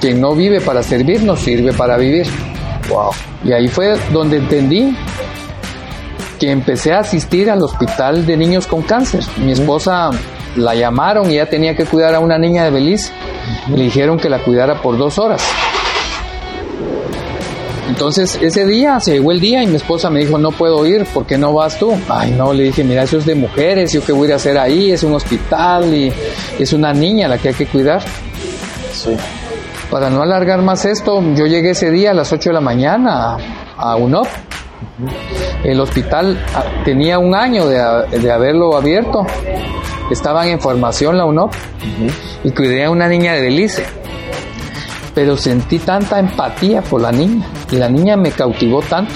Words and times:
quien 0.00 0.20
no 0.20 0.34
vive 0.34 0.60
para 0.60 0.82
servir 0.82 1.22
no 1.22 1.36
sirve 1.36 1.72
para 1.72 1.96
vivir. 1.96 2.26
Wow. 2.88 3.10
Y 3.44 3.52
ahí 3.52 3.68
fue 3.68 3.96
donde 4.12 4.38
entendí 4.38 4.96
que 6.38 6.50
empecé 6.50 6.92
a 6.92 7.00
asistir 7.00 7.50
al 7.50 7.62
hospital 7.62 8.26
de 8.26 8.36
niños 8.36 8.66
con 8.66 8.82
cáncer. 8.82 9.24
Mi 9.38 9.52
esposa 9.52 10.10
la 10.56 10.74
llamaron 10.74 11.30
y 11.30 11.34
ella 11.34 11.48
tenía 11.48 11.74
que 11.74 11.84
cuidar 11.84 12.14
a 12.14 12.20
una 12.20 12.38
niña 12.38 12.64
de 12.64 12.70
Belice. 12.70 13.12
Le 13.68 13.84
dijeron 13.84 14.18
que 14.18 14.28
la 14.28 14.42
cuidara 14.42 14.80
por 14.82 14.98
dos 14.98 15.18
horas. 15.18 15.42
Entonces 17.88 18.38
ese 18.42 18.66
día 18.66 18.98
se 19.00 19.12
llegó 19.12 19.30
el 19.30 19.40
día 19.40 19.62
y 19.62 19.66
mi 19.66 19.76
esposa 19.76 20.10
me 20.10 20.18
dijo 20.20 20.38
no 20.38 20.50
puedo 20.50 20.84
ir, 20.86 21.04
¿por 21.06 21.24
qué 21.24 21.38
no 21.38 21.52
vas 21.54 21.78
tú? 21.78 21.96
Ay 22.08 22.32
no, 22.32 22.52
le 22.52 22.64
dije 22.64 22.82
mira 22.82 23.04
eso 23.04 23.18
es 23.18 23.26
de 23.26 23.36
mujeres, 23.36 23.92
yo 23.92 24.04
qué 24.04 24.12
voy 24.12 24.30
a 24.32 24.36
hacer 24.36 24.58
ahí, 24.58 24.90
es 24.90 25.04
un 25.04 25.14
hospital 25.14 25.94
y 25.94 26.12
es 26.58 26.72
una 26.72 26.92
niña 26.92 27.28
la 27.28 27.38
que 27.38 27.48
hay 27.48 27.54
que 27.54 27.66
cuidar. 27.66 28.02
Sí. 28.92 29.16
Para 29.90 30.10
no 30.10 30.22
alargar 30.22 30.62
más 30.62 30.84
esto, 30.84 31.22
yo 31.34 31.46
llegué 31.46 31.70
ese 31.70 31.90
día 31.90 32.10
a 32.10 32.14
las 32.14 32.32
8 32.32 32.50
de 32.50 32.54
la 32.54 32.60
mañana 32.60 33.36
a, 33.76 33.96
UNOP. 33.96 34.26
El 35.62 35.80
hospital 35.80 36.42
ah, 36.54 36.64
tenía 36.84 37.18
un 37.18 37.34
año 37.34 37.66
de, 37.66 38.18
de 38.18 38.32
haberlo 38.32 38.76
abierto. 38.76 39.26
Estaban 40.10 40.48
en 40.48 40.60
formación 40.60 41.16
la 41.16 41.24
UNOP 41.24 41.54
y 42.44 42.50
cuidé 42.50 42.84
a 42.84 42.90
una 42.90 43.08
niña 43.08 43.34
de 43.34 43.42
Belice. 43.42 43.86
Pero 45.14 45.36
sentí 45.36 45.78
tanta 45.78 46.18
empatía 46.18 46.82
por 46.82 47.00
la 47.00 47.12
niña 47.12 47.46
y 47.70 47.76
la 47.76 47.88
niña 47.88 48.16
me 48.16 48.32
cautivó 48.32 48.82
tanto 48.82 49.14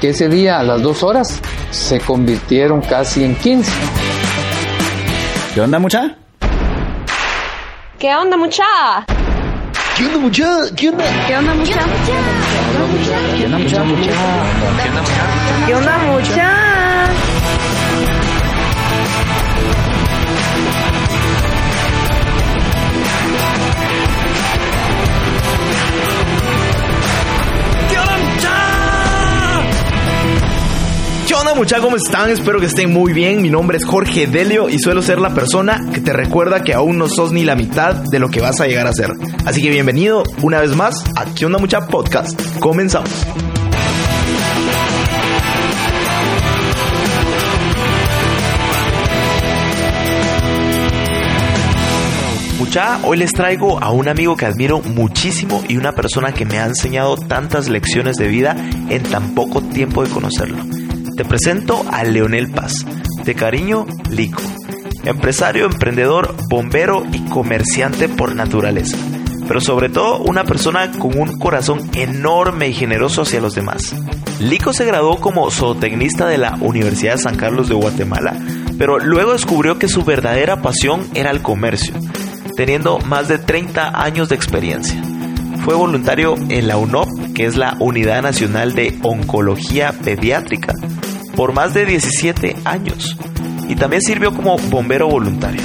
que 0.00 0.10
ese 0.10 0.28
día 0.28 0.58
a 0.58 0.62
las 0.62 0.82
dos 0.82 1.02
horas 1.02 1.40
se 1.70 2.00
convirtieron 2.00 2.80
casi 2.80 3.24
en 3.24 3.34
15. 3.36 3.70
¿Qué 5.54 5.60
onda, 5.60 5.78
mucha? 5.78 6.16
¿Qué 7.98 8.14
onda, 8.14 8.36
mucha? 8.36 8.64
¿Qué 9.98 10.06
onda, 10.06 10.18
mucha? 10.18 10.46
¿Qué 10.76 10.90
onda? 10.90 11.04
¿Qué 11.26 11.36
onda, 11.36 11.54
mucha? 11.54 11.80
¿Qué 13.36 13.46
onda, 13.46 13.58
mucha? 13.58 13.82
¿Qué 15.66 15.74
onda, 15.74 15.98
mucha? 15.98 16.36
¿Qué 16.36 17.37
onda, 31.40 31.54
mucha? 31.54 31.78
¿Cómo 31.80 31.96
están? 31.96 32.30
Espero 32.30 32.58
que 32.58 32.66
estén 32.66 32.92
muy 32.92 33.12
bien. 33.12 33.40
Mi 33.42 33.50
nombre 33.50 33.78
es 33.78 33.84
Jorge 33.84 34.26
Delio 34.26 34.68
y 34.68 34.78
suelo 34.78 35.02
ser 35.02 35.20
la 35.20 35.34
persona 35.34 35.86
que 35.92 36.00
te 36.00 36.12
recuerda 36.12 36.64
que 36.64 36.74
aún 36.74 36.98
no 36.98 37.08
sos 37.08 37.32
ni 37.32 37.44
la 37.44 37.54
mitad 37.54 37.94
de 37.94 38.18
lo 38.18 38.28
que 38.28 38.40
vas 38.40 38.60
a 38.60 38.66
llegar 38.66 38.86
a 38.86 38.92
ser. 38.92 39.12
Así 39.44 39.62
que 39.62 39.70
bienvenido 39.70 40.24
una 40.42 40.60
vez 40.60 40.74
más 40.74 41.04
a 41.14 41.26
¿Qué 41.34 41.46
onda, 41.46 41.58
mucha? 41.58 41.86
Podcast. 41.86 42.40
Comenzamos. 42.58 43.10
Mucha, 52.58 52.98
hoy 53.04 53.18
les 53.18 53.32
traigo 53.32 53.80
a 53.80 53.92
un 53.92 54.08
amigo 54.08 54.36
que 54.36 54.44
admiro 54.44 54.80
muchísimo 54.80 55.62
y 55.68 55.76
una 55.76 55.92
persona 55.92 56.32
que 56.32 56.44
me 56.44 56.58
ha 56.58 56.66
enseñado 56.66 57.16
tantas 57.16 57.68
lecciones 57.68 58.16
de 58.16 58.26
vida 58.26 58.56
en 58.88 59.02
tan 59.04 59.34
poco 59.34 59.62
tiempo 59.62 60.02
de 60.02 60.10
conocerlo. 60.10 60.87
Te 61.18 61.24
presento 61.24 61.84
a 61.90 62.04
Leonel 62.04 62.48
Paz, 62.52 62.86
de 63.24 63.34
cariño 63.34 63.86
Lico, 64.08 64.40
empresario, 65.02 65.66
emprendedor, 65.66 66.34
bombero 66.48 67.04
y 67.12 67.24
comerciante 67.28 68.08
por 68.08 68.36
naturaleza, 68.36 68.96
pero 69.48 69.60
sobre 69.60 69.88
todo 69.88 70.18
una 70.20 70.44
persona 70.44 70.92
con 70.92 71.18
un 71.18 71.38
corazón 71.40 71.90
enorme 71.94 72.68
y 72.68 72.72
generoso 72.72 73.22
hacia 73.22 73.40
los 73.40 73.56
demás. 73.56 73.96
Lico 74.38 74.72
se 74.72 74.84
graduó 74.84 75.20
como 75.20 75.50
zootecnista 75.50 76.28
de 76.28 76.38
la 76.38 76.56
Universidad 76.60 77.16
de 77.16 77.22
San 77.22 77.36
Carlos 77.36 77.68
de 77.68 77.74
Guatemala, 77.74 78.34
pero 78.78 79.00
luego 79.00 79.32
descubrió 79.32 79.76
que 79.76 79.88
su 79.88 80.04
verdadera 80.04 80.62
pasión 80.62 81.04
era 81.14 81.32
el 81.32 81.42
comercio 81.42 81.94
teniendo 82.58 82.98
más 82.98 83.28
de 83.28 83.38
30 83.38 84.02
años 84.02 84.28
de 84.28 84.34
experiencia. 84.34 85.00
Fue 85.64 85.76
voluntario 85.76 86.34
en 86.48 86.66
la 86.66 86.76
UNOP, 86.76 87.32
que 87.32 87.46
es 87.46 87.56
la 87.56 87.76
Unidad 87.78 88.20
Nacional 88.20 88.74
de 88.74 88.98
Oncología 89.02 89.92
Pediátrica, 89.92 90.74
por 91.38 91.52
más 91.52 91.72
de 91.72 91.86
17 91.86 92.56
años 92.64 93.16
y 93.68 93.76
también 93.76 94.02
sirvió 94.02 94.34
como 94.34 94.58
bombero 94.58 95.06
voluntario. 95.06 95.60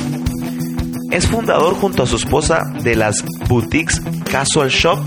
Es 1.09 1.25
fundador 1.25 1.73
junto 1.73 2.03
a 2.03 2.05
su 2.05 2.17
esposa 2.17 2.61
de 2.83 2.95
las 2.95 3.25
boutiques 3.49 3.99
Casual 4.31 4.69
Shop, 4.69 4.99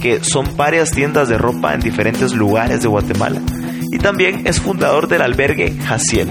que 0.00 0.22
son 0.22 0.56
varias 0.56 0.92
tiendas 0.92 1.28
de 1.28 1.38
ropa 1.38 1.74
en 1.74 1.80
diferentes 1.80 2.34
lugares 2.34 2.82
de 2.82 2.88
Guatemala. 2.88 3.40
Y 3.90 3.98
también 3.98 4.46
es 4.46 4.60
fundador 4.60 5.08
del 5.08 5.22
albergue 5.22 5.76
Jaciel, 5.76 6.30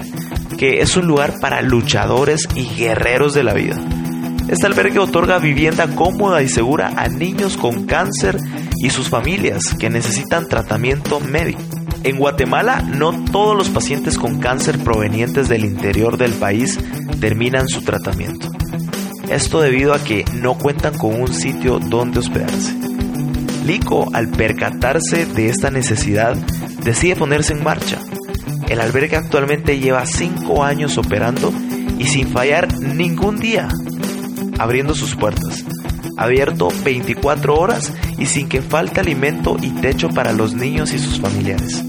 que 0.58 0.80
es 0.80 0.96
un 0.96 1.08
lugar 1.08 1.34
para 1.42 1.62
luchadores 1.62 2.48
y 2.56 2.64
guerreros 2.78 3.34
de 3.34 3.44
la 3.44 3.54
vida. 3.54 3.78
Este 4.48 4.68
albergue 4.68 5.00
otorga 5.00 5.38
vivienda 5.38 5.94
cómoda 5.96 6.42
y 6.42 6.48
segura 6.48 6.94
a 6.96 7.10
niños 7.10 7.58
con 7.58 7.86
cáncer 7.86 8.38
y 8.82 8.90
sus 8.90 9.10
familias 9.10 9.76
que 9.78 9.90
necesitan 9.90 10.48
tratamiento 10.48 11.20
médico. 11.20 11.75
En 12.06 12.20
Guatemala 12.20 12.84
no 12.84 13.26
todos 13.32 13.58
los 13.58 13.70
pacientes 13.70 14.20
con 14.20 14.40
cáncer 14.40 14.78
provenientes 14.78 15.50
del 15.50 15.66
interior 15.66 16.18
del 16.18 16.34
país 16.34 16.80
terminan 17.20 17.68
su 17.68 17.82
tratamiento. 17.82 18.52
Esto 19.32 19.60
debido 19.60 19.92
a 19.92 19.98
que 19.98 20.24
no 20.36 20.56
cuentan 20.56 20.96
con 21.00 21.20
un 21.20 21.34
sitio 21.34 21.80
donde 21.80 22.20
hospedarse. 22.20 22.76
Lico, 23.66 24.08
al 24.14 24.28
percatarse 24.30 25.26
de 25.26 25.50
esta 25.50 25.72
necesidad, 25.72 26.36
decide 26.84 27.16
ponerse 27.16 27.54
en 27.54 27.64
marcha. 27.64 28.00
El 28.70 28.82
albergue 28.82 29.16
actualmente 29.16 29.80
lleva 29.80 30.06
5 30.06 30.64
años 30.64 31.00
operando 31.00 31.52
y 31.98 32.06
sin 32.06 32.28
fallar 32.28 32.72
ningún 32.82 33.40
día 33.40 33.68
abriendo 34.60 34.94
sus 34.94 35.16
puertas. 35.16 35.66
Abierto 36.18 36.68
24 36.84 37.56
horas 37.56 37.92
y 38.20 38.28
sin 38.28 38.48
que 38.48 38.62
falte 38.62 39.00
alimento 39.00 39.58
y 39.60 39.72
techo 39.72 40.10
para 40.10 40.34
los 40.34 40.54
niños 40.54 40.94
y 40.94 41.00
sus 41.00 41.20
familiares. 41.20 41.84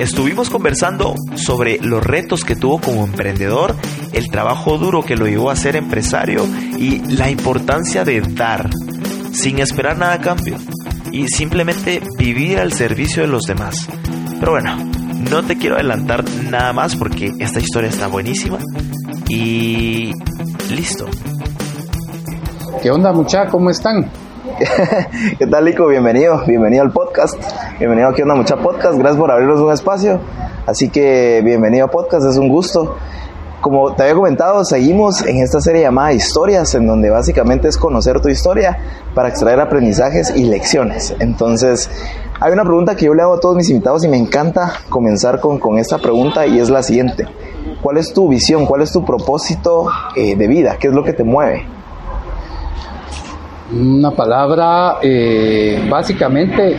Estuvimos 0.00 0.48
conversando 0.48 1.14
sobre 1.34 1.78
los 1.78 2.02
retos 2.02 2.42
que 2.42 2.56
tuvo 2.56 2.80
como 2.80 3.04
emprendedor, 3.04 3.76
el 4.14 4.30
trabajo 4.30 4.78
duro 4.78 5.02
que 5.02 5.14
lo 5.14 5.26
llevó 5.26 5.50
a 5.50 5.56
ser 5.56 5.76
empresario 5.76 6.46
y 6.78 7.00
la 7.00 7.28
importancia 7.28 8.02
de 8.02 8.22
dar, 8.22 8.70
sin 9.30 9.58
esperar 9.58 9.98
nada 9.98 10.14
a 10.14 10.20
cambio, 10.22 10.56
y 11.12 11.28
simplemente 11.28 12.00
vivir 12.16 12.60
al 12.60 12.72
servicio 12.72 13.24
de 13.24 13.28
los 13.28 13.42
demás. 13.42 13.88
Pero 14.38 14.52
bueno, 14.52 14.74
no 15.30 15.42
te 15.42 15.58
quiero 15.58 15.74
adelantar 15.74 16.24
nada 16.50 16.72
más 16.72 16.96
porque 16.96 17.32
esta 17.38 17.60
historia 17.60 17.90
está 17.90 18.06
buenísima. 18.06 18.56
Y 19.28 20.12
listo. 20.70 21.04
¿Qué 22.82 22.90
onda 22.90 23.12
mucha? 23.12 23.48
¿Cómo 23.48 23.68
están? 23.68 24.10
¿Qué 25.38 25.46
tal, 25.46 25.64
Lico? 25.64 25.86
Bienvenido, 25.86 26.42
bienvenido 26.46 26.82
al 26.82 26.90
podcast. 26.90 27.34
Bienvenido 27.78 28.08
a 28.08 28.14
¿Qué 28.14 28.22
onda, 28.24 28.34
mucha 28.34 28.56
podcast? 28.56 28.98
Gracias 28.98 29.16
por 29.18 29.30
abrirnos 29.30 29.58
un 29.58 29.72
espacio. 29.72 30.20
Así 30.66 30.90
que 30.90 31.40
bienvenido 31.42 31.86
a 31.86 31.90
podcast, 31.90 32.26
es 32.26 32.36
un 32.36 32.50
gusto. 32.50 32.96
Como 33.62 33.94
te 33.94 34.02
había 34.02 34.14
comentado, 34.14 34.62
seguimos 34.66 35.24
en 35.26 35.38
esta 35.38 35.62
serie 35.62 35.80
llamada 35.80 36.12
Historias, 36.12 36.74
en 36.74 36.86
donde 36.86 37.08
básicamente 37.08 37.68
es 37.68 37.78
conocer 37.78 38.20
tu 38.20 38.28
historia 38.28 38.76
para 39.14 39.30
extraer 39.30 39.60
aprendizajes 39.60 40.30
y 40.36 40.44
lecciones. 40.44 41.14
Entonces, 41.20 41.88
hay 42.38 42.52
una 42.52 42.64
pregunta 42.64 42.96
que 42.96 43.06
yo 43.06 43.14
le 43.14 43.22
hago 43.22 43.34
a 43.34 43.40
todos 43.40 43.56
mis 43.56 43.70
invitados 43.70 44.04
y 44.04 44.08
me 44.08 44.18
encanta 44.18 44.74
comenzar 44.90 45.40
con, 45.40 45.58
con 45.58 45.78
esta 45.78 45.96
pregunta 45.96 46.46
y 46.46 46.58
es 46.58 46.68
la 46.68 46.82
siguiente. 46.82 47.26
¿Cuál 47.80 47.96
es 47.96 48.12
tu 48.12 48.28
visión? 48.28 48.66
¿Cuál 48.66 48.82
es 48.82 48.92
tu 48.92 49.06
propósito 49.06 49.86
eh, 50.16 50.36
de 50.36 50.46
vida? 50.48 50.76
¿Qué 50.78 50.88
es 50.88 50.92
lo 50.92 51.02
que 51.02 51.14
te 51.14 51.24
mueve? 51.24 51.79
Una 53.72 54.10
palabra, 54.10 54.98
eh, 55.00 55.86
básicamente 55.88 56.76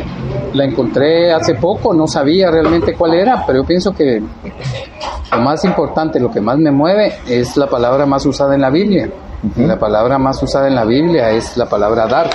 la 0.53 0.65
encontré 0.65 1.31
hace 1.31 1.55
poco, 1.55 1.93
no 1.93 2.05
sabía 2.07 2.51
realmente 2.51 2.93
cuál 2.95 3.13
era, 3.13 3.45
pero 3.45 3.61
yo 3.61 3.67
pienso 3.67 3.93
que 3.93 4.21
lo 5.31 5.41
más 5.41 5.63
importante, 5.63 6.19
lo 6.19 6.29
que 6.29 6.41
más 6.41 6.57
me 6.57 6.71
mueve 6.71 7.13
es 7.27 7.55
la 7.55 7.67
palabra 7.67 8.05
más 8.05 8.25
usada 8.25 8.55
en 8.55 8.61
la 8.61 8.69
Biblia. 8.69 9.09
La 9.57 9.79
palabra 9.79 10.19
más 10.19 10.41
usada 10.43 10.67
en 10.67 10.75
la 10.75 10.85
Biblia 10.85 11.31
es 11.31 11.57
la 11.57 11.67
palabra 11.67 12.05
dar, 12.05 12.29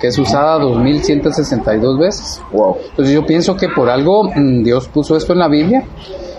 que 0.00 0.08
es 0.08 0.18
usada 0.18 0.58
2162 0.58 1.98
veces. 1.98 2.42
Wow. 2.52 2.78
Entonces 2.90 3.14
yo 3.14 3.24
pienso 3.24 3.56
que 3.56 3.68
por 3.68 3.90
algo 3.90 4.24
mm, 4.24 4.62
Dios 4.64 4.88
puso 4.88 5.16
esto 5.16 5.34
en 5.34 5.38
la 5.38 5.48
Biblia 5.48 5.84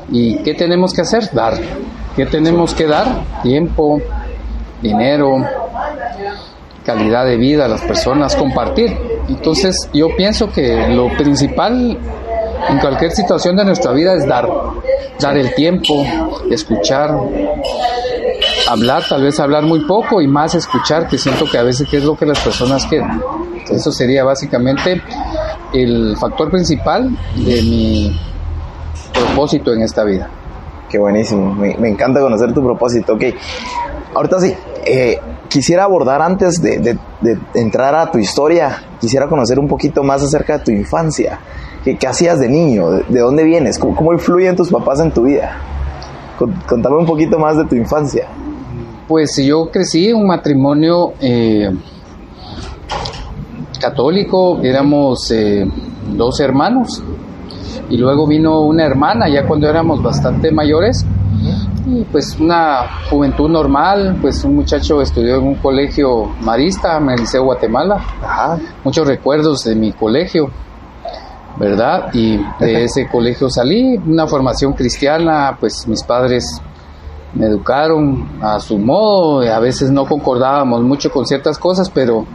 y 0.09 0.37
¿qué 0.43 0.55
tenemos 0.55 0.93
que 0.93 1.01
hacer? 1.01 1.31
Dar. 1.31 1.53
¿Qué 2.15 2.25
tenemos 2.25 2.73
que 2.73 2.87
dar? 2.87 3.23
Tiempo, 3.43 4.01
dinero, 4.81 5.37
calidad 6.85 7.25
de 7.25 7.37
vida 7.37 7.65
a 7.65 7.67
las 7.67 7.81
personas, 7.81 8.35
compartir. 8.35 8.97
Entonces 9.27 9.75
yo 9.93 10.07
pienso 10.15 10.51
que 10.51 10.87
lo 10.89 11.09
principal 11.17 11.97
en 12.69 12.79
cualquier 12.79 13.11
situación 13.11 13.55
de 13.55 13.65
nuestra 13.65 13.91
vida 13.91 14.13
es 14.15 14.27
dar, 14.27 14.47
dar 15.19 15.37
el 15.37 15.53
tiempo, 15.55 16.05
escuchar, 16.49 17.11
hablar, 18.69 19.03
tal 19.07 19.23
vez 19.23 19.39
hablar 19.39 19.63
muy 19.63 19.85
poco 19.85 20.21
y 20.21 20.27
más 20.27 20.55
escuchar, 20.55 21.07
que 21.07 21.17
siento 21.17 21.45
que 21.49 21.57
a 21.57 21.63
veces 21.63 21.87
que 21.89 21.97
es 21.97 22.03
lo 22.03 22.15
que 22.15 22.25
las 22.25 22.39
personas 22.39 22.85
quieren. 22.85 23.21
Eso 23.69 23.91
sería 23.91 24.23
básicamente 24.23 25.01
el 25.73 26.15
factor 26.17 26.51
principal 26.51 27.09
de 27.35 27.61
mi 27.61 28.19
propósito 29.13 29.73
en 29.73 29.81
esta 29.81 30.03
vida. 30.03 30.29
Qué 30.89 30.99
buenísimo, 30.99 31.53
me, 31.55 31.89
encanta 31.89 32.19
conocer 32.19 32.53
tu 32.53 32.61
propósito. 32.61 33.13
Ok, 33.13 33.23
ahorita 34.13 34.39
sí, 34.41 34.53
eh, 34.85 35.19
quisiera 35.51 35.83
abordar 35.83 36.21
antes 36.21 36.61
de, 36.61 36.97
entrar 37.53 37.93
a 37.93 38.09
tu 38.09 38.17
historia, 38.19 38.83
quisiera 39.01 39.27
conocer 39.27 39.59
un 39.59 39.67
poquito 39.67 40.01
más 40.01 40.23
acerca 40.23 40.57
de 40.57 40.63
tu 40.63 40.71
infancia. 40.71 41.39
¿Qué, 41.83 41.97
hacías 42.07 42.39
de 42.39 42.47
niño? 42.47 42.89
¿De, 42.89 43.03
de 43.03 43.19
dónde 43.19 43.43
vienes? 43.43 43.77
¿Cómo, 43.77 44.13
influyen 44.13 44.55
tus 44.55 44.69
papás 44.69 45.01
en 45.01 45.11
tu 45.11 45.23
vida? 45.23 45.57
Con- 46.39 46.53
Contame 46.67 46.95
un 46.97 47.05
poquito 47.05 47.37
más 47.37 47.57
de 47.57 47.65
tu 47.65 47.75
infancia. 47.75 48.27
Pues 49.07 49.35
yo 49.43 49.69
crecí 49.69 50.07
en 50.07 50.15
un 50.15 50.27
matrimonio 50.27 51.13
eh, 51.19 51.69
católico, 53.79 54.59
éramos 54.63 55.29
eh, 55.31 55.65
dos 56.15 56.39
hermanos 56.39 57.03
y 57.89 57.97
luego 57.97 58.25
vino 58.25 58.61
una 58.61 58.85
hermana 58.85 59.27
ya 59.27 59.45
cuando 59.45 59.67
éramos 59.67 60.01
bastante 60.01 60.51
mayores 60.51 61.05
y 61.91 62.05
pues 62.05 62.39
una 62.39 62.87
juventud 63.09 63.49
normal, 63.49 64.17
pues 64.21 64.43
un 64.45 64.55
muchacho 64.55 65.01
estudió 65.01 65.35
en 65.35 65.43
un 65.43 65.55
colegio 65.55 66.25
marista 66.41 66.97
en 66.97 67.09
el 67.09 67.19
Liceo 67.19 67.43
Guatemala, 67.43 67.95
Ajá, 68.21 68.57
muchos 68.83 69.05
recuerdos 69.05 69.65
de 69.65 69.75
mi 69.75 69.91
colegio, 69.91 70.49
¿verdad? 71.57 72.09
Y 72.13 72.37
de 72.59 72.85
ese 72.85 73.09
colegio 73.09 73.49
salí, 73.49 73.97
una 73.97 74.25
formación 74.25 74.71
cristiana, 74.71 75.57
pues 75.59 75.85
mis 75.85 76.01
padres 76.03 76.61
me 77.33 77.47
educaron 77.47 78.41
a 78.41 78.59
su 78.61 78.77
modo, 78.77 79.41
a 79.41 79.59
veces 79.59 79.91
no 79.91 80.05
concordábamos 80.05 80.81
mucho 80.83 81.11
con 81.11 81.25
ciertas 81.25 81.57
cosas, 81.57 81.89
pero 81.89 82.25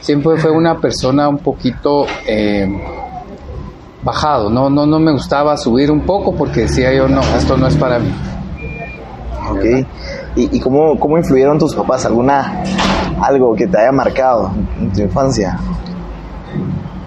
siempre 0.00 0.36
fue 0.38 0.50
una 0.50 0.80
persona 0.80 1.28
un 1.28 1.38
poquito 1.38 2.04
eh, 2.26 2.68
bajado, 4.02 4.50
no, 4.50 4.68
no, 4.68 4.86
no 4.86 4.98
me 4.98 5.12
gustaba 5.12 5.56
subir 5.56 5.92
un 5.92 6.00
poco 6.00 6.34
porque 6.34 6.62
decía 6.62 6.92
yo, 6.92 7.06
no, 7.06 7.20
esto 7.36 7.56
no 7.56 7.68
es 7.68 7.76
para 7.76 8.00
mí. 8.00 8.12
Ok. 9.50 9.64
¿Y, 10.36 10.56
y 10.56 10.60
cómo, 10.60 10.98
cómo 10.98 11.18
influyeron 11.18 11.58
tus 11.58 11.74
papás? 11.74 12.04
¿Alguna, 12.06 12.62
algo 13.20 13.54
que 13.54 13.66
te 13.66 13.78
haya 13.78 13.92
marcado 13.92 14.50
en 14.80 14.92
tu 14.92 15.02
infancia? 15.02 15.58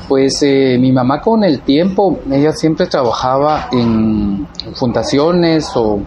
Pues 0.08 0.42
eh, 0.42 0.78
mi 0.80 0.92
mamá 0.92 1.22
con 1.22 1.44
el 1.44 1.62
tiempo, 1.62 2.20
ella 2.32 2.54
siempre 2.54 2.88
trabajaba 2.88 3.68
en 3.74 4.48
fundaciones 4.74 5.70
o 5.76 6.00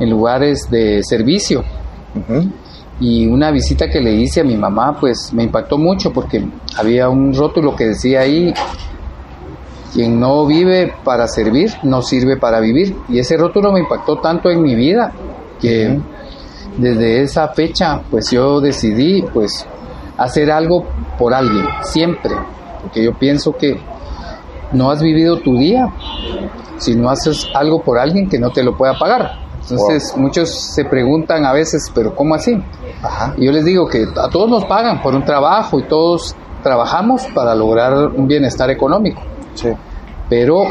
en 0.00 0.10
lugares 0.10 0.68
de 0.70 1.02
servicio. 1.02 1.62
Y 2.98 3.26
una 3.26 3.50
visita 3.50 3.88
que 3.88 4.00
le 4.00 4.12
hice 4.12 4.40
a 4.40 4.44
mi 4.44 4.56
mamá, 4.56 4.96
pues 4.98 5.32
me 5.32 5.44
impactó 5.44 5.78
mucho 5.78 6.12
porque 6.12 6.44
había 6.76 7.08
un 7.08 7.32
rótulo 7.32 7.76
que 7.76 7.88
decía 7.88 8.20
ahí, 8.20 8.52
quien 9.96 10.20
no 10.20 10.44
vive 10.44 10.92
para 11.04 11.26
servir, 11.26 11.72
no 11.82 12.02
sirve 12.02 12.36
para 12.36 12.60
vivir. 12.60 12.94
Y 13.08 13.18
ese 13.18 13.38
rótulo 13.38 13.72
me 13.72 13.80
impactó 13.80 14.18
tanto 14.18 14.50
en 14.50 14.60
mi 14.60 14.74
vida 14.74 15.10
que 15.58 15.98
desde 16.76 17.22
esa 17.22 17.48
fecha, 17.48 18.02
pues 18.10 18.30
yo 18.30 18.60
decidí, 18.60 19.22
pues, 19.22 19.66
hacer 20.18 20.50
algo 20.50 20.84
por 21.18 21.32
alguien, 21.32 21.64
siempre. 21.80 22.34
Porque 22.82 23.02
yo 23.02 23.14
pienso 23.14 23.56
que 23.56 23.80
no 24.72 24.90
has 24.90 25.00
vivido 25.00 25.38
tu 25.38 25.56
día 25.56 25.88
si 26.76 26.94
no 26.94 27.08
haces 27.08 27.48
algo 27.54 27.80
por 27.80 27.98
alguien 27.98 28.28
que 28.28 28.38
no 28.38 28.50
te 28.50 28.62
lo 28.62 28.76
pueda 28.76 28.98
pagar. 28.98 29.46
Entonces, 29.62 30.14
muchos 30.14 30.50
se 30.50 30.84
preguntan 30.84 31.46
a 31.46 31.54
veces, 31.54 31.90
pero 31.94 32.14
¿cómo 32.14 32.34
así? 32.34 32.62
Ajá, 33.02 33.32
Y 33.38 33.46
yo 33.46 33.52
les 33.52 33.64
digo 33.64 33.88
que 33.88 34.04
a 34.14 34.28
todos 34.28 34.50
nos 34.50 34.66
pagan 34.66 35.00
por 35.00 35.14
un 35.14 35.24
trabajo 35.24 35.80
y 35.80 35.84
todos 35.84 36.36
trabajamos 36.62 37.26
para 37.34 37.54
lograr 37.54 37.94
un 38.08 38.28
bienestar 38.28 38.68
económico. 38.70 39.22
sí. 39.54 39.70
Pero, 40.28 40.64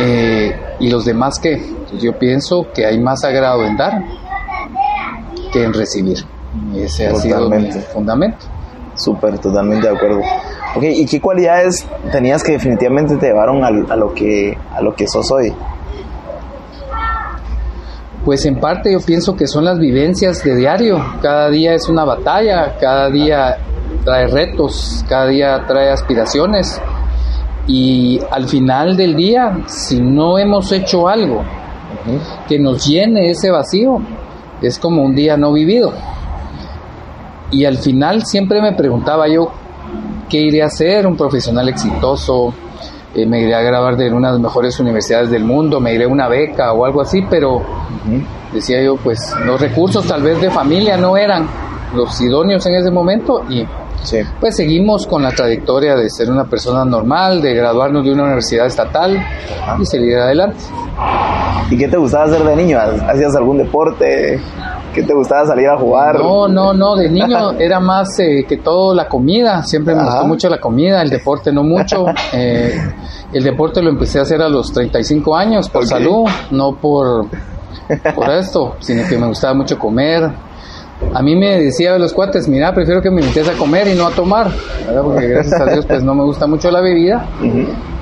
eh, 0.00 0.54
¿y 0.80 0.90
los 0.90 1.04
demás 1.04 1.38
qué? 1.40 1.62
Pues 1.90 2.02
yo 2.02 2.18
pienso 2.18 2.66
que 2.74 2.84
hay 2.86 2.98
más 3.00 3.24
agrado 3.24 3.64
en 3.64 3.76
dar 3.76 4.02
que 5.52 5.64
en 5.64 5.72
recibir. 5.72 6.18
Y 6.72 6.82
ese 6.82 7.06
ha 7.08 7.14
sido 7.16 7.38
mi 7.38 7.44
Totalmente. 7.44 7.80
fundamento. 7.92 8.46
Súper, 8.96 9.38
totalmente 9.38 9.88
de 9.88 9.96
acuerdo. 9.96 10.20
Ok, 10.76 10.82
¿y 10.84 11.06
qué 11.06 11.20
cualidades 11.20 11.86
tenías 12.12 12.42
que 12.44 12.52
definitivamente 12.52 13.16
te 13.16 13.26
llevaron 13.26 13.64
al- 13.64 13.90
a, 13.90 13.96
lo 13.96 14.12
que 14.14 14.56
a 14.72 14.80
lo 14.80 14.94
que 14.94 15.06
sos 15.08 15.30
hoy? 15.32 15.52
Pues 18.24 18.44
en 18.46 18.58
parte 18.58 18.90
yo 18.92 19.00
pienso 19.00 19.36
que 19.36 19.46
son 19.46 19.64
las 19.64 19.78
vivencias 19.78 20.42
de 20.44 20.56
diario. 20.56 20.98
Cada 21.20 21.50
día 21.50 21.74
es 21.74 21.88
una 21.88 22.04
batalla, 22.04 22.76
cada 22.80 23.10
día 23.10 23.58
trae 24.04 24.26
retos, 24.28 25.04
cada 25.08 25.26
día 25.26 25.64
trae 25.66 25.90
aspiraciones. 25.90 26.80
Y 27.66 28.20
al 28.30 28.46
final 28.46 28.96
del 28.96 29.16
día, 29.16 29.62
si 29.66 30.00
no 30.00 30.38
hemos 30.38 30.70
hecho 30.72 31.08
algo 31.08 31.42
que 32.46 32.58
nos 32.58 32.86
llene 32.86 33.30
ese 33.30 33.50
vacío, 33.50 34.00
es 34.60 34.78
como 34.78 35.02
un 35.02 35.14
día 35.14 35.36
no 35.36 35.52
vivido. 35.52 35.92
Y 37.50 37.64
al 37.64 37.78
final 37.78 38.24
siempre 38.24 38.60
me 38.60 38.72
preguntaba 38.72 39.28
yo, 39.28 39.50
¿qué 40.28 40.38
iré 40.38 40.62
a 40.62 40.66
hacer? 40.66 41.06
Un 41.06 41.16
profesional 41.16 41.68
exitoso, 41.68 42.52
eh, 43.14 43.26
me 43.26 43.40
iré 43.40 43.54
a 43.54 43.60
graduar 43.60 43.96
de 43.96 44.12
una 44.12 44.28
de 44.28 44.34
las 44.34 44.42
mejores 44.42 44.78
universidades 44.80 45.30
del 45.30 45.44
mundo, 45.44 45.80
me 45.80 45.94
iré 45.94 46.04
a 46.04 46.08
una 46.08 46.28
beca 46.28 46.72
o 46.72 46.84
algo 46.84 47.00
así, 47.00 47.24
pero 47.30 47.62
decía 48.52 48.82
yo, 48.82 48.96
pues 48.96 49.34
los 49.44 49.60
recursos 49.60 50.04
tal 50.06 50.22
vez 50.22 50.40
de 50.40 50.50
familia 50.50 50.96
no 50.96 51.16
eran 51.16 51.46
los 51.94 52.20
idóneos 52.20 52.66
en 52.66 52.74
ese 52.74 52.90
momento 52.90 53.44
y 53.48 53.64
Sí. 54.02 54.18
pues 54.38 54.56
seguimos 54.56 55.06
con 55.06 55.22
la 55.22 55.30
trayectoria 55.30 55.96
de 55.96 56.10
ser 56.10 56.30
una 56.30 56.44
persona 56.44 56.84
normal, 56.84 57.40
de 57.40 57.54
graduarnos 57.54 58.04
de 58.04 58.12
una 58.12 58.24
universidad 58.24 58.66
estatal 58.66 59.18
y 59.80 59.86
seguir 59.86 60.16
adelante. 60.16 60.58
¿Y 61.70 61.78
qué 61.78 61.88
te 61.88 61.96
gustaba 61.96 62.24
hacer 62.24 62.44
de 62.44 62.56
niño? 62.56 62.78
¿Hacías 62.78 63.34
algún 63.34 63.58
deporte? 63.58 64.38
¿Qué 64.94 65.02
te 65.02 65.14
gustaba 65.14 65.46
salir 65.46 65.68
a 65.68 65.76
jugar? 65.76 66.20
No, 66.20 66.46
no, 66.46 66.72
no, 66.72 66.94
de 66.94 67.08
niño 67.08 67.52
era 67.58 67.80
más 67.80 68.18
eh, 68.20 68.44
que 68.48 68.58
todo 68.58 68.94
la 68.94 69.08
comida, 69.08 69.62
siempre 69.64 69.94
me 69.94 70.02
Ajá. 70.02 70.10
gustó 70.10 70.26
mucho 70.26 70.48
la 70.48 70.60
comida, 70.60 71.02
el 71.02 71.10
deporte 71.10 71.52
no 71.52 71.62
mucho. 71.62 72.06
Eh, 72.32 72.74
el 73.32 73.44
deporte 73.44 73.80
lo 73.80 73.90
empecé 73.90 74.18
a 74.18 74.22
hacer 74.22 74.42
a 74.42 74.48
los 74.48 74.72
35 74.72 75.36
años 75.36 75.68
por 75.68 75.86
salud, 75.86 76.24
no 76.50 76.74
por, 76.76 77.26
por 78.14 78.30
esto, 78.30 78.76
sino 78.80 79.06
que 79.08 79.16
me 79.16 79.26
gustaba 79.28 79.54
mucho 79.54 79.78
comer. 79.78 80.30
A 81.12 81.22
mí 81.22 81.36
me 81.36 81.60
decía 81.60 81.92
de 81.92 81.98
los 81.98 82.12
cuates, 82.12 82.48
mira, 82.48 82.72
prefiero 82.72 83.00
que 83.02 83.10
me 83.10 83.20
invites 83.20 83.48
a 83.48 83.52
comer 83.54 83.88
y 83.88 83.94
no 83.94 84.06
a 84.06 84.10
tomar, 84.10 84.48
¿verdad? 84.86 85.02
porque 85.02 85.26
gracias 85.28 85.60
a 85.60 85.66
Dios 85.66 85.86
pues 85.86 86.02
no 86.02 86.14
me 86.14 86.24
gusta 86.24 86.46
mucho 86.46 86.70
la 86.70 86.80
bebida. 86.80 87.26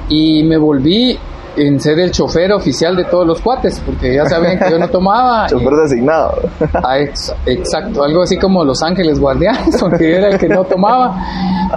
Y 0.08 0.44
me 0.44 0.56
volví 0.56 1.18
en 1.54 1.78
ser 1.80 1.98
el 2.00 2.10
chofer 2.10 2.50
oficial 2.52 2.96
de 2.96 3.04
todos 3.04 3.26
los 3.26 3.40
cuates, 3.42 3.80
porque 3.84 4.14
ya 4.14 4.24
sabían 4.26 4.58
que 4.58 4.70
yo 4.70 4.78
no 4.78 4.88
tomaba. 4.88 5.46
Chofer 5.48 5.74
designado. 5.82 6.34
Ah, 6.82 6.98
ex- 6.98 7.34
exacto, 7.44 8.02
algo 8.04 8.22
así 8.22 8.38
como 8.38 8.64
Los 8.64 8.82
Ángeles 8.82 9.20
Guardianes, 9.20 9.78
yo 9.80 9.96
era 10.06 10.28
el 10.30 10.38
que 10.38 10.48
no 10.48 10.64
tomaba, 10.64 11.14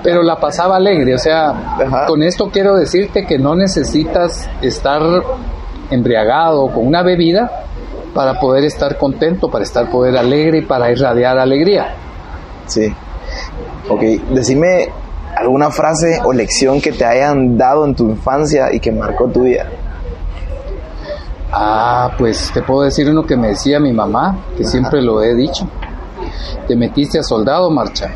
pero 0.03 0.23
la 0.23 0.37
pasaba 0.39 0.77
alegre. 0.77 1.15
O 1.15 1.19
sea, 1.19 1.49
Ajá. 1.49 2.05
con 2.07 2.23
esto 2.23 2.49
quiero 2.51 2.75
decirte 2.77 3.25
que 3.25 3.37
no 3.37 3.53
necesitas 3.55 4.49
estar 4.61 5.01
embriagado 5.91 6.67
con 6.69 6.87
una 6.87 7.03
bebida 7.03 7.51
para 8.15 8.39
poder 8.39 8.63
estar 8.63 8.97
contento, 8.97 9.49
para 9.51 9.65
estar 9.65 9.91
poder 9.91 10.17
alegre 10.17 10.59
y 10.59 10.61
para 10.61 10.89
irradiar 10.89 11.37
alegría. 11.37 11.93
Sí. 12.65 12.91
Ok, 13.89 14.01
decime 14.31 14.87
alguna 15.35 15.69
frase 15.69 16.21
o 16.23 16.31
lección 16.31 16.79
que 16.79 16.93
te 16.93 17.03
hayan 17.03 17.57
dado 17.57 17.85
en 17.85 17.93
tu 17.93 18.09
infancia 18.09 18.73
y 18.73 18.79
que 18.79 18.93
marcó 18.93 19.27
tu 19.27 19.43
vida. 19.43 19.67
Ah, 21.51 22.11
pues 22.17 22.51
te 22.53 22.61
puedo 22.61 22.83
decir 22.83 23.09
uno 23.09 23.23
que 23.23 23.35
me 23.35 23.49
decía 23.49 23.81
mi 23.81 23.91
mamá, 23.91 24.37
que 24.57 24.63
siempre 24.63 25.01
lo 25.01 25.21
he 25.21 25.35
dicho. 25.35 25.67
Te 26.69 26.75
metiste 26.77 27.19
a 27.19 27.23
soldado, 27.23 27.69
marcha. 27.69 28.11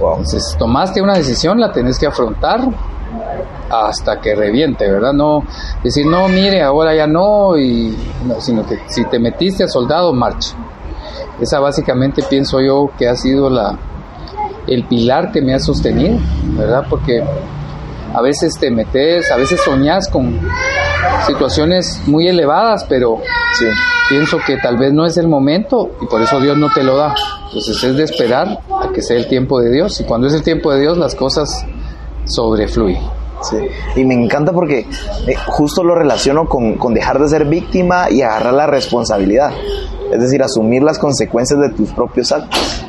Wow. 0.00 0.10
Entonces, 0.16 0.56
tomaste 0.58 1.00
una 1.00 1.14
decisión, 1.14 1.60
la 1.60 1.72
tenés 1.72 1.96
que 1.96 2.08
afrontar 2.08 2.60
hasta 3.70 4.20
que 4.20 4.34
reviente, 4.34 4.90
¿verdad? 4.90 5.12
No 5.12 5.42
decir, 5.82 6.06
no, 6.06 6.28
mire, 6.28 6.62
ahora 6.62 6.94
ya 6.94 7.06
no, 7.06 7.56
y, 7.58 7.96
no, 8.24 8.40
sino 8.40 8.64
que 8.66 8.78
si 8.88 9.04
te 9.06 9.18
metiste 9.18 9.64
a 9.64 9.68
soldado, 9.68 10.12
marcha. 10.12 10.54
Esa 11.40 11.60
básicamente 11.60 12.22
pienso 12.22 12.60
yo 12.60 12.90
que 12.98 13.08
ha 13.08 13.16
sido 13.16 13.50
la, 13.50 13.76
el 14.66 14.84
pilar 14.84 15.32
que 15.32 15.42
me 15.42 15.54
ha 15.54 15.58
sostenido, 15.58 16.18
¿verdad? 16.56 16.84
Porque 16.88 17.22
a 18.14 18.22
veces 18.22 18.54
te 18.58 18.70
metes, 18.70 19.30
a 19.30 19.36
veces 19.36 19.60
soñas 19.62 20.08
con 20.08 20.40
situaciones 21.26 22.00
muy 22.06 22.28
elevadas, 22.28 22.84
pero 22.88 23.20
Sí. 23.58 23.66
pienso 24.08 24.38
que 24.46 24.56
tal 24.58 24.76
vez 24.76 24.92
no 24.92 25.06
es 25.06 25.16
el 25.16 25.28
momento 25.28 25.90
y 26.02 26.06
por 26.06 26.20
eso 26.20 26.38
Dios 26.40 26.56
no 26.58 26.68
te 26.72 26.82
lo 26.82 26.96
da. 26.96 27.14
Entonces 27.46 27.82
es 27.82 27.96
de 27.96 28.04
esperar 28.04 28.58
a 28.82 28.92
que 28.92 29.00
sea 29.02 29.16
el 29.16 29.28
tiempo 29.28 29.60
de 29.60 29.70
Dios 29.70 29.98
y 30.00 30.04
cuando 30.04 30.26
es 30.26 30.34
el 30.34 30.42
tiempo 30.42 30.70
de 30.72 30.80
Dios 30.80 30.98
las 30.98 31.14
cosas 31.14 31.64
sobrefluyen. 32.26 33.02
Sí, 33.42 33.56
y 33.96 34.04
me 34.04 34.14
encanta 34.14 34.50
porque 34.52 34.80
eh, 35.26 35.34
justo 35.48 35.84
lo 35.84 35.94
relaciono 35.94 36.46
con, 36.48 36.74
con 36.76 36.94
dejar 36.94 37.18
de 37.20 37.28
ser 37.28 37.44
víctima 37.44 38.10
y 38.10 38.22
agarrar 38.22 38.54
la 38.54 38.66
responsabilidad. 38.66 39.50
Es 40.10 40.20
decir, 40.20 40.42
asumir 40.42 40.82
las 40.82 40.98
consecuencias 40.98 41.60
de 41.60 41.70
tus 41.70 41.90
propios 41.92 42.32
actos. 42.32 42.84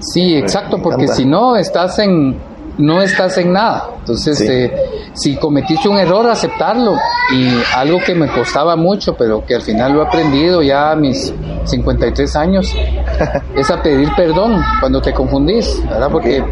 Sí, 0.00 0.34
exacto, 0.34 0.78
porque 0.82 1.06
si 1.08 1.24
no 1.26 1.56
estás 1.56 1.98
en 1.98 2.36
no 2.78 3.02
estás 3.02 3.36
en 3.36 3.52
nada. 3.52 3.90
Entonces, 3.98 4.38
Sí. 4.38 4.46
eh, 4.48 4.72
si 5.12 5.36
cometiste 5.36 5.88
un 5.90 5.98
error, 5.98 6.26
aceptarlo. 6.30 6.94
Y 7.30 7.48
algo 7.76 7.98
que 8.04 8.14
me 8.14 8.28
costaba 8.28 8.76
mucho, 8.76 9.14
pero 9.14 9.44
que 9.44 9.54
al 9.54 9.60
final 9.60 9.92
lo 9.92 10.02
he 10.02 10.06
aprendido 10.06 10.62
ya 10.62 10.92
a 10.92 10.96
mis 10.96 11.34
53 11.64 12.34
años, 12.36 12.74
es 13.54 13.70
a 13.70 13.82
pedir 13.82 14.08
perdón 14.16 14.58
cuando 14.80 15.02
te 15.02 15.12
confundís, 15.12 15.82
¿verdad? 15.86 16.08
Porque 16.10 16.42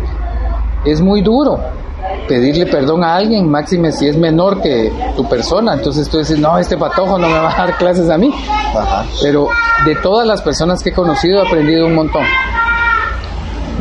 es 0.85 1.01
muy 1.01 1.23
duro 1.23 1.59
pedirle 2.27 2.67
perdón 2.67 3.03
a 3.05 3.17
alguien, 3.17 3.49
máxime 3.51 3.93
si 3.93 4.07
es 4.09 4.17
menor 4.17 4.63
que 4.63 4.93
tu 5.17 5.29
persona. 5.29 5.75
Entonces 5.75 6.09
tú 6.09 6.19
dices, 6.19 6.39
no, 6.39 6.59
este 6.59 6.77
patojo 6.77 7.19
no 7.19 7.29
me 7.29 7.39
va 7.39 7.53
a 7.53 7.57
dar 7.67 7.77
clases 7.77 8.09
a 8.09 8.17
mí. 8.17 8.33
Ajá. 8.75 9.05
Pero 9.23 9.49
de 9.85 9.97
todas 9.97 10.27
las 10.27 10.41
personas 10.43 10.83
que 10.83 10.91
he 10.91 10.93
conocido 10.95 11.43
he 11.43 11.47
aprendido 11.47 11.87
un 11.87 11.95
montón. 11.95 12.23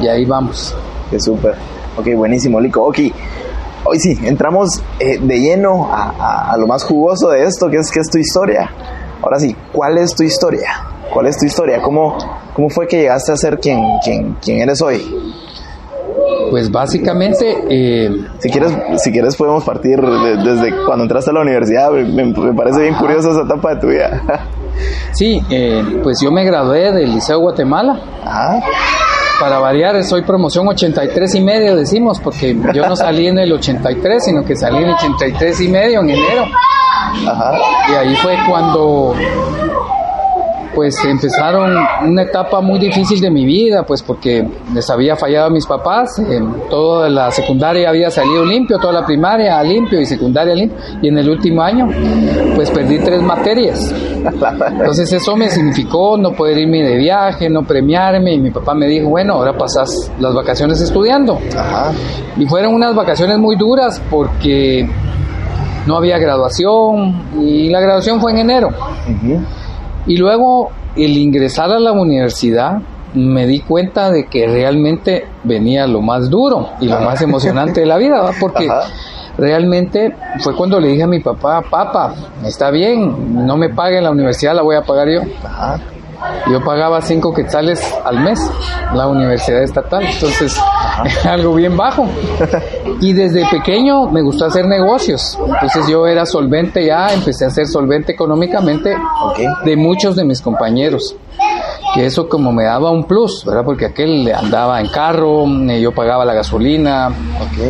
Y 0.01 0.07
ahí 0.07 0.25
vamos. 0.25 0.73
Qué 1.09 1.19
súper. 1.19 1.55
Ok, 1.97 2.07
buenísimo, 2.15 2.59
Lico. 2.59 2.83
Ok, 2.85 2.99
hoy 3.83 3.99
sí, 3.99 4.17
entramos 4.23 4.81
eh, 4.99 5.17
de 5.19 5.39
lleno 5.39 5.89
a, 5.91 6.13
a- 6.17 6.51
a 6.53 6.57
lo 6.57 6.67
más 6.67 6.83
jugoso 6.83 7.29
de 7.29 7.43
esto, 7.43 7.69
que 7.69 7.77
es, 7.77 7.91
que 7.91 7.99
es 7.99 8.09
tu 8.09 8.17
historia. 8.17 8.71
Ahora 9.21 9.39
sí, 9.39 9.55
¿cuál 9.73 9.97
es 9.97 10.15
tu 10.15 10.23
historia? 10.23 10.69
¿Cuál 11.13 11.27
es 11.27 11.37
tu 11.37 11.45
historia? 11.45 11.81
¿Cómo, 11.81 12.17
cómo 12.53 12.69
fue 12.69 12.87
que 12.87 12.97
llegaste 12.97 13.31
a 13.33 13.37
ser 13.37 13.59
quien, 13.59 13.79
quien, 14.03 14.35
quien 14.41 14.59
eres 14.61 14.81
hoy? 14.81 15.01
Pues 16.49 16.71
básicamente, 16.71 17.57
eh, 17.69 18.09
Si 18.39 18.49
quieres, 18.49 18.71
si 18.97 19.11
quieres 19.11 19.35
podemos 19.35 19.63
partir 19.63 19.99
de- 20.01 20.37
desde 20.37 20.73
cuando 20.85 21.03
entraste 21.03 21.31
a 21.31 21.33
la 21.33 21.41
universidad. 21.41 21.91
Me, 21.91 22.25
me 22.25 22.53
parece 22.53 22.81
bien 22.81 22.95
curiosa 22.95 23.29
esa 23.31 23.41
etapa 23.43 23.75
de 23.75 23.81
tu 23.81 23.87
vida. 23.87 24.21
sí, 25.13 25.41
eh, 25.49 25.83
pues 26.03 26.19
yo 26.21 26.31
me 26.31 26.43
gradué 26.43 26.91
del 26.91 27.13
Liceo 27.13 27.39
Guatemala. 27.39 27.99
Ajá. 28.23 28.59
Para 29.39 29.59
variar, 29.59 30.03
soy 30.03 30.23
promoción 30.23 30.67
83 30.67 31.35
y 31.35 31.41
medio, 31.41 31.75
decimos, 31.77 32.19
porque 32.19 32.57
yo 32.73 32.85
no 32.89 32.95
salí 32.97 33.27
en 33.27 33.39
el 33.39 33.51
83, 33.53 34.25
sino 34.25 34.43
que 34.43 34.53
salí 34.55 34.77
en 34.79 34.89
el 34.89 34.95
83 34.95 35.61
y 35.61 35.67
medio 35.69 36.01
en 36.01 36.09
enero. 36.09 36.43
Ajá. 37.25 37.53
Y 37.89 37.95
ahí 37.95 38.15
fue 38.17 38.35
cuando 38.49 39.13
pues 40.79 40.95
empezaron 41.03 41.75
una 42.05 42.21
etapa 42.21 42.61
muy 42.61 42.79
difícil 42.79 43.19
de 43.19 43.29
mi 43.29 43.43
vida, 43.43 43.83
pues 43.83 44.01
porque 44.01 44.47
les 44.73 44.89
había 44.89 45.17
fallado 45.17 45.47
a 45.47 45.49
mis 45.49 45.65
papás, 45.65 46.17
eh, 46.19 46.41
toda 46.69 47.09
la 47.09 47.29
secundaria 47.31 47.89
había 47.89 48.09
salido 48.09 48.45
limpio, 48.45 48.77
toda 48.77 48.93
la 48.93 49.05
primaria 49.05 49.61
limpio 49.61 49.99
y 49.99 50.05
secundaria 50.05 50.55
limpio, 50.55 50.77
y 51.01 51.09
en 51.09 51.17
el 51.17 51.29
último 51.29 51.61
año 51.61 51.89
pues 52.55 52.71
perdí 52.71 52.97
tres 52.99 53.21
materias. 53.21 53.93
Entonces 54.71 55.11
eso 55.11 55.35
me 55.35 55.49
significó 55.49 56.17
no 56.17 56.31
poder 56.31 56.57
irme 56.59 56.81
de 56.81 56.95
viaje, 56.95 57.49
no 57.49 57.63
premiarme, 57.63 58.35
y 58.35 58.39
mi 58.39 58.51
papá 58.51 58.73
me 58.73 58.87
dijo, 58.87 59.09
bueno, 59.09 59.33
ahora 59.33 59.57
pasas 59.57 60.09
las 60.17 60.33
vacaciones 60.33 60.79
estudiando. 60.79 61.39
Ajá. 61.57 61.91
Y 62.37 62.45
fueron 62.45 62.73
unas 62.73 62.95
vacaciones 62.95 63.37
muy 63.37 63.57
duras 63.57 64.01
porque 64.09 64.87
no 65.85 65.97
había 65.97 66.17
graduación 66.19 67.21
y 67.37 67.67
la 67.67 67.81
graduación 67.81 68.21
fue 68.21 68.31
en 68.31 68.37
enero. 68.37 68.69
Ujú. 68.69 69.41
Y 70.05 70.17
luego 70.17 70.71
el 70.95 71.17
ingresar 71.17 71.71
a 71.71 71.79
la 71.79 71.91
universidad 71.91 72.79
me 73.13 73.47
di 73.47 73.59
cuenta 73.61 74.11
de 74.11 74.27
que 74.27 74.47
realmente 74.47 75.27
venía 75.43 75.87
lo 75.87 76.01
más 76.01 76.29
duro 76.29 76.69
y 76.79 76.87
lo 76.87 76.99
más 76.99 77.21
emocionante 77.21 77.81
de 77.81 77.85
la 77.85 77.97
vida, 77.97 78.21
¿va? 78.21 78.31
porque 78.39 78.69
Ajá. 78.69 78.87
realmente 79.37 80.15
fue 80.39 80.55
cuando 80.55 80.79
le 80.79 80.89
dije 80.89 81.03
a 81.03 81.07
mi 81.07 81.19
papá, 81.19 81.61
papá, 81.69 82.13
está 82.45 82.69
bien, 82.69 83.45
no 83.45 83.57
me 83.57 83.69
pague 83.69 84.01
la 84.01 84.11
universidad, 84.11 84.53
la 84.53 84.61
voy 84.61 84.75
a 84.75 84.83
pagar 84.83 85.09
yo. 85.09 85.21
Ajá. 85.43 85.79
Yo 86.51 86.63
pagaba 86.63 87.01
cinco 87.01 87.33
quetzales 87.33 87.81
al 88.03 88.19
mes 88.21 88.39
la 88.93 89.07
universidad 89.07 89.61
estatal, 89.61 90.03
entonces 90.03 90.59
era 91.21 91.33
algo 91.33 91.53
bien 91.53 91.77
bajo. 91.77 92.07
Y 93.01 93.13
desde 93.13 93.45
pequeño 93.49 94.09
me 94.09 94.21
gustó 94.21 94.45
hacer 94.45 94.65
negocios, 94.65 95.37
entonces 95.45 95.87
yo 95.87 96.07
era 96.07 96.25
solvente 96.25 96.85
ya, 96.85 97.13
empecé 97.13 97.45
a 97.45 97.49
ser 97.49 97.67
solvente 97.67 98.11
económicamente 98.11 98.95
de 99.63 99.75
muchos 99.75 100.15
de 100.15 100.25
mis 100.25 100.41
compañeros. 100.41 101.15
Que 101.95 102.05
eso 102.05 102.29
como 102.29 102.51
me 102.51 102.63
daba 102.65 102.91
un 102.91 103.05
plus, 103.05 103.43
¿verdad? 103.45 103.63
Porque 103.65 103.85
aquel 103.87 104.31
andaba 104.31 104.79
en 104.79 104.87
carro, 104.89 105.45
eh, 105.69 105.81
yo 105.81 105.91
pagaba 105.91 106.23
la 106.23 106.33
gasolina, 106.35 107.09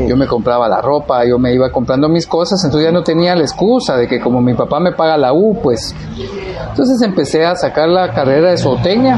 yo 0.07 0.17
me 0.17 0.27
compraba 0.27 0.67
la 0.67 0.81
ropa, 0.81 1.23
yo 1.25 1.39
me 1.39 1.53
iba 1.53 1.71
comprando 1.71 2.09
mis 2.09 2.27
cosas, 2.27 2.61
entonces 2.65 2.89
ya 2.89 2.91
no 2.91 3.01
tenía 3.01 3.33
la 3.35 3.43
excusa 3.43 3.95
de 3.95 4.07
que 4.07 4.19
como 4.19 4.41
mi 4.41 4.53
papá 4.55 4.79
me 4.81 4.91
paga 4.91 5.17
la 5.17 5.31
U, 5.31 5.57
pues... 5.63 5.95
Entonces 6.69 7.01
empecé 7.01 7.45
a 7.45 7.55
sacar 7.55 7.87
la 7.87 8.11
carrera 8.13 8.51
de 8.51 8.57
zootecnia, 8.57 9.17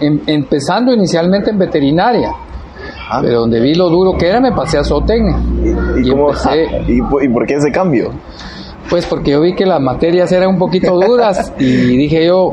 em- 0.00 0.20
empezando 0.26 0.92
inicialmente 0.92 1.50
en 1.50 1.58
veterinaria, 1.58 2.30
Ajá. 3.08 3.20
pero 3.22 3.40
donde 3.40 3.60
vi 3.60 3.74
lo 3.74 3.88
duro 3.88 4.16
que 4.16 4.28
era 4.28 4.40
me 4.40 4.52
pasé 4.52 4.78
a 4.78 4.84
zootecnia. 4.84 5.36
¿Y, 5.96 6.06
Y 6.06 6.10
cómo, 6.10 6.28
empecé- 6.30 6.84
y, 6.86 7.02
por- 7.02 7.24
y 7.24 7.28
por 7.28 7.44
qué 7.46 7.54
ese 7.54 7.72
cambio? 7.72 8.10
Pues 8.88 9.04
porque 9.06 9.32
yo 9.32 9.40
vi 9.40 9.56
que 9.56 9.66
las 9.66 9.80
materias 9.80 10.30
eran 10.30 10.50
un 10.50 10.58
poquito 10.58 10.94
duras 10.94 11.52
y 11.58 11.64
dije 11.96 12.24
yo, 12.26 12.52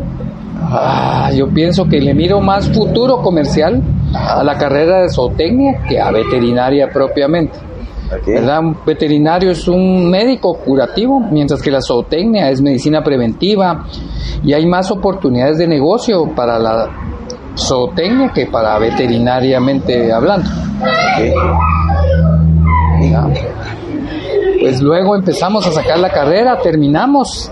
ah, 0.72 1.32
yo 1.34 1.48
pienso 1.50 1.86
que 1.86 2.00
le 2.00 2.13
miro 2.13 2.41
más 2.41 2.70
futuro 2.70 3.22
comercial 3.22 3.82
a 4.13 4.43
la 4.43 4.58
carrera 4.58 5.01
de 5.01 5.10
zootecnia 5.10 5.84
que 5.88 6.00
a 6.00 6.12
veterinaria 6.12 6.89
propiamente. 6.89 7.60
¿verdad? 8.25 8.60
Un 8.60 8.77
veterinario 8.86 9.51
es 9.51 9.67
un 9.67 10.10
médico 10.10 10.55
curativo, 10.58 11.20
mientras 11.20 11.62
que 11.62 11.72
la 11.72 11.82
zootecnia 11.82 12.50
es 12.50 12.62
medicina 12.62 13.03
preventiva 13.03 13.86
y 14.43 14.53
hay 14.53 14.65
más 14.65 14.91
oportunidades 14.91 15.58
de 15.58 15.67
negocio 15.67 16.29
para 16.36 16.60
la 16.60 16.89
zootecnia 17.55 18.32
que 18.34 18.46
para 18.48 18.77
veterinariamente 18.79 20.12
hablando. 20.12 20.50
Pues 24.60 24.82
luego 24.82 25.15
empezamos 25.15 25.67
a 25.67 25.72
sacar 25.72 26.00
la 26.00 26.10
carrera, 26.10 26.58
terminamos, 26.62 27.51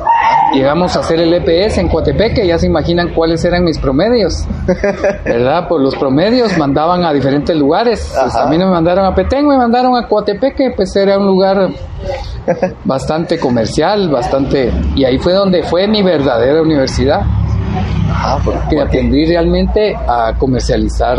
llegamos 0.54 0.96
a 0.96 1.00
hacer 1.00 1.20
el 1.22 1.34
EPS 1.34 1.78
en 1.80 1.88
Coatepeque, 1.88 2.46
ya 2.46 2.58
se 2.58 2.68
imaginan 2.68 3.14
cuáles 3.14 3.44
eran 3.46 3.64
mis 3.64 3.78
promedios, 3.80 4.46
¿verdad? 5.26 5.68
Por 5.68 5.82
los 5.82 5.96
promedios 5.96 6.58
mandaban 6.58 7.04
a 7.04 7.14
diferentes 7.14 7.56
lugares, 7.56 8.14
pues 8.22 8.36
a 8.36 8.46
mí 8.48 8.58
no 8.58 8.66
me 8.66 8.72
mandaron 8.72 9.06
a 9.06 9.16
Petén, 9.16 9.48
me 9.48 9.58
mandaron 9.58 9.96
a 9.96 10.08
Coatepeque, 10.08 10.74
pues 10.76 10.96
era 10.96 11.18
un 11.18 11.28
lugar 11.28 11.70
bastante 12.84 13.40
comercial, 13.40 14.10
bastante, 14.10 14.72
y 14.96 15.04
ahí 15.06 15.18
fue 15.18 15.34
donde 15.34 15.64
fue 15.64 15.88
mi 15.88 16.02
verdadera 16.04 16.62
universidad, 16.62 17.22
Ajá, 18.12 18.38
¿por- 18.44 18.68
que 18.70 18.82
aprendí 18.82 19.26
realmente 19.26 19.96
a 19.96 20.34
comercializar 20.38 21.18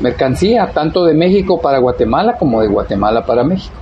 mercancía, 0.00 0.70
tanto 0.74 1.04
de 1.04 1.14
México 1.14 1.60
para 1.60 1.78
Guatemala 1.78 2.36
como 2.38 2.60
de 2.60 2.68
Guatemala 2.68 3.24
para 3.24 3.44
México. 3.44 3.74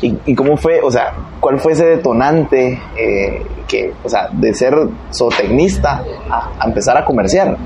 ¿Y, 0.00 0.16
y 0.26 0.34
cómo 0.34 0.56
fue, 0.56 0.80
o 0.82 0.90
sea, 0.90 1.12
cuál 1.40 1.58
fue 1.58 1.72
ese 1.72 1.84
detonante 1.86 2.80
eh, 2.96 3.42
que, 3.68 3.92
o 4.04 4.08
sea, 4.08 4.28
de 4.32 4.52
ser 4.54 4.74
zootecnista 5.12 6.02
a, 6.30 6.50
a 6.58 6.66
empezar 6.66 6.96
a 6.96 7.04
comerciar? 7.04 7.56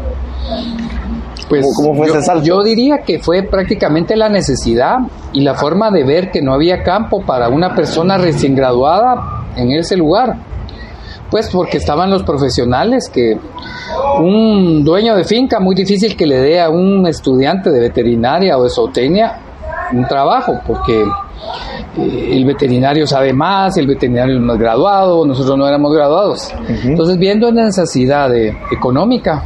Pues 1.49 1.63
¿Cómo- 1.77 1.91
cómo 1.91 1.95
fue 1.99 2.09
yo, 2.09 2.15
ese 2.15 2.23
salto? 2.27 2.45
yo 2.45 2.63
diría 2.63 2.99
que 2.99 3.19
fue 3.19 3.43
prácticamente 3.43 4.17
la 4.17 4.29
necesidad 4.29 4.99
y 5.33 5.43
la 5.43 5.55
forma 5.55 5.91
de 5.91 6.05
ver 6.05 6.31
que 6.31 6.43
no 6.43 6.53
había 6.55 6.83
campo 6.83 7.23
para 7.25 7.49
una 7.49 7.75
persona 7.75 8.19
recién 8.19 8.55
graduada 8.57 9.45
en 9.57 9.71
ese 9.73 9.97
lugar. 9.97 10.35
Pues 11.31 11.49
porque 11.51 11.77
estaban 11.79 12.11
los 12.11 12.23
profesionales 12.23 13.09
que 13.13 13.37
un 14.21 14.85
dueño 14.85 15.17
de 15.17 15.25
finca 15.25 15.59
muy 15.61 15.75
difícil 15.75 16.17
que 16.17 16.27
le 16.27 16.37
dé 16.37 16.61
a 16.61 16.71
un 16.71 17.07
estudiante 17.07 17.71
de 17.71 17.81
veterinaria 17.81 18.57
o 18.57 18.63
de 18.63 18.71
zootecnia 18.71 19.39
un 19.93 20.07
trabajo 20.07 20.61
porque 20.67 21.05
el 21.97 22.45
veterinario 22.45 23.07
sabe 23.07 23.33
más, 23.33 23.77
el 23.77 23.87
veterinario 23.87 24.37
es 24.37 24.41
más 24.43 24.59
graduado, 24.59 25.25
nosotros 25.27 25.57
no 25.57 25.67
éramos 25.67 25.93
graduados. 25.95 26.53
Entonces 26.85 27.19
viendo 27.19 27.51
la 27.51 27.65
necesidad 27.65 28.29
de- 28.31 28.57
económica, 28.73 29.45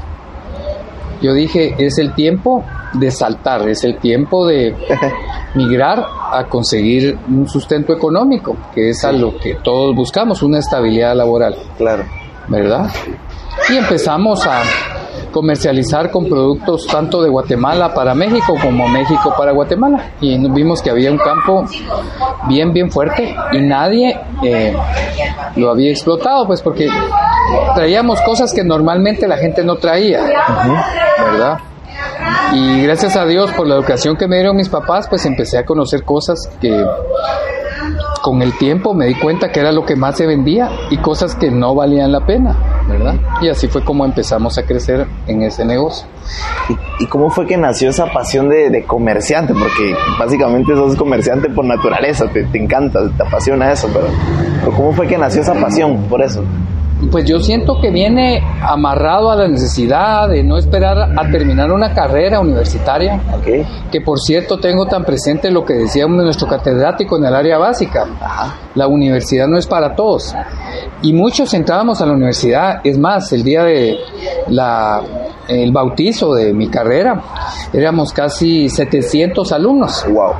yo 1.22 1.32
dije, 1.34 1.74
es 1.78 1.98
el 1.98 2.14
tiempo 2.14 2.64
de 2.94 3.10
saltar, 3.10 3.68
es 3.68 3.84
el 3.84 3.98
tiempo 3.98 4.46
de 4.46 4.74
migrar 5.54 6.04
a 6.32 6.44
conseguir 6.44 7.18
un 7.28 7.48
sustento 7.48 7.92
económico, 7.92 8.56
que 8.74 8.90
es 8.90 9.04
a 9.04 9.12
lo 9.12 9.36
que 9.36 9.56
todos 9.56 9.94
buscamos, 9.94 10.42
una 10.42 10.58
estabilidad 10.58 11.14
laboral, 11.14 11.56
Claro. 11.76 12.04
¿verdad? 12.48 12.90
Y 13.72 13.76
empezamos 13.76 14.44
a 14.46 14.62
comercializar 15.32 16.10
con 16.10 16.26
productos 16.28 16.86
tanto 16.86 17.22
de 17.22 17.28
Guatemala 17.28 17.94
para 17.94 18.14
México 18.14 18.54
como 18.60 18.88
México 18.88 19.32
para 19.36 19.52
Guatemala. 19.52 20.12
Y 20.20 20.38
vimos 20.50 20.82
que 20.82 20.90
había 20.90 21.10
un 21.10 21.18
campo 21.18 21.64
bien, 22.48 22.72
bien 22.72 22.90
fuerte 22.90 23.34
y 23.52 23.60
nadie 23.60 24.18
eh, 24.42 24.76
lo 25.56 25.70
había 25.70 25.90
explotado, 25.90 26.46
pues 26.46 26.62
porque 26.62 26.88
traíamos 27.74 28.20
cosas 28.22 28.52
que 28.52 28.64
normalmente 28.64 29.26
la 29.26 29.36
gente 29.36 29.64
no 29.64 29.76
traía, 29.76 30.22
¿verdad? 31.18 31.58
Y 32.52 32.82
gracias 32.82 33.16
a 33.16 33.24
Dios 33.26 33.52
por 33.52 33.66
la 33.66 33.76
educación 33.76 34.16
que 34.16 34.26
me 34.26 34.36
dieron 34.36 34.56
mis 34.56 34.68
papás, 34.68 35.06
pues 35.08 35.24
empecé 35.26 35.58
a 35.58 35.64
conocer 35.64 36.04
cosas 36.04 36.38
que 36.60 36.84
con 38.22 38.42
el 38.42 38.56
tiempo 38.58 38.92
me 38.94 39.06
di 39.06 39.14
cuenta 39.14 39.50
que 39.50 39.60
era 39.60 39.72
lo 39.72 39.84
que 39.84 39.96
más 39.96 40.16
se 40.16 40.26
vendía 40.26 40.68
y 40.90 40.98
cosas 40.98 41.34
que 41.34 41.50
no 41.50 41.74
valían 41.74 42.12
la 42.12 42.26
pena, 42.26 42.79
¿verdad? 42.90 43.14
Y 43.40 43.48
así 43.48 43.68
fue 43.68 43.82
como 43.84 44.04
empezamos 44.04 44.58
a 44.58 44.64
crecer 44.64 45.06
en 45.26 45.42
ese 45.42 45.64
negocio. 45.64 46.06
¿Y, 46.68 47.04
y 47.04 47.06
cómo 47.06 47.30
fue 47.30 47.46
que 47.46 47.56
nació 47.56 47.90
esa 47.90 48.06
pasión 48.12 48.48
de, 48.48 48.70
de 48.70 48.84
comerciante? 48.84 49.54
Porque 49.54 49.94
básicamente 50.18 50.74
sos 50.74 50.96
comerciante 50.96 51.48
por 51.48 51.64
naturaleza, 51.64 52.28
te, 52.28 52.44
te 52.44 52.58
encanta, 52.58 53.00
te 53.16 53.22
apasiona 53.22 53.72
eso, 53.72 53.88
pero, 53.92 54.06
pero 54.60 54.72
¿cómo 54.76 54.92
fue 54.92 55.06
que 55.06 55.16
nació 55.16 55.42
esa 55.42 55.54
pasión 55.54 56.04
por 56.08 56.22
eso? 56.22 56.42
Pues 57.10 57.24
yo 57.24 57.40
siento 57.40 57.80
que 57.80 57.90
viene 57.90 58.42
amarrado 58.62 59.30
a 59.30 59.36
la 59.36 59.48
necesidad 59.48 60.28
de 60.28 60.44
no 60.44 60.58
esperar 60.58 60.98
a 61.18 61.30
terminar 61.30 61.72
una 61.72 61.94
carrera 61.94 62.40
universitaria, 62.40 63.20
que 63.90 64.00
por 64.00 64.18
cierto 64.20 64.58
tengo 64.58 64.86
tan 64.86 65.04
presente 65.04 65.50
lo 65.50 65.64
que 65.64 65.74
decía 65.74 66.06
nuestro 66.06 66.46
catedrático 66.46 67.16
en 67.16 67.24
el 67.24 67.34
área 67.34 67.58
básica. 67.58 68.06
Ajá. 68.20 68.54
La 68.74 68.86
universidad 68.86 69.48
no 69.48 69.56
es 69.56 69.66
para 69.66 69.94
todos. 69.96 70.34
Y 71.02 71.12
muchos 71.12 71.54
entrábamos 71.54 72.00
a 72.00 72.06
la 72.06 72.12
universidad, 72.12 72.80
es 72.84 72.98
más, 72.98 73.32
el 73.32 73.42
día 73.42 73.64
de 73.64 73.98
la 74.48 75.02
el 75.48 75.72
bautizo 75.72 76.34
de 76.34 76.52
mi 76.52 76.68
carrera, 76.68 77.20
éramos 77.72 78.12
casi 78.12 78.68
700 78.68 79.50
alumnos, 79.52 80.06
Wow. 80.08 80.32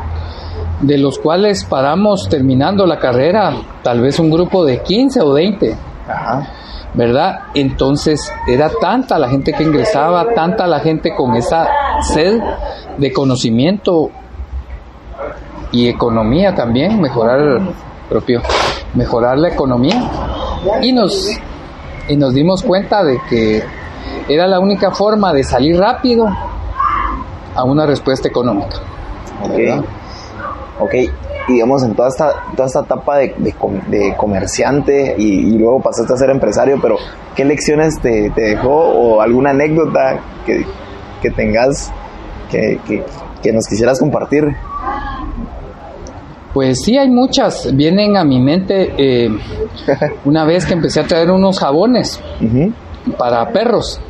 de 0.83 0.99
los 0.99 1.19
cuales 1.19 1.65
paramos 1.65 2.29
terminando 2.29 2.87
la 2.87 2.99
carrera, 2.99 3.53
tal 3.83 4.01
vez 4.01 4.19
un 4.21 4.31
grupo 4.31 4.65
de 4.65 4.83
15 4.83 5.21
o 5.21 5.33
20. 5.33 5.90
Ajá. 6.11 6.47
¿verdad? 6.95 7.41
Entonces 7.55 8.33
era 8.49 8.71
tanta 8.81 9.19
la 9.19 9.29
gente 9.29 9.53
que 9.53 9.63
ingresaba, 9.63 10.35
tanta 10.35 10.67
la 10.67 10.81
gente 10.81 11.15
con 11.15 11.37
esa 11.37 11.69
sed 12.03 12.41
de 12.99 13.13
conocimiento 13.13 14.11
y 15.73 15.89
economía 15.89 16.55
también, 16.55 17.01
mejorar 17.01 17.61
propio, 18.09 18.43
mejorar 18.95 19.39
la 19.39 19.49
economía 19.49 20.03
y 20.83 20.93
nos 20.93 21.29
y 22.09 22.17
nos 22.17 22.35
dimos 22.35 22.63
cuenta 22.63 23.05
de 23.05 23.21
que 23.29 23.63
era 24.29 24.49
la 24.49 24.59
única 24.59 24.91
forma 24.91 25.33
de 25.33 25.45
salir 25.45 25.79
rápido 25.79 26.29
a 27.55 27.65
una 27.65 27.87
respuesta 27.87 28.27
económica. 28.27 28.77
Ok. 29.43 29.51
¿verdad? 29.57 29.85
Ok. 30.81 30.95
Y 30.95 31.11
digamos, 31.53 31.83
en 31.83 31.95
toda 31.95 32.09
esta, 32.09 32.33
toda 32.57 32.67
esta 32.67 32.81
etapa 32.81 33.19
de, 33.19 33.35
de 33.39 33.53
com- 33.53 33.81
de 33.89 34.15
comerciante 34.17 35.15
y, 35.19 35.55
y 35.55 35.59
luego 35.59 35.81
pasaste 35.81 36.13
a 36.13 36.17
ser 36.17 36.31
empresario, 36.31 36.79
pero 36.81 36.97
¿qué 37.35 37.45
lecciones 37.45 38.01
te, 38.01 38.31
te 38.31 38.41
dejó 38.43 38.71
o 38.75 39.21
alguna 39.21 39.51
anécdota 39.51 40.21
que, 40.47 40.65
que 41.23 41.31
tengas 41.31 41.93
que, 42.51 42.79
que, 42.87 43.05
que 43.43 43.53
nos 43.53 43.67
quisieras 43.67 43.99
compartir? 44.01 44.45
Pues 46.53 46.83
sí, 46.83 46.99
hay 46.99 47.09
muchas. 47.09 47.75
Vienen 47.77 48.17
a 48.17 48.25
mi 48.25 48.41
mente 48.41 48.93
eh, 48.99 49.31
una 50.25 50.45
vez 50.45 50.67
que 50.67 50.73
empecé 50.75 51.01
a 51.01 51.07
traer 51.07 51.31
unos 51.31 51.59
jabones 51.61 52.21
para 53.17 53.49
perros. 53.53 54.01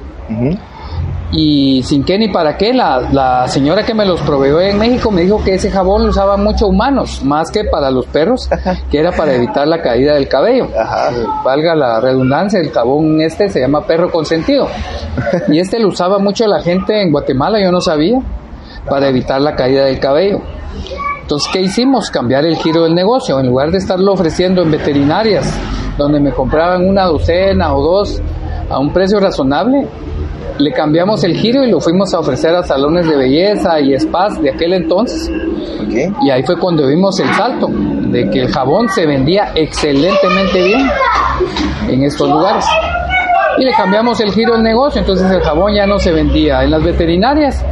Y 1.33 1.83
sin 1.85 2.03
qué 2.03 2.19
ni 2.19 2.29
para 2.29 2.57
qué, 2.57 2.75
la, 2.75 3.09
la 3.13 3.47
señora 3.47 3.85
que 3.85 3.95
me 3.95 4.05
los 4.05 4.21
proveyó 4.23 4.61
en 4.61 4.79
México 4.79 5.13
me 5.13 5.23
dijo 5.23 5.43
que 5.45 5.55
ese 5.55 5.71
jabón 5.71 6.03
lo 6.03 6.11
usaban 6.11 6.43
mucho 6.43 6.67
humanos, 6.67 7.23
más 7.25 7.53
que 7.53 7.65
para 7.65 7.91
los 7.91 8.07
perros, 8.07 8.49
que 8.91 8.99
era 8.99 9.13
para 9.13 9.35
evitar 9.35 9.69
la 9.69 9.81
caída 9.81 10.15
del 10.15 10.27
cabello. 10.27 10.69
Ajá. 10.77 11.11
Eh, 11.11 11.25
valga 11.45 11.77
la 11.77 12.01
redundancia, 12.01 12.59
el 12.59 12.71
jabón 12.71 13.21
este 13.21 13.49
se 13.49 13.61
llama 13.61 13.87
perro 13.87 14.11
consentido. 14.11 14.67
Y 15.49 15.61
este 15.61 15.79
lo 15.79 15.89
usaba 15.89 16.19
mucho 16.19 16.47
la 16.49 16.63
gente 16.63 17.01
en 17.01 17.13
Guatemala, 17.13 17.61
yo 17.63 17.71
no 17.71 17.81
sabía, 17.81 18.21
para 18.89 19.09
evitar 19.09 19.41
la 19.41 19.55
caída 19.55 19.85
del 19.85 20.01
cabello. 20.01 20.41
Entonces, 21.23 21.49
¿qué 21.53 21.61
hicimos? 21.61 22.11
Cambiar 22.11 22.45
el 22.45 22.57
giro 22.57 22.83
del 22.83 22.95
negocio. 22.95 23.39
En 23.39 23.47
lugar 23.47 23.71
de 23.71 23.79
estarlo 23.79 24.15
ofreciendo 24.15 24.63
en 24.63 24.73
veterinarias, 24.73 25.49
donde 25.97 26.19
me 26.19 26.33
compraban 26.33 26.89
una 26.89 27.05
docena 27.05 27.73
o 27.73 27.83
dos 27.83 28.21
a 28.69 28.81
un 28.81 28.93
precio 28.93 29.21
razonable, 29.21 29.87
le 30.61 30.73
cambiamos 30.73 31.25
el 31.25 31.37
giro 31.37 31.65
y 31.65 31.71
lo 31.71 31.81
fuimos 31.81 32.13
a 32.15 32.21
ofrecer 32.21 32.55
a 32.55 32.63
salones 32.63 33.09
de 33.09 33.17
belleza 33.17 33.81
y 33.81 33.99
spas 33.99 34.41
de 34.41 34.51
aquel 34.51 34.75
entonces. 34.75 35.31
Y 36.23 36.31
ahí 36.31 36.43
fue 36.43 36.59
cuando 36.59 36.87
vimos 36.87 37.19
el 37.21 37.33
salto 37.35 37.69
de 37.69 38.31
que 38.31 38.43
el 38.43 38.49
jabón 38.49 38.89
se 38.89 39.07
vendía 39.07 39.53
excelentemente 39.55 40.63
bien 40.63 40.91
en 41.89 42.05
estos 42.05 42.29
lugares. 42.29 42.65
Y 43.59 43.65
le 43.65 43.73
cambiamos 43.73 44.21
el 44.21 44.33
giro 44.33 44.55
del 44.55 44.63
negocio, 44.63 45.01
entonces 45.01 45.31
el 45.31 45.41
jabón 45.41 45.75
ya 45.75 45.87
no 45.87 45.99
se 45.99 46.13
vendía 46.13 46.63
en 46.63 46.71
las 46.71 46.83
veterinarias, 46.83 47.65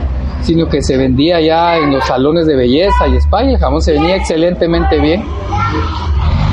sino 0.42 0.68
que 0.68 0.82
se 0.82 0.96
vendía 0.96 1.40
ya 1.40 1.76
en 1.76 1.92
los 1.92 2.04
salones 2.04 2.46
de 2.46 2.56
belleza 2.56 3.06
y 3.08 3.16
spa 3.16 3.44
y 3.44 3.54
el 3.54 3.58
jabón 3.58 3.80
se 3.82 3.92
vendía 3.92 4.16
excelentemente 4.16 4.98
bien. 4.98 5.24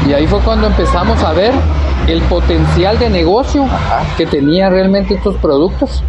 Y 0.08 0.14
ahí 0.14 0.28
fue 0.28 0.40
cuando 0.42 0.68
empezamos 0.68 1.22
a 1.24 1.34
ver 1.34 1.52
el 2.08 2.22
potencial 2.24 3.00
de 3.00 3.10
negocio 3.10 3.66
que 4.18 4.26
tenía 4.26 4.70
realmente 4.70 5.16
estos 5.16 5.36
productos. 5.38 6.04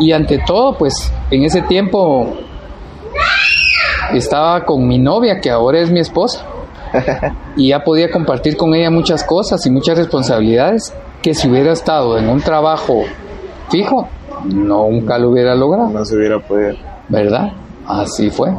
Y 0.00 0.12
ante 0.12 0.38
todo, 0.38 0.76
pues 0.76 1.12
en 1.30 1.44
ese 1.44 1.62
tiempo 1.62 2.34
estaba 4.12 4.64
con 4.64 4.86
mi 4.86 4.98
novia, 4.98 5.40
que 5.40 5.50
ahora 5.50 5.80
es 5.80 5.90
mi 5.90 6.00
esposa, 6.00 6.44
y 7.56 7.68
ya 7.68 7.84
podía 7.84 8.10
compartir 8.10 8.56
con 8.56 8.74
ella 8.74 8.90
muchas 8.90 9.24
cosas 9.24 9.64
y 9.66 9.70
muchas 9.70 9.98
responsabilidades 9.98 10.94
que 11.22 11.34
si 11.34 11.48
hubiera 11.48 11.72
estado 11.72 12.18
en 12.18 12.28
un 12.28 12.40
trabajo 12.40 13.02
fijo, 13.70 14.08
nunca 14.44 15.18
lo 15.18 15.30
hubiera 15.30 15.54
logrado, 15.54 15.88
No 15.90 16.04
se 16.04 16.16
hubiera 16.16 16.38
podido. 16.40 16.74
¿verdad? 17.08 17.52
Así 17.86 18.30
fue, 18.30 18.50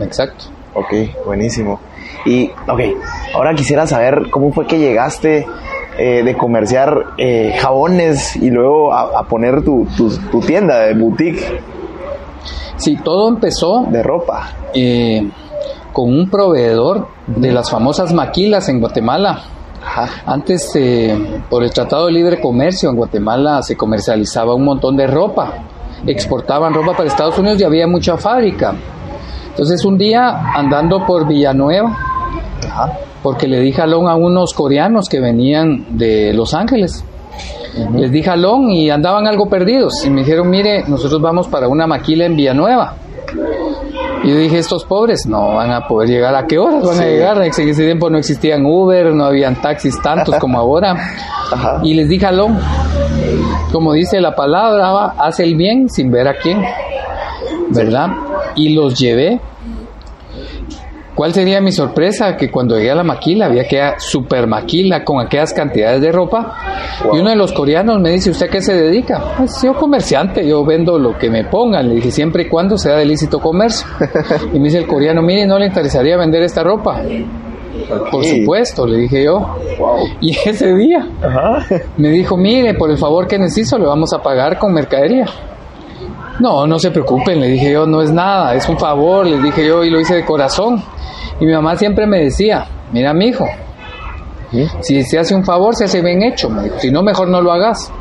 exacto. 0.00 0.46
Ok, 0.74 1.24
buenísimo. 1.26 1.80
Y, 2.24 2.50
ok, 2.68 2.80
ahora 3.34 3.54
quisiera 3.54 3.86
saber 3.86 4.30
cómo 4.30 4.52
fue 4.52 4.66
que 4.66 4.78
llegaste 4.78 5.46
eh, 5.98 6.22
de 6.24 6.36
comerciar 6.36 6.94
eh, 7.18 7.54
jabones 7.60 8.36
y 8.36 8.50
luego 8.50 8.92
a, 8.92 9.18
a 9.20 9.22
poner 9.24 9.62
tu, 9.64 9.86
tu- 9.96 10.16
tu 10.30 10.40
tienda 10.40 10.80
de 10.80 10.94
boutique 10.94 11.60
Sí, 12.76 12.96
todo 12.96 13.28
empezó 13.28 13.84
de 13.88 14.02
ropa. 14.02 14.50
eh, 14.74 15.30
con 15.92 16.08
un 16.08 16.28
proveedor 16.30 17.08
de 17.26 17.52
las 17.52 17.70
famosas 17.70 18.12
maquilas 18.14 18.68
en 18.70 18.80
Guatemala. 18.80 19.40
Ajá. 19.84 20.08
Antes, 20.26 20.72
por 21.50 21.62
el 21.62 21.70
Tratado 21.70 22.06
de 22.06 22.12
Libre 22.12 22.40
Comercio 22.40 22.88
en 22.88 22.96
Guatemala 22.96 23.62
se 23.62 23.76
comercializaba 23.76 24.54
un 24.54 24.64
montón 24.64 24.96
de 24.96 25.06
ropa. 25.06 25.52
Exportaban 26.06 26.72
ropa 26.72 26.92
para 26.96 27.08
Estados 27.08 27.38
Unidos 27.38 27.60
y 27.60 27.64
había 27.64 27.86
mucha 27.86 28.16
fábrica. 28.16 28.74
Entonces 29.50 29.84
un 29.84 29.98
día 29.98 30.50
andando 30.54 31.04
por 31.06 31.26
Villanueva, 31.28 31.94
Ajá. 32.66 32.92
Porque 33.22 33.46
le 33.46 33.60
di 33.60 33.72
jalón 33.72 34.08
a 34.08 34.14
unos 34.16 34.52
coreanos 34.52 35.08
que 35.08 35.20
venían 35.20 35.96
de 35.96 36.32
Los 36.32 36.54
Ángeles. 36.54 37.04
Les 37.94 38.10
di 38.10 38.22
jalón 38.22 38.70
y 38.70 38.90
andaban 38.90 39.26
algo 39.26 39.48
perdidos. 39.48 40.04
Y 40.04 40.10
me 40.10 40.20
dijeron, 40.20 40.50
mire, 40.50 40.84
nosotros 40.86 41.20
vamos 41.22 41.48
para 41.48 41.68
una 41.68 41.86
maquila 41.86 42.26
en 42.26 42.36
Villanueva. 42.36 42.96
Y 44.24 44.28
yo 44.28 44.36
dije, 44.36 44.58
estos 44.58 44.84
pobres 44.84 45.26
no 45.26 45.54
van 45.54 45.70
a 45.72 45.86
poder 45.88 46.08
llegar. 46.08 46.34
¿A 46.34 46.46
qué 46.46 46.58
horas 46.58 46.84
van 46.84 47.00
a 47.00 47.04
llegar? 47.04 47.42
En 47.42 47.48
ese 47.48 47.84
tiempo 47.84 48.10
no 48.10 48.18
existían 48.18 48.64
Uber, 48.66 49.14
no 49.14 49.24
habían 49.24 49.60
taxis 49.60 50.00
tantos 50.02 50.36
como 50.36 50.58
ahora. 50.60 50.92
Ajá. 51.52 51.80
Y 51.82 51.94
les 51.94 52.08
di 52.08 52.18
jalón. 52.18 52.58
Como 53.72 53.94
dice 53.94 54.20
la 54.20 54.34
palabra, 54.34 55.14
hace 55.18 55.44
el 55.44 55.56
bien 55.56 55.88
sin 55.88 56.10
ver 56.10 56.28
a 56.28 56.34
quién. 56.34 56.62
¿Verdad? 57.70 58.08
Y 58.54 58.74
los 58.74 58.98
llevé. 58.98 59.40
¿Cuál 61.14 61.34
sería 61.34 61.60
mi 61.60 61.72
sorpresa? 61.72 62.36
Que 62.36 62.50
cuando 62.50 62.76
llegué 62.76 62.90
a 62.90 62.94
la 62.94 63.04
maquila 63.04 63.46
había 63.46 63.62
aquella 63.62 63.98
super 63.98 64.46
maquila 64.46 65.04
con 65.04 65.20
aquellas 65.20 65.52
cantidades 65.52 66.00
de 66.00 66.10
ropa. 66.10 66.56
Wow. 67.04 67.16
Y 67.16 67.20
uno 67.20 67.30
de 67.30 67.36
los 67.36 67.52
coreanos 67.52 68.00
me 68.00 68.10
dice, 68.10 68.30
¿usted 68.30 68.46
a 68.46 68.50
qué 68.50 68.62
se 68.62 68.74
dedica? 68.74 69.34
Pues 69.36 69.60
yo 69.62 69.74
comerciante, 69.74 70.46
yo 70.46 70.64
vendo 70.64 70.98
lo 70.98 71.18
que 71.18 71.28
me 71.28 71.44
pongan. 71.44 71.88
Le 71.88 71.96
dije, 71.96 72.10
siempre 72.10 72.44
y 72.44 72.48
cuando 72.48 72.78
sea 72.78 72.96
de 72.96 73.04
lícito 73.04 73.40
comercio. 73.40 73.86
y 74.54 74.58
me 74.58 74.64
dice 74.64 74.78
el 74.78 74.86
coreano, 74.86 75.20
mire, 75.20 75.46
¿no 75.46 75.58
le 75.58 75.66
interesaría 75.66 76.16
vender 76.16 76.42
esta 76.42 76.62
ropa? 76.62 77.02
Por 78.10 78.24
supuesto, 78.24 78.86
le 78.86 78.98
dije 78.98 79.24
yo. 79.24 79.56
Wow. 79.78 79.98
Y 80.20 80.34
ese 80.46 80.74
día 80.74 81.06
Ajá. 81.22 81.66
me 81.98 82.08
dijo, 82.08 82.38
mire, 82.38 82.72
por 82.74 82.90
el 82.90 82.96
favor 82.96 83.26
que 83.26 83.38
necesito, 83.38 83.78
le 83.78 83.84
vamos 83.84 84.14
a 84.14 84.22
pagar 84.22 84.58
con 84.58 84.72
mercadería. 84.72 85.26
No, 86.42 86.66
no 86.66 86.76
se 86.80 86.90
preocupen, 86.90 87.40
le 87.40 87.46
dije 87.46 87.70
yo, 87.70 87.86
no 87.86 88.02
es 88.02 88.10
nada, 88.10 88.56
es 88.56 88.68
un 88.68 88.76
favor, 88.76 89.24
les 89.24 89.40
dije 89.40 89.64
yo, 89.64 89.84
y 89.84 89.90
lo 89.90 90.00
hice 90.00 90.16
de 90.16 90.24
corazón. 90.24 90.82
Y 91.38 91.46
mi 91.46 91.52
mamá 91.52 91.76
siempre 91.76 92.04
me 92.04 92.18
decía, 92.18 92.66
mira, 92.90 93.14
mi 93.14 93.26
hijo, 93.28 93.46
si 94.80 95.04
se 95.04 95.20
hace 95.20 95.36
un 95.36 95.44
favor, 95.44 95.76
se 95.76 95.84
hace 95.84 96.02
bien 96.02 96.20
hecho, 96.20 96.50
me 96.50 96.64
dijo, 96.64 96.80
si 96.80 96.90
no, 96.90 97.00
mejor 97.00 97.28
no 97.28 97.40
lo 97.40 97.52
hagas. 97.52 97.92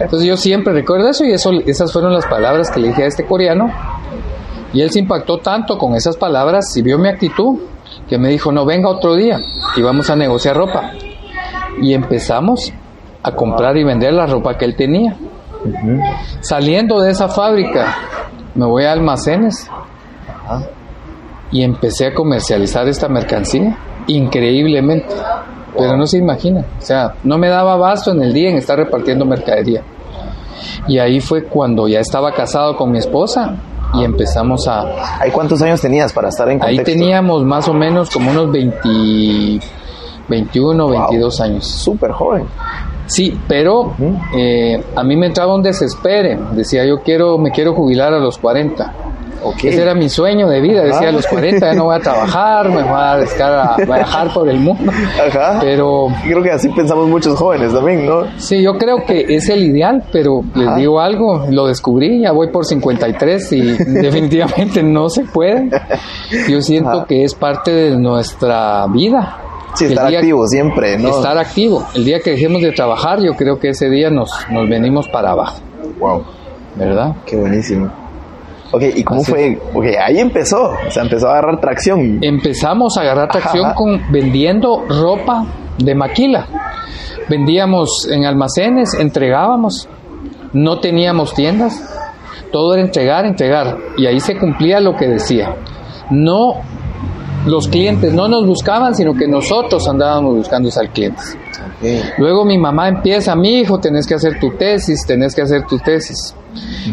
Entonces 0.00 0.26
yo 0.26 0.38
siempre 0.38 0.72
recuerdo 0.72 1.10
eso 1.10 1.26
y 1.26 1.32
eso, 1.32 1.50
esas 1.66 1.92
fueron 1.92 2.14
las 2.14 2.24
palabras 2.24 2.70
que 2.70 2.80
le 2.80 2.88
dije 2.88 3.04
a 3.04 3.06
este 3.06 3.26
coreano. 3.26 3.70
Y 4.72 4.80
él 4.80 4.90
se 4.90 5.00
impactó 5.00 5.38
tanto 5.40 5.76
con 5.76 5.94
esas 5.94 6.16
palabras 6.16 6.74
y 6.78 6.80
vio 6.82 6.98
mi 6.98 7.08
actitud 7.08 7.58
que 8.08 8.16
me 8.16 8.30
dijo, 8.30 8.50
no, 8.50 8.64
venga 8.64 8.88
otro 8.88 9.14
día 9.14 9.38
y 9.76 9.82
vamos 9.82 10.08
a 10.08 10.16
negociar 10.16 10.56
ropa. 10.56 10.92
Y 11.82 11.92
empezamos 11.92 12.72
a 13.22 13.32
comprar 13.32 13.76
y 13.76 13.84
vender 13.84 14.14
la 14.14 14.24
ropa 14.24 14.56
que 14.56 14.64
él 14.64 14.74
tenía. 14.74 15.16
Saliendo 16.40 17.00
de 17.00 17.10
esa 17.10 17.28
fábrica, 17.28 17.94
me 18.54 18.66
voy 18.66 18.84
a 18.84 18.92
almacenes 18.92 19.70
y 21.50 21.62
empecé 21.62 22.06
a 22.06 22.14
comercializar 22.14 22.88
esta 22.88 23.08
mercancía 23.08 23.76
increíblemente. 24.06 25.14
pero 25.76 25.96
no 25.96 26.06
se 26.06 26.18
imagina. 26.18 26.64
O 26.78 26.82
sea, 26.82 27.14
no 27.24 27.36
me 27.38 27.48
daba 27.48 27.72
abasto 27.72 28.12
en 28.12 28.22
el 28.22 28.32
día 28.32 28.50
en 28.50 28.56
estar 28.56 28.78
repartiendo 28.78 29.24
mercadería. 29.24 29.82
Y 30.86 30.98
ahí 30.98 31.20
fue 31.20 31.44
cuando 31.44 31.88
ya 31.88 32.00
estaba 32.00 32.32
casado 32.32 32.76
con 32.76 32.92
mi 32.92 32.98
esposa 32.98 33.56
y 33.94 34.04
empezamos 34.04 34.68
a... 34.68 35.20
¿Ahí 35.20 35.30
cuántos 35.30 35.60
años 35.62 35.80
tenías 35.80 36.12
para 36.12 36.28
estar 36.28 36.48
en 36.48 36.62
Ahí 36.62 36.76
contexto? 36.76 36.92
teníamos 36.92 37.44
más 37.44 37.68
o 37.68 37.74
menos 37.74 38.08
como 38.10 38.30
unos 38.30 38.52
20, 38.52 39.60
21, 40.28 40.88
22 40.88 41.40
años. 41.40 41.66
Súper 41.66 42.12
joven. 42.12 42.46
Sí, 43.06 43.38
pero 43.46 43.94
eh, 44.34 44.82
a 44.96 45.02
mí 45.04 45.16
me 45.16 45.26
entraba 45.26 45.54
un 45.54 45.62
desespere. 45.62 46.38
Decía, 46.52 46.84
yo 46.86 47.00
quiero, 47.02 47.38
me 47.38 47.50
quiero 47.50 47.74
jubilar 47.74 48.14
a 48.14 48.18
los 48.18 48.38
40. 48.38 48.92
Ok. 49.42 49.64
Ese 49.64 49.82
era 49.82 49.94
mi 49.94 50.08
sueño 50.08 50.48
de 50.48 50.60
vida. 50.62 50.84
Decía, 50.84 51.10
a 51.10 51.12
los 51.12 51.26
40 51.26 51.66
ya 51.66 51.74
no 51.74 51.84
voy 51.84 51.96
a 51.96 52.00
trabajar, 52.00 52.70
me 52.70 52.82
voy 52.82 52.96
a 52.96 53.16
dedicar 53.18 53.52
a 53.52 53.76
viajar 53.84 54.32
por 54.32 54.48
el 54.48 54.58
mundo. 54.58 54.90
Ajá. 55.28 55.58
Pero 55.60 56.06
Creo 56.22 56.42
que 56.42 56.50
así 56.50 56.70
pensamos 56.70 57.08
muchos 57.08 57.38
jóvenes 57.38 57.72
también, 57.72 58.06
¿no? 58.06 58.22
sí, 58.38 58.62
yo 58.62 58.78
creo 58.78 59.04
que 59.04 59.26
es 59.28 59.48
el 59.50 59.64
ideal, 59.64 60.02
pero 60.10 60.42
les 60.54 60.76
digo 60.76 60.98
algo, 60.98 61.44
lo 61.50 61.66
descubrí, 61.66 62.22
ya 62.22 62.32
voy 62.32 62.48
por 62.48 62.64
53 62.64 63.52
y 63.52 63.60
definitivamente 64.00 64.82
no 64.82 65.10
se 65.10 65.24
puede. 65.24 65.68
Yo 66.48 66.62
siento 66.62 67.04
que 67.04 67.24
es 67.24 67.34
parte 67.34 67.70
de 67.70 67.96
nuestra 67.98 68.86
vida. 68.86 69.36
Sí, 69.74 69.86
estar 69.86 70.06
activo 70.14 70.46
siempre, 70.46 70.98
¿no? 70.98 71.08
Estar 71.08 71.36
activo. 71.38 71.86
El 71.94 72.04
día 72.04 72.20
que 72.20 72.30
dejemos 72.30 72.62
de 72.62 72.72
trabajar, 72.72 73.20
yo 73.22 73.32
creo 73.34 73.58
que 73.58 73.70
ese 73.70 73.88
día 73.88 74.10
nos, 74.10 74.30
nos 74.50 74.68
venimos 74.68 75.08
para 75.08 75.30
abajo, 75.32 75.60
Wow, 75.98 76.24
¿verdad? 76.76 77.14
qué 77.26 77.36
buenísimo. 77.36 77.90
Ok, 78.72 78.82
¿y 78.96 79.04
cómo 79.04 79.20
Así 79.20 79.30
fue? 79.30 79.58
Ok, 79.72 79.84
ahí 80.04 80.18
empezó, 80.18 80.72
o 80.86 80.90
sea, 80.90 81.04
empezó 81.04 81.28
a 81.28 81.32
agarrar 81.32 81.60
tracción. 81.60 82.18
Empezamos 82.22 82.96
a 82.98 83.02
agarrar 83.02 83.28
tracción 83.28 83.66
Ajá. 83.66 83.74
con 83.74 84.00
vendiendo 84.10 84.84
ropa 84.88 85.46
de 85.78 85.94
maquila. 85.94 86.46
Vendíamos 87.28 88.08
en 88.10 88.24
almacenes, 88.26 88.94
entregábamos, 88.94 89.88
no 90.52 90.80
teníamos 90.80 91.34
tiendas, 91.34 91.80
todo 92.52 92.74
era 92.74 92.82
entregar, 92.82 93.24
entregar. 93.26 93.76
Y 93.96 94.06
ahí 94.06 94.20
se 94.20 94.36
cumplía 94.38 94.80
lo 94.80 94.96
que 94.96 95.06
decía. 95.08 95.54
No, 96.10 96.54
los 97.46 97.68
clientes 97.68 98.12
no 98.12 98.28
nos 98.28 98.46
buscaban, 98.46 98.94
sino 98.94 99.14
que 99.14 99.26
nosotros 99.28 99.86
andábamos 99.88 100.36
buscando 100.36 100.70
al 100.76 100.90
clientes. 100.90 101.36
Ok, 101.36 102.18
Luego 102.18 102.44
mi 102.44 102.58
mamá 102.58 102.88
empieza, 102.88 103.34
mi 103.36 103.60
hijo, 103.60 103.78
tenés 103.78 104.06
que 104.06 104.14
hacer 104.14 104.38
tu 104.40 104.50
tesis, 104.56 105.04
tenés 105.06 105.34
que 105.34 105.42
hacer 105.42 105.66
tu 105.66 105.78
tesis. 105.78 106.34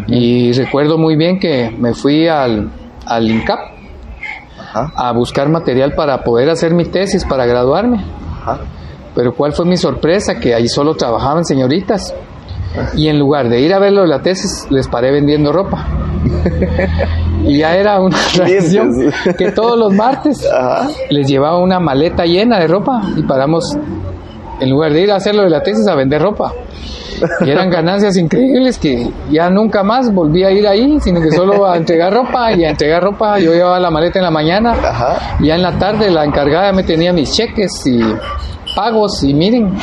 Y 0.07 0.51
recuerdo 0.53 0.97
muy 0.97 1.15
bien 1.15 1.39
que 1.39 1.69
me 1.77 1.93
fui 1.93 2.27
al, 2.27 2.71
al 3.05 3.29
INCAP 3.29 3.59
Ajá, 4.59 4.91
a 4.95 5.11
buscar 5.11 5.49
material 5.49 5.93
para 5.95 6.23
poder 6.23 6.49
hacer 6.49 6.73
mi 6.73 6.85
tesis, 6.85 7.25
para 7.25 7.45
graduarme. 7.45 7.97
ajá. 8.41 8.59
Pero 9.13 9.33
cuál 9.35 9.51
fue 9.51 9.65
mi 9.65 9.75
sorpresa, 9.75 10.39
que 10.39 10.55
ahí 10.55 10.69
solo 10.69 10.95
trabajaban 10.95 11.43
señoritas. 11.43 12.15
Y 12.95 13.07
en 13.09 13.19
lugar 13.19 13.49
de 13.49 13.59
ir 13.61 13.73
a 13.73 13.79
verlo 13.79 14.01
de 14.01 14.07
la 14.07 14.21
tesis, 14.21 14.65
les 14.69 14.87
paré 14.87 15.11
vendiendo 15.11 15.51
ropa. 15.51 15.85
Y 17.43 17.57
ya 17.57 17.75
era 17.75 17.99
una 17.99 18.15
tradición 18.35 18.91
que 19.35 19.51
todos 19.51 19.75
los 19.77 19.91
martes 19.95 20.47
Ajá. 20.53 20.87
les 21.09 21.27
llevaba 21.27 21.57
una 21.57 21.79
maleta 21.79 22.23
llena 22.23 22.59
de 22.59 22.67
ropa 22.67 23.01
y 23.17 23.23
paramos, 23.23 23.75
en 24.59 24.69
lugar 24.69 24.93
de 24.93 25.01
ir 25.01 25.11
a 25.11 25.15
hacerlo 25.15 25.41
de 25.41 25.49
la 25.49 25.63
tesis, 25.63 25.87
a 25.87 25.95
vender 25.95 26.21
ropa. 26.21 26.53
Y 27.43 27.49
eran 27.49 27.69
ganancias 27.71 28.15
increíbles 28.17 28.77
que 28.77 29.09
ya 29.31 29.49
nunca 29.49 29.81
más 29.81 30.13
volví 30.13 30.43
a 30.43 30.51
ir 30.51 30.67
ahí, 30.67 30.99
sino 31.01 31.19
que 31.19 31.31
solo 31.31 31.65
a 31.65 31.77
entregar 31.77 32.13
ropa 32.13 32.51
y 32.53 32.63
a 32.63 32.69
entregar 32.69 33.01
ropa. 33.01 33.39
Yo 33.39 33.53
llevaba 33.53 33.79
la 33.79 33.89
maleta 33.89 34.19
en 34.19 34.25
la 34.25 34.31
mañana 34.31 34.73
Ajá. 34.73 35.37
y 35.39 35.47
ya 35.47 35.55
en 35.55 35.63
la 35.63 35.79
tarde 35.79 36.11
la 36.11 36.23
encargada 36.25 36.71
me 36.73 36.83
tenía 36.83 37.11
mis 37.11 37.31
cheques 37.33 37.87
y 37.87 38.01
pagos 38.75 39.23
y 39.23 39.33
miren, 39.33 39.73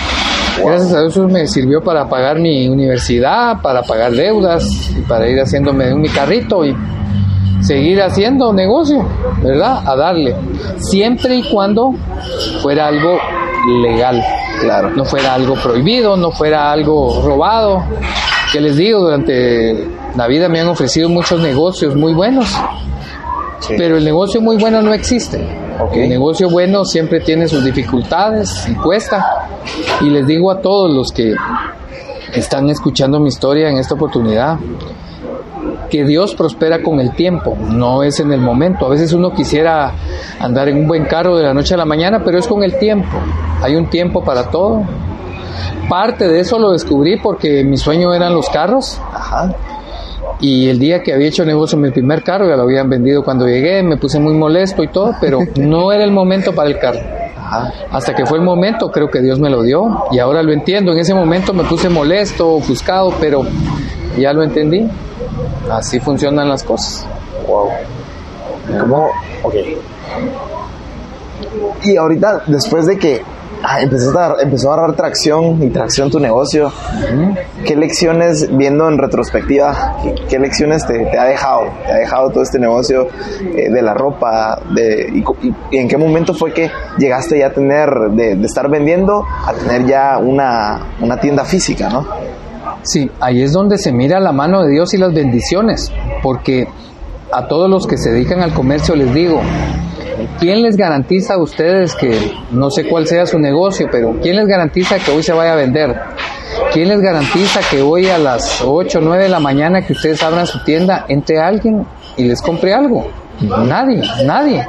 gracias 0.64 0.92
a 0.92 1.00
Dios 1.00 1.12
eso 1.12 1.28
me 1.28 1.46
sirvió 1.46 1.82
para 1.82 2.08
pagar 2.08 2.38
mi 2.38 2.68
universidad, 2.68 3.60
para 3.62 3.82
pagar 3.82 4.12
deudas 4.12 4.90
y 4.96 5.02
para 5.02 5.28
ir 5.28 5.38
haciéndome 5.40 5.94
mi 5.94 6.08
carrito 6.08 6.64
y 6.64 6.74
seguir 7.60 8.02
haciendo 8.02 8.52
negocio, 8.52 9.06
¿verdad? 9.42 9.82
A 9.86 9.96
darle. 9.96 10.34
Siempre 10.78 11.36
y 11.36 11.42
cuando 11.42 11.94
fuera 12.62 12.86
algo 12.86 13.18
legal. 13.82 14.22
Claro. 14.60 14.90
No 14.90 15.04
fuera 15.04 15.34
algo 15.34 15.54
prohibido, 15.54 16.16
no 16.16 16.30
fuera 16.30 16.72
algo 16.72 17.22
robado. 17.24 17.84
Que 18.52 18.60
les 18.60 18.76
digo, 18.76 19.00
durante 19.00 19.86
la 20.16 20.26
vida 20.26 20.48
me 20.48 20.60
han 20.60 20.68
ofrecido 20.68 21.08
muchos 21.08 21.40
negocios 21.40 21.94
muy 21.94 22.14
buenos, 22.14 22.56
Sí. 23.60 23.74
pero 23.76 23.96
el 23.96 24.04
negocio 24.04 24.40
muy 24.40 24.56
bueno 24.56 24.80
no 24.82 24.94
existe. 24.94 25.44
Ok. 25.80 25.94
El 25.94 26.08
negocio 26.10 26.48
bueno 26.48 26.84
siempre 26.84 27.20
tiene 27.20 27.48
sus 27.48 27.64
dificultades 27.64 28.68
y 28.68 28.74
cuesta. 28.74 29.48
Y 30.00 30.10
les 30.10 30.26
digo 30.26 30.50
a 30.50 30.60
todos 30.60 30.92
los 30.92 31.12
que 31.12 31.34
están 32.32 32.68
escuchando 32.68 33.18
mi 33.20 33.28
historia 33.28 33.68
en 33.68 33.78
esta 33.78 33.94
oportunidad, 33.94 34.58
que 35.90 36.04
Dios 36.04 36.34
prospera 36.34 36.82
con 36.82 37.00
el 37.00 37.12
tiempo, 37.14 37.56
no 37.60 38.02
es 38.02 38.20
en 38.20 38.32
el 38.32 38.40
momento. 38.40 38.86
A 38.86 38.90
veces 38.90 39.12
uno 39.12 39.32
quisiera 39.32 39.92
andar 40.38 40.68
en 40.68 40.78
un 40.78 40.86
buen 40.86 41.04
carro 41.06 41.36
de 41.36 41.44
la 41.44 41.54
noche 41.54 41.74
a 41.74 41.76
la 41.76 41.84
mañana, 41.84 42.22
pero 42.24 42.38
es 42.38 42.46
con 42.46 42.62
el 42.62 42.78
tiempo. 42.78 43.16
Hay 43.62 43.74
un 43.74 43.88
tiempo 43.88 44.22
para 44.22 44.50
todo. 44.50 44.82
Parte 45.88 46.28
de 46.28 46.40
eso 46.40 46.58
lo 46.58 46.72
descubrí 46.72 47.18
porque 47.18 47.64
mi 47.64 47.78
sueño 47.78 48.12
eran 48.12 48.34
los 48.34 48.50
carros 48.50 49.00
Ajá. 49.12 49.50
Y 50.40 50.68
el 50.68 50.78
día 50.78 51.02
que 51.02 51.12
había 51.12 51.28
hecho 51.28 51.44
negocio 51.44 51.76
en 51.76 51.82
mi 51.82 51.90
primer 51.90 52.22
carro 52.22 52.48
ya 52.48 52.56
lo 52.56 52.62
habían 52.62 52.88
vendido 52.88 53.24
cuando 53.24 53.46
llegué, 53.46 53.82
me 53.82 53.96
puse 53.96 54.20
muy 54.20 54.34
molesto 54.34 54.82
y 54.82 54.88
todo, 54.88 55.14
pero 55.20 55.40
no 55.56 55.92
era 55.92 56.04
el 56.04 56.12
momento 56.12 56.54
para 56.54 56.68
el 56.68 56.78
carro. 56.78 57.00
Ajá. 57.36 57.72
Hasta 57.90 58.14
que 58.14 58.26
fue 58.26 58.38
el 58.38 58.44
momento, 58.44 58.90
creo 58.90 59.08
que 59.08 59.20
Dios 59.20 59.40
me 59.40 59.48
lo 59.48 59.62
dio 59.62 60.04
y 60.12 60.18
ahora 60.18 60.42
lo 60.42 60.52
entiendo. 60.52 60.92
En 60.92 60.98
ese 60.98 61.14
momento 61.14 61.52
me 61.52 61.64
puse 61.64 61.88
molesto, 61.88 62.48
ofuscado, 62.50 63.12
pero 63.20 63.42
ya 64.18 64.32
lo 64.32 64.42
entendí. 64.42 64.86
Así 65.70 65.98
funcionan 65.98 66.48
las 66.48 66.62
cosas. 66.62 67.06
Wow. 67.46 67.68
¿Cómo? 68.80 69.08
Ok. 69.42 69.54
Y 71.84 71.96
ahorita, 71.96 72.42
después 72.46 72.86
de 72.86 72.98
que 72.98 73.22
ah, 73.62 73.80
empezaste 73.80 74.18
a- 74.18 74.34
empezó 74.42 74.70
a 74.70 74.74
agarrar 74.74 74.96
tracción 74.96 75.62
y 75.62 75.70
tracción 75.70 76.10
tu 76.10 76.18
negocio, 76.20 76.70
¿qué 77.64 77.76
lecciones, 77.76 78.48
viendo 78.56 78.88
en 78.88 78.98
retrospectiva, 78.98 79.96
qué, 80.02 80.14
qué 80.28 80.38
lecciones 80.38 80.86
te, 80.86 81.06
te 81.06 81.18
ha 81.18 81.24
dejado? 81.24 81.62
¿Te 81.86 81.92
ha 81.92 81.96
dejado 81.96 82.30
todo 82.30 82.42
este 82.42 82.58
negocio 82.58 83.08
eh, 83.54 83.70
de 83.70 83.82
la 83.82 83.94
ropa? 83.94 84.60
De, 84.74 85.10
y, 85.12 85.22
co- 85.22 85.36
y- 85.42 85.52
y 85.70 85.78
en 85.78 85.88
qué 85.88 85.96
momento 85.96 86.34
fue 86.34 86.52
que 86.52 86.70
llegaste 86.98 87.38
ya 87.38 87.48
a 87.48 87.52
tener, 87.52 87.88
de, 88.12 88.36
de 88.36 88.46
estar 88.46 88.68
vendiendo, 88.70 89.24
a 89.46 89.52
tener 89.52 89.86
ya 89.86 90.18
una, 90.18 90.80
una 91.00 91.18
tienda 91.18 91.44
física, 91.44 91.88
¿no? 91.88 92.06
Sí, 92.82 93.10
ahí 93.20 93.42
es 93.42 93.52
donde 93.52 93.76
se 93.76 93.92
mira 93.92 94.20
la 94.20 94.32
mano 94.32 94.62
de 94.62 94.70
Dios 94.70 94.94
y 94.94 94.98
las 94.98 95.12
bendiciones, 95.12 95.92
porque 96.22 96.68
a 97.32 97.46
todos 97.48 97.68
los 97.68 97.86
que 97.86 97.98
se 97.98 98.10
dedican 98.10 98.40
al 98.40 98.54
comercio 98.54 98.94
les 98.94 99.12
digo, 99.12 99.40
¿quién 100.38 100.62
les 100.62 100.76
garantiza 100.76 101.34
a 101.34 101.38
ustedes 101.38 101.94
que, 101.94 102.32
no 102.50 102.70
sé 102.70 102.88
cuál 102.88 103.06
sea 103.06 103.26
su 103.26 103.38
negocio, 103.38 103.88
pero 103.90 104.16
quién 104.20 104.36
les 104.36 104.46
garantiza 104.46 104.98
que 104.98 105.10
hoy 105.10 105.22
se 105.22 105.32
vaya 105.32 105.52
a 105.52 105.56
vender? 105.56 105.94
¿Quién 106.72 106.88
les 106.88 107.00
garantiza 107.00 107.60
que 107.70 107.82
hoy 107.82 108.08
a 108.08 108.18
las 108.18 108.62
8 108.64 108.98
o 108.98 109.02
9 109.02 109.24
de 109.24 109.28
la 109.28 109.40
mañana 109.40 109.82
que 109.86 109.92
ustedes 109.92 110.22
abran 110.22 110.46
su 110.46 110.62
tienda, 110.64 111.04
entre 111.08 111.38
alguien 111.38 111.86
y 112.16 112.24
les 112.24 112.42
compre 112.42 112.74
algo? 112.74 113.06
Nadie, 113.40 114.02
nadie. 114.24 114.66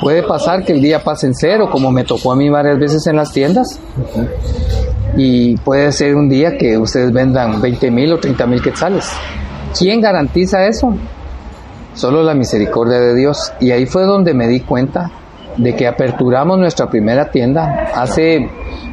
Puede 0.00 0.22
pasar 0.22 0.64
que 0.64 0.72
el 0.72 0.80
día 0.80 1.02
pase 1.02 1.26
en 1.26 1.34
cero, 1.34 1.68
como 1.70 1.90
me 1.90 2.04
tocó 2.04 2.32
a 2.32 2.36
mí 2.36 2.48
varias 2.48 2.78
veces 2.78 3.06
en 3.06 3.16
las 3.16 3.32
tiendas, 3.32 3.80
y 5.16 5.56
puede 5.58 5.90
ser 5.92 6.14
un 6.14 6.28
día 6.28 6.56
que 6.56 6.78
ustedes 6.78 7.12
vendan 7.12 7.60
20 7.60 7.90
mil 7.90 8.12
o 8.12 8.18
30 8.18 8.46
mil 8.46 8.62
quetzales. 8.62 9.10
¿Quién 9.76 10.00
garantiza 10.00 10.66
eso? 10.66 10.94
Solo 11.94 12.22
la 12.22 12.34
misericordia 12.34 12.98
de 13.00 13.14
Dios. 13.14 13.52
Y 13.60 13.70
ahí 13.70 13.86
fue 13.86 14.02
donde 14.04 14.34
me 14.34 14.46
di 14.48 14.60
cuenta 14.60 15.10
de 15.56 15.74
que 15.76 15.86
aperturamos 15.86 16.58
nuestra 16.58 16.88
primera 16.88 17.30
tienda 17.30 17.86
hace 17.94 18.48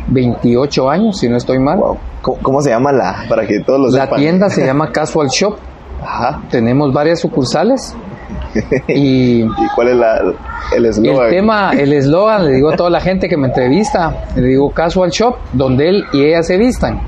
28 0.08 0.90
años, 0.90 1.18
si 1.18 1.28
no 1.28 1.38
estoy 1.38 1.60
mal. 1.60 1.80
Wow. 1.80 1.98
¿Cómo, 2.22 2.38
cómo 2.42 2.62
se 2.62 2.70
llama 2.70 2.92
la, 2.92 3.26
para 3.28 3.48
que 3.48 3.60
todos 3.62 3.80
lo 3.80 3.98
La 3.98 4.04
sepan? 4.06 4.20
tienda 4.20 4.50
se 4.50 4.66
llama 4.66 4.92
Casual 4.92 5.28
Shop. 5.30 5.56
Ajá. 6.04 6.42
Tenemos 6.50 6.94
varias 6.94 7.20
sucursales. 7.20 7.96
Y 8.88 9.44
¿Y 9.44 9.68
cuál 9.76 9.90
es 9.90 9.96
la, 9.96 10.22
el 10.76 10.86
eslogan? 10.86 11.26
El 11.26 11.32
tema, 11.32 11.72
el 11.72 11.94
eslogan, 11.94 12.46
le 12.46 12.54
digo 12.54 12.70
a 12.70 12.76
toda 12.76 12.90
la 12.90 13.02
gente 13.02 13.30
que 13.30 13.38
me 13.38 13.48
entrevista, 13.48 14.26
le 14.36 14.48
digo 14.48 14.70
casual 14.72 15.10
shop, 15.10 15.36
donde 15.54 15.90
él 15.90 16.06
y 16.14 16.24
ella 16.26 16.44
se 16.44 16.58
vistan, 16.58 17.02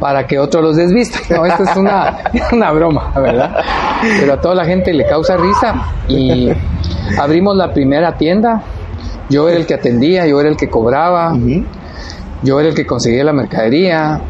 para 0.00 0.26
que 0.26 0.38
otros 0.38 0.62
los 0.62 0.76
desvistan. 0.76 1.22
No, 1.30 1.46
esto 1.46 1.64
es 1.64 1.76
una, 1.76 2.18
una 2.52 2.72
broma, 2.72 3.12
¿verdad? 3.16 3.56
Pero 4.20 4.32
a 4.34 4.40
toda 4.40 4.54
la 4.54 4.64
gente 4.64 4.92
le 4.92 5.06
causa 5.06 5.36
risa 5.36 5.74
y 6.08 6.50
abrimos 7.18 7.56
la 7.56 7.72
primera 7.72 8.16
tienda. 8.16 8.62
Yo 9.30 9.48
era 9.48 9.58
el 9.58 9.66
que 9.66 9.74
atendía, 9.74 10.26
yo 10.26 10.40
era 10.40 10.48
el 10.48 10.56
que 10.56 10.70
cobraba, 10.70 11.36
yo 12.42 12.60
era 12.60 12.70
el 12.70 12.74
que 12.74 12.86
conseguía 12.86 13.24
la 13.24 13.34
mercadería, 13.34 14.20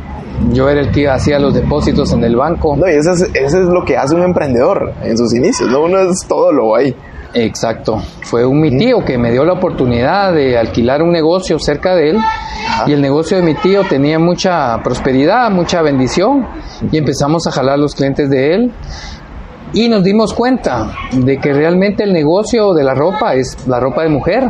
yo 0.52 0.68
era 0.68 0.80
el 0.80 0.90
que 0.90 1.08
hacía 1.08 1.38
los 1.38 1.54
depósitos 1.54 2.12
en 2.12 2.24
el 2.24 2.36
banco. 2.36 2.76
No, 2.76 2.88
y 2.88 2.94
eso 2.94 3.12
es, 3.12 3.22
eso 3.34 3.60
es 3.60 3.68
lo 3.68 3.84
que 3.84 3.96
hace 3.96 4.14
un 4.14 4.22
emprendedor 4.22 4.92
en 5.02 5.16
sus 5.16 5.34
inicios, 5.34 5.70
¿no? 5.70 5.82
Uno 5.82 6.00
es 6.00 6.26
todo 6.26 6.52
lo 6.52 6.76
ahí. 6.76 6.94
Exacto. 7.34 8.02
Fue 8.22 8.44
un 8.46 8.60
mi 8.60 8.76
tío 8.76 9.04
que 9.04 9.18
me 9.18 9.30
dio 9.30 9.44
la 9.44 9.54
oportunidad 9.54 10.32
de 10.32 10.56
alquilar 10.56 11.02
un 11.02 11.12
negocio 11.12 11.58
cerca 11.58 11.94
de 11.94 12.10
él. 12.10 12.18
Y 12.86 12.92
el 12.92 13.00
negocio 13.00 13.36
de 13.36 13.42
mi 13.42 13.54
tío 13.54 13.82
tenía 13.84 14.18
mucha 14.18 14.78
prosperidad, 14.82 15.50
mucha 15.50 15.82
bendición. 15.82 16.46
Y 16.90 16.96
empezamos 16.96 17.46
a 17.46 17.50
jalar 17.50 17.78
los 17.78 17.94
clientes 17.94 18.30
de 18.30 18.54
él. 18.54 18.72
Y 19.72 19.88
nos 19.88 20.02
dimos 20.02 20.32
cuenta 20.34 20.90
de 21.12 21.38
que 21.38 21.52
realmente 21.52 22.02
el 22.04 22.12
negocio 22.12 22.72
de 22.74 22.84
la 22.84 22.94
ropa 22.94 23.34
es 23.34 23.66
la 23.66 23.78
ropa 23.80 24.02
de 24.02 24.08
mujer. 24.08 24.48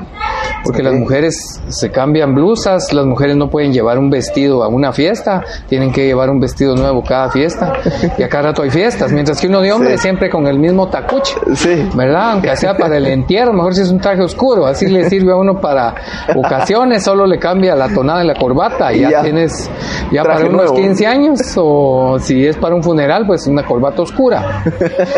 Porque 0.64 0.82
las 0.82 0.94
mujeres 0.94 1.60
se 1.68 1.90
cambian 1.90 2.34
blusas, 2.34 2.92
las 2.92 3.06
mujeres 3.06 3.36
no 3.36 3.48
pueden 3.48 3.72
llevar 3.72 3.96
un 3.98 4.10
vestido 4.10 4.62
a 4.64 4.68
una 4.68 4.92
fiesta, 4.92 5.42
tienen 5.68 5.92
que 5.92 6.04
llevar 6.04 6.30
un 6.30 6.40
vestido 6.40 6.74
nuevo 6.74 7.02
cada 7.02 7.30
fiesta. 7.30 7.74
Y 8.18 8.22
a 8.22 8.28
cada 8.28 8.48
rato 8.48 8.62
hay 8.62 8.70
fiestas. 8.70 9.12
Mientras 9.12 9.40
que 9.40 9.46
uno 9.46 9.60
de 9.60 9.72
hombre 9.72 9.96
Sí. 9.96 10.02
siempre 10.02 10.28
con 10.28 10.46
el 10.46 10.58
mismo 10.58 10.88
tacuche. 10.88 11.34
Sí. 11.54 11.88
¿verdad? 11.94 12.32
Aunque 12.32 12.56
sea 12.56 12.76
para 12.76 12.96
el 12.96 13.06
entierro, 13.06 13.52
mejor 13.52 13.74
si 13.74 13.82
es 13.82 13.90
un 13.90 14.00
traje 14.00 14.22
oscuro, 14.22 14.66
así 14.66 14.86
le 14.88 15.08
sirve 15.08 15.32
a 15.32 15.36
uno 15.36 15.60
para 15.60 15.94
ocasiones, 16.36 17.04
solo 17.04 17.26
le 17.26 17.38
cambia 17.38 17.74
la 17.74 17.88
tonada 17.88 18.18
de 18.20 18.24
la 18.26 18.34
corbata 18.34 18.92
y 18.92 19.00
ya, 19.00 19.10
ya. 19.10 19.22
tienes, 19.22 19.70
ya 20.10 20.22
para 20.24 20.40
unos 20.40 20.52
nuevo. 20.52 20.74
15 20.74 21.06
años, 21.06 21.40
o 21.56 22.18
si 22.20 22.44
es 22.46 22.56
para 22.56 22.74
un 22.74 22.82
funeral, 22.82 23.24
pues 23.26 23.46
una 23.46 23.64
corbata 23.64 24.02
oscura. 24.02 24.62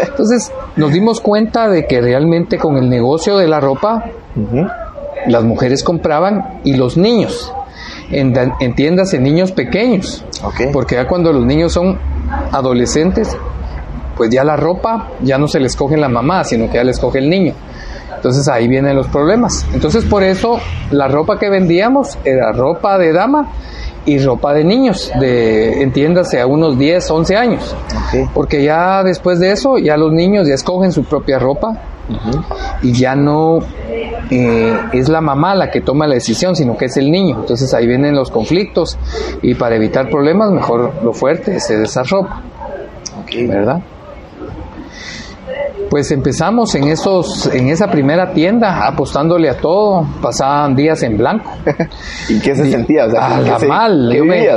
Entonces 0.06 0.52
nos 0.76 0.92
dimos 0.92 1.20
cuenta 1.20 1.68
de 1.68 1.86
que 1.86 2.00
realmente 2.00 2.58
con 2.58 2.76
el 2.76 2.88
negocio 2.88 3.36
de 3.38 3.48
la 3.48 3.60
ropa, 3.60 4.04
las 5.26 5.44
mujeres 5.44 5.82
compraban 5.84 6.60
y 6.64 6.74
los 6.74 6.96
niños. 6.96 7.52
En, 8.10 8.32
da- 8.32 8.56
en 8.60 8.74
tiendas 8.74 9.14
en 9.14 9.22
niños 9.22 9.52
pequeños, 9.52 10.24
porque 10.72 10.96
ya 10.96 11.06
cuando 11.06 11.32
los 11.32 11.44
niños 11.46 11.72
son 11.72 11.96
adolescentes, 12.50 13.36
pues 14.16 14.30
ya 14.30 14.44
la 14.44 14.56
ropa 14.56 15.08
ya 15.22 15.38
no 15.38 15.46
se 15.48 15.60
les 15.60 15.76
coge 15.76 15.96
la 15.96 16.08
mamá, 16.08 16.44
sino 16.44 16.68
que 16.68 16.74
ya 16.74 16.84
les 16.84 16.98
coge 16.98 17.18
el 17.20 17.30
niño. 17.30 17.54
Entonces 18.16 18.48
ahí 18.48 18.68
vienen 18.68 18.96
los 18.96 19.06
problemas. 19.06 19.64
Entonces 19.72 20.04
por 20.04 20.22
eso 20.22 20.58
la 20.90 21.08
ropa 21.08 21.38
que 21.38 21.48
vendíamos 21.48 22.18
era 22.24 22.52
ropa 22.52 22.98
de 22.98 23.12
dama 23.12 23.48
y 24.06 24.18
ropa 24.18 24.54
de 24.54 24.64
niños, 24.64 25.12
de 25.20 25.82
entiéndase 25.82 26.40
a 26.40 26.46
unos 26.46 26.78
10, 26.78 27.10
11 27.10 27.36
años. 27.36 27.76
Porque 28.34 28.64
ya 28.64 29.02
después 29.02 29.38
de 29.40 29.52
eso, 29.52 29.78
ya 29.78 29.96
los 29.96 30.12
niños 30.12 30.48
ya 30.48 30.54
escogen 30.54 30.92
su 30.92 31.04
propia 31.04 31.38
ropa 31.38 31.78
y 32.82 32.92
ya 32.92 33.14
no 33.14 33.60
eh, 34.30 34.76
es 34.92 35.08
la 35.08 35.20
mamá 35.20 35.54
la 35.54 35.70
que 35.70 35.80
toma 35.80 36.06
la 36.06 36.14
decisión, 36.14 36.56
sino 36.56 36.76
que 36.76 36.86
es 36.86 36.96
el 36.96 37.10
niño. 37.10 37.36
Entonces 37.40 37.72
ahí 37.74 37.86
vienen 37.86 38.14
los 38.14 38.30
conflictos 38.30 38.98
y 39.42 39.54
para 39.54 39.76
evitar 39.76 40.08
problemas, 40.08 40.50
mejor 40.50 40.92
lo 41.04 41.12
fuerte 41.12 41.56
es 41.56 41.70
esa 41.70 42.02
ropa. 42.02 42.42
¿verdad? 43.46 43.80
Pues 45.90 46.10
empezamos 46.12 46.72
en 46.76 46.84
esos, 46.88 47.46
en 47.52 47.68
esa 47.68 47.88
primera 47.90 48.32
tienda, 48.32 48.86
apostándole 48.86 49.50
a 49.50 49.56
todo, 49.58 50.06
pasaban 50.22 50.76
días 50.76 51.02
en 51.02 51.18
blanco. 51.18 51.50
¿Y 52.28 52.38
qué 52.38 52.54
se 52.54 52.70
sentía? 52.70 53.06
O 53.06 53.10
sea, 53.10 53.36
a 53.36 53.42
¿qué 53.42 53.50
la 53.50 53.58
se- 53.58 53.66
mal. 53.66 54.08
¿Qué 54.12 54.18
Yo 54.18 54.24
me, 54.24 54.48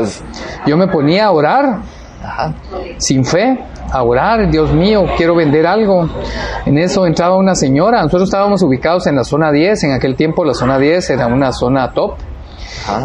yo 0.67 0.77
me 0.77 0.87
ponía 0.87 1.25
a 1.25 1.31
orar 1.31 1.79
Ajá. 2.23 2.53
sin 2.97 3.25
fe, 3.25 3.59
a 3.91 4.03
orar, 4.03 4.49
Dios 4.51 4.71
mío, 4.73 5.05
quiero 5.17 5.35
vender 5.35 5.65
algo. 5.65 6.07
En 6.67 6.77
eso 6.77 7.05
entraba 7.07 7.35
una 7.35 7.55
señora, 7.55 7.97
nosotros 8.03 8.29
estábamos 8.29 8.61
ubicados 8.61 9.07
en 9.07 9.15
la 9.15 9.23
zona 9.23 9.51
10, 9.51 9.83
en 9.85 9.91
aquel 9.93 10.15
tiempo 10.15 10.45
la 10.45 10.53
zona 10.53 10.77
10 10.77 11.09
era 11.09 11.25
una 11.27 11.51
zona 11.51 11.91
top. 11.93 12.13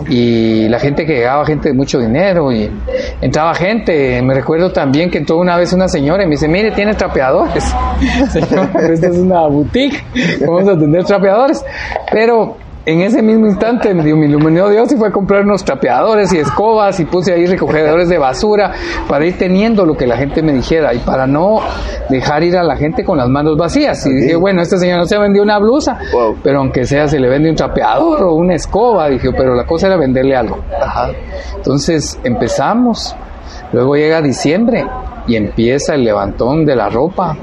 Y 0.08 0.68
la 0.68 0.78
gente 0.78 1.06
que 1.06 1.14
llegaba, 1.14 1.44
gente 1.46 1.68
de 1.68 1.74
mucho 1.74 1.98
dinero, 1.98 2.52
y 2.52 2.70
entraba 3.20 3.54
gente. 3.54 4.20
Me 4.22 4.34
recuerdo 4.34 4.72
también 4.72 5.10
que 5.10 5.18
entró 5.18 5.38
una 5.38 5.56
vez 5.56 5.72
una 5.72 5.88
señora 5.88 6.22
y 6.22 6.26
me 6.26 6.32
dice: 6.32 6.48
Mire, 6.48 6.72
tiene 6.72 6.94
trapeadores. 6.94 7.64
Señor, 8.30 8.70
esta 8.90 9.06
es 9.08 9.18
una 9.18 9.46
boutique, 9.46 10.04
vamos 10.40 10.68
a 10.68 10.78
tener 10.78 11.04
trapeadores. 11.04 11.64
Pero 12.10 12.56
en 12.92 13.02
ese 13.02 13.22
mismo 13.22 13.46
instante 13.46 13.92
me, 13.92 14.02
me 14.14 14.26
iluminó 14.26 14.68
Dios 14.68 14.90
y 14.92 14.96
fue 14.96 15.08
a 15.08 15.10
comprar 15.12 15.42
unos 15.42 15.64
trapeadores 15.64 16.32
y 16.32 16.38
escobas 16.38 16.98
y 17.00 17.04
puse 17.04 17.32
ahí 17.32 17.46
recogedores 17.46 18.08
de 18.08 18.16
basura 18.18 18.72
para 19.08 19.26
ir 19.26 19.36
teniendo 19.36 19.84
lo 19.84 19.96
que 19.96 20.06
la 20.06 20.16
gente 20.16 20.42
me 20.42 20.52
dijera 20.52 20.94
y 20.94 20.98
para 20.98 21.26
no 21.26 21.60
dejar 22.08 22.42
ir 22.44 22.56
a 22.56 22.62
la 22.62 22.76
gente 22.76 23.04
con 23.04 23.18
las 23.18 23.28
manos 23.28 23.56
vacías. 23.56 24.04
Y 24.06 24.12
dije, 24.14 24.36
bueno, 24.36 24.62
este 24.62 24.78
señor 24.78 24.98
no 24.98 25.06
se 25.06 25.18
vendió 25.18 25.42
una 25.42 25.58
blusa, 25.58 25.98
Wow. 26.12 26.36
pero 26.42 26.60
aunque 26.60 26.84
sea 26.86 27.06
se 27.08 27.18
le 27.18 27.28
vende 27.28 27.50
un 27.50 27.56
trapeador 27.56 28.22
o 28.22 28.34
una 28.34 28.54
escoba, 28.54 29.08
dije, 29.08 29.30
pero 29.36 29.54
la 29.54 29.64
cosa 29.66 29.88
era 29.88 29.96
venderle 29.96 30.34
algo. 30.36 30.58
Ajá. 30.80 31.10
Entonces 31.56 32.18
empezamos, 32.24 33.14
luego 33.72 33.96
llega 33.96 34.22
diciembre 34.22 34.86
y 35.26 35.36
empieza 35.36 35.94
el 35.94 36.04
levantón 36.04 36.64
de 36.64 36.74
la 36.76 36.88
ropa. 36.88 37.36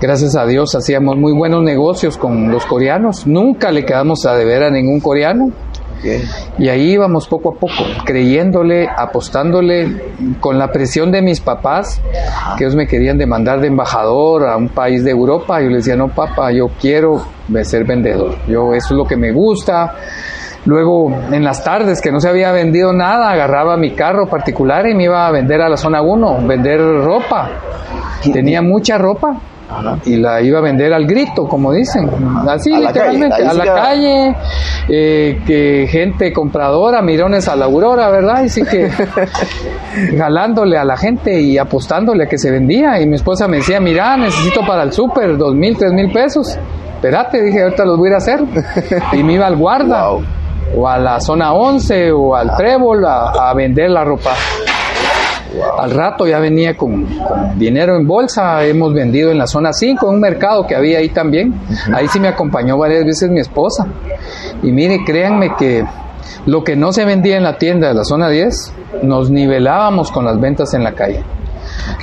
Gracias 0.00 0.36
a 0.36 0.44
Dios 0.44 0.74
hacíamos 0.74 1.16
muy 1.16 1.32
buenos 1.32 1.62
negocios 1.62 2.18
con 2.18 2.50
los 2.50 2.66
coreanos, 2.66 3.26
nunca 3.26 3.70
le 3.70 3.84
quedamos 3.84 4.26
a 4.26 4.34
deber 4.34 4.64
a 4.64 4.70
ningún 4.70 5.00
coreano. 5.00 5.50
Ok. 5.98 6.58
Y 6.58 6.68
ahí 6.68 6.92
íbamos 6.92 7.28
poco 7.28 7.54
a 7.54 7.58
poco, 7.58 7.84
creyéndole, 8.04 8.88
apostándole, 8.94 10.12
con 10.40 10.58
la 10.58 10.70
presión 10.70 11.10
de 11.10 11.22
mis 11.22 11.40
papás, 11.40 12.02
que 12.58 12.64
ellos 12.64 12.76
me 12.76 12.86
querían 12.86 13.16
demandar 13.16 13.60
de 13.60 13.68
embajador 13.68 14.46
a 14.46 14.56
un 14.56 14.68
país 14.68 15.04
de 15.04 15.12
Europa. 15.12 15.60
Yo 15.62 15.68
les 15.68 15.84
decía, 15.84 15.96
no, 15.96 16.08
papá, 16.08 16.52
yo 16.52 16.68
quiero 16.78 17.24
ser 17.62 17.84
vendedor. 17.84 18.36
Yo, 18.46 18.74
eso 18.74 18.88
es 18.94 18.98
lo 18.98 19.06
que 19.06 19.16
me 19.16 19.32
gusta. 19.32 19.94
Luego, 20.66 21.10
en 21.30 21.44
las 21.44 21.64
tardes 21.64 22.00
que 22.00 22.10
no 22.10 22.20
se 22.20 22.28
había 22.28 22.52
vendido 22.52 22.92
nada, 22.92 23.30
agarraba 23.30 23.76
mi 23.76 23.92
carro 23.92 24.26
particular 24.26 24.86
y 24.86 24.94
me 24.94 25.04
iba 25.04 25.26
a 25.26 25.30
vender 25.30 25.62
a 25.62 25.68
la 25.68 25.76
zona 25.76 26.02
1, 26.02 26.46
vender 26.46 26.80
ropa. 26.80 27.50
Tenía 28.32 28.60
mucha 28.60 28.98
ropa 28.98 29.38
Ajá. 29.68 29.98
y 30.04 30.16
la 30.16 30.40
iba 30.42 30.58
a 30.58 30.62
vender 30.62 30.92
al 30.92 31.06
grito, 31.06 31.48
como 31.48 31.72
dicen. 31.72 32.08
Así 32.48 32.72
A 32.72 32.80
la 32.80 32.88
literalmente, 32.88 33.36
calle, 33.36 33.48
a 33.48 33.54
la 33.54 33.64
calle, 33.74 34.36
eh, 34.88 35.40
que 35.46 35.86
gente 35.88 36.32
compradora, 36.32 37.00
mirones 37.02 37.48
a 37.48 37.56
la 37.56 37.64
aurora, 37.64 38.10
¿verdad? 38.10 38.42
Y 38.44 38.48
sí 38.50 38.62
que 38.62 38.90
jalándole 40.18 40.76
a 40.78 40.84
la 40.84 40.96
gente 40.96 41.40
y 41.40 41.58
apostándole 41.58 42.24
a 42.24 42.26
que 42.26 42.38
se 42.38 42.50
vendía. 42.50 43.00
Y 43.00 43.06
mi 43.06 43.14
esposa 43.16 43.48
me 43.48 43.58
decía, 43.58 43.80
mira, 43.80 44.16
necesito 44.16 44.60
para 44.66 44.82
el 44.82 44.92
súper 44.92 45.36
dos 45.36 45.54
mil, 45.54 45.76
tres 45.76 45.92
mil 45.92 46.10
pesos. 46.12 46.58
Espérate, 46.96 47.42
dije, 47.42 47.62
ahorita 47.62 47.84
los 47.84 47.98
voy 47.98 48.08
a 48.08 48.10
ir 48.10 48.14
a 48.14 48.18
hacer. 48.18 48.40
Y 49.12 49.22
me 49.22 49.34
iba 49.34 49.46
al 49.46 49.56
guarda, 49.56 50.08
Wow. 50.10 50.24
o 50.76 50.88
a 50.88 50.98
la 50.98 51.20
zona 51.20 51.52
11, 51.52 52.12
o 52.12 52.34
al 52.34 52.56
trébol 52.56 53.04
a, 53.04 53.50
a 53.50 53.54
vender 53.54 53.90
la 53.90 54.04
ropa. 54.04 54.30
Al 55.78 55.90
rato 55.90 56.26
ya 56.26 56.38
venía 56.38 56.76
con, 56.76 57.04
con 57.04 57.58
dinero 57.58 57.96
en 57.96 58.06
bolsa, 58.06 58.64
hemos 58.64 58.92
vendido 58.92 59.30
en 59.30 59.38
la 59.38 59.46
zona 59.46 59.72
5, 59.72 60.08
en 60.08 60.14
un 60.14 60.20
mercado 60.20 60.66
que 60.66 60.74
había 60.74 60.98
ahí 60.98 61.08
también. 61.08 61.54
Ahí 61.92 62.08
sí 62.08 62.20
me 62.20 62.28
acompañó 62.28 62.78
varias 62.78 63.04
veces 63.04 63.30
mi 63.30 63.40
esposa. 63.40 63.86
Y 64.62 64.72
mire, 64.72 65.04
créanme 65.04 65.54
que 65.56 65.84
lo 66.46 66.64
que 66.64 66.76
no 66.76 66.92
se 66.92 67.04
vendía 67.04 67.36
en 67.36 67.42
la 67.42 67.58
tienda 67.58 67.88
de 67.88 67.94
la 67.94 68.04
zona 68.04 68.28
10, 68.28 68.72
nos 69.02 69.30
nivelábamos 69.30 70.10
con 70.10 70.24
las 70.24 70.40
ventas 70.40 70.74
en 70.74 70.84
la 70.84 70.92
calle. 70.92 71.22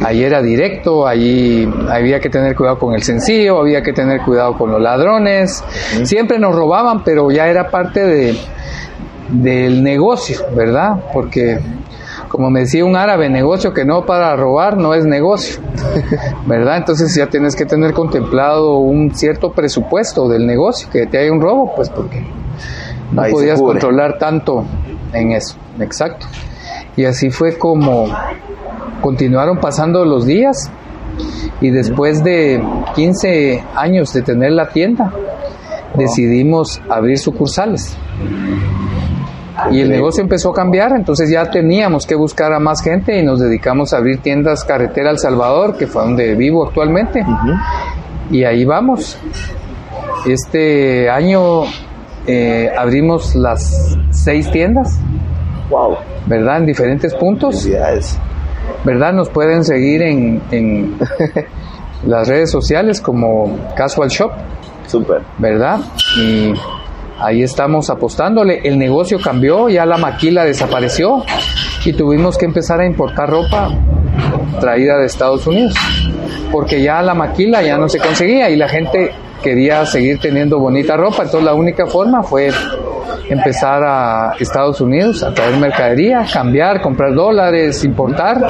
Ahí 0.04 0.24
era 0.24 0.42
directo, 0.42 1.08
allí 1.08 1.70
había 1.90 2.20
que 2.20 2.30
tener 2.30 2.56
cuidado 2.56 2.80
con 2.80 2.94
el 2.94 3.04
sencillo, 3.04 3.60
había 3.60 3.82
que 3.84 3.94
tener 3.94 4.22
cuidado 4.22 4.58
con 4.58 4.72
los 4.72 4.82
ladrones. 4.82 5.64
Siempre 6.04 6.40
nos 6.40 6.56
robaban, 6.56 7.04
pero 7.04 7.32
ya 7.32 7.48
era 7.48 7.70
parte 7.70 8.04
de, 8.04 8.38
del 9.30 9.84
negocio, 9.84 10.40
¿verdad? 10.56 10.96
Porque, 11.14 11.60
como 12.32 12.50
me 12.50 12.62
decía 12.62 12.86
un 12.86 12.96
árabe, 12.96 13.30
negocio 13.30 13.74
que 13.74 13.84
no 13.84 14.06
para 14.06 14.34
robar 14.38 14.78
no 14.78 14.94
es 14.94 15.06
negocio, 15.06 15.60
¿verdad? 16.48 16.78
Entonces 16.78 17.14
ya 17.14 17.28
tienes 17.28 17.58
que 17.58 17.66
tener 17.66 17.94
contemplado 17.94 18.78
un 18.78 19.14
cierto 19.14 19.52
presupuesto 19.52 20.30
del 20.30 20.48
negocio, 20.48 20.90
que 20.90 21.08
te 21.08 21.18
haya 21.18 21.32
un 21.32 21.42
robo, 21.42 21.76
pues 21.76 21.90
porque 21.90 22.26
no 23.12 23.22
Ahí 23.22 23.34
podías 23.34 23.62
controlar 23.62 24.18
tanto 24.18 24.64
en 25.12 25.34
eso, 25.34 25.58
exacto. 25.78 26.26
Y 26.96 27.04
así 27.04 27.32
fue 27.32 27.58
como 27.58 28.08
continuaron 29.02 29.58
pasando 29.58 30.06
los 30.06 30.26
días 30.26 30.72
y 31.60 31.70
después 31.70 32.24
de 32.24 32.64
15 32.96 33.62
años 33.76 34.14
de 34.14 34.22
tener 34.22 34.54
la 34.54 34.70
tienda, 34.70 35.12
decidimos 35.98 36.82
abrir 36.90 37.20
sucursales. 37.20 37.98
Y 39.70 39.82
el 39.82 39.90
negocio 39.90 40.24
empezó 40.24 40.50
a 40.50 40.54
cambiar, 40.54 40.94
entonces 40.94 41.30
ya 41.30 41.50
teníamos 41.50 42.06
que 42.08 42.16
buscar 42.16 42.52
a 42.54 42.60
más 42.60 42.82
gente 42.82 43.20
y 43.20 43.24
nos 43.24 43.40
dedicamos 43.40 43.94
a 43.94 43.98
abrir 43.98 44.22
tiendas 44.22 44.64
carretera 44.64 45.12
El 45.12 45.20
Salvador, 45.20 45.78
que 45.78 45.88
fue 45.88 46.02
donde 46.02 46.36
vivo 46.36 46.66
actualmente. 46.66 47.24
Y 48.32 48.44
ahí 48.44 48.66
vamos. 48.66 49.18
Este 50.26 51.10
año 51.10 51.64
eh, 52.28 52.72
abrimos 52.78 53.36
las 53.36 53.98
seis 54.12 54.50
tiendas, 54.52 55.00
Wow. 55.70 55.98
¿verdad? 56.26 56.58
En 56.58 56.66
diferentes 56.66 57.14
puntos. 57.16 57.68
¿verdad? 58.84 59.14
Nos 59.14 59.30
pueden 59.30 59.64
seguir 59.64 60.02
en, 60.02 60.42
en 60.52 60.98
las 62.06 62.28
redes 62.28 62.52
sociales 62.52 63.00
como 63.00 63.58
Casual 63.76 64.10
Shop, 64.10 64.32
Súper. 64.88 65.22
¿verdad? 65.38 65.80
Y 66.18 66.54
ahí 67.22 67.44
estamos 67.44 67.90
apostándole. 67.90 68.62
El 68.64 68.78
negocio 68.78 69.20
cambió, 69.20 69.70
ya 69.70 69.86
la 69.86 69.98
maquila 69.98 70.44
desapareció 70.44 71.24
y 71.86 71.94
tuvimos 71.94 72.38
que 72.38 72.46
empezar 72.46 72.80
a 72.80 72.86
importar 72.86 73.30
ropa 73.30 73.70
traída 74.60 74.98
de 74.98 75.06
Estados 75.06 75.48
Unidos, 75.48 75.76
porque 76.52 76.82
ya 76.82 77.02
la 77.02 77.14
maquila 77.14 77.62
ya 77.62 77.78
no 77.78 77.90
se 77.90 78.00
conseguía 78.00 78.50
y 78.50 78.56
la 78.56 78.68
gente 78.68 79.12
quería 79.42 79.86
seguir 79.86 80.20
teniendo 80.20 80.60
bonita 80.60 80.96
ropa, 80.96 81.24
entonces 81.24 81.44
la 81.44 81.54
única 81.54 81.88
forma 81.88 82.22
fue 82.22 82.52
empezar 83.32 83.82
a 83.84 84.34
Estados 84.40 84.82
Unidos 84.82 85.24
a 85.24 85.34
traer 85.34 85.56
mercadería, 85.58 86.26
cambiar, 86.32 86.82
comprar 86.82 87.14
dólares, 87.14 87.84
importar 87.84 88.46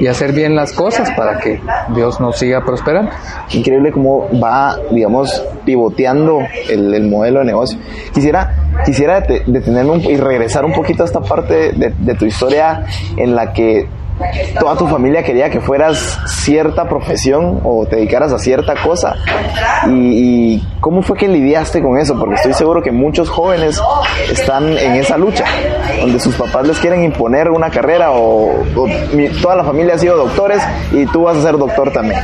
y 0.00 0.06
hacer 0.06 0.32
bien 0.32 0.56
las 0.56 0.72
cosas 0.72 1.10
para 1.12 1.38
que 1.38 1.60
Dios 1.94 2.18
nos 2.20 2.38
siga 2.38 2.64
prosperando. 2.64 3.10
Increíble 3.52 3.92
cómo 3.92 4.28
va, 4.40 4.76
digamos, 4.90 5.44
pivoteando 5.64 6.40
el, 6.70 6.94
el 6.94 7.08
modelo 7.08 7.40
de 7.40 7.46
negocio. 7.46 7.78
Quisiera, 8.14 8.54
quisiera 8.84 9.20
dete- 9.22 9.44
detenerme 9.46 9.96
y 9.98 10.16
regresar 10.16 10.64
un 10.64 10.72
poquito 10.72 11.02
a 11.02 11.06
esta 11.06 11.20
parte 11.20 11.72
de 11.72 12.14
tu 12.14 12.24
historia 12.24 12.84
en 13.16 13.34
la 13.34 13.52
que 13.52 13.86
toda 14.58 14.76
tu 14.76 14.86
familia 14.86 15.22
quería 15.22 15.50
que 15.50 15.60
fueras 15.60 16.18
cierta 16.26 16.88
profesión 16.88 17.60
o 17.64 17.86
te 17.86 17.96
dedicaras 17.96 18.32
a 18.32 18.38
cierta 18.38 18.74
cosa. 18.82 19.14
Y, 19.88 19.90
y 20.56 20.68
cómo 20.80 21.02
fue 21.02 21.16
que 21.16 21.28
lidiaste 21.28 21.82
con 21.82 21.98
eso? 21.98 22.18
Porque 22.18 22.34
estoy 22.36 22.54
seguro 22.54 22.82
que 22.82 22.90
muchos 22.92 23.28
jóvenes 23.28 23.80
están 24.30 24.76
en 24.78 24.94
esa 24.96 25.16
lucha, 25.16 25.44
donde 26.00 26.18
sus 26.20 26.34
papás 26.34 26.66
les 26.66 26.78
quieren 26.78 27.04
imponer 27.04 27.48
una 27.50 27.70
carrera 27.70 28.10
o, 28.12 28.52
o 28.76 28.86
mi- 29.14 29.28
toda 29.40 29.56
la 29.56 29.64
familia 29.64 29.94
ha 29.94 29.98
sido 29.98 30.16
doctores 30.16 30.62
y 30.92 31.06
tú 31.06 31.22
vas 31.22 31.36
a 31.38 31.42
ser 31.42 31.56
doctor 31.58 31.92
también. 31.92 32.20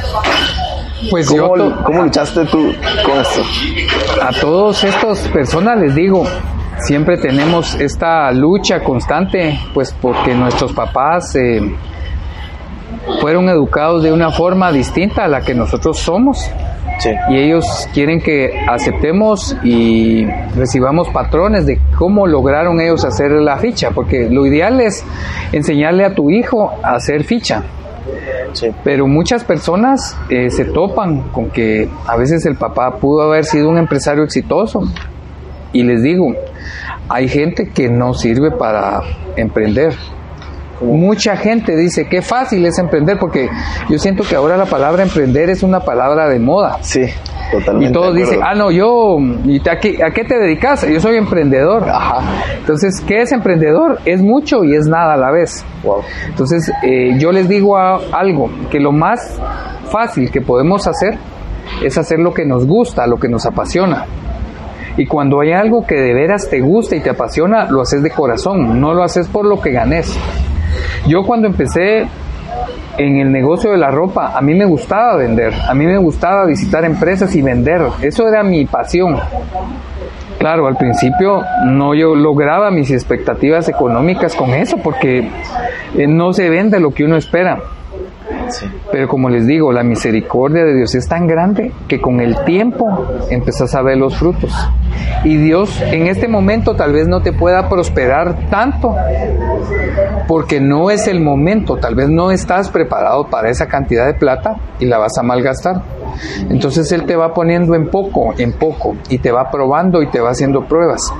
Pues 1.10 1.28
yo 1.30 1.48
¿Cómo, 1.50 1.82
cómo 1.84 2.02
luchaste 2.04 2.44
tú 2.46 2.72
con 3.04 3.18
esto? 3.20 3.42
a 4.22 4.32
todas 4.40 4.82
estas 4.84 5.18
personas 5.28 5.78
les 5.78 5.94
digo, 5.94 6.24
siempre 6.86 7.16
tenemos 7.18 7.74
esta 7.80 8.30
lucha 8.32 8.80
constante, 8.80 9.58
pues 9.72 9.94
porque 10.00 10.34
nuestros 10.34 10.72
papás 10.72 11.34
eh, 11.36 11.60
fueron 13.20 13.48
educados 13.48 14.02
de 14.02 14.12
una 14.12 14.30
forma 14.30 14.72
distinta 14.72 15.24
a 15.24 15.28
la 15.28 15.40
que 15.40 15.54
nosotros 15.54 15.98
somos. 15.98 16.50
Sí. 17.00 17.10
y 17.28 17.36
ellos 17.38 17.88
quieren 17.92 18.20
que 18.20 18.52
aceptemos 18.68 19.56
y 19.64 20.24
recibamos 20.56 21.08
patrones 21.08 21.66
de 21.66 21.80
cómo 21.98 22.24
lograron 22.24 22.80
ellos 22.80 23.04
hacer 23.04 23.32
la 23.32 23.56
ficha, 23.58 23.90
porque 23.90 24.30
lo 24.30 24.46
ideal 24.46 24.80
es 24.80 25.04
enseñarle 25.50 26.04
a 26.04 26.14
tu 26.14 26.30
hijo 26.30 26.70
a 26.84 26.92
hacer 26.92 27.24
ficha, 27.24 27.64
Sí. 28.52 28.68
pero 28.84 29.08
muchas 29.08 29.42
personas 29.42 30.16
eh, 30.28 30.50
se 30.50 30.66
topan 30.66 31.22
con 31.32 31.50
que 31.50 31.88
a 32.06 32.16
veces 32.16 32.46
el 32.46 32.54
papá 32.54 32.92
pudo 33.00 33.22
haber 33.22 33.44
sido 33.44 33.68
un 33.70 33.76
empresario 33.78 34.22
exitoso 34.22 34.82
y 35.74 35.82
les 35.82 36.02
digo, 36.02 36.34
hay 37.10 37.28
gente 37.28 37.68
que 37.68 37.90
no 37.90 38.14
sirve 38.14 38.50
para 38.52 39.02
emprender. 39.36 39.92
Mucha 40.80 41.36
gente 41.36 41.76
dice 41.76 42.08
que 42.08 42.20
fácil 42.20 42.66
es 42.66 42.78
emprender 42.78 43.16
porque 43.18 43.48
yo 43.88 43.98
siento 43.98 44.24
que 44.24 44.34
ahora 44.34 44.56
la 44.56 44.66
palabra 44.66 45.02
emprender 45.04 45.48
es 45.48 45.62
una 45.62 45.80
palabra 45.80 46.28
de 46.28 46.38
moda. 46.40 46.78
Sí, 46.82 47.02
totalmente. 47.52 47.90
Y 47.90 47.92
todos 47.92 48.14
dicen, 48.14 48.40
ah, 48.42 48.54
no, 48.54 48.70
yo, 48.72 49.16
¿y 49.44 49.60
te- 49.60 49.70
a, 49.70 49.78
qué, 49.78 49.98
a 50.04 50.10
qué 50.10 50.24
te 50.24 50.36
dedicas? 50.36 50.86
Yo 50.86 51.00
soy 51.00 51.16
emprendedor. 51.16 51.88
Ajá. 51.88 52.22
Entonces, 52.58 53.00
¿qué 53.06 53.22
es 53.22 53.30
emprendedor? 53.32 54.00
Es 54.04 54.20
mucho 54.20 54.64
y 54.64 54.74
es 54.74 54.86
nada 54.86 55.14
a 55.14 55.16
la 55.16 55.30
vez. 55.30 55.64
Wow. 55.84 56.02
Entonces, 56.26 56.70
eh, 56.82 57.16
yo 57.18 57.30
les 57.30 57.48
digo 57.48 57.76
a- 57.78 58.00
algo, 58.12 58.50
que 58.70 58.80
lo 58.80 58.90
más 58.92 59.40
fácil 59.90 60.30
que 60.30 60.40
podemos 60.40 60.86
hacer 60.88 61.16
es 61.84 61.96
hacer 61.96 62.18
lo 62.18 62.34
que 62.34 62.44
nos 62.44 62.66
gusta, 62.66 63.06
lo 63.06 63.16
que 63.16 63.28
nos 63.28 63.46
apasiona. 63.46 64.06
Y 64.96 65.06
cuando 65.06 65.40
hay 65.40 65.52
algo 65.52 65.86
que 65.86 65.96
de 65.96 66.14
veras 66.14 66.48
te 66.48 66.60
gusta 66.60 66.96
y 66.96 67.00
te 67.00 67.10
apasiona, 67.10 67.70
lo 67.70 67.80
haces 67.80 68.02
de 68.02 68.10
corazón, 68.10 68.80
no 68.80 68.94
lo 68.94 69.02
haces 69.02 69.28
por 69.28 69.44
lo 69.44 69.60
que 69.60 69.72
ganes. 69.72 70.16
Yo 71.06 71.22
cuando 71.24 71.48
empecé 71.48 72.06
en 72.96 73.16
el 73.18 73.32
negocio 73.32 73.72
de 73.72 73.78
la 73.78 73.90
ropa, 73.90 74.36
a 74.36 74.40
mí 74.40 74.54
me 74.54 74.64
gustaba 74.64 75.16
vender, 75.16 75.52
a 75.68 75.74
mí 75.74 75.84
me 75.84 75.98
gustaba 75.98 76.46
visitar 76.46 76.84
empresas 76.84 77.34
y 77.34 77.42
vender, 77.42 77.82
eso 78.02 78.28
era 78.28 78.42
mi 78.42 78.64
pasión. 78.66 79.18
Claro, 80.38 80.66
al 80.66 80.76
principio 80.76 81.42
no 81.66 81.94
yo 81.94 82.14
lograba 82.14 82.70
mis 82.70 82.90
expectativas 82.90 83.68
económicas 83.68 84.34
con 84.34 84.50
eso 84.50 84.76
porque 84.78 85.28
eh, 85.96 86.06
no 86.06 86.32
se 86.32 86.50
vende 86.50 86.80
lo 86.80 86.90
que 86.90 87.04
uno 87.04 87.16
espera. 87.16 87.58
Pero 88.90 89.08
como 89.08 89.28
les 89.28 89.46
digo, 89.46 89.72
la 89.72 89.82
misericordia 89.82 90.64
de 90.64 90.74
Dios 90.74 90.94
es 90.94 91.08
tan 91.08 91.26
grande 91.26 91.72
que 91.88 92.00
con 92.00 92.20
el 92.20 92.36
tiempo 92.44 93.06
empezás 93.30 93.74
a 93.74 93.82
ver 93.82 93.96
los 93.96 94.16
frutos. 94.16 94.52
Y 95.24 95.36
Dios 95.36 95.80
en 95.80 96.06
este 96.06 96.28
momento 96.28 96.74
tal 96.74 96.92
vez 96.92 97.08
no 97.08 97.22
te 97.22 97.32
pueda 97.32 97.68
prosperar 97.68 98.48
tanto 98.50 98.94
porque 100.28 100.60
no 100.60 100.90
es 100.90 101.06
el 101.08 101.20
momento, 101.20 101.76
tal 101.76 101.94
vez 101.94 102.08
no 102.08 102.30
estás 102.30 102.70
preparado 102.70 103.28
para 103.28 103.50
esa 103.50 103.66
cantidad 103.66 104.06
de 104.06 104.14
plata 104.14 104.56
y 104.78 104.86
la 104.86 104.98
vas 104.98 105.16
a 105.18 105.22
malgastar. 105.22 105.82
Entonces 106.48 106.90
Él 106.92 107.04
te 107.04 107.16
va 107.16 107.34
poniendo 107.34 107.74
en 107.74 107.90
poco, 107.90 108.34
en 108.38 108.52
poco, 108.52 108.96
y 109.08 109.18
te 109.18 109.32
va 109.32 109.50
probando 109.50 110.02
y 110.02 110.08
te 110.08 110.20
va 110.20 110.30
haciendo 110.30 110.66
pruebas. 110.66 111.12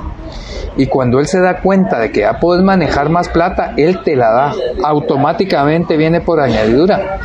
Y 0.77 0.87
cuando 0.87 1.21
Él 1.21 1.27
se 1.27 1.41
da 1.41 1.61
cuenta 1.61 2.01
de 2.01 2.11
que 2.11 2.21
ya 2.21 2.39
puedes 2.41 2.63
manejar 2.65 3.09
más 3.09 3.29
plata, 3.29 3.75
Él 3.77 4.03
te 4.03 4.17
la 4.17 4.31
da. 4.31 4.55
Automáticamente 4.83 5.97
viene 5.97 6.21
por 6.21 6.41
añadidura. 6.41 7.19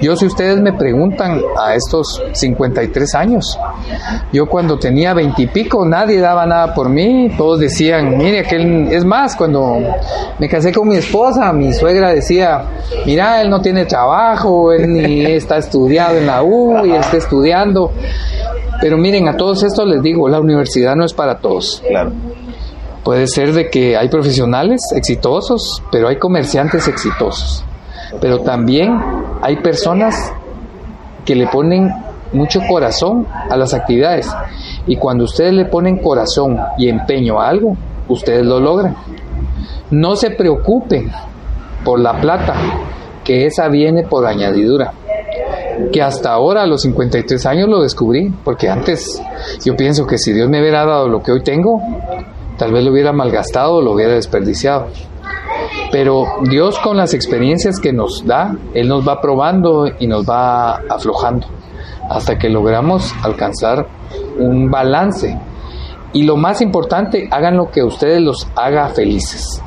Yo, 0.00 0.16
si 0.16 0.26
ustedes 0.26 0.60
me 0.60 0.72
preguntan 0.72 1.40
a 1.58 1.74
estos 1.74 2.22
53 2.32 3.14
años, 3.14 3.58
yo 4.32 4.46
cuando 4.46 4.78
tenía 4.78 5.14
20 5.14 5.42
y 5.42 5.46
pico, 5.46 5.84
nadie 5.84 6.20
daba 6.20 6.46
nada 6.46 6.74
por 6.74 6.88
mí. 6.88 7.30
Todos 7.36 7.60
decían, 7.60 8.16
mire, 8.16 8.40
aquel. 8.40 8.88
Es 8.90 9.04
más, 9.04 9.36
cuando 9.36 9.78
me 10.38 10.48
casé 10.48 10.72
con 10.72 10.88
mi 10.88 10.96
esposa, 10.96 11.52
mi 11.52 11.72
suegra 11.72 12.12
decía, 12.12 12.64
mira, 13.04 13.40
él 13.40 13.50
no 13.50 13.60
tiene 13.60 13.84
trabajo, 13.84 14.72
él 14.72 14.92
ni 14.92 15.24
está 15.26 15.58
estudiado 15.58 16.16
en 16.16 16.26
la 16.26 16.42
U 16.42 16.84
y 16.86 16.92
está 16.92 17.16
estudiando. 17.16 17.92
Pero 18.80 18.98
miren, 18.98 19.28
a 19.28 19.36
todos 19.36 19.62
estos 19.62 19.86
les 19.88 20.02
digo, 20.02 20.28
la 20.28 20.40
universidad 20.40 20.94
no 20.94 21.04
es 21.04 21.14
para 21.14 21.38
todos. 21.38 21.82
Claro. 21.86 22.12
Puede 23.06 23.28
ser 23.28 23.52
de 23.52 23.70
que 23.70 23.96
hay 23.96 24.08
profesionales 24.08 24.80
exitosos, 24.92 25.80
pero 25.92 26.08
hay 26.08 26.16
comerciantes 26.16 26.88
exitosos. 26.88 27.64
Pero 28.20 28.40
también 28.40 28.98
hay 29.42 29.62
personas 29.62 30.32
que 31.24 31.36
le 31.36 31.46
ponen 31.46 31.88
mucho 32.32 32.60
corazón 32.68 33.24
a 33.48 33.56
las 33.56 33.74
actividades. 33.74 34.28
Y 34.88 34.96
cuando 34.96 35.22
ustedes 35.22 35.52
le 35.52 35.66
ponen 35.66 35.98
corazón 35.98 36.58
y 36.78 36.88
empeño 36.88 37.40
a 37.40 37.48
algo, 37.48 37.76
ustedes 38.08 38.44
lo 38.44 38.58
logran. 38.58 38.96
No 39.92 40.16
se 40.16 40.30
preocupen 40.30 41.12
por 41.84 42.00
la 42.00 42.20
plata, 42.20 42.54
que 43.22 43.46
esa 43.46 43.68
viene 43.68 44.02
por 44.02 44.26
añadidura. 44.26 44.92
Que 45.92 46.02
hasta 46.02 46.32
ahora, 46.32 46.64
a 46.64 46.66
los 46.66 46.82
53 46.82 47.46
años, 47.46 47.68
lo 47.68 47.82
descubrí, 47.82 48.34
porque 48.42 48.68
antes 48.68 49.22
yo 49.64 49.76
pienso 49.76 50.08
que 50.08 50.18
si 50.18 50.32
Dios 50.32 50.48
me 50.48 50.60
hubiera 50.60 50.84
dado 50.84 51.06
lo 51.06 51.22
que 51.22 51.30
hoy 51.30 51.44
tengo, 51.44 51.80
tal 52.56 52.72
vez 52.72 52.84
lo 52.84 52.92
hubiera 52.92 53.12
malgastado 53.12 53.76
o 53.76 53.82
lo 53.82 53.92
hubiera 53.92 54.14
desperdiciado. 54.14 54.88
Pero 55.92 56.24
Dios 56.48 56.78
con 56.80 56.96
las 56.96 57.14
experiencias 57.14 57.78
que 57.80 57.92
nos 57.92 58.24
da, 58.26 58.56
Él 58.74 58.88
nos 58.88 59.06
va 59.06 59.20
probando 59.20 59.86
y 59.98 60.06
nos 60.06 60.28
va 60.28 60.76
aflojando 60.88 61.46
hasta 62.08 62.38
que 62.38 62.48
logramos 62.48 63.12
alcanzar 63.22 63.86
un 64.38 64.70
balance. 64.70 65.38
Y 66.12 66.22
lo 66.22 66.36
más 66.36 66.60
importante, 66.60 67.28
hagan 67.30 67.56
lo 67.56 67.70
que 67.70 67.82
ustedes 67.82 68.20
los 68.20 68.46
haga 68.56 68.88
felices. 68.88 69.62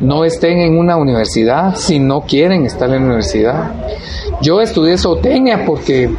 No 0.00 0.24
estén 0.24 0.58
en 0.58 0.78
una 0.78 0.96
universidad 0.96 1.76
si 1.76 1.98
no 1.98 2.22
quieren 2.22 2.64
estar 2.64 2.88
en 2.90 3.02
la 3.02 3.06
universidad. 3.06 3.72
Yo 4.40 4.60
estudié 4.60 4.98
zootecnia 4.98 5.64
porque 5.64 6.10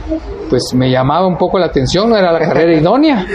pues 0.53 0.71
me 0.75 0.91
llamaba 0.91 1.25
un 1.25 1.35
poco 1.35 1.57
la 1.57 1.65
atención, 1.65 2.07
no 2.07 2.15
era 2.15 2.31
la 2.31 2.37
carrera 2.37 2.75
idónea, 2.75 3.25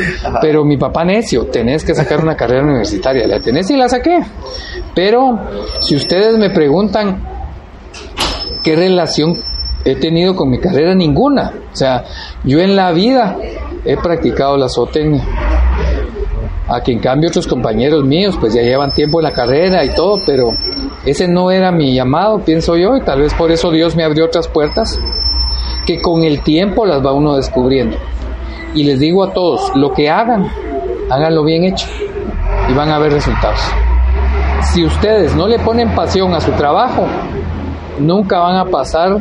pero 0.40 0.64
mi 0.64 0.76
papá 0.76 1.04
necio, 1.04 1.46
tenés 1.46 1.84
que 1.84 1.92
sacar 1.92 2.22
una 2.22 2.36
carrera 2.36 2.62
universitaria, 2.62 3.26
la 3.26 3.40
tenés 3.40 3.68
y 3.70 3.76
la 3.76 3.88
saqué. 3.88 4.20
Pero 4.94 5.36
si 5.80 5.96
ustedes 5.96 6.38
me 6.38 6.50
preguntan 6.50 7.20
qué 8.62 8.76
relación 8.76 9.36
he 9.84 9.96
tenido 9.96 10.36
con 10.36 10.48
mi 10.48 10.60
carrera, 10.60 10.94
ninguna. 10.94 11.52
O 11.72 11.76
sea, 11.76 12.04
yo 12.44 12.60
en 12.60 12.76
la 12.76 12.92
vida 12.92 13.36
he 13.84 13.96
practicado 13.96 14.56
la 14.56 14.68
zootecnia. 14.68 15.24
A 16.68 16.80
que 16.84 16.92
en 16.92 17.00
cambio 17.00 17.30
otros 17.30 17.48
compañeros 17.48 18.04
míos 18.04 18.36
pues 18.38 18.54
ya 18.54 18.62
llevan 18.62 18.92
tiempo 18.92 19.18
en 19.18 19.24
la 19.24 19.32
carrera 19.32 19.84
y 19.84 19.88
todo, 19.88 20.20
pero 20.24 20.50
ese 21.04 21.26
no 21.26 21.50
era 21.50 21.72
mi 21.72 21.96
llamado, 21.96 22.38
pienso 22.44 22.76
yo, 22.76 22.96
y 22.96 23.00
tal 23.00 23.22
vez 23.22 23.34
por 23.34 23.50
eso 23.50 23.72
Dios 23.72 23.96
me 23.96 24.04
abrió 24.04 24.26
otras 24.26 24.46
puertas 24.46 25.00
que 25.86 26.00
con 26.00 26.24
el 26.24 26.42
tiempo 26.42 26.86
las 26.86 27.04
va 27.04 27.12
uno 27.12 27.36
descubriendo. 27.36 27.96
Y 28.74 28.84
les 28.84 29.00
digo 29.00 29.24
a 29.24 29.32
todos, 29.32 29.72
lo 29.74 29.92
que 29.92 30.10
hagan, 30.10 30.46
háganlo 31.10 31.44
bien 31.44 31.64
hecho 31.64 31.86
y 32.68 32.74
van 32.74 32.90
a 32.90 32.98
ver 32.98 33.12
resultados. 33.12 33.60
Si 34.72 34.84
ustedes 34.84 35.34
no 35.34 35.48
le 35.48 35.58
ponen 35.58 35.94
pasión 35.94 36.34
a 36.34 36.40
su 36.40 36.50
trabajo, 36.52 37.06
nunca 37.98 38.38
van 38.38 38.56
a 38.56 38.64
pasar, 38.66 39.18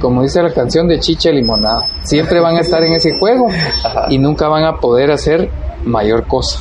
como 0.00 0.22
dice 0.22 0.42
la 0.42 0.52
canción 0.52 0.88
de 0.88 0.98
Chicha 0.98 1.30
Limonada. 1.30 1.86
Siempre 2.02 2.40
van 2.40 2.56
a 2.56 2.60
estar 2.60 2.82
en 2.82 2.92
ese 2.92 3.18
juego 3.18 3.48
y 4.08 4.18
nunca 4.18 4.48
van 4.48 4.64
a 4.64 4.76
poder 4.76 5.10
hacer 5.10 5.48
mayor 5.84 6.26
cosa. 6.26 6.60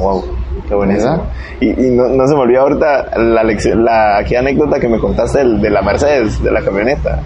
Wow, 0.00 0.24
qué 0.68 0.74
buenísimo. 0.74 1.22
Y, 1.60 1.68
y 1.68 1.90
no, 1.90 2.08
no 2.08 2.26
se 2.26 2.34
me 2.34 2.40
olvidó 2.40 2.60
ahorita 2.62 3.18
la, 3.18 4.18
anécdota 4.38 4.78
que 4.78 4.88
me 4.88 4.98
contaste 4.98 5.44
de, 5.44 5.70
la 5.70 5.82
Mercedes, 5.82 6.42
de 6.42 6.50
la 6.50 6.62
camioneta. 6.62 7.20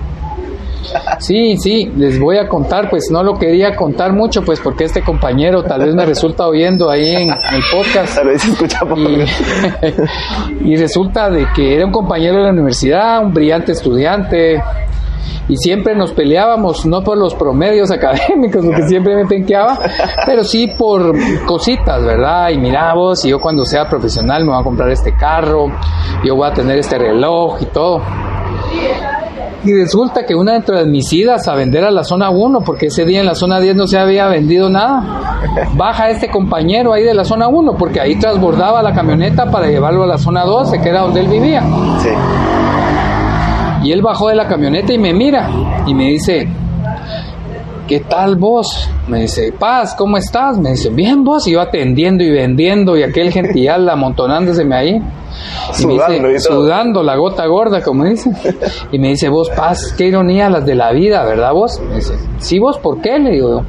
Sí, 1.18 1.57
sí, 1.59 1.93
les 1.97 2.18
voy 2.18 2.39
a 2.39 2.49
contar, 2.49 2.89
pues 2.89 3.11
no 3.11 3.22
lo 3.22 3.39
quería 3.39 3.76
contar 3.76 4.12
mucho, 4.12 4.43
pues 4.43 4.61
porque 4.61 4.85
este 4.85 5.03
compañero 5.03 5.62
tal 5.62 5.85
vez 5.85 5.95
me 5.95 6.07
resulta 6.07 6.47
oyendo 6.47 6.91
ahí 6.91 7.14
en, 7.14 7.31
el 7.31 7.62
podcast. 7.70 8.16
Tal 8.16 8.28
vez 8.28 8.43
se 8.43 8.51
escucha 8.53 8.81
por 8.81 8.99
y, 8.99 9.24
y 10.72 10.76
resulta 10.76 11.31
de 11.31 11.47
que 11.55 11.74
era 11.76 11.87
un 11.87 11.93
compañero 11.93 12.39
de 12.39 12.45
la 12.45 12.51
universidad, 12.51 13.22
un 13.22 13.33
brillante 13.33 13.72
estudiante, 13.72 14.62
y 15.51 15.57
siempre 15.57 15.97
nos 15.97 16.12
peleábamos, 16.12 16.87
no 16.87 17.03
por 17.03 17.18
los 17.18 17.35
promedios 17.35 17.91
académicos, 17.91 18.64
porque 18.64 18.83
siempre 18.85 19.16
me 19.16 19.26
penqueaba, 19.26 19.78
pero 20.24 20.45
sí 20.45 20.68
por 20.78 21.12
cositas, 21.45 22.05
¿verdad? 22.05 22.51
Y 22.51 22.59
mira 22.59 22.95
vos, 22.95 23.24
y 23.24 23.31
yo 23.31 23.41
cuando 23.41 23.64
sea 23.64 23.89
profesional 23.89 24.45
me 24.45 24.53
voy 24.53 24.61
a 24.61 24.64
comprar 24.64 24.91
este 24.91 25.14
carro, 25.16 25.66
yo 26.24 26.37
voy 26.37 26.49
a 26.49 26.53
tener 26.53 26.78
este 26.78 26.99
reloj 26.99 27.61
y 27.61 27.66
todo. 27.66 28.01
Y 29.62 29.74
resulta 29.74 30.24
que 30.24 30.34
una 30.34 30.54
dentro 30.54 30.78
de 30.78 30.86
mis 30.86 31.12
idas 31.12 31.46
a 31.46 31.54
vender 31.54 31.84
a 31.84 31.90
la 31.90 32.02
zona 32.02 32.30
1, 32.30 32.61
porque 32.62 32.86
ese 32.86 33.04
día 33.04 33.20
en 33.20 33.26
la 33.26 33.34
zona 33.34 33.61
10 33.61 33.76
no 33.76 33.86
se 33.86 33.98
había 33.98 34.26
vendido 34.26 34.70
nada, 34.70 35.36
baja 35.74 36.08
este 36.08 36.30
compañero 36.30 36.94
ahí 36.94 37.04
de 37.04 37.12
la 37.12 37.24
zona 37.24 37.48
1, 37.48 37.76
porque 37.76 38.00
ahí 38.00 38.16
transbordaba 38.16 38.82
la 38.82 38.94
camioneta 38.94 39.50
para 39.50 39.66
llevarlo 39.66 40.04
a 40.04 40.06
la 40.06 40.18
zona 40.18 40.44
12, 40.44 40.80
que 40.80 40.88
era 40.88 41.02
donde 41.02 41.20
él 41.20 41.28
vivía. 41.28 41.62
Sí. 42.00 42.08
Y 43.82 43.92
él 43.92 44.00
bajó 44.00 44.28
de 44.28 44.34
la 44.34 44.46
camioneta 44.46 44.94
y 44.94 44.98
me 44.98 45.12
mira 45.12 45.48
y 45.86 45.94
me 45.94 46.06
dice, 46.06 46.48
¿qué 47.91 47.99
tal 47.99 48.36
vos? 48.36 48.88
Me 49.09 49.22
dice, 49.22 49.53
Paz, 49.53 49.97
¿cómo 49.97 50.16
estás? 50.16 50.57
Me 50.57 50.70
dice, 50.70 50.91
bien 50.91 51.24
vos, 51.24 51.49
y 51.49 51.55
yo 51.55 51.61
atendiendo 51.61 52.22
y 52.22 52.30
vendiendo 52.30 52.97
y 52.97 53.03
aquel 53.03 53.32
gentillal 53.32 53.88
amontonándoseme 53.88 54.76
ahí. 54.76 54.91
Y 54.91 55.86
me 55.86 55.95
Sudando 55.95 56.28
dice, 56.28 56.36
y 56.36 56.53
sudando 56.53 57.03
la 57.03 57.16
gota 57.16 57.45
gorda, 57.47 57.82
como 57.82 58.05
dice. 58.05 58.30
Y 58.93 59.01
me 59.01 59.09
dice, 59.09 59.28
vos, 59.28 59.51
Paz, 59.51 59.93
qué 59.99 60.07
ironía 60.07 60.49
las 60.49 60.64
de 60.64 60.76
la 60.76 60.93
vida, 60.93 61.24
¿verdad 61.24 61.53
vos? 61.53 61.80
Me 61.80 61.97
dice, 61.97 62.14
sí, 62.38 62.61
vos, 62.61 62.78
¿por 62.78 63.01
qué? 63.01 63.18
Le 63.18 63.32
digo, 63.32 63.64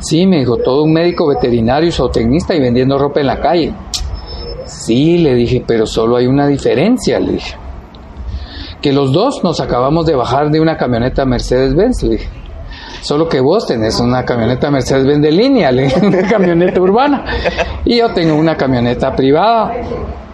sí, 0.00 0.26
me 0.26 0.40
dijo, 0.40 0.58
todo 0.58 0.82
un 0.82 0.92
médico 0.92 1.26
veterinario, 1.26 1.90
zootecnista 1.90 2.54
y 2.54 2.60
vendiendo 2.60 2.98
ropa 2.98 3.20
en 3.20 3.28
la 3.28 3.40
calle. 3.40 3.72
Sí, 4.66 5.16
le 5.16 5.34
dije, 5.34 5.64
pero 5.66 5.86
solo 5.86 6.16
hay 6.16 6.26
una 6.26 6.46
diferencia, 6.46 7.18
le 7.18 7.32
dije. 7.32 7.56
Que 8.82 8.92
los 8.92 9.10
dos 9.10 9.42
nos 9.42 9.58
acabamos 9.58 10.04
de 10.04 10.14
bajar 10.14 10.50
de 10.50 10.60
una 10.60 10.76
camioneta 10.76 11.24
Mercedes-Benz, 11.24 12.02
le 12.02 12.10
dije. 12.10 12.28
Solo 13.00 13.28
que 13.28 13.40
vos 13.40 13.66
tenés 13.66 14.00
una 14.00 14.24
camioneta 14.24 14.70
Mercedes-Benz 14.70 15.22
de 15.22 15.32
línea, 15.32 15.70
una 16.02 16.22
camioneta 16.28 16.80
urbana. 16.80 17.24
Y 17.84 17.98
yo 17.98 18.10
tengo 18.10 18.34
una 18.34 18.56
camioneta 18.56 19.14
privada, 19.14 19.72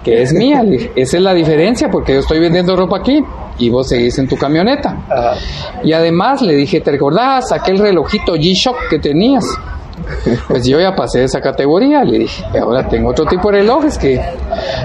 que 0.02 0.22
es 0.22 0.32
mía. 0.32 0.62
Esa 0.94 1.16
es 1.16 1.22
la 1.22 1.34
diferencia, 1.34 1.88
porque 1.90 2.14
yo 2.14 2.20
estoy 2.20 2.40
vendiendo 2.40 2.76
ropa 2.76 2.98
aquí 2.98 3.22
y 3.58 3.70
vos 3.70 3.88
seguís 3.88 4.18
en 4.18 4.28
tu 4.28 4.36
camioneta. 4.36 4.96
Ajá. 5.08 5.34
Y 5.82 5.92
además 5.92 6.42
le 6.42 6.54
dije, 6.54 6.80
¿te 6.80 6.90
recordás 6.90 7.52
aquel 7.52 7.78
relojito 7.78 8.34
G-Shock 8.34 8.88
que 8.90 8.98
tenías? 8.98 9.44
Pues 10.48 10.66
yo 10.66 10.78
ya 10.80 10.94
pasé 10.94 11.20
de 11.20 11.24
esa 11.26 11.40
categoría, 11.40 12.02
le 12.04 12.20
dije. 12.20 12.44
Ahora 12.60 12.88
tengo 12.88 13.10
otro 13.10 13.24
tipo 13.26 13.50
de 13.50 13.58
relojes 13.58 13.96
que 13.98 14.20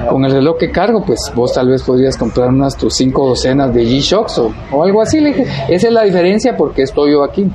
con 0.09 0.23
el 0.25 0.31
reloj 0.31 0.57
que 0.57 0.71
cargo, 0.71 1.03
pues 1.05 1.19
vos 1.35 1.53
tal 1.53 1.69
vez 1.69 1.83
podrías 1.83 2.17
comprar 2.17 2.49
unas 2.49 2.75
tus 2.77 2.93
cinco 2.95 3.27
docenas 3.27 3.73
de 3.73 3.83
G-Shocks 3.83 4.37
o, 4.39 4.53
o 4.71 4.83
algo 4.83 5.01
así. 5.01 5.19
Le 5.19 5.33
dije, 5.33 5.47
esa 5.69 5.87
es 5.87 5.93
la 5.93 6.03
diferencia 6.03 6.55
porque 6.57 6.83
estoy 6.83 7.11
yo 7.13 7.23
aquí. 7.23 7.47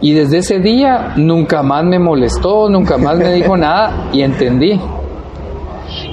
Y 0.00 0.12
desde 0.12 0.38
ese 0.38 0.58
día 0.60 1.12
nunca 1.16 1.62
más 1.62 1.84
me 1.84 1.98
molestó, 1.98 2.68
nunca 2.68 2.98
más 2.98 3.16
me 3.16 3.32
dijo 3.32 3.56
nada 3.56 4.08
y 4.12 4.22
entendí 4.22 4.80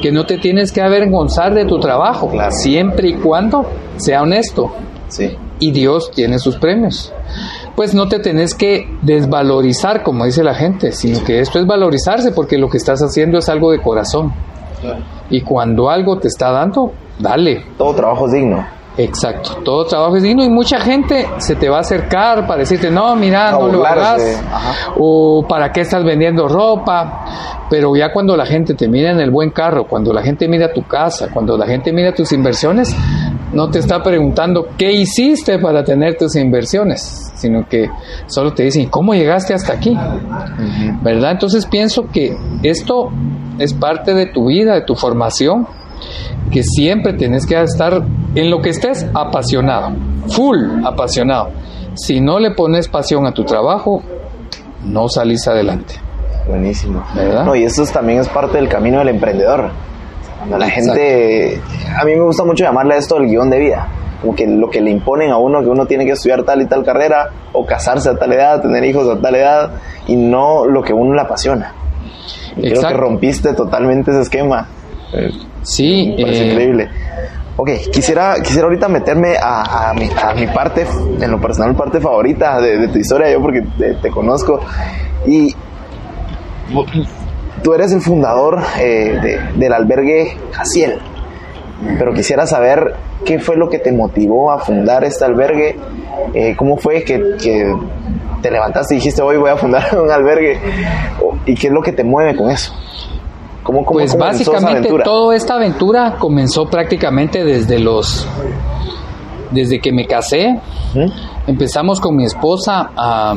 que 0.02 0.12
no 0.12 0.26
te 0.26 0.38
tienes 0.38 0.72
que 0.72 0.82
avergonzar 0.82 1.54
de 1.54 1.66
tu 1.66 1.80
trabajo, 1.80 2.30
Claro. 2.30 2.52
siempre 2.52 3.10
y 3.10 3.14
cuando 3.16 3.66
sea 3.98 4.22
honesto 4.24 4.72
Sí. 5.08 5.36
y 5.60 5.72
Dios 5.72 6.12
tiene 6.12 6.40
sus 6.40 6.56
premios. 6.58 7.12
Pues 7.76 7.94
no 7.94 8.08
te 8.08 8.20
tenés 8.20 8.54
que 8.56 8.88
desvalorizar, 9.02 10.02
como 10.04 10.26
dice 10.26 10.44
la 10.44 10.56
gente, 10.56 10.92
sino 10.92 11.24
que 11.24 11.42
esto 11.42 11.60
es 11.60 11.68
valorizarse 11.68 12.32
porque 12.32 12.58
lo 12.58 12.70
que 12.70 12.78
estás 12.78 13.02
haciendo 13.02 13.40
es 13.40 13.50
algo 13.50 13.72
de 13.72 13.82
corazón. 13.82 14.34
Y 15.30 15.42
cuando 15.42 15.90
algo 15.90 16.18
te 16.18 16.28
está 16.28 16.52
dando, 16.52 16.94
dale. 17.20 17.66
Todo 17.78 17.94
trabajo 17.96 18.28
es 18.28 18.34
digno. 18.34 18.66
Exacto, 18.98 19.58
todo 19.66 19.86
trabajo 19.86 20.16
es 20.16 20.24
digno 20.24 20.42
y 20.42 20.50
mucha 20.50 20.80
gente 20.80 21.28
se 21.40 21.56
te 21.56 21.68
va 21.68 21.78
a 21.78 21.82
acercar 21.82 22.48
para 22.48 22.60
decirte, 22.60 22.90
no, 22.90 23.14
mira, 23.18 23.50
A 23.50 23.52
no 23.52 23.68
lo 23.68 23.86
hagas, 23.86 24.42
o 24.98 25.46
para 25.50 25.74
qué 25.74 25.82
estás 25.82 26.06
vendiendo 26.06 26.48
ropa, 26.48 27.26
pero 27.70 27.94
ya 27.94 28.14
cuando 28.14 28.38
la 28.38 28.46
gente 28.46 28.74
te 28.74 28.88
mira 28.88 29.12
en 29.12 29.20
el 29.20 29.32
buen 29.32 29.50
carro, 29.50 29.86
cuando 29.86 30.14
la 30.14 30.22
gente 30.22 30.48
mira 30.48 30.72
tu 30.72 30.84
casa, 30.84 31.28
cuando 31.34 31.58
la 31.58 31.66
gente 31.66 31.92
mira 31.92 32.14
tus 32.14 32.32
inversiones, 32.32 32.96
no 33.54 33.70
te 33.70 33.80
está 33.80 34.02
preguntando 34.04 34.68
qué 34.78 34.92
hiciste 34.92 35.60
para 35.60 35.84
tener 35.84 36.18
tus 36.18 36.36
inversiones, 36.36 37.32
sino 37.36 37.68
que 37.68 37.90
solo 38.28 38.54
te 38.54 38.64
dicen, 38.64 38.90
¿cómo 38.90 39.14
llegaste 39.14 39.54
hasta 39.54 39.74
aquí? 39.74 39.98
¿Verdad? 41.02 41.32
Entonces 41.32 41.66
pienso 41.66 42.08
que 42.12 42.36
esto 42.64 43.10
es 43.60 43.74
parte 43.74 44.14
de 44.14 44.26
tu 44.28 44.48
vida, 44.48 44.74
de 44.74 44.82
tu 44.82 44.96
formación, 44.96 45.68
que 46.52 46.64
siempre 46.64 47.14
tenés 47.14 47.46
que 47.46 47.60
estar 47.62 48.04
en 48.36 48.50
lo 48.50 48.62
que 48.62 48.70
estés 48.70 49.06
apasionado, 49.14 49.92
full 50.28 50.58
apasionado. 50.84 51.50
Si 51.96 52.20
no 52.20 52.40
le 52.40 52.52
pones 52.52 52.88
pasión 52.90 53.26
a 53.26 53.32
tu 53.32 53.44
trabajo, 53.46 54.02
no 54.84 55.08
salís 55.08 55.48
adelante. 55.48 55.96
Buenísimo. 56.48 57.04
¿Verdad? 57.16 57.46
No, 57.46 57.56
y 57.56 57.64
esto 57.64 57.84
es- 57.84 57.92
también 57.92 58.20
es 58.20 58.28
parte 58.28 58.58
del 58.58 58.68
camino 58.68 59.00
del 59.00 59.10
emprendedor. 59.10 59.72
Cuando 60.48 60.58
la 60.60 60.68
Exacto. 60.68 60.94
gente, 60.94 61.62
a 62.00 62.06
mí 62.06 62.16
me 62.16 62.22
gusta 62.22 62.44
mucho 62.44 62.64
llamarle 62.64 62.96
a 62.96 62.98
esto 62.98 63.18
el 63.18 63.28
guion 63.28 63.50
de 63.50 63.60
vida. 63.60 63.88
Como 64.22 64.36
que 64.36 64.48
lo 64.48 64.70
que 64.70 64.82
le 64.82 64.92
imponen 64.92 65.32
a 65.32 65.38
uno, 65.38 65.62
que 65.62 65.68
uno 65.70 65.86
tiene 65.86 66.06
que 66.06 66.12
estudiar 66.12 66.44
tal 66.44 66.62
y 66.62 66.66
tal 66.68 66.84
carrera, 66.84 67.30
o 67.54 67.66
casarse 67.66 68.10
a 68.10 68.16
tal 68.18 68.32
edad, 68.34 68.62
tener 68.62 68.84
hijos 68.86 69.08
a 69.10 69.20
tal 69.22 69.36
edad, 69.36 69.72
y 70.08 70.16
no 70.16 70.66
lo 70.66 70.82
que 70.82 70.94
a 70.94 70.96
uno 70.96 71.14
le 71.14 71.22
apasiona. 71.22 71.74
Y 72.56 72.62
creo 72.62 72.72
que 72.74 72.76
Exacto. 72.78 72.98
rompiste 72.98 73.54
totalmente 73.54 74.12
ese 74.12 74.22
esquema. 74.22 74.68
Sí, 75.64 76.14
Me 76.18 76.24
parece 76.24 76.44
eh, 76.44 76.52
increíble. 76.52 76.90
Ok, 77.58 77.70
quisiera, 77.92 78.36
quisiera 78.44 78.66
ahorita 78.66 78.88
meterme 78.90 79.36
a, 79.38 79.90
a 79.90 79.94
mi, 79.94 80.10
a 80.22 80.34
mi 80.34 80.46
parte, 80.48 80.86
en 81.22 81.32
lo 81.32 81.40
personal, 81.40 81.74
parte 81.76 82.00
favorita 82.02 82.60
de, 82.60 82.78
de 82.78 82.88
tu 82.90 82.98
historia, 83.00 83.32
yo 83.32 83.42
porque 83.42 83.62
te, 83.78 83.94
te 83.96 84.10
conozco. 84.10 84.60
Y 85.26 85.54
tú 87.66 87.74
eres 87.74 87.92
el 87.92 88.00
fundador 88.02 88.60
eh, 88.80 89.18
de- 89.22 89.40
del 89.60 89.74
albergue 89.74 90.38
Jaciel. 90.52 91.00
Pero 91.98 92.14
quisiera 92.14 92.46
saber 92.48 92.94
qué 93.26 93.40
fue 93.40 93.58
lo 93.58 93.68
que 93.70 93.80
te 93.80 93.92
motivó 93.92 94.52
a 94.52 94.60
fundar 94.60 95.04
este 95.04 95.26
albergue, 95.26 95.76
eh, 96.34 96.56
cómo 96.56 96.78
fue 96.78 97.04
que, 97.04 97.22
que 97.42 97.76
te 98.42 98.52
levantaste 98.52 98.94
y 98.94 98.98
dijiste 98.98 99.22
hoy 99.24 99.38
voy 99.38 99.50
a 99.50 99.58
fundar 99.58 99.98
un 100.02 100.10
albergue, 100.12 100.60
y 101.48 101.56
qué 101.56 101.68
es 101.68 101.74
lo 101.74 101.82
que 101.82 101.92
te 101.92 102.04
mueve 102.04 102.36
con 102.38 102.50
eso. 102.52 102.72
¿Cómo, 103.64 103.84
cómo 103.84 103.98
Pues 104.00 104.16
básicamente 104.16 104.90
toda 105.04 105.36
esta 105.36 105.56
aventura 105.56 106.18
comenzó 106.20 106.68
prácticamente 106.70 107.44
desde 107.44 107.80
los 107.80 108.28
desde 109.52 109.80
que 109.80 109.92
me 109.92 110.06
casé. 110.06 110.60
Empezamos 111.48 112.00
con 112.00 112.16
mi 112.16 112.26
esposa 112.26 112.92
a, 112.96 113.36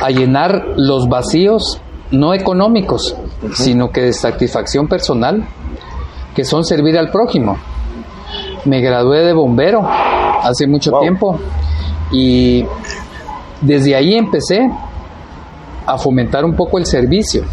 a 0.00 0.10
llenar 0.10 0.64
los 0.76 1.08
vacíos 1.08 1.80
no 2.12 2.34
económicos, 2.34 3.16
sino 3.54 3.90
que 3.90 4.02
de 4.02 4.12
satisfacción 4.12 4.86
personal, 4.86 5.44
que 6.34 6.44
son 6.44 6.64
servir 6.64 6.96
al 6.98 7.10
prójimo. 7.10 7.56
Me 8.64 8.80
gradué 8.80 9.24
de 9.24 9.32
bombero 9.32 9.82
hace 9.84 10.66
mucho 10.66 10.90
Wow. 10.92 11.00
tiempo 11.00 11.38
y 12.12 12.64
desde 13.60 13.94
ahí 13.96 14.14
empecé 14.14 14.70
a 15.86 15.98
fomentar 15.98 16.44
un 16.44 16.54
poco 16.54 16.78
el 16.78 16.86
servicio. 16.86 17.44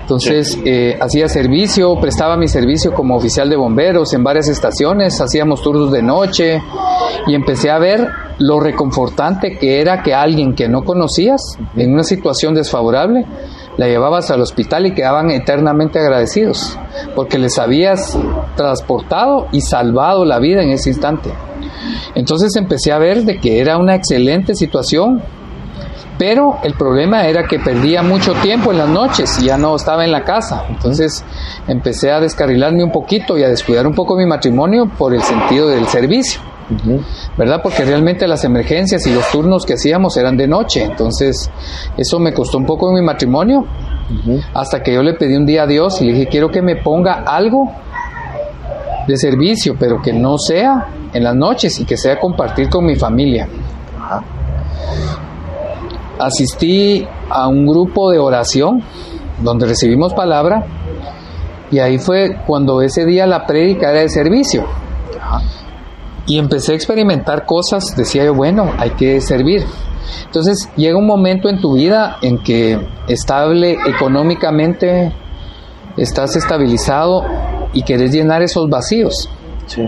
Entonces 0.00 0.58
eh, 0.66 0.98
hacía 1.00 1.28
servicio, 1.28 1.98
prestaba 1.98 2.36
mi 2.36 2.46
servicio 2.46 2.92
como 2.92 3.16
oficial 3.16 3.48
de 3.48 3.56
bomberos 3.56 4.12
en 4.12 4.22
varias 4.22 4.48
estaciones, 4.48 5.18
hacíamos 5.18 5.62
turnos 5.62 5.90
de 5.92 6.02
noche 6.02 6.62
y 7.26 7.34
empecé 7.34 7.70
a 7.70 7.78
ver 7.78 8.06
lo 8.38 8.60
reconfortante 8.60 9.56
que 9.58 9.80
era 9.80 10.02
que 10.02 10.12
alguien 10.12 10.54
que 10.54 10.68
no 10.68 10.82
conocías 10.82 11.40
en 11.76 11.94
una 11.94 12.02
situación 12.04 12.54
desfavorable 12.54 13.24
la 13.76 13.86
llevabas 13.86 14.30
al 14.30 14.40
hospital 14.40 14.86
y 14.86 14.94
quedaban 14.94 15.30
eternamente 15.30 15.98
agradecidos 15.98 16.78
porque 17.14 17.38
les 17.38 17.58
habías 17.58 18.16
transportado 18.56 19.48
y 19.52 19.60
salvado 19.60 20.24
la 20.24 20.38
vida 20.38 20.62
en 20.62 20.70
ese 20.70 20.90
instante. 20.90 21.32
Entonces 22.14 22.54
empecé 22.56 22.92
a 22.92 22.98
ver 22.98 23.24
de 23.24 23.38
que 23.38 23.60
era 23.60 23.78
una 23.78 23.94
excelente 23.94 24.54
situación 24.54 25.22
pero 26.18 26.58
el 26.62 26.74
problema 26.74 27.26
era 27.26 27.46
que 27.48 27.58
perdía 27.58 28.02
mucho 28.02 28.34
tiempo 28.34 28.70
en 28.70 28.78
las 28.78 28.88
noches 28.88 29.38
y 29.40 29.46
ya 29.46 29.58
no 29.58 29.74
estaba 29.74 30.04
en 30.04 30.12
la 30.12 30.22
casa. 30.22 30.64
Entonces 30.68 31.24
empecé 31.66 32.12
a 32.12 32.20
descarrilarme 32.20 32.84
un 32.84 32.92
poquito 32.92 33.36
y 33.36 33.42
a 33.42 33.48
descuidar 33.48 33.86
un 33.86 33.94
poco 33.94 34.16
mi 34.16 34.26
matrimonio 34.26 34.88
por 34.96 35.12
el 35.12 35.22
sentido 35.22 35.68
del 35.68 35.86
servicio. 35.88 36.40
¿Verdad? 37.36 37.60
Porque 37.62 37.84
realmente 37.84 38.26
las 38.26 38.44
emergencias 38.44 39.06
y 39.06 39.12
los 39.12 39.30
turnos 39.30 39.66
que 39.66 39.74
hacíamos 39.74 40.16
eran 40.16 40.36
de 40.36 40.46
noche. 40.46 40.82
Entonces 40.84 41.50
eso 41.96 42.18
me 42.18 42.32
costó 42.32 42.58
un 42.58 42.66
poco 42.66 42.88
en 42.88 42.94
mi 42.94 43.02
matrimonio 43.02 43.66
hasta 44.52 44.82
que 44.82 44.94
yo 44.94 45.02
le 45.02 45.14
pedí 45.14 45.36
un 45.36 45.46
día 45.46 45.64
a 45.64 45.66
Dios 45.66 46.00
y 46.00 46.06
le 46.06 46.12
dije, 46.12 46.26
quiero 46.28 46.50
que 46.50 46.62
me 46.62 46.76
ponga 46.76 47.24
algo 47.26 47.70
de 49.06 49.16
servicio, 49.16 49.76
pero 49.78 50.00
que 50.00 50.12
no 50.12 50.38
sea 50.38 50.88
en 51.12 51.24
las 51.24 51.34
noches 51.34 51.78
y 51.80 51.84
que 51.84 51.96
sea 51.96 52.18
compartir 52.18 52.68
con 52.68 52.84
mi 52.84 52.96
familia. 52.96 53.48
Asistí 56.18 57.06
a 57.28 57.48
un 57.48 57.66
grupo 57.66 58.10
de 58.10 58.18
oración 58.18 58.82
donde 59.42 59.66
recibimos 59.66 60.14
palabra 60.14 60.64
y 61.70 61.78
ahí 61.80 61.98
fue 61.98 62.36
cuando 62.46 62.82
ese 62.82 63.04
día 63.04 63.26
la 63.26 63.46
prédica 63.46 63.90
era 63.90 64.00
de 64.00 64.08
servicio. 64.08 64.64
Y 66.26 66.38
empecé 66.38 66.72
a 66.72 66.74
experimentar 66.74 67.44
cosas, 67.44 67.94
decía 67.96 68.24
yo, 68.24 68.34
bueno, 68.34 68.72
hay 68.78 68.90
que 68.90 69.20
servir. 69.20 69.64
Entonces 70.26 70.68
llega 70.76 70.98
un 70.98 71.06
momento 71.06 71.48
en 71.48 71.60
tu 71.60 71.74
vida 71.74 72.16
en 72.22 72.38
que 72.38 72.78
estable 73.08 73.76
económicamente, 73.86 75.12
estás 75.96 76.36
estabilizado 76.36 77.24
y 77.72 77.82
querés 77.82 78.12
llenar 78.12 78.42
esos 78.42 78.68
vacíos. 78.68 79.28
Sí. 79.66 79.82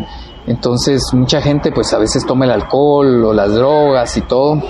Entonces 0.47 1.03
mucha 1.13 1.41
gente 1.41 1.73
pues 1.73 1.93
a 1.93 1.99
veces 1.99 2.25
toma 2.25 2.45
el 2.45 2.53
alcohol 2.53 3.25
o 3.25 3.33
las 3.33 3.53
drogas 3.53 4.17
y 4.17 4.21
todo. 4.23 4.63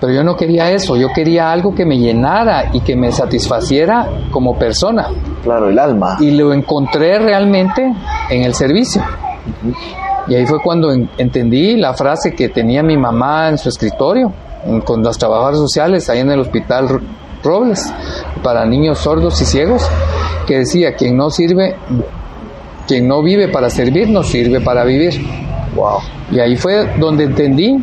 Pero 0.00 0.12
yo 0.12 0.24
no 0.24 0.34
quería 0.34 0.70
eso, 0.72 0.96
yo 0.96 1.08
quería 1.14 1.52
algo 1.52 1.76
que 1.76 1.86
me 1.86 1.96
llenara 1.96 2.70
y 2.72 2.80
que 2.80 2.96
me 2.96 3.12
satisfaciera 3.12 4.08
como 4.32 4.58
persona. 4.58 5.06
Claro, 5.44 5.68
el 5.70 5.78
alma. 5.78 6.16
Y 6.18 6.32
lo 6.32 6.52
encontré 6.52 7.20
realmente 7.20 7.94
en 8.28 8.42
el 8.42 8.52
servicio. 8.52 9.00
Y 10.28 10.34
ahí 10.34 10.46
fue 10.46 10.58
cuando 10.62 10.92
en- 10.92 11.08
entendí 11.18 11.76
la 11.76 11.94
frase 11.94 12.34
que 12.34 12.48
tenía 12.48 12.82
mi 12.82 12.96
mamá 12.96 13.48
en 13.48 13.58
su 13.58 13.68
escritorio, 13.68 14.32
en- 14.66 14.80
con 14.82 15.02
las 15.02 15.18
trabajadoras 15.18 15.58
sociales, 15.58 16.08
ahí 16.08 16.20
en 16.20 16.30
el 16.30 16.40
hospital 16.40 17.00
Robles, 17.42 17.92
para 18.42 18.64
niños 18.64 18.98
sordos 18.98 19.40
y 19.42 19.44
ciegos, 19.44 19.82
que 20.46 20.58
decía, 20.58 20.94
quien 20.94 21.16
no 21.16 21.28
sirve, 21.30 21.74
quien 22.86 23.08
no 23.08 23.20
vive 23.22 23.48
para 23.48 23.68
servir, 23.68 24.08
no 24.08 24.22
sirve 24.22 24.60
para 24.60 24.84
vivir. 24.84 25.26
Wow. 25.74 25.98
Y 26.30 26.38
ahí 26.38 26.56
fue 26.56 26.88
donde 26.98 27.24
entendí 27.24 27.82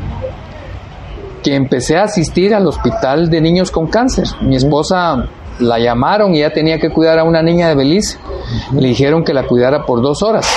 que 1.43 1.55
empecé 1.55 1.97
a 1.97 2.03
asistir 2.03 2.53
al 2.55 2.67
hospital 2.67 3.29
de 3.29 3.41
niños 3.41 3.71
con 3.71 3.87
cáncer. 3.87 4.27
Mi 4.41 4.55
esposa 4.55 5.25
la 5.59 5.79
llamaron 5.79 6.33
y 6.35 6.39
ella 6.39 6.53
tenía 6.53 6.79
que 6.79 6.89
cuidar 6.89 7.19
a 7.19 7.23
una 7.23 7.41
niña 7.41 7.67
de 7.69 7.75
Belice. 7.75 8.17
Le 8.73 8.87
dijeron 8.89 9.23
que 9.23 9.33
la 9.33 9.43
cuidara 9.43 9.85
por 9.85 10.01
dos 10.01 10.21
horas. 10.23 10.47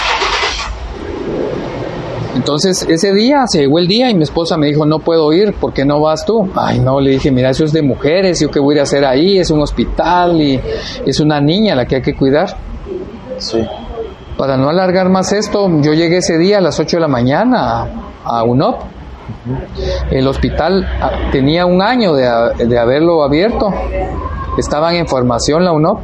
Entonces 2.43 2.85
ese 2.89 3.15
día 3.15 3.45
se 3.47 3.61
llegó 3.61 3.79
el 3.79 3.87
día 3.87 4.11
y 4.11 4.17
mi 4.17 4.25
esposa 4.25 4.57
me 4.57 4.67
dijo 4.67 4.85
no 4.85 4.99
puedo 4.99 5.33
ir, 5.33 5.55
¿por 5.55 5.73
qué 5.73 5.85
no 5.85 6.01
vas 6.01 6.27
tú? 6.27 6.51
Ay 6.57 6.81
no, 6.81 7.01
le 7.01 7.13
dije 7.13 7.31
mira 7.31 7.51
eso 7.51 7.63
es 7.63 7.73
de 7.73 7.83
mujeres, 7.83 8.41
yo 8.41 8.51
qué 8.51 8.59
voy 8.59 8.81
a 8.81 8.83
hacer 8.83 9.05
ahí, 9.05 9.39
es 9.39 9.53
un 9.53 9.61
hospital 9.61 10.41
y 10.43 10.61
es 11.07 11.21
una 11.21 11.41
niña 11.41 11.77
la 11.77 11.87
que 11.87 11.95
hay 11.95 12.03
que 12.03 12.17
cuidar. 12.17 12.57
Sí. 13.39 13.65
Para 14.37 14.57
no 14.57 14.69
alargar 14.69 15.09
más 15.09 15.33
esto, 15.33 15.71
yo 15.83 15.93
llegué 15.93 16.17
ese 16.17 16.37
día 16.37 16.59
a 16.59 16.61
las 16.61 16.81
8 16.81 16.97
de 16.97 17.01
la 17.03 17.07
mañana 17.07 17.87
a, 18.25 18.43
UNOP. 18.43 18.81
El 20.11 20.27
hospital 20.27 20.85
ah, 21.01 21.31
tenía 21.31 21.65
un 21.65 21.81
año 21.81 22.13
de, 22.13 22.67
de 22.67 22.77
haberlo 22.77 23.23
abierto. 23.23 23.73
Estaban 24.59 24.97
en 24.97 25.07
formación 25.07 25.65
la 25.65 25.71
UNOP 25.71 26.01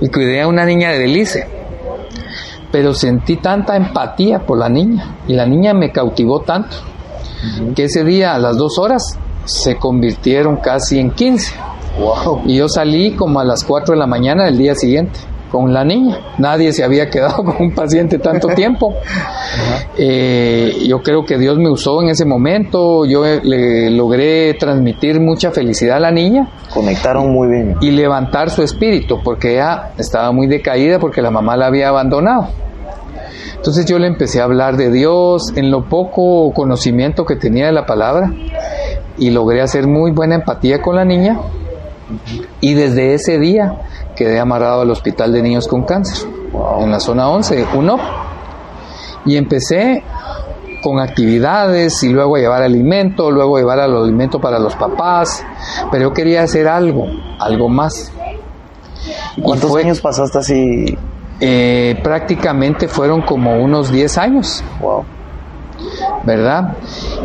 y 0.00 0.08
cuidé 0.08 0.40
a 0.40 0.48
una 0.48 0.64
niña 0.64 0.92
de 0.92 0.98
Belice. 0.98 1.61
Pero 2.72 2.94
sentí 2.94 3.36
tanta 3.36 3.76
empatía 3.76 4.40
por 4.40 4.58
la 4.58 4.68
niña 4.68 5.16
y 5.28 5.34
la 5.34 5.46
niña 5.46 5.74
me 5.74 5.92
cautivó 5.92 6.40
tanto 6.40 6.76
que 7.74 7.84
ese 7.84 8.02
día 8.04 8.34
a 8.34 8.38
las 8.38 8.56
dos 8.56 8.78
horas 8.78 9.18
se 9.44 9.76
convirtieron 9.76 10.56
casi 10.56 10.98
en 10.98 11.10
15. 11.10 11.54
Wow. 11.98 12.42
Y 12.46 12.56
yo 12.56 12.68
salí 12.68 13.14
como 13.14 13.40
a 13.40 13.44
las 13.44 13.64
4 13.64 13.94
de 13.94 13.98
la 13.98 14.06
mañana 14.06 14.46
del 14.46 14.58
día 14.58 14.74
siguiente 14.74 15.20
con 15.52 15.72
la 15.72 15.84
niña. 15.84 16.18
Nadie 16.38 16.72
se 16.72 16.82
había 16.82 17.10
quedado 17.10 17.36
con 17.44 17.56
un 17.60 17.74
paciente 17.74 18.18
tanto 18.18 18.48
tiempo. 18.56 18.94
Eh, 19.98 20.74
yo 20.88 21.02
creo 21.02 21.24
que 21.24 21.36
Dios 21.38 21.58
me 21.58 21.68
usó 21.70 22.02
en 22.02 22.08
ese 22.08 22.24
momento. 22.24 23.04
Yo 23.04 23.26
eh, 23.26 23.40
le 23.44 23.90
logré 23.90 24.54
transmitir 24.54 25.20
mucha 25.20 25.50
felicidad 25.50 25.98
a 25.98 26.00
la 26.00 26.10
niña 26.10 26.48
Conectaron 26.72 27.30
muy 27.30 27.48
bien. 27.48 27.76
y 27.82 27.90
levantar 27.90 28.48
su 28.48 28.62
espíritu 28.62 29.20
porque 29.22 29.52
ella 29.52 29.90
estaba 29.98 30.32
muy 30.32 30.46
decaída 30.46 30.98
porque 30.98 31.20
la 31.20 31.30
mamá 31.30 31.56
la 31.56 31.66
había 31.66 31.88
abandonado. 31.90 32.48
Entonces 33.56 33.84
yo 33.84 33.98
le 33.98 34.08
empecé 34.08 34.40
a 34.40 34.44
hablar 34.44 34.76
de 34.76 34.90
Dios 34.90 35.52
en 35.54 35.70
lo 35.70 35.84
poco 35.88 36.52
conocimiento 36.52 37.24
que 37.26 37.36
tenía 37.36 37.66
de 37.66 37.72
la 37.72 37.86
palabra 37.86 38.32
y 39.18 39.30
logré 39.30 39.60
hacer 39.60 39.86
muy 39.86 40.10
buena 40.10 40.34
empatía 40.36 40.80
con 40.80 40.96
la 40.96 41.04
niña 41.04 41.38
y 42.60 42.74
desde 42.74 43.14
ese 43.14 43.38
día 43.38 43.78
quedé 44.16 44.38
amarrado 44.40 44.82
al 44.82 44.90
hospital 44.90 45.32
de 45.32 45.42
niños 45.42 45.66
con 45.68 45.82
cáncer 45.84 46.28
en 46.80 46.90
la 46.90 47.00
zona 47.00 47.28
11, 47.30 47.66
UNOP 47.74 48.00
y 49.24 49.36
empecé 49.36 50.02
con 50.82 50.98
actividades 51.00 52.02
y 52.02 52.08
luego 52.08 52.36
a 52.36 52.40
llevar 52.40 52.62
alimento, 52.62 53.30
luego 53.30 53.56
a 53.56 53.60
llevar 53.60 53.78
al 53.80 53.96
alimento 53.96 54.40
para 54.40 54.58
los 54.58 54.74
papás, 54.74 55.44
pero 55.90 56.08
yo 56.08 56.12
quería 56.12 56.42
hacer 56.42 56.66
algo, 56.68 57.06
algo 57.38 57.68
más. 57.68 58.12
¿Cuántos 59.42 59.70
fue- 59.70 59.82
años 59.82 60.00
pasaste 60.00 60.38
así? 60.38 60.98
eh, 61.44 61.98
prácticamente 62.04 62.86
fueron 62.86 63.22
como 63.22 63.56
unos 63.56 63.90
10 63.90 64.16
años, 64.18 64.62
Wow. 64.80 65.04
¿verdad? 66.24 66.76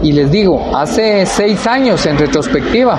Y 0.02 0.12
les 0.12 0.32
digo, 0.32 0.76
hace 0.76 1.26
6 1.26 1.68
años 1.68 2.04
en 2.08 2.18
retrospectiva, 2.18 2.98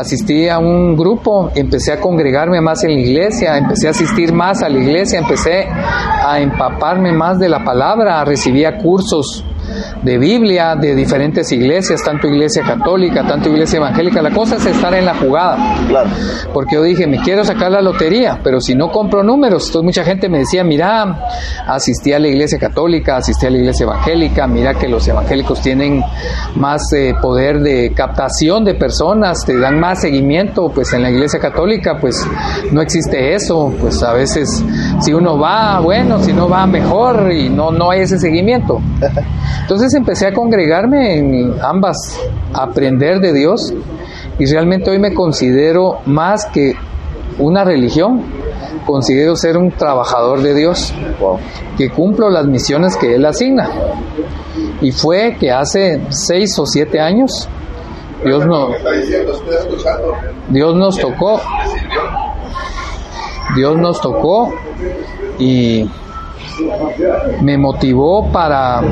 asistí 0.00 0.48
a 0.48 0.58
un 0.58 0.96
grupo, 0.96 1.50
empecé 1.54 1.92
a 1.92 2.00
congregarme 2.00 2.60
más 2.60 2.82
en 2.84 2.94
la 2.94 3.00
iglesia, 3.00 3.56
empecé 3.58 3.88
a 3.88 3.90
asistir 3.90 4.32
más 4.32 4.62
a 4.62 4.68
la 4.68 4.78
iglesia, 4.78 5.18
empecé 5.18 5.66
a 5.68 6.40
empaparme 6.40 7.12
más 7.12 7.38
de 7.38 7.48
la 7.48 7.64
palabra, 7.64 8.24
recibía 8.24 8.78
cursos 8.78 9.44
de 10.02 10.18
Biblia 10.18 10.76
de 10.76 10.94
diferentes 10.94 11.50
iglesias, 11.52 12.02
tanto 12.02 12.26
iglesia 12.26 12.62
católica, 12.62 13.26
tanto 13.26 13.48
iglesia 13.48 13.78
evangélica. 13.78 14.22
La 14.22 14.30
cosa 14.30 14.56
es 14.56 14.66
estar 14.66 14.94
en 14.94 15.04
la 15.04 15.14
jugada. 15.14 15.56
Claro. 15.88 16.10
Porque 16.52 16.76
yo 16.76 16.82
dije, 16.82 17.06
me 17.06 17.18
quiero 17.18 17.44
sacar 17.44 17.70
la 17.70 17.80
lotería, 17.80 18.38
pero 18.42 18.60
si 18.60 18.74
no 18.74 18.90
compro 18.90 19.22
números, 19.22 19.66
entonces 19.66 19.84
mucha 19.84 20.04
gente 20.04 20.28
me 20.28 20.38
decía, 20.38 20.64
mira, 20.64 21.26
asistí 21.66 22.12
a 22.12 22.18
la 22.18 22.28
iglesia 22.28 22.58
católica, 22.58 23.16
asistí 23.16 23.46
a 23.46 23.50
la 23.50 23.58
iglesia 23.58 23.84
evangélica, 23.84 24.46
mira 24.46 24.74
que 24.74 24.88
los 24.88 25.06
evangélicos 25.06 25.60
tienen 25.60 26.02
más 26.56 26.82
eh, 26.92 27.14
poder 27.20 27.60
de 27.60 27.92
captación 27.94 28.64
de 28.64 28.74
personas, 28.74 29.44
te 29.44 29.58
dan 29.58 29.78
más 29.78 30.00
seguimiento, 30.00 30.70
pues 30.74 30.92
en 30.92 31.02
la 31.02 31.10
iglesia 31.10 31.40
católica 31.40 31.98
pues 32.00 32.16
no 32.72 32.80
existe 32.80 33.34
eso, 33.34 33.72
pues 33.80 34.02
a 34.02 34.12
veces 34.12 34.62
si 35.00 35.12
uno 35.12 35.38
va, 35.38 35.80
bueno, 35.80 36.22
si 36.22 36.32
no 36.32 36.48
va 36.48 36.66
mejor 36.66 37.32
y 37.32 37.48
no, 37.48 37.70
no 37.70 37.90
hay 37.90 38.00
ese 38.00 38.18
seguimiento. 38.18 38.80
Entonces 39.60 39.94
empecé 39.94 40.26
a 40.26 40.32
congregarme 40.32 41.18
en 41.18 41.54
ambas, 41.62 41.96
a 42.52 42.64
aprender 42.64 43.20
de 43.20 43.32
Dios 43.32 43.72
y 44.38 44.46
realmente 44.46 44.90
hoy 44.90 44.98
me 44.98 45.14
considero 45.14 45.98
más 46.06 46.46
que 46.46 46.74
una 47.38 47.64
religión, 47.64 48.22
considero 48.84 49.36
ser 49.36 49.56
un 49.56 49.70
trabajador 49.70 50.42
de 50.42 50.54
Dios, 50.54 50.92
que 51.78 51.90
cumplo 51.90 52.28
las 52.28 52.46
misiones 52.46 52.96
que 52.96 53.14
Él 53.14 53.24
asigna. 53.24 53.68
Y 54.80 54.92
fue 54.92 55.36
que 55.38 55.50
hace 55.50 56.00
seis 56.10 56.58
o 56.58 56.66
siete 56.66 57.00
años 57.00 57.48
Dios, 58.24 58.46
no, 58.46 58.68
Dios 60.50 60.74
nos 60.76 60.98
tocó, 60.98 61.40
Dios 63.56 63.76
nos 63.78 64.00
tocó 64.00 64.52
y 65.38 65.88
me 67.40 67.56
motivó 67.56 68.30
para 68.30 68.82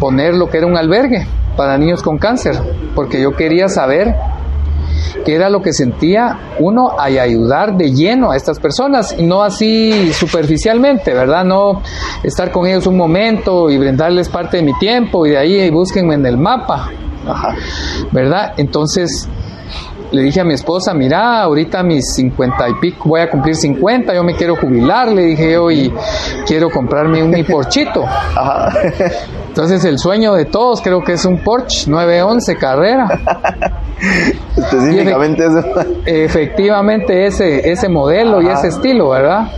poner 0.00 0.34
lo 0.34 0.48
que 0.48 0.58
era 0.58 0.66
un 0.66 0.76
albergue 0.76 1.26
para 1.56 1.78
niños 1.78 2.02
con 2.02 2.18
cáncer, 2.18 2.56
porque 2.94 3.20
yo 3.20 3.32
quería 3.32 3.68
saber 3.68 4.16
qué 5.24 5.34
era 5.34 5.50
lo 5.50 5.60
que 5.60 5.72
sentía 5.72 6.38
uno 6.58 6.92
y 7.08 7.18
ayudar 7.18 7.76
de 7.76 7.92
lleno 7.92 8.30
a 8.30 8.36
estas 8.36 8.58
personas 8.58 9.14
y 9.16 9.22
no 9.22 9.42
así 9.42 10.12
superficialmente, 10.12 11.12
¿verdad? 11.12 11.44
No 11.44 11.82
estar 12.22 12.50
con 12.50 12.66
ellos 12.66 12.86
un 12.86 12.96
momento 12.96 13.70
y 13.70 13.78
brindarles 13.78 14.28
parte 14.28 14.56
de 14.56 14.62
mi 14.62 14.76
tiempo 14.78 15.26
y 15.26 15.30
de 15.30 15.38
ahí 15.38 15.70
búsquenme 15.70 16.14
en 16.14 16.26
el 16.26 16.38
mapa. 16.38 16.90
¿verdad? 18.12 18.54
Entonces 18.56 19.28
le 20.12 20.22
dije 20.22 20.40
a 20.40 20.44
mi 20.44 20.54
esposa, 20.54 20.92
mira, 20.92 21.42
ahorita 21.42 21.82
mis 21.82 22.14
50 22.14 22.68
y 22.68 22.74
pico, 22.74 23.08
voy 23.08 23.20
a 23.20 23.30
cumplir 23.30 23.54
50, 23.54 24.14
yo 24.14 24.24
me 24.24 24.34
quiero 24.34 24.56
jubilar, 24.56 25.08
le 25.08 25.22
dije 25.22 25.52
yo, 25.52 25.70
y 25.70 25.92
quiero 26.46 26.70
comprarme 26.70 27.22
un 27.22 27.30
mi 27.30 27.42
porchito. 27.44 28.04
Ajá. 28.04 28.72
Entonces 29.48 29.84
el 29.84 29.98
sueño 29.98 30.34
de 30.34 30.44
todos 30.44 30.80
creo 30.80 31.02
que 31.02 31.14
es 31.14 31.24
un 31.24 31.38
Porsche 31.38 31.90
911 31.90 32.56
carrera. 32.56 33.20
Específicamente 34.56 35.44
eso. 35.44 35.64
Efectivamente 36.06 37.26
ese, 37.26 37.70
ese 37.70 37.88
modelo 37.88 38.40
y 38.40 38.48
ese 38.48 38.68
estilo, 38.68 39.10
¿verdad? 39.10 39.48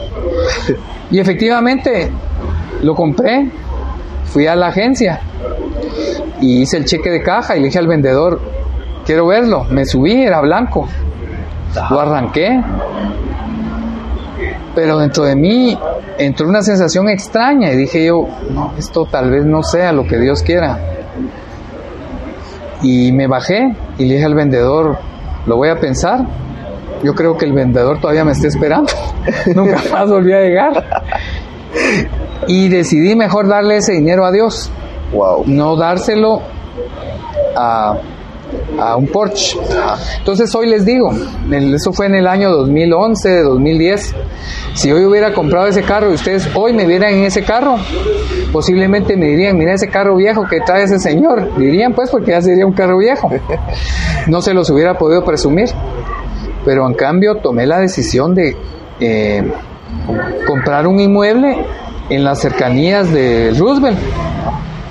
Y 1.10 1.18
efectivamente 1.18 2.10
lo 2.82 2.94
compré, 2.94 3.50
fui 4.24 4.46
a 4.46 4.56
la 4.56 4.68
agencia 4.68 5.20
y 6.40 6.62
hice 6.62 6.78
el 6.78 6.84
cheque 6.86 7.10
de 7.10 7.22
caja 7.22 7.56
y 7.56 7.60
le 7.60 7.66
dije 7.66 7.78
al 7.78 7.86
vendedor, 7.86 8.40
quiero 9.04 9.26
verlo, 9.26 9.64
me 9.70 9.84
subí, 9.84 10.22
era 10.22 10.40
blanco, 10.40 10.88
lo 11.90 12.00
arranqué, 12.00 12.60
pero 14.74 14.98
dentro 14.98 15.24
de 15.24 15.36
mí 15.36 15.78
entró 16.18 16.48
una 16.48 16.62
sensación 16.62 17.08
extraña 17.08 17.72
y 17.72 17.76
dije 17.76 18.06
yo, 18.06 18.26
no, 18.50 18.72
esto 18.78 19.06
tal 19.06 19.30
vez 19.30 19.44
no 19.44 19.62
sea 19.62 19.92
lo 19.92 20.04
que 20.04 20.18
Dios 20.18 20.42
quiera. 20.42 20.78
Y 22.82 23.12
me 23.12 23.26
bajé 23.28 23.74
y 23.98 24.06
le 24.06 24.14
dije 24.14 24.26
al 24.26 24.34
vendedor, 24.34 24.98
lo 25.46 25.56
voy 25.56 25.68
a 25.68 25.78
pensar. 25.78 26.26
Yo 27.04 27.14
creo 27.14 27.36
que 27.36 27.44
el 27.44 27.52
vendedor 27.52 28.00
todavía 28.00 28.24
me 28.24 28.32
está 28.32 28.48
esperando. 28.48 28.90
Nunca 29.54 29.76
más 29.92 30.08
volví 30.08 30.32
a 30.32 30.40
llegar. 30.40 30.84
Y 32.48 32.68
decidí 32.68 33.14
mejor 33.14 33.46
darle 33.46 33.76
ese 33.76 33.92
dinero 33.92 34.24
a 34.24 34.32
Dios, 34.32 34.70
Wow. 35.12 35.44
no 35.46 35.76
dárselo 35.76 36.40
a, 37.56 37.94
a 38.78 38.96
un 38.96 39.06
Porsche. 39.06 39.58
Entonces 40.18 40.54
hoy 40.54 40.68
les 40.68 40.84
digo, 40.84 41.12
eso 41.50 41.92
fue 41.92 42.06
en 42.06 42.14
el 42.14 42.26
año 42.26 42.50
2011, 42.50 43.42
2010. 43.42 44.14
Si 44.74 44.90
hoy 44.90 45.04
hubiera 45.04 45.32
comprado 45.32 45.66
ese 45.66 45.82
carro 45.82 46.10
y 46.10 46.14
ustedes 46.14 46.48
hoy 46.54 46.72
me 46.72 46.86
vieran 46.86 47.14
en 47.14 47.24
ese 47.24 47.44
carro, 47.44 47.76
posiblemente 48.52 49.16
me 49.16 49.26
dirían, 49.26 49.58
mira 49.58 49.74
ese 49.74 49.88
carro 49.88 50.16
viejo 50.16 50.46
que 50.48 50.60
trae 50.60 50.84
ese 50.84 50.98
señor. 50.98 51.56
Dirían 51.56 51.94
pues 51.94 52.10
porque 52.10 52.30
ya 52.30 52.40
sería 52.40 52.66
un 52.66 52.72
carro 52.72 52.98
viejo. 52.98 53.30
No 54.28 54.40
se 54.40 54.54
los 54.54 54.70
hubiera 54.70 54.96
podido 54.98 55.24
presumir. 55.24 55.68
Pero 56.64 56.86
en 56.86 56.94
cambio 56.94 57.38
tomé 57.38 57.66
la 57.66 57.80
decisión 57.80 58.34
de 58.34 58.56
eh, 59.00 59.42
comprar 60.46 60.86
un 60.86 61.00
inmueble 61.00 61.56
en 62.08 62.24
las 62.24 62.40
cercanías 62.40 63.12
de 63.12 63.52
Roosevelt 63.58 63.98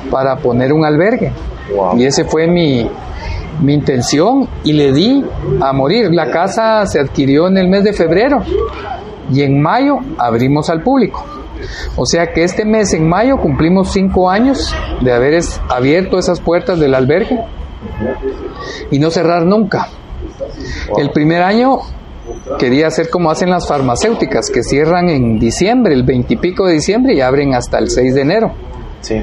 para 0.10 0.36
poner 0.38 0.74
un 0.74 0.86
albergue. 0.86 1.32
Wow. 1.76 1.98
Y 1.98 2.06
ese 2.06 2.26
fue 2.26 2.48
mi, 2.48 2.90
mi 3.60 3.74
intención 3.74 4.48
y 4.64 4.74
le 4.74 4.94
di 4.94 5.24
a 5.60 5.74
morir. 5.74 6.12
La 6.12 6.32
casa 6.32 6.86
se 6.86 7.00
adquirió 7.00 7.48
en 7.48 7.58
el 7.58 7.68
mes 7.68 7.84
de 7.84 7.94
febrero 7.94 8.42
y 9.32 9.42
en 9.42 9.62
mayo 9.62 9.98
abrimos 10.18 10.70
al 10.70 10.82
público. 10.82 11.26
O 11.96 12.06
sea 12.06 12.28
que 12.34 12.44
este 12.44 12.66
mes, 12.66 12.94
en 12.94 13.08
mayo, 13.08 13.38
cumplimos 13.38 13.92
cinco 13.92 14.30
años 14.30 14.74
de 15.02 15.12
haber 15.12 15.42
abierto 15.70 16.18
esas 16.18 16.40
puertas 16.40 16.80
del 16.80 16.96
albergue 16.96 17.40
y 18.90 19.00
no 19.00 19.12
cerrar 19.12 19.46
nunca. 19.46 19.88
El 20.98 21.12
primer 21.12 21.44
año 21.44 21.80
quería 22.58 22.88
hacer 22.88 23.10
como 23.10 23.32
hacen 23.32 23.50
las 23.50 23.68
farmacéuticas, 23.68 24.50
que 24.50 24.64
cierran 24.64 25.10
en 25.10 25.40
diciembre, 25.40 25.94
el 25.94 26.04
20 26.04 26.34
y 26.34 26.38
pico 26.38 26.66
de 26.66 26.74
diciembre 26.74 27.14
y 27.16 27.22
abren 27.22 27.54
hasta 27.54 27.80
el 27.80 27.90
6 27.90 28.16
de 28.16 28.22
enero. 28.22 28.54
Sí. 29.02 29.22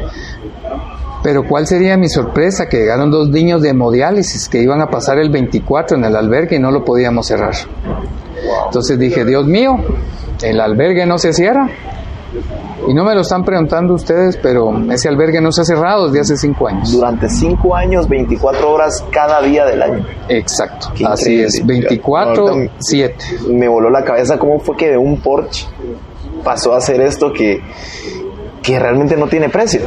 Pero 1.23 1.43
¿cuál 1.45 1.67
sería 1.67 1.97
mi 1.97 2.09
sorpresa? 2.09 2.69
Que 2.69 2.79
llegaron 2.79 3.11
dos 3.11 3.29
niños 3.29 3.61
de 3.63 3.71
hemodiálisis 3.71 4.49
que 4.49 4.63
iban 4.63 4.81
a 4.81 4.89
pasar 4.89 5.19
el 5.19 5.31
24 5.31 5.97
en 5.97 6.05
el 6.05 6.17
albergue 6.17 6.57
y 6.57 6.59
no 6.61 6.71
lo 6.71 6.85
podíamos 6.85 7.27
cerrar. 7.27 7.55
Entonces 8.67 8.99
dije, 8.99 9.25
Dios 9.25 9.45
mío, 9.47 9.77
el 10.43 10.61
albergue 10.61 11.07
no 11.07 11.19
se 11.19 11.33
cierra. 11.33 11.69
Y 12.87 12.95
no 12.95 13.05
me 13.05 13.15
lo 13.15 13.23
están 13.23 13.45
preguntando 13.45 13.95
ustedes, 13.95 14.37
pero 14.41 14.73
ese 14.91 15.09
albergue 15.09 15.41
no 15.41 15.51
se 15.51 15.63
ha 15.63 15.65
cerrado 15.65 16.07
desde 16.07 16.21
hace 16.21 16.37
cinco 16.37 16.69
años. 16.69 16.93
Durante 16.93 17.29
cinco 17.29 17.75
años, 17.75 18.09
24 18.09 18.71
horas 18.71 19.05
cada 19.11 19.43
día 19.43 19.67
del 19.67 19.83
año. 19.83 20.07
Exacto, 20.29 20.89
Qué 20.95 21.05
así 21.05 21.41
es, 21.43 21.67
24, 21.67 22.49
Ahorita- 22.49 22.73
7. 22.79 23.25
Me 23.51 23.67
voló 23.69 23.91
la 23.91 24.05
cabeza 24.05 24.39
cómo 24.39 24.59
fue 24.61 24.77
que 24.77 24.91
de 24.91 24.97
un 24.97 25.21
Porsche 25.21 25.67
pasó 26.45 26.73
a 26.73 26.79
hacer 26.79 27.01
esto 27.01 27.33
que, 27.33 27.61
que 28.63 28.79
realmente 28.79 29.17
no 29.17 29.27
tiene 29.27 29.49
precio. 29.49 29.81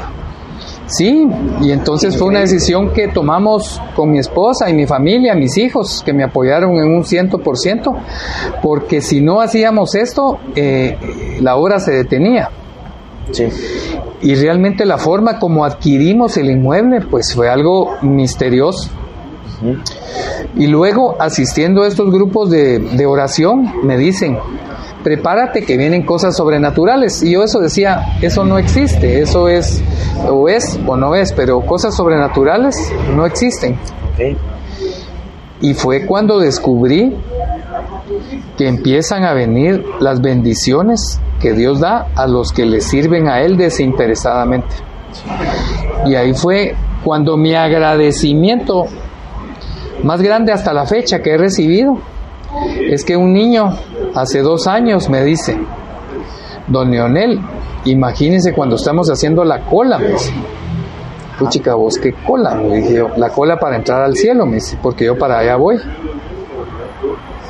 Sí, 0.91 1.25
y 1.61 1.71
entonces 1.71 2.17
fue 2.17 2.27
una 2.27 2.41
decisión 2.41 2.91
que 2.91 3.07
tomamos 3.07 3.81
con 3.95 4.11
mi 4.11 4.19
esposa 4.19 4.69
y 4.69 4.73
mi 4.73 4.85
familia, 4.85 5.33
mis 5.35 5.57
hijos, 5.57 6.03
que 6.05 6.11
me 6.11 6.21
apoyaron 6.21 6.71
en 6.71 6.93
un 6.93 7.05
ciento 7.05 7.37
por 7.37 7.57
ciento, 7.57 7.93
porque 8.61 8.99
si 8.99 9.21
no 9.21 9.39
hacíamos 9.39 9.95
esto, 9.95 10.37
eh, 10.53 10.97
la 11.39 11.55
obra 11.55 11.79
se 11.79 11.93
detenía. 11.93 12.49
Sí. 13.31 13.45
Y 14.21 14.35
realmente 14.35 14.85
la 14.85 14.97
forma 14.97 15.39
como 15.39 15.63
adquirimos 15.63 16.35
el 16.35 16.51
inmueble, 16.51 16.99
pues 17.09 17.33
fue 17.33 17.49
algo 17.49 17.95
misterioso. 18.01 18.89
Y 20.57 20.67
luego, 20.67 21.15
asistiendo 21.19 21.83
a 21.83 21.87
estos 21.87 22.11
grupos 22.11 22.49
de, 22.49 22.79
de 22.79 23.05
oración, 23.05 23.71
me 23.83 23.97
dicen, 23.97 24.37
prepárate 25.03 25.63
que 25.63 25.77
vienen 25.77 26.05
cosas 26.05 26.35
sobrenaturales. 26.35 27.21
Y 27.23 27.33
yo 27.33 27.43
eso 27.43 27.59
decía, 27.59 28.17
eso 28.21 28.43
no 28.43 28.57
existe, 28.57 29.21
eso 29.21 29.47
es, 29.47 29.83
o 30.29 30.47
es 30.47 30.79
o 30.85 30.95
no 30.95 31.15
es, 31.15 31.33
pero 31.33 31.61
cosas 31.61 31.95
sobrenaturales 31.95 32.75
no 33.15 33.25
existen. 33.25 33.77
Y 35.61 35.73
fue 35.73 36.05
cuando 36.05 36.39
descubrí 36.39 37.15
que 38.57 38.67
empiezan 38.67 39.23
a 39.23 39.33
venir 39.33 39.83
las 39.99 40.21
bendiciones 40.21 41.19
que 41.39 41.53
Dios 41.53 41.79
da 41.79 42.07
a 42.15 42.27
los 42.27 42.51
que 42.51 42.65
le 42.65 42.81
sirven 42.81 43.27
a 43.27 43.41
Él 43.41 43.57
desinteresadamente. 43.57 44.75
Y 46.05 46.15
ahí 46.15 46.33
fue 46.33 46.75
cuando 47.03 47.37
mi 47.37 47.53
agradecimiento 47.55 48.85
más 50.03 50.21
grande 50.21 50.51
hasta 50.51 50.73
la 50.73 50.85
fecha 50.85 51.19
que 51.21 51.31
he 51.31 51.37
recibido 51.37 51.97
es 52.89 53.03
que 53.03 53.15
un 53.15 53.33
niño 53.33 53.77
hace 54.15 54.41
dos 54.41 54.67
años 54.67 55.09
me 55.09 55.23
dice, 55.23 55.57
don 56.67 56.91
Leonel, 56.91 57.39
imagínese 57.85 58.53
cuando 58.53 58.75
estamos 58.75 59.09
haciendo 59.09 59.43
la 59.43 59.65
cola, 59.65 59.97
me 59.97 60.09
dice. 60.09 60.33
Puchica, 61.39 61.73
vos 61.73 61.97
qué 61.97 62.13
cola, 62.13 62.53
me 62.55 62.77
dije 62.77 62.93
yo, 62.95 63.09
la 63.17 63.29
cola 63.29 63.57
para 63.57 63.75
entrar 63.75 64.01
al 64.03 64.15
cielo, 64.15 64.45
me 64.45 64.55
dice, 64.55 64.77
porque 64.81 65.05
yo 65.05 65.17
para 65.17 65.39
allá 65.39 65.55
voy. 65.55 65.77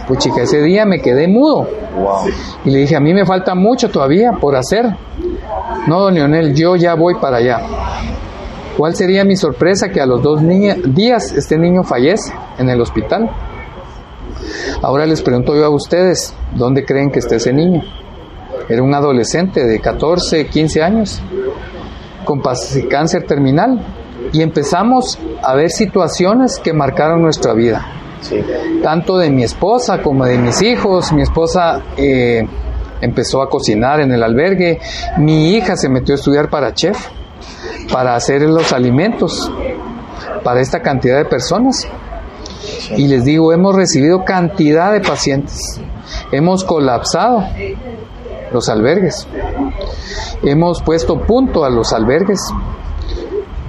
Puchica, 0.07 0.41
ese 0.43 0.62
día 0.62 0.86
me 0.86 0.99
quedé 1.01 1.28
mudo 1.28 1.68
Wow. 1.95 2.26
y 2.64 2.72
le 2.72 2.80
dije, 2.80 2.95
a 2.95 3.01
mí 3.01 3.14
me 3.14 3.26
falta 3.26 3.53
mucho 3.53 3.89
todavía 3.89 4.32
por 4.39 4.55
hacer. 4.55 4.86
No, 5.88 5.99
don 5.99 6.14
Leonel, 6.14 6.53
yo 6.55 6.78
ya 6.78 6.95
voy 6.95 7.16
para 7.16 7.38
allá. 7.38 7.59
¿Cuál 8.78 8.95
sería 8.95 9.26
mi 9.26 9.36
sorpresa 9.36 9.89
que 9.89 9.99
a 9.99 10.05
los 10.05 10.22
dos 10.24 10.39
días 10.41 11.34
este 11.34 11.57
niño 11.57 11.84
fallece 11.84 12.34
en 12.57 12.70
el 12.70 12.80
hospital? 12.80 13.30
Ahora 14.82 15.06
les 15.06 15.22
pregunto 15.22 15.56
yo 15.56 15.66
a 15.66 15.70
ustedes, 15.70 16.34
¿dónde 16.56 16.86
creen 16.86 17.12
que 17.12 17.20
esté 17.20 17.36
ese 17.38 17.54
niño? 17.54 17.82
Era 18.70 18.84
un 18.84 18.93
adolescente 18.93 19.66
de 19.66 19.80
14, 19.80 20.47
15 20.47 20.82
años, 20.84 21.22
con 22.26 22.41
cáncer 22.89 23.24
terminal. 23.26 23.80
Y 24.34 24.41
empezamos 24.41 25.18
a 25.43 25.56
ver 25.56 25.70
situaciones 25.72 26.60
que 26.60 26.74
marcaron 26.74 27.22
nuestra 27.22 27.54
vida 27.54 27.86
Sí. 28.22 28.39
tanto 28.84 29.18
de 29.18 29.32
mi 29.32 29.43
esposa 29.43 30.02
como 30.02 30.26
de 30.26 30.38
mis 30.38 30.62
hijos. 30.62 31.12
Mi 31.12 31.24
esposa 31.24 31.82
eh, 31.97 32.47
empezó 33.02 33.41
a 33.41 33.49
cocinar 33.49 33.99
en 33.99 34.12
el 34.12 34.22
albergue. 34.22 34.80
Mi 35.18 35.56
hija 35.56 35.76
se 35.76 35.89
metió 35.89 36.14
a 36.14 36.18
estudiar 36.18 36.49
para 36.49 36.74
chef, 36.74 36.97
para 37.91 38.16
hacer 38.16 38.43
los 38.43 38.72
alimentos 38.74 39.52
para 40.43 40.62
esta 40.62 40.82
cantidad 40.82 41.18
de 41.18 41.26
personas. 41.26 41.88
Y 42.95 43.07
les 43.07 43.25
digo, 43.25 43.53
hemos 43.53 43.75
recibido 43.75 44.23
cantidad 44.25 44.91
de 44.91 45.01
pacientes. 45.01 45.79
Hemos 46.32 46.63
colapsado 46.63 47.43
los 48.51 48.69
albergues. 48.69 49.27
Hemos 50.43 50.82
puesto 50.82 51.21
punto 51.21 51.63
a 51.63 51.69
los 51.69 51.93
albergues. 51.93 52.39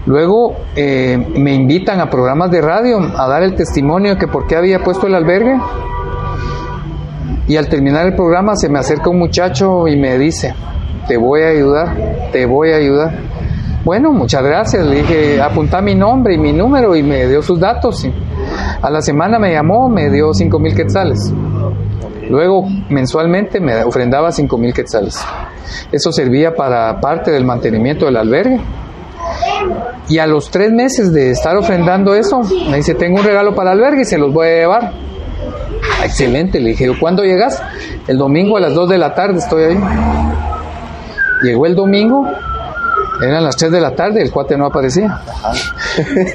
Luego 0.06 0.56
eh, 0.74 1.16
me 1.36 1.54
invitan 1.54 2.00
a 2.00 2.10
programas 2.10 2.50
de 2.50 2.60
radio 2.60 2.98
a 2.98 3.28
dar 3.28 3.42
el 3.42 3.54
testimonio 3.54 4.14
de 4.14 4.18
que 4.18 4.26
por 4.26 4.46
qué 4.46 4.56
había 4.56 4.82
puesto 4.82 5.06
el 5.06 5.14
albergue. 5.14 5.60
Y 7.46 7.56
al 7.56 7.68
terminar 7.68 8.06
el 8.06 8.14
programa 8.14 8.56
se 8.56 8.68
me 8.68 8.78
acerca 8.78 9.10
un 9.10 9.18
muchacho 9.18 9.86
y 9.86 9.96
me 9.96 10.18
dice, 10.18 10.54
te 11.06 11.16
voy 11.16 11.42
a 11.42 11.48
ayudar, 11.48 11.96
te 12.32 12.46
voy 12.46 12.72
a 12.72 12.76
ayudar. 12.76 13.12
Bueno, 13.84 14.12
muchas 14.12 14.42
gracias. 14.42 14.84
Le 14.86 14.96
dije, 15.02 15.40
apunta 15.40 15.80
mi 15.80 15.94
nombre 15.94 16.34
y 16.34 16.38
mi 16.38 16.52
número 16.52 16.94
y 16.96 17.02
me 17.02 17.26
dio 17.26 17.42
sus 17.42 17.58
datos. 17.58 18.06
A 18.80 18.90
la 18.90 19.02
semana 19.02 19.38
me 19.38 19.52
llamó, 19.52 19.88
me 19.88 20.10
dio 20.10 20.32
cinco 20.32 20.58
mil 20.58 20.74
quetzales. 20.74 21.32
Luego, 22.28 22.66
mensualmente 22.88 23.60
me 23.60 23.82
ofrendaba 23.84 24.32
cinco 24.32 24.56
mil 24.56 24.72
quetzales. 24.72 25.18
Eso 25.90 26.12
servía 26.12 26.54
para 26.54 27.00
parte 27.00 27.30
del 27.30 27.44
mantenimiento 27.44 28.06
del 28.06 28.16
albergue. 28.16 28.60
Y 30.08 30.18
a 30.18 30.26
los 30.26 30.50
tres 30.50 30.72
meses 30.72 31.12
de 31.12 31.30
estar 31.30 31.56
ofrendando 31.56 32.14
eso, 32.14 32.42
me 32.70 32.78
dice, 32.78 32.94
tengo 32.94 33.20
un 33.20 33.24
regalo 33.24 33.54
para 33.54 33.72
el 33.72 33.78
albergue 33.78 34.02
y 34.02 34.04
se 34.04 34.18
los 34.18 34.32
voy 34.32 34.48
a 34.48 34.50
llevar. 34.50 34.92
Excelente, 36.04 36.60
le 36.60 36.70
dije, 36.70 36.90
¿cuándo 36.98 37.22
llegas? 37.22 37.62
El 38.06 38.18
domingo 38.18 38.56
a 38.56 38.60
las 38.60 38.74
2 38.74 38.88
de 38.88 38.98
la 38.98 39.14
tarde 39.14 39.38
estoy 39.38 39.64
ahí. 39.64 39.80
Llegó 41.42 41.66
el 41.66 41.74
domingo, 41.74 42.26
eran 43.20 43.44
las 43.44 43.56
3 43.56 43.70
de 43.72 43.80
la 43.80 43.94
tarde, 43.94 44.22
el 44.22 44.30
cuate 44.30 44.56
no 44.56 44.66
aparecía. 44.66 45.20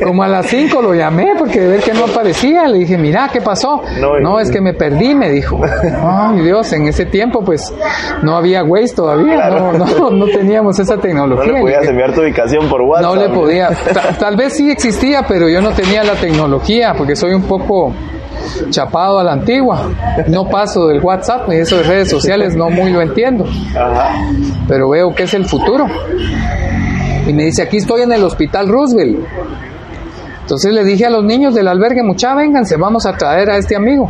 Como 0.04 0.24
a 0.24 0.28
las 0.28 0.48
5 0.48 0.82
lo 0.82 0.94
llamé 0.94 1.34
porque 1.48 1.62
de 1.62 1.68
ver 1.68 1.82
que 1.82 1.94
no 1.94 2.06
aparecía, 2.06 2.68
le 2.68 2.80
dije, 2.80 2.98
mira, 2.98 3.30
¿qué 3.32 3.42
pasó? 3.42 3.82
No, 4.00 4.20
No, 4.20 4.40
es 4.40 4.52
que 4.52 4.62
me 4.62 4.74
perdí, 4.74 5.16
me 5.16 5.30
dijo. 5.30 5.60
Ay, 6.04 6.42
Dios, 6.42 6.72
en 6.74 6.88
ese 6.88 7.06
tiempo 7.06 7.44
pues 7.44 7.74
no 8.22 8.36
había 8.36 8.64
Waze 8.64 8.94
todavía, 8.96 9.50
no, 9.50 9.74
no, 9.74 10.10
no 10.12 10.26
teníamos 10.26 10.80
esa 10.80 10.96
No 10.96 11.02
tecnología. 11.02 11.46
le 11.48 11.54
Le 11.54 11.62
podías 11.62 11.88
enviar 11.88 12.14
tu 12.14 12.22
ubicación 12.22 12.68
por 12.68 12.82
WhatsApp. 12.82 13.16
no 13.16 13.16
le 13.22 13.30
podía. 13.30 13.70
Ta- 13.94 14.14
Tal 14.20 14.36
vez 14.36 14.54
sí 14.58 14.70
existía, 14.70 15.24
pero 15.28 15.50
yo 15.50 15.62
no 15.62 15.72
tenía 15.72 16.04
la 16.04 16.14
tecnología 16.14 16.94
porque 16.98 17.16
soy 17.16 17.34
un 17.34 17.44
poco 17.44 17.94
chapado 18.70 19.20
a 19.20 19.24
la 19.24 19.34
antigua. 19.34 19.90
No 20.28 20.46
paso 20.50 20.88
del 20.88 21.02
WhatsApp, 21.02 21.48
ni 21.50 21.56
eso 21.56 21.78
de 21.78 21.84
redes 21.84 22.10
sociales, 22.10 22.56
no 22.56 22.70
muy 22.70 22.92
lo 22.92 23.02
entiendo. 23.02 23.46
Pero 24.68 24.90
veo 24.90 25.14
que 25.16 25.24
es 25.24 25.34
el 25.34 25.46
futuro. 25.46 25.86
Y 27.28 27.34
me 27.34 27.44
dice, 27.44 27.62
aquí 27.64 27.78
estoy 27.78 28.02
en 28.04 28.12
el 28.14 28.24
Hospital 28.24 28.68
Roosevelt. 28.70 29.20
Entonces 30.48 30.74
le 30.74 30.86
dije 30.86 31.06
a 31.06 31.10
los 31.10 31.26
niños 31.26 31.54
del 31.54 31.68
albergue, 31.68 32.04
mucha, 32.04 32.34
vénganse, 32.34 32.78
vamos 32.78 33.06
a 33.06 33.18
traer 33.18 33.50
a 33.50 33.58
este 33.58 33.76
amigo. 33.76 34.10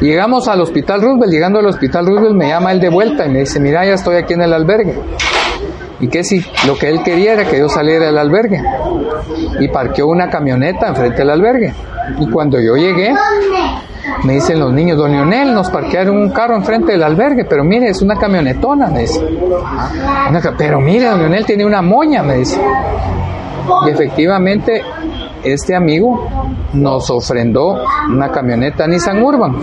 Llegamos 0.00 0.48
al 0.48 0.60
Hospital 0.60 1.00
Roosevelt, 1.00 1.30
llegando 1.30 1.60
al 1.60 1.66
Hospital 1.66 2.04
Roosevelt 2.04 2.34
me 2.34 2.48
llama 2.48 2.72
él 2.72 2.80
de 2.80 2.88
vuelta 2.88 3.24
y 3.24 3.28
me 3.28 3.38
dice, 3.38 3.60
mira, 3.60 3.86
ya 3.86 3.94
estoy 3.94 4.16
aquí 4.16 4.32
en 4.32 4.42
el 4.42 4.52
albergue. 4.52 4.98
Y 6.00 6.08
que 6.08 6.24
si 6.24 6.44
lo 6.66 6.76
que 6.76 6.88
él 6.88 7.04
quería 7.04 7.34
era 7.34 7.44
que 7.44 7.60
yo 7.60 7.68
saliera 7.68 8.06
del 8.06 8.18
albergue. 8.18 8.60
Y 9.60 9.68
parqueó 9.68 10.08
una 10.08 10.28
camioneta 10.28 10.88
enfrente 10.88 11.18
del 11.18 11.30
albergue. 11.30 11.72
Y 12.18 12.28
cuando 12.28 12.60
yo 12.60 12.74
llegué, 12.74 13.14
me 14.24 14.32
dicen 14.32 14.58
los 14.58 14.72
niños, 14.72 14.98
don 14.98 15.12
Lionel, 15.12 15.54
nos 15.54 15.70
parquearon 15.70 16.16
un 16.16 16.30
carro 16.30 16.56
enfrente 16.56 16.90
del 16.90 17.04
albergue, 17.04 17.44
pero 17.44 17.62
mire, 17.62 17.88
es 17.88 18.02
una 18.02 18.16
camionetona, 18.16 18.88
me 18.88 19.02
dice. 19.02 19.24
pero 20.58 20.80
mire, 20.80 21.04
don 21.04 21.20
Lionel 21.20 21.46
tiene 21.46 21.64
una 21.64 21.82
moña, 21.82 22.24
me 22.24 22.38
dice. 22.38 22.60
Y 23.86 23.90
efectivamente, 23.90 24.82
este 25.44 25.74
amigo 25.74 26.28
nos 26.72 27.10
ofrendó 27.10 27.82
una 28.08 28.30
camioneta 28.30 28.86
Nissan 28.86 29.22
Urban 29.22 29.56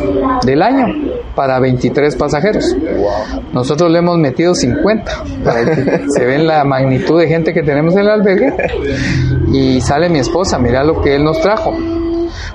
del 0.44 0.62
año 0.62 0.88
para 1.36 1.60
23 1.60 2.16
pasajeros. 2.16 2.76
Nosotros 3.52 3.92
le 3.92 4.00
hemos 4.00 4.18
metido 4.18 4.56
50 4.56 5.12
para 5.44 5.66
que 5.66 6.06
se 6.10 6.26
ven 6.26 6.48
la 6.48 6.64
magnitud 6.64 7.20
de 7.20 7.28
gente 7.28 7.54
que 7.54 7.62
tenemos 7.62 7.94
en 7.94 8.02
el 8.02 8.10
albergue. 8.10 8.54
Y 9.52 9.82
sale 9.82 10.10
mi 10.10 10.20
esposa, 10.20 10.58
mira 10.58 10.84
lo 10.84 11.02
que 11.02 11.16
él 11.16 11.24
nos 11.24 11.42
trajo. 11.42 11.74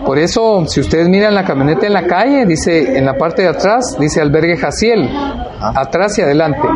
Por 0.04 0.18
eso, 0.18 0.64
si 0.66 0.80
ustedes 0.80 1.08
miran 1.08 1.34
la 1.34 1.44
camioneta 1.44 1.86
en 1.86 1.92
la 1.92 2.06
calle, 2.06 2.46
dice 2.46 2.96
en 2.96 3.04
la 3.04 3.14
parte 3.14 3.42
de 3.42 3.48
atrás, 3.48 3.96
dice 3.98 4.20
albergue 4.20 4.56
Jaciel, 4.56 5.08
atrás 5.60 6.18
y 6.18 6.22
adelante. 6.22 6.68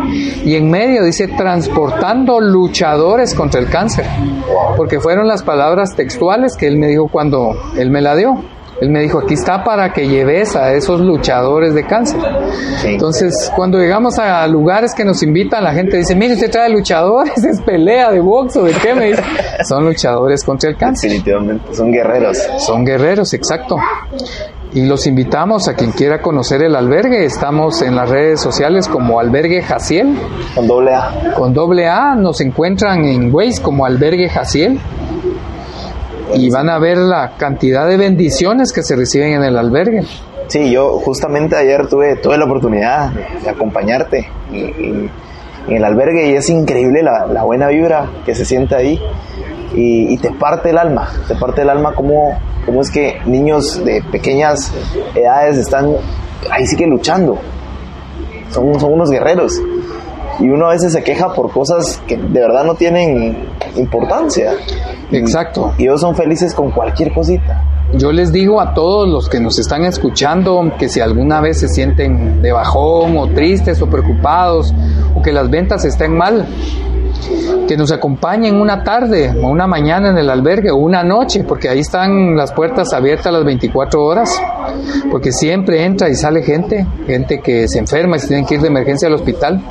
Y 0.45 0.55
en 0.55 0.71
medio 0.71 1.05
dice 1.05 1.29
transportando 1.29 2.41
luchadores 2.41 3.35
contra 3.35 3.61
el 3.61 3.69
cáncer, 3.69 4.07
porque 4.77 5.01
fueron 5.01 5.27
las 5.27 5.43
palabras 5.43 5.95
textuales 5.97 6.57
que 6.57 6.67
él 6.67 6.79
me 6.79 6.89
dijo 6.89 7.09
cuando 7.09 7.53
él 7.77 7.91
me 7.91 8.01
la 8.01 8.15
dio. 8.17 8.54
Él 8.81 8.91
me 8.91 9.01
dijo, 9.01 9.21
aquí 9.21 9.35
está 9.35 9.63
para 9.63 9.93
que 9.93 10.09
lleves 10.09 10.57
a 10.57 10.73
esos 10.73 11.01
luchadores 11.01 11.75
de 11.75 11.87
cáncer. 11.87 12.21
Entonces, 12.85 13.53
cuando 13.55 13.79
llegamos 13.79 14.19
a 14.19 14.47
lugares 14.49 14.95
que 14.95 15.05
nos 15.05 15.23
invitan, 15.23 15.63
la 15.63 15.73
gente 15.73 15.97
dice, 15.97 16.15
mire, 16.17 16.35
usted 16.35 16.51
trae 16.51 16.69
luchadores, 16.69 17.45
es 17.45 17.61
pelea 17.61 18.11
de 18.11 18.21
box 18.21 18.57
o 18.57 18.65
de 18.65 18.73
qué 18.73 18.95
me 18.95 19.11
dice. 19.11 19.23
Son 19.69 19.85
luchadores 19.85 20.43
contra 20.45 20.71
el 20.71 20.77
cáncer. 20.77 21.11
Definitivamente, 21.11 21.75
son 21.75 21.93
guerreros. 21.93 22.39
Son 22.59 22.85
guerreros, 22.85 23.33
exacto. 23.33 23.77
Y 24.73 24.87
los 24.87 25.07
invitamos 25.07 25.69
a 25.69 25.75
quien 25.75 25.93
quiera 25.93 26.21
conocer 26.21 26.63
el 26.63 26.75
albergue. 26.75 27.25
Estamos 27.25 27.81
en 27.81 27.95
las 27.95 28.11
redes 28.11 28.41
sociales 28.41 28.89
como 28.89 29.21
Albergue 29.21 29.63
Jaciel. 29.63 30.19
Con 30.53 30.67
doble 30.67 30.95
A. 30.95 31.35
Con 31.37 31.55
doble 31.55 31.87
A. 31.87 32.17
Nos 32.17 32.41
encuentran 32.41 33.05
en 33.05 33.33
Waze 33.33 33.63
como 33.63 33.87
Albergue 33.87 34.29
Jaciel 34.29 34.81
y 36.33 36.51
van 36.51 36.69
a 36.71 36.79
ver 36.79 36.99
la 36.99 37.33
cantidad 37.37 37.87
de 37.87 37.97
bendiciones 37.97 38.73
que 38.73 38.83
se 38.83 38.97
reciben 38.97 39.35
en 39.35 39.45
el 39.45 39.57
albergue. 39.57 40.03
Sí, 40.49 40.71
yo 40.71 40.99
justamente 40.99 41.57
ayer 41.57 41.87
tuve, 41.87 42.17
tuve 42.17 42.39
la 42.39 42.45
oportunidad 42.45 43.11
de 43.11 43.51
acompañarte 43.51 44.29
en, 44.53 45.11
el 45.69 45.83
albergue 45.83 46.29
y 46.29 46.35
es 46.35 46.51
increíble 46.51 47.03
la, 47.03 47.43
buena 47.43 47.69
vibra 47.69 48.11
que 48.27 48.35
se 48.35 48.45
siente 48.45 48.75
ahí 48.75 49.01
y, 49.75 50.17
te 50.19 50.31
parte 50.31 50.71
el 50.71 50.79
alma, 50.79 51.09
te 51.27 51.35
parte 51.35 51.63
el 51.63 51.71
alma 51.71 51.95
como, 51.95 52.39
como 52.67 52.83
es 52.83 52.91
que 52.91 53.21
niños 53.25 53.83
de 53.85 54.03
pequeñas 54.13 54.73
edades 55.15 55.57
están 55.57 55.97
ahí 56.51 56.67
sí 56.67 56.77
que 56.77 56.87
luchando, 56.87 57.39
son, 58.51 58.79
son 58.79 58.93
unos 58.93 59.11
guerreros 59.11 59.59
y 60.39 60.49
uno 60.49 60.67
a 60.67 60.71
veces 60.71 60.93
se 60.93 61.03
queja 61.03 61.33
por 61.33 61.51
cosas 61.51 62.01
que 62.07 62.17
de 62.17 62.41
verdad 62.41 62.65
no 62.65 62.75
tienen 62.75 63.49
importancia. 63.77 64.53
Exacto. 65.19 65.73
Y 65.79 65.85
ellos 65.85 66.01
son 66.01 66.15
felices 66.15 66.55
con 66.55 66.71
cualquier 66.71 67.13
cosita. 67.13 67.63
Yo 67.93 68.11
les 68.13 68.33
digo 68.33 68.61
a 68.61 68.75
todos 68.75 69.09
los 69.09 69.29
que 69.29 69.41
nos 69.41 69.59
están 69.59 69.85
escuchando 69.85 70.73
que 70.79 70.89
si 70.89 71.01
alguna 71.01 71.41
vez 71.41 71.61
se 71.61 71.69
sienten 71.69 72.43
de 72.43 72.53
bajón 72.53 73.17
o 73.17 73.29
tristes 73.29 73.81
o 73.83 73.87
preocupados 73.87 74.75
o 75.15 75.23
que 75.23 75.33
las 75.33 75.49
ventas 75.49 75.85
estén 75.85 76.17
mal, 76.17 76.47
que 77.69 77.77
nos 77.77 77.93
acompañen 77.93 78.57
una 78.57 78.83
tarde 78.83 79.33
o 79.41 79.49
una 79.49 79.67
mañana 79.67 80.11
en 80.11 80.19
el 80.19 80.29
albergue 80.29 80.71
o 80.71 80.77
una 80.77 81.03
noche, 81.03 81.45
porque 81.45 81.69
ahí 81.69 81.81
están 81.81 82.37
las 82.37 82.53
puertas 82.53 82.93
abiertas 82.93 83.33
las 83.33 83.45
24 83.45 84.05
horas, 84.05 84.43
porque 85.11 85.31
siempre 85.33 85.85
entra 85.85 86.09
y 86.09 86.15
sale 86.15 86.43
gente, 86.43 86.87
gente 87.07 87.41
que 87.41 87.69
se 87.69 87.79
enferma 87.79 88.17
y 88.17 88.21
se 88.21 88.29
tienen 88.29 88.47
que 88.47 88.57
ir 88.57 88.61
de 88.61 88.69
emergencia 88.69 89.09
al 89.09 89.15
hospital 89.15 89.63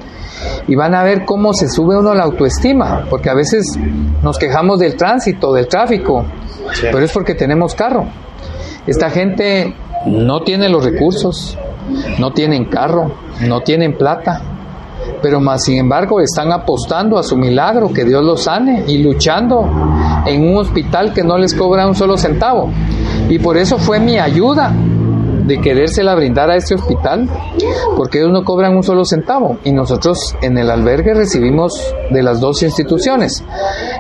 y 0.67 0.75
van 0.75 0.95
a 0.95 1.03
ver 1.03 1.25
cómo 1.25 1.53
se 1.53 1.69
sube 1.69 1.97
uno 1.97 2.13
la 2.13 2.23
autoestima, 2.23 3.05
porque 3.09 3.29
a 3.29 3.33
veces 3.33 3.77
nos 4.21 4.37
quejamos 4.37 4.79
del 4.79 4.95
tránsito, 4.95 5.53
del 5.53 5.67
tráfico, 5.67 6.25
pero 6.81 6.99
es 6.99 7.11
porque 7.11 7.35
tenemos 7.35 7.75
carro. 7.75 8.05
Esta 8.87 9.09
gente 9.09 9.75
no 10.05 10.41
tiene 10.41 10.69
los 10.69 10.83
recursos, 10.83 11.57
no 12.19 12.31
tienen 12.31 12.65
carro, 12.65 13.11
no 13.47 13.61
tienen 13.61 13.97
plata, 13.97 14.41
pero 15.21 15.39
más 15.39 15.63
sin 15.63 15.77
embargo 15.77 16.21
están 16.21 16.51
apostando 16.51 17.17
a 17.17 17.23
su 17.23 17.35
milagro, 17.37 17.91
que 17.93 18.05
Dios 18.05 18.23
los 18.23 18.43
sane 18.43 18.83
y 18.87 18.99
luchando 18.99 19.69
en 20.25 20.47
un 20.47 20.57
hospital 20.57 21.13
que 21.13 21.23
no 21.23 21.37
les 21.37 21.53
cobra 21.53 21.87
un 21.87 21.95
solo 21.95 22.17
centavo. 22.17 22.69
Y 23.29 23.39
por 23.39 23.57
eso 23.57 23.77
fue 23.77 23.99
mi 23.99 24.17
ayuda 24.17 24.73
de 25.45 25.59
querérsela 25.59 26.15
brindar 26.15 26.49
a 26.49 26.55
este 26.55 26.75
hospital, 26.75 27.29
porque 27.95 28.19
ellos 28.19 28.31
no 28.31 28.43
cobran 28.43 28.75
un 28.75 28.83
solo 28.83 29.05
centavo 29.05 29.57
y 29.63 29.71
nosotros 29.71 30.35
en 30.41 30.57
el 30.57 30.69
albergue 30.69 31.13
recibimos 31.13 31.73
de 32.11 32.23
las 32.23 32.39
dos 32.39 32.63
instituciones, 32.63 33.43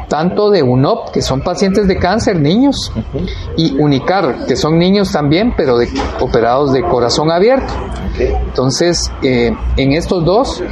tanto 0.07 0.49
de 0.49 0.63
UNOP, 0.63 1.11
que 1.11 1.21
son 1.21 1.41
pacientes 1.41 1.87
de 1.87 1.97
cáncer, 1.97 2.39
niños, 2.39 2.91
y 3.57 3.75
UNICAR, 3.77 4.45
que 4.45 4.55
son 4.55 4.77
niños 4.77 5.11
también, 5.11 5.53
pero 5.55 5.77
de, 5.77 5.89
operados 6.19 6.73
de 6.73 6.81
corazón 6.81 7.31
abierto. 7.31 7.73
Entonces, 8.17 9.11
eh, 9.23 9.51
en 9.77 9.91
estos 9.93 10.23
dos 10.23 10.63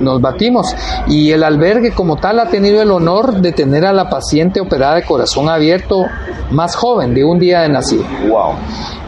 nos 0.00 0.20
batimos 0.20 0.74
y 1.06 1.30
el 1.30 1.42
albergue 1.42 1.92
como 1.92 2.16
tal 2.16 2.40
ha 2.40 2.46
tenido 2.46 2.82
el 2.82 2.90
honor 2.90 3.40
de 3.40 3.52
tener 3.52 3.86
a 3.86 3.92
la 3.92 4.10
paciente 4.10 4.60
operada 4.60 4.96
de 4.96 5.04
corazón 5.04 5.48
abierto 5.48 6.04
más 6.50 6.76
joven, 6.76 7.14
de 7.14 7.24
un 7.24 7.38
día 7.38 7.60
de 7.62 7.68
nacido. 7.68 8.04
Wow. 8.28 8.54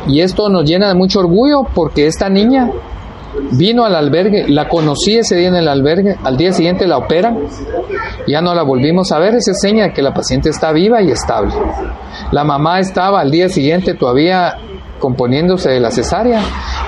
Y 0.06 0.20
esto 0.20 0.48
nos 0.48 0.64
llena 0.64 0.77
de 0.86 0.94
mucho 0.94 1.18
orgullo 1.18 1.64
porque 1.74 2.06
esta 2.06 2.28
niña 2.28 2.70
vino 3.52 3.84
al 3.84 3.94
albergue, 3.94 4.48
la 4.48 4.68
conocí 4.68 5.16
ese 5.16 5.36
día 5.36 5.48
en 5.48 5.56
el 5.56 5.68
albergue, 5.68 6.16
al 6.22 6.36
día 6.36 6.52
siguiente 6.52 6.86
la 6.86 6.98
operan, 6.98 7.38
ya 8.26 8.40
no 8.40 8.54
la 8.54 8.62
volvimos 8.62 9.12
a 9.12 9.18
ver, 9.18 9.34
esa 9.34 9.54
seña 9.54 9.84
de 9.84 9.92
que 9.92 10.02
la 10.02 10.14
paciente 10.14 10.50
está 10.50 10.72
viva 10.72 11.02
y 11.02 11.10
estable. 11.10 11.52
La 12.32 12.44
mamá 12.44 12.80
estaba 12.80 13.20
al 13.20 13.30
día 13.30 13.48
siguiente 13.48 13.94
todavía 13.94 14.56
componiéndose 14.98 15.70
de 15.70 15.80
la 15.80 15.90
cesárea, 15.90 16.40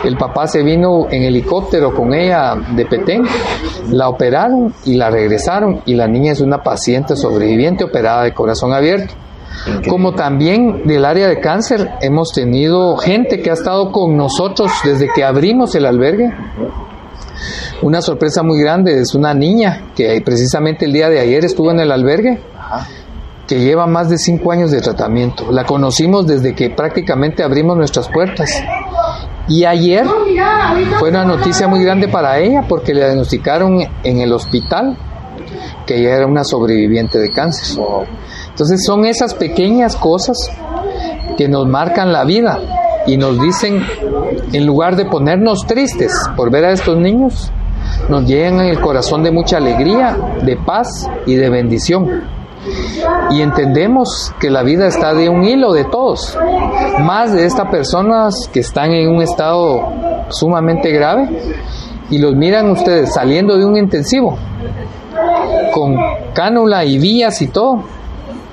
el 0.04 0.16
papá 0.16 0.46
se 0.46 0.62
vino 0.62 1.06
en 1.10 1.22
helicóptero 1.22 1.94
con 1.94 2.12
ella 2.12 2.56
de 2.74 2.84
Petén, 2.84 3.22
la 3.90 4.08
operaron 4.08 4.74
y 4.84 4.96
la 4.96 5.10
regresaron 5.10 5.82
y 5.86 5.94
la 5.94 6.08
niña 6.08 6.32
es 6.32 6.40
una 6.40 6.62
paciente 6.62 7.16
sobreviviente 7.16 7.84
operada 7.84 8.24
de 8.24 8.34
corazón 8.34 8.72
abierto. 8.72 9.14
Como 9.88 10.14
también 10.14 10.86
del 10.86 11.04
área 11.04 11.28
de 11.28 11.40
cáncer 11.40 11.90
hemos 12.00 12.32
tenido 12.32 12.96
gente 12.96 13.40
que 13.40 13.50
ha 13.50 13.54
estado 13.54 13.92
con 13.92 14.16
nosotros 14.16 14.70
desde 14.84 15.08
que 15.14 15.24
abrimos 15.24 15.74
el 15.74 15.86
albergue. 15.86 16.32
Una 17.82 18.02
sorpresa 18.02 18.42
muy 18.42 18.60
grande 18.60 19.00
es 19.00 19.14
una 19.14 19.34
niña 19.34 19.92
que 19.94 20.20
precisamente 20.24 20.84
el 20.84 20.92
día 20.92 21.08
de 21.08 21.20
ayer 21.20 21.44
estuvo 21.44 21.70
en 21.70 21.80
el 21.80 21.92
albergue, 21.92 22.40
que 23.46 23.60
lleva 23.60 23.86
más 23.86 24.08
de 24.08 24.18
cinco 24.18 24.52
años 24.52 24.70
de 24.70 24.80
tratamiento. 24.80 25.50
La 25.50 25.64
conocimos 25.64 26.26
desde 26.26 26.54
que 26.54 26.70
prácticamente 26.70 27.42
abrimos 27.42 27.76
nuestras 27.76 28.08
puertas. 28.08 28.50
Y 29.48 29.64
ayer 29.64 30.06
fue 30.98 31.08
una 31.08 31.24
noticia 31.24 31.66
muy 31.66 31.82
grande 31.82 32.06
para 32.06 32.38
ella 32.38 32.64
porque 32.68 32.94
le 32.94 33.00
diagnosticaron 33.04 33.80
en 34.04 34.20
el 34.20 34.32
hospital 34.32 34.96
que 35.86 35.98
ella 35.98 36.16
era 36.16 36.26
una 36.26 36.44
sobreviviente 36.44 37.18
de 37.18 37.32
cáncer. 37.32 37.82
Entonces 38.50 38.84
son 38.84 39.04
esas 39.04 39.34
pequeñas 39.34 39.96
cosas 39.96 40.36
que 41.36 41.48
nos 41.48 41.66
marcan 41.66 42.12
la 42.12 42.24
vida 42.24 42.58
y 43.06 43.16
nos 43.16 43.40
dicen, 43.40 43.82
en 44.52 44.66
lugar 44.66 44.96
de 44.96 45.06
ponernos 45.06 45.66
tristes 45.66 46.12
por 46.36 46.50
ver 46.50 46.64
a 46.64 46.72
estos 46.72 46.96
niños, 46.98 47.50
nos 48.08 48.24
llenan 48.26 48.66
el 48.66 48.80
corazón 48.80 49.22
de 49.22 49.30
mucha 49.30 49.56
alegría, 49.56 50.16
de 50.42 50.56
paz 50.56 51.08
y 51.26 51.34
de 51.34 51.48
bendición. 51.48 52.24
Y 53.30 53.40
entendemos 53.40 54.34
que 54.38 54.50
la 54.50 54.62
vida 54.62 54.86
está 54.86 55.14
de 55.14 55.28
un 55.28 55.44
hilo 55.44 55.72
de 55.72 55.84
todos, 55.84 56.36
más 57.00 57.32
de 57.32 57.46
estas 57.46 57.70
personas 57.70 58.34
que 58.52 58.60
están 58.60 58.90
en 58.90 59.08
un 59.08 59.22
estado 59.22 59.88
sumamente 60.28 60.90
grave 60.90 61.28
y 62.10 62.18
los 62.18 62.34
miran 62.34 62.70
ustedes 62.70 63.14
saliendo 63.14 63.56
de 63.56 63.64
un 63.64 63.76
intensivo 63.76 64.36
con 65.72 65.96
cánula 66.34 66.84
y 66.84 66.98
vías 66.98 67.40
y 67.40 67.48
todo 67.48 67.82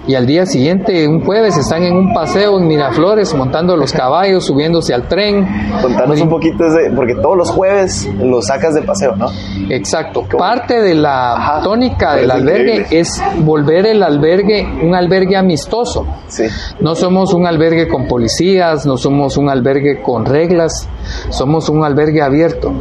y 0.08 0.16
al 0.16 0.26
día 0.26 0.46
siguiente, 0.46 1.08
un 1.08 1.24
jueves, 1.24 1.58
están 1.58 1.84
en 1.84 1.96
un 1.96 2.14
paseo 2.14 2.58
en 2.58 2.68
Miraflores, 2.68 3.34
montando 3.36 3.76
los 3.76 3.92
caballos, 3.94 4.46
subiéndose 4.46 4.94
al 4.94 5.08
tren. 5.08 5.46
Contanos 5.82 6.22
un 6.22 6.30
poquito, 6.30 6.66
ese, 6.66 6.92
porque 6.96 7.16
todos 7.16 7.38
los 7.38 7.52
jueves 7.52 8.10
los 8.20 8.48
sacas 8.48 8.74
de 8.74 8.84
paseo, 8.84 9.16
¿no? 9.16 9.28
Exacto. 9.70 10.24
Parte 10.38 10.82
de 10.82 10.96
la 10.96 11.34
Ajá. 11.34 11.62
tónica 11.62 12.16
del 12.16 12.32
albergue 12.32 12.76
increíble. 12.76 13.00
es 13.00 13.22
volver 13.40 13.86
el 13.86 14.02
albergue 14.02 14.66
un 14.82 14.96
albergue 14.96 15.36
amistoso. 15.36 16.06
Sí. 16.28 16.46
No 16.80 16.96
somos 16.96 17.34
un 17.34 17.46
albergue 17.46 17.88
con 17.88 18.08
policías, 18.08 18.86
no 18.86 18.98
somos 18.98 19.38
un 19.38 19.50
albergue 19.50 20.02
con 20.02 20.26
reglas, 20.26 20.88
somos 21.30 21.70
un 21.70 21.84
albergue 21.84 22.22
abierto. 22.22 22.72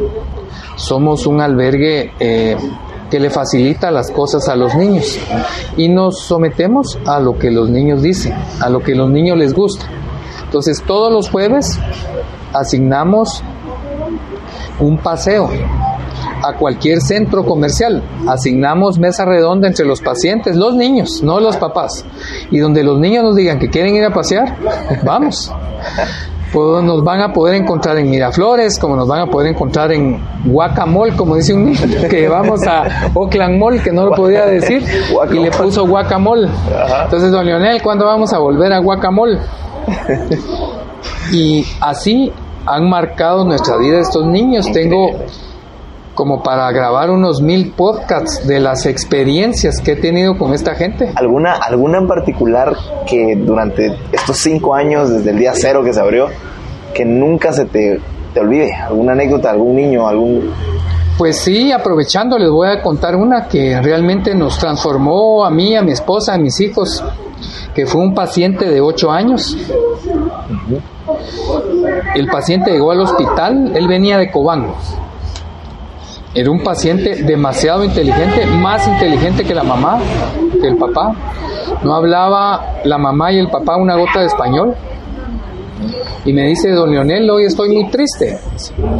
Somos 0.77 1.25
un 1.25 1.41
albergue 1.41 2.11
eh, 2.19 2.55
que 3.09 3.19
le 3.19 3.29
facilita 3.29 3.91
las 3.91 4.11
cosas 4.11 4.47
a 4.49 4.55
los 4.55 4.75
niños 4.75 5.19
y 5.77 5.89
nos 5.89 6.19
sometemos 6.19 6.97
a 7.05 7.19
lo 7.19 7.37
que 7.37 7.51
los 7.51 7.69
niños 7.69 8.01
dicen, 8.01 8.33
a 8.59 8.69
lo 8.69 8.81
que 8.81 8.95
los 8.95 9.09
niños 9.09 9.37
les 9.37 9.53
gusta. 9.53 9.85
Entonces 10.43 10.81
todos 10.85 11.11
los 11.11 11.29
jueves 11.29 11.79
asignamos 12.53 13.43
un 14.79 14.97
paseo 14.97 15.49
a 16.43 16.53
cualquier 16.53 17.01
centro 17.01 17.45
comercial. 17.45 18.03
Asignamos 18.27 18.97
mesa 18.99 19.25
redonda 19.25 19.67
entre 19.67 19.85
los 19.85 20.01
pacientes, 20.01 20.55
los 20.55 20.75
niños, 20.75 21.21
no 21.23 21.39
los 21.39 21.57
papás. 21.57 22.05
Y 22.51 22.59
donde 22.59 22.83
los 22.83 22.99
niños 22.99 23.23
nos 23.23 23.35
digan 23.35 23.59
que 23.59 23.69
quieren 23.69 23.95
ir 23.95 24.05
a 24.05 24.13
pasear, 24.13 24.55
vamos. 25.03 25.51
Pues 26.51 26.83
nos 26.83 27.03
van 27.03 27.21
a 27.21 27.33
poder 27.33 27.55
encontrar 27.55 27.97
en 27.97 28.09
Miraflores, 28.09 28.79
como 28.79 28.95
nos 28.95 29.07
van 29.07 29.21
a 29.21 29.27
poder 29.27 29.51
encontrar 29.51 29.91
en 29.91 30.19
Guacamole, 30.45 31.15
como 31.15 31.35
dice 31.35 31.53
un 31.53 31.65
niño, 31.65 31.79
que 32.09 32.27
vamos 32.27 32.65
a 32.65 33.11
Oakland 33.13 33.59
Mall, 33.59 33.81
que 33.83 33.91
no 33.91 34.05
lo 34.05 34.11
podía 34.11 34.45
decir, 34.45 34.83
y 35.31 35.39
le 35.39 35.51
puso 35.51 35.85
Guacamole. 35.87 36.49
Entonces, 37.03 37.31
don 37.31 37.45
Leonel, 37.45 37.81
¿cuándo 37.81 38.05
vamos 38.05 38.31
a 38.33 38.39
volver 38.39 38.73
a 38.73 38.79
Guacamole? 38.79 39.39
Y 41.31 41.65
así 41.81 42.31
han 42.65 42.89
marcado 42.89 43.43
nuestra 43.43 43.77
vida 43.77 43.99
estos 43.99 44.25
niños. 44.25 44.71
Tengo 44.71 45.11
como 46.17 46.41
para 46.41 46.71
grabar 46.71 47.11
unos 47.11 47.43
mil 47.43 47.73
podcasts 47.73 48.47
de 48.47 48.59
las 48.59 48.87
experiencias 48.87 49.79
que 49.79 49.91
he 49.91 49.95
tenido 49.95 50.35
con 50.35 50.51
esta 50.55 50.73
gente. 50.73 51.11
¿Alguna, 51.13 51.53
¿Alguna 51.53 51.99
en 51.99 52.07
particular 52.07 52.75
que 53.05 53.35
durante 53.35 53.95
estos 54.11 54.39
cinco 54.39 54.73
años, 54.73 55.11
desde 55.11 55.29
el 55.29 55.37
día 55.37 55.51
cero 55.53 55.83
que 55.83 55.93
se 55.93 55.99
abrió, 55.99 56.29
que 56.95 57.05
nunca 57.05 57.53
se 57.53 57.65
te, 57.65 58.01
te 58.33 58.39
olvide? 58.39 58.73
¿Alguna 58.73 59.11
anécdota, 59.11 59.51
algún 59.51 59.75
niño, 59.75 60.07
algún... 60.07 60.51
Pues 61.19 61.37
sí, 61.37 61.71
aprovechando 61.71 62.39
les 62.39 62.49
voy 62.49 62.69
a 62.69 62.81
contar 62.81 63.15
una 63.15 63.47
que 63.47 63.79
realmente 63.79 64.33
nos 64.33 64.57
transformó 64.57 65.45
a 65.45 65.51
mí, 65.51 65.75
a 65.75 65.83
mi 65.83 65.91
esposa, 65.91 66.33
a 66.33 66.39
mis 66.39 66.59
hijos, 66.59 67.03
que 67.75 67.85
fue 67.85 68.01
un 68.01 68.15
paciente 68.15 68.65
de 68.65 68.81
8 68.81 69.11
años. 69.11 69.55
El 72.15 72.25
paciente 72.25 72.71
llegó 72.71 72.89
al 72.89 73.01
hospital, 73.01 73.73
él 73.75 73.87
venía 73.87 74.17
de 74.17 74.31
Cobán. 74.31 74.73
Era 76.37 76.51
un 76.51 76.59
paciente 76.59 77.23
demasiado 77.23 77.83
inteligente, 77.83 78.45
más 78.45 78.87
inteligente 78.87 79.43
que 79.43 79.55
la 79.55 79.63
mamá, 79.63 79.99
que 80.61 80.67
el 80.67 80.77
papá. 80.77 81.11
No 81.83 81.95
hablaba 81.95 82.75
la 82.83 82.99
mamá 82.99 83.31
y 83.31 83.39
el 83.39 83.49
papá 83.49 83.75
una 83.75 83.95
gota 83.95 84.19
de 84.19 84.27
español. 84.27 84.75
Y 86.25 86.33
me 86.33 86.43
dice, 86.43 86.69
don 86.69 86.91
Leonel, 86.91 87.27
hoy 87.27 87.45
estoy 87.45 87.69
muy 87.69 87.89
triste. 87.89 88.37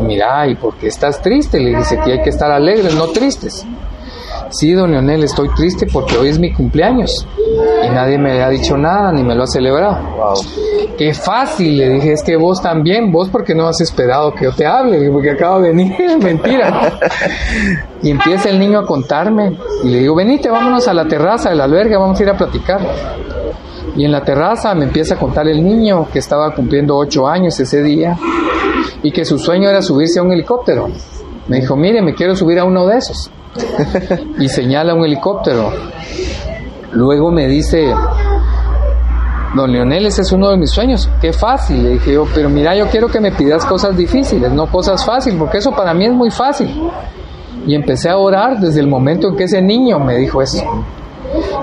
Mira, 0.03 0.47
¿y 0.47 0.55
por 0.55 0.77
qué 0.77 0.88
estás 0.88 1.21
triste? 1.21 1.59
Le 1.59 1.77
dice 1.77 1.99
que 2.03 2.13
hay 2.13 2.23
que 2.23 2.31
estar 2.31 2.49
alegres, 2.49 2.95
no 2.95 3.05
tristes. 3.09 3.67
Sí, 4.49 4.73
don 4.73 4.91
Leonel, 4.91 5.23
estoy 5.23 5.49
triste 5.55 5.87
porque 5.91 6.17
hoy 6.17 6.29
es 6.29 6.39
mi 6.39 6.53
cumpleaños. 6.53 7.27
Y 7.85 7.89
nadie 7.89 8.17
me 8.17 8.41
ha 8.41 8.49
dicho 8.49 8.77
nada, 8.77 9.11
ni 9.11 9.23
me 9.23 9.35
lo 9.35 9.43
ha 9.43 9.47
celebrado. 9.47 9.97
Wow. 10.15 10.35
Qué 10.97 11.13
fácil, 11.13 11.77
le 11.77 11.89
dije, 11.89 12.13
es 12.13 12.23
que 12.23 12.35
vos 12.35 12.61
también, 12.61 13.11
vos 13.11 13.29
porque 13.29 13.53
no 13.53 13.67
has 13.67 13.81
esperado 13.81 14.33
que 14.33 14.45
yo 14.45 14.51
te 14.51 14.65
hable, 14.65 15.09
porque 15.11 15.31
acabo 15.31 15.61
de 15.61 15.69
venir, 15.69 16.17
mentira. 16.21 16.93
Y 18.01 18.09
empieza 18.11 18.49
el 18.49 18.59
niño 18.59 18.79
a 18.79 18.85
contarme 18.85 19.57
y 19.83 19.89
le 19.89 19.99
digo, 19.99 20.15
venite, 20.15 20.49
vámonos 20.49 20.87
a 20.87 20.93
la 20.93 21.07
terraza 21.07 21.49
del 21.49 21.61
albergue, 21.61 21.97
vamos 21.97 22.19
a 22.19 22.23
ir 22.23 22.29
a 22.29 22.37
platicar. 22.37 22.81
Y 23.95 24.05
en 24.05 24.11
la 24.11 24.23
terraza 24.23 24.73
me 24.75 24.85
empieza 24.85 25.15
a 25.15 25.17
contar 25.17 25.47
el 25.47 25.63
niño 25.63 26.07
que 26.11 26.19
estaba 26.19 26.53
cumpliendo 26.53 26.95
ocho 26.95 27.27
años 27.27 27.59
ese 27.59 27.81
día 27.81 28.17
y 29.01 29.11
que 29.11 29.25
su 29.25 29.39
sueño 29.39 29.69
era 29.69 29.81
subirse 29.81 30.19
a 30.19 30.23
un 30.23 30.31
helicóptero. 30.31 30.87
Me 31.47 31.61
dijo, 31.61 31.75
mire, 31.75 32.01
me 32.01 32.13
quiero 32.13 32.35
subir 32.35 32.59
a 32.59 32.63
uno 32.63 32.85
de 32.85 32.97
esos. 32.97 33.31
y 34.39 34.49
señala 34.49 34.93
un 34.93 35.05
helicóptero. 35.05 35.72
Luego 36.91 37.32
me 37.32 37.47
dice, 37.47 37.93
Don 39.55 39.72
Leonel, 39.72 40.05
ese 40.05 40.22
es 40.22 40.32
uno 40.32 40.49
de 40.49 40.58
mis 40.58 40.70
sueños. 40.70 41.10
Qué 41.22 41.34
fácil. 41.34 41.84
Le 41.84 41.89
dije 41.91 42.14
yo, 42.14 42.28
pero 42.34 42.49
mira, 42.49 42.76
yo 42.76 42.88
quiero 42.88 43.08
que 43.08 43.20
me 43.20 43.32
pidas 43.32 43.66
cosas 43.66 43.95
difíciles, 43.95 44.51
no 44.51 44.68
cosas 44.68 45.03
fáciles, 45.05 45.39
porque 45.39 45.58
eso 45.58 45.72
para 45.72 45.93
mí 45.93 46.05
es 46.05 46.14
muy 46.14 46.30
fácil. 46.30 46.70
Y 47.66 47.74
empecé 47.76 48.10
a 48.10 48.18
orar 48.18 48.60
desde 48.60 48.80
el 48.80 48.88
momento 48.88 49.30
en 49.30 49.36
que 49.36 49.43
ese 49.45 49.62
niño 49.62 49.99
me 49.99 50.16
dijo 50.18 50.41
eso. 50.41 50.64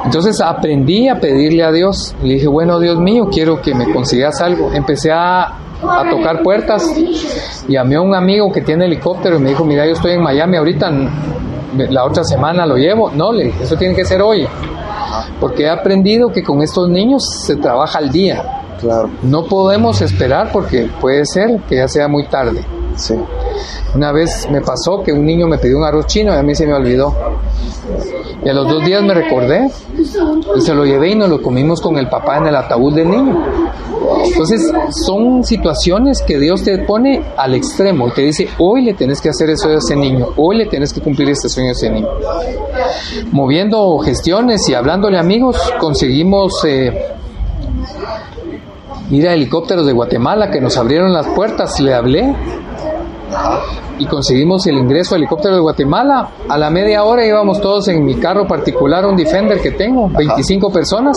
Entonces 0.05 0.41
aprendí 0.41 1.09
a 1.09 1.21
pedirle 1.21 1.63
a 1.63 1.73
Dios. 1.73 2.15
Le 2.23 2.35
dije, 2.35 2.49
bueno, 2.49 2.79
Dios 2.79 2.99
mío, 2.99 3.29
quiero 3.31 3.61
que 3.61 3.75
me 3.75 3.91
consigas 3.93 4.41
algo. 4.41 4.73
Empecé 4.73 5.13
a, 5.13 5.45
a 5.45 6.11
tocar 6.11 6.43
puertas. 6.43 6.85
Llamé 7.69 7.97
a 7.97 8.01
un 8.01 8.15
amigo 8.15 8.51
que 8.53 8.61
tiene 8.61 8.87
helicóptero 8.87 9.37
y 9.37 9.41
me 9.41 9.51
dijo, 9.51 9.65
mira, 9.65 9.87
yo 9.87 9.93
estoy 9.93 10.13
en 10.13 10.23
Miami 10.23 10.57
ahorita, 10.57 10.91
la 11.77 12.05
otra 12.05 12.25
semana 12.25 12.67
lo 12.67 12.77
llevo. 12.77 13.11
No, 13.11 13.33
le 13.33 13.45
dije, 13.45 13.65
eso 13.65 13.77
tiene 13.77 13.95
que 13.95 14.05
ser 14.05 14.23
hoy. 14.23 14.47
Porque 15.41 15.65
he 15.65 15.71
aprendido 15.71 16.31
que 16.31 16.43
con 16.43 16.63
estos 16.63 16.89
niños 16.89 17.23
se 17.45 17.57
trabaja 17.57 17.99
al 17.99 18.11
día. 18.11 18.43
Claro, 18.81 19.11
No 19.23 19.45
podemos 19.45 20.01
esperar 20.03 20.51
porque 20.53 20.91
puede 21.01 21.25
ser 21.25 21.61
que 21.69 21.77
ya 21.77 21.89
sea 21.89 22.09
muy 22.09 22.27
tarde. 22.27 22.61
Sí. 22.97 23.15
Una 23.95 24.13
vez 24.13 24.49
me 24.51 24.61
pasó 24.61 25.03
que 25.03 25.13
un 25.13 25.25
niño 25.25 25.47
me 25.47 25.59
pidió 25.59 25.79
un 25.79 25.85
arroz 25.85 26.07
chino 26.07 26.33
y 26.35 26.37
a 26.37 26.43
mí 26.43 26.55
se 26.55 26.67
me 26.67 26.75
olvidó. 26.75 27.15
Y 28.45 28.49
a 28.49 28.53
los 28.53 28.69
dos 28.69 28.85
días 28.85 29.03
me 29.03 29.15
recordé 29.15 29.71
y 30.57 30.61
se 30.61 30.75
lo 30.75 30.85
llevé 30.85 31.11
y 31.11 31.15
nos 31.15 31.29
lo 31.29 31.41
comimos 31.41 31.81
con 31.81 31.97
el 31.97 32.09
papá 32.09 32.39
en 32.39 32.47
el 32.49 32.57
ataúd 32.57 32.95
del 32.95 33.11
niño. 33.11 33.45
Entonces 34.25 34.71
son 35.07 35.45
situaciones 35.45 36.23
que 36.23 36.39
Dios 36.39 36.63
te 36.63 36.79
pone 36.79 37.23
al 37.37 37.55
extremo 37.55 38.09
y 38.09 38.11
te 38.13 38.23
dice, 38.23 38.49
hoy 38.59 38.83
le 38.83 38.95
tenés 38.95 39.21
que 39.21 39.29
hacer 39.29 39.51
eso 39.51 39.69
a 39.69 39.75
ese 39.75 39.97
niño, 39.97 40.29
hoy 40.37 40.57
le 40.59 40.67
tenés 40.67 40.93
que 40.93 41.01
cumplir 41.01 41.31
este 41.31 41.49
sueño 41.49 41.71
a 41.71 41.73
ese 41.73 41.91
niño. 41.91 42.09
Moviendo 43.33 43.99
gestiones 43.99 44.69
y 44.69 44.75
hablándole 44.75 45.19
amigos, 45.19 45.57
conseguimos 45.81 46.65
eh, 46.65 47.13
ir 49.11 49.29
a 49.29 49.35
helicópteros 49.35 49.87
de 49.87 49.93
Guatemala 49.93 50.51
que 50.51 50.61
nos 50.61 50.77
abrieron 50.77 51.13
las 51.13 51.27
puertas, 51.29 51.81
le 51.81 51.95
hablé 51.95 52.35
y 53.99 54.07
conseguimos 54.07 54.67
el 54.67 54.77
ingreso 54.77 55.15
al 55.15 55.23
helicóptero 55.23 55.55
de 55.55 55.61
Guatemala. 55.61 56.31
A 56.49 56.59
la 56.59 56.71
media 56.71 57.05
hora 57.05 57.25
íbamos 57.25 57.61
todos 57.61 57.89
en 57.89 58.05
mi 58.05 58.17
carro 58.17 58.47
particular, 58.47 59.07
un 59.07 59.17
Defender 59.17 59.61
que 59.61 59.73
tengo, 59.73 60.09
25 60.09 60.71
personas. 60.71 61.17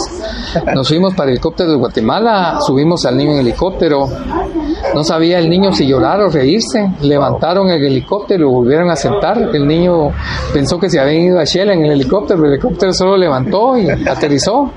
Nos 0.73 0.87
fuimos 0.87 1.13
para 1.13 1.29
el 1.29 1.35
helicóptero 1.35 1.71
de 1.71 1.77
Guatemala, 1.77 2.59
subimos 2.61 3.05
al 3.05 3.17
niño 3.17 3.31
en 3.33 3.39
helicóptero. 3.39 4.07
No 4.93 5.03
sabía 5.03 5.39
el 5.39 5.49
niño 5.49 5.71
si 5.71 5.85
llorar 5.87 6.21
o 6.21 6.29
reírse. 6.29 6.89
Levantaron 7.01 7.69
el 7.69 7.83
helicóptero 7.83 8.39
y 8.39 8.43
lo 8.43 8.51
volvieron 8.51 8.89
a 8.89 8.95
sentar. 8.95 9.37
El 9.53 9.67
niño 9.67 10.11
pensó 10.53 10.79
que 10.79 10.89
se 10.89 10.99
habían 10.99 11.21
ido 11.23 11.39
a 11.39 11.43
Shell 11.43 11.69
en 11.69 11.85
el 11.85 11.91
helicóptero, 11.91 12.39
pero 12.39 12.47
el 12.47 12.53
helicóptero 12.53 12.93
solo 12.93 13.17
levantó 13.17 13.77
y 13.77 13.89
aterrizó. 13.89 14.71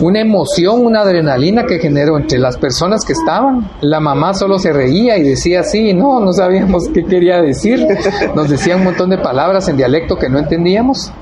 Una 0.00 0.20
emoción, 0.20 0.84
una 0.84 1.00
adrenalina 1.00 1.64
que 1.64 1.78
generó 1.78 2.16
entre 2.16 2.38
las 2.38 2.56
personas 2.56 3.04
que 3.04 3.12
estaban. 3.12 3.70
La 3.80 4.00
mamá 4.00 4.34
solo 4.34 4.58
se 4.58 4.72
reía 4.72 5.16
y 5.16 5.22
decía 5.22 5.60
así, 5.60 5.92
no, 5.94 6.20
no 6.20 6.32
sabíamos 6.32 6.88
qué 6.92 7.04
quería 7.04 7.40
decir. 7.40 7.86
Nos 8.34 8.48
decía 8.48 8.76
un 8.76 8.84
montón 8.84 9.10
de 9.10 9.18
palabras 9.18 9.68
en 9.68 9.76
dialecto 9.76 10.16
que 10.16 10.28
no 10.28 10.38
entendíamos. 10.38 11.12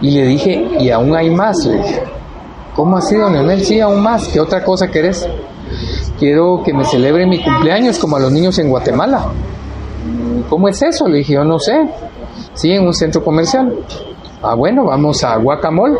Y 0.00 0.10
le 0.10 0.26
dije, 0.26 0.68
y 0.78 0.90
aún 0.90 1.14
hay 1.16 1.30
más, 1.30 1.56
le 1.64 1.76
dije. 1.76 2.02
¿Cómo 2.74 2.96
así, 2.96 3.14
don 3.16 3.32
Leonel? 3.32 3.64
Sí, 3.64 3.80
aún 3.80 4.02
más. 4.02 4.26
¿Qué 4.28 4.40
otra 4.40 4.64
cosa 4.64 4.88
querés? 4.88 5.26
Quiero 6.18 6.62
que 6.64 6.72
me 6.72 6.84
celebre 6.84 7.26
mi 7.26 7.42
cumpleaños 7.42 7.98
como 7.98 8.16
a 8.16 8.20
los 8.20 8.30
niños 8.30 8.58
en 8.58 8.68
Guatemala. 8.68 9.26
¿Cómo 10.48 10.68
es 10.68 10.80
eso? 10.82 11.08
Le 11.08 11.18
dije, 11.18 11.34
yo 11.34 11.44
no 11.44 11.58
sé. 11.58 11.88
Sí, 12.54 12.70
en 12.70 12.86
un 12.86 12.94
centro 12.94 13.22
comercial. 13.24 13.74
Ah, 14.42 14.54
bueno, 14.54 14.84
vamos 14.84 15.24
a 15.24 15.36
Guacamole 15.36 15.98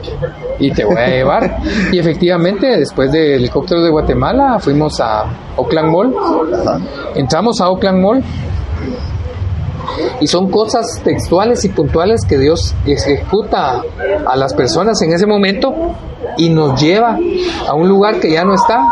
y 0.58 0.70
te 0.70 0.84
voy 0.84 0.98
a 0.98 1.08
llevar. 1.08 1.58
Y 1.90 1.98
efectivamente, 1.98 2.66
después 2.78 3.10
del 3.10 3.32
helicóptero 3.32 3.82
de 3.82 3.90
Guatemala, 3.90 4.58
fuimos 4.60 5.00
a 5.00 5.24
Oakland 5.56 5.90
Mall. 5.90 6.14
Entramos 7.14 7.60
a 7.62 7.70
Oakland 7.70 8.02
Mall 8.02 8.22
y 10.20 10.26
son 10.26 10.50
cosas 10.50 11.00
textuales 11.02 11.64
y 11.64 11.68
puntuales 11.68 12.24
que 12.26 12.38
Dios 12.38 12.74
ejecuta 12.86 13.82
a 14.26 14.36
las 14.36 14.54
personas 14.54 15.00
en 15.02 15.12
ese 15.12 15.26
momento 15.26 15.74
y 16.36 16.48
nos 16.48 16.80
lleva 16.80 17.18
a 17.68 17.74
un 17.74 17.88
lugar 17.88 18.20
que 18.20 18.30
ya 18.30 18.44
no 18.44 18.54
está, 18.54 18.82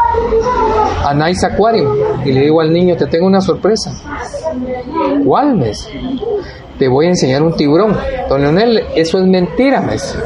a 1.05 1.15
Nice 1.15 1.45
Aquarium. 1.45 1.93
Y 2.25 2.33
le 2.33 2.43
digo 2.43 2.61
al 2.61 2.73
niño, 2.73 2.97
te 2.97 3.07
tengo 3.07 3.27
una 3.27 3.41
sorpresa. 3.41 3.93
¿Cuál 5.25 5.57
mes? 5.57 5.89
Te 6.83 6.89
voy 6.89 7.07
a 7.07 7.11
enseñar 7.11 7.45
un 7.45 7.55
tiburón. 7.55 7.97
Don 8.29 8.43
Leonel, 8.43 8.83
eso 8.97 9.19
es 9.19 9.25
mentira, 9.25 9.81
me 9.81 9.93
dice. 9.93 10.19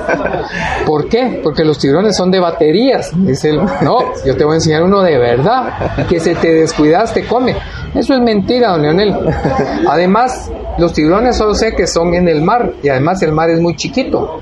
¿Por 0.87 1.07
qué? 1.07 1.39
Porque 1.45 1.65
los 1.65 1.79
tiburones 1.79 2.17
son 2.17 2.31
de 2.31 2.41
baterías. 2.41 3.11
Dice 3.15 3.51
él, 3.51 3.61
no, 3.83 3.99
yo 4.25 4.35
te 4.35 4.43
voy 4.43 4.53
a 4.53 4.55
enseñar 4.55 4.83
uno 4.83 5.03
de 5.03 5.19
verdad, 5.19 6.07
que 6.09 6.19
se 6.19 6.35
te 6.35 6.55
descuidas, 6.55 7.13
te 7.13 7.27
come. 7.27 7.55
Eso 7.95 8.15
es 8.15 8.21
mentira, 8.23 8.71
don 8.71 8.81
Leonel. 8.81 9.15
Además, 9.87 10.51
los 10.79 10.95
tiburones 10.95 11.37
solo 11.37 11.55
sé 11.55 11.75
que 11.75 11.87
son 11.87 12.15
en 12.15 12.27
el 12.27 12.41
mar 12.41 12.73
y 12.83 12.89
además 12.89 13.21
el 13.21 13.33
mar 13.33 13.51
es 13.51 13.61
muy 13.61 13.77
chiquito. 13.77 14.41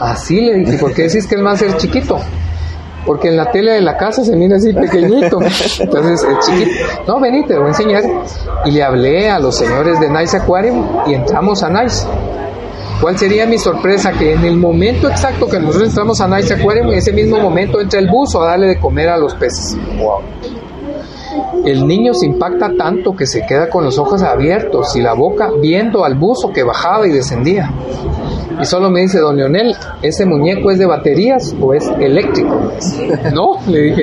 Así 0.00 0.40
le 0.40 0.54
dije, 0.54 0.78
¿por 0.78 0.92
qué 0.92 1.02
decís 1.02 1.28
que 1.28 1.36
el 1.36 1.42
mar 1.42 1.54
es 1.62 1.76
chiquito? 1.76 2.18
Porque 3.04 3.28
en 3.28 3.36
la 3.36 3.50
tele 3.50 3.72
de 3.72 3.80
la 3.80 3.96
casa 3.96 4.24
se 4.24 4.36
mira 4.36 4.56
así 4.56 4.72
pequeñito. 4.72 5.38
Entonces, 5.80 6.26
el 6.28 6.38
chiquito. 6.38 6.70
No, 7.06 7.20
vení, 7.20 7.44
te 7.44 7.56
voy 7.56 7.66
a 7.66 7.68
enseñar. 7.68 8.02
Y 8.64 8.70
le 8.70 8.82
hablé 8.82 9.28
a 9.28 9.38
los 9.38 9.56
señores 9.56 9.98
de 10.00 10.08
Nice 10.08 10.36
Aquarium 10.36 10.86
y 11.06 11.14
entramos 11.14 11.62
a 11.62 11.70
Nice. 11.70 12.06
¿Cuál 13.00 13.18
sería 13.18 13.46
mi 13.46 13.58
sorpresa? 13.58 14.12
Que 14.12 14.34
en 14.34 14.44
el 14.44 14.56
momento 14.56 15.08
exacto 15.08 15.48
que 15.48 15.58
nosotros 15.58 15.88
entramos 15.88 16.20
a 16.20 16.28
Nice 16.28 16.54
Aquarium, 16.54 16.88
en 16.88 16.98
ese 16.98 17.12
mismo 17.12 17.38
momento 17.38 17.80
entra 17.80 17.98
el 17.98 18.08
buzo 18.08 18.40
a 18.40 18.50
darle 18.50 18.68
de 18.68 18.78
comer 18.78 19.08
a 19.08 19.16
los 19.16 19.34
peces. 19.34 19.76
El 21.64 21.86
niño 21.86 22.14
se 22.14 22.26
impacta 22.26 22.70
tanto 22.76 23.16
que 23.16 23.26
se 23.26 23.44
queda 23.46 23.68
con 23.68 23.84
los 23.84 23.98
ojos 23.98 24.22
abiertos 24.22 24.94
y 24.94 25.00
la 25.00 25.14
boca 25.14 25.50
viendo 25.60 26.04
al 26.04 26.14
buzo 26.14 26.52
que 26.52 26.62
bajaba 26.62 27.06
y 27.08 27.10
descendía. 27.10 27.72
Y 28.60 28.64
solo 28.64 28.90
me 28.90 29.00
dice, 29.00 29.18
don 29.18 29.36
Leonel, 29.36 29.74
¿ese 30.02 30.24
muñeco 30.26 30.70
es 30.70 30.78
de 30.78 30.86
baterías 30.86 31.54
o 31.60 31.74
es 31.74 31.86
eléctrico? 32.00 32.72
No, 33.34 33.58
le 33.68 33.78
dije, 33.80 34.02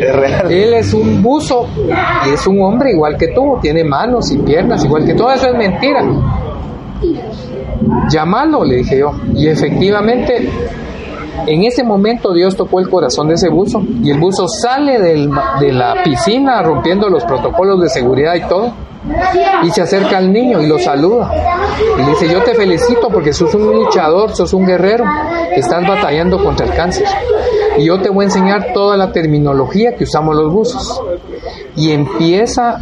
él 0.49 0.73
es 0.73 0.93
un 0.93 1.21
buzo 1.21 1.67
y 2.27 2.33
es 2.33 2.45
un 2.47 2.61
hombre 2.61 2.91
igual 2.91 3.17
que 3.17 3.29
tú, 3.29 3.57
tiene 3.61 3.83
manos 3.83 4.31
y 4.31 4.37
piernas 4.39 4.83
igual 4.83 5.05
que 5.05 5.13
todo 5.13 5.31
eso 5.31 5.47
es 5.47 5.55
mentira. 5.57 6.03
Llámalo, 8.11 8.63
le 8.63 8.77
dije 8.77 8.99
yo. 8.99 9.11
Y 9.35 9.47
efectivamente, 9.47 10.49
en 11.47 11.63
ese 11.63 11.83
momento 11.83 12.33
Dios 12.33 12.55
tocó 12.55 12.79
el 12.79 12.89
corazón 12.89 13.27
de 13.29 13.35
ese 13.35 13.49
buzo 13.49 13.81
y 14.03 14.11
el 14.11 14.19
buzo 14.19 14.47
sale 14.47 14.99
del- 14.99 15.31
de 15.59 15.71
la 15.71 16.03
piscina 16.03 16.61
rompiendo 16.61 17.09
los 17.09 17.23
protocolos 17.25 17.81
de 17.81 17.89
seguridad 17.89 18.35
y 18.35 18.41
todo. 18.47 18.73
Y 19.63 19.69
se 19.71 19.81
acerca 19.81 20.17
al 20.17 20.31
niño 20.31 20.61
y 20.61 20.67
lo 20.67 20.77
saluda. 20.77 21.31
Y 21.97 22.09
dice, 22.09 22.27
yo 22.31 22.43
te 22.43 22.53
felicito 22.53 23.09
porque 23.09 23.31
sos 23.31 23.53
un 23.55 23.73
luchador, 23.73 24.35
sos 24.35 24.53
un 24.53 24.65
guerrero, 24.65 25.05
estás 25.55 25.87
batallando 25.87 26.43
contra 26.43 26.65
el 26.65 26.73
cáncer. 26.73 27.07
Y 27.77 27.85
yo 27.85 28.01
te 28.01 28.09
voy 28.09 28.23
a 28.23 28.27
enseñar 28.27 28.73
toda 28.73 28.97
la 28.97 29.11
terminología 29.11 29.95
que 29.95 30.03
usamos 30.03 30.35
los 30.35 30.51
buzos. 30.51 31.01
Y 31.75 31.91
empieza 31.91 32.81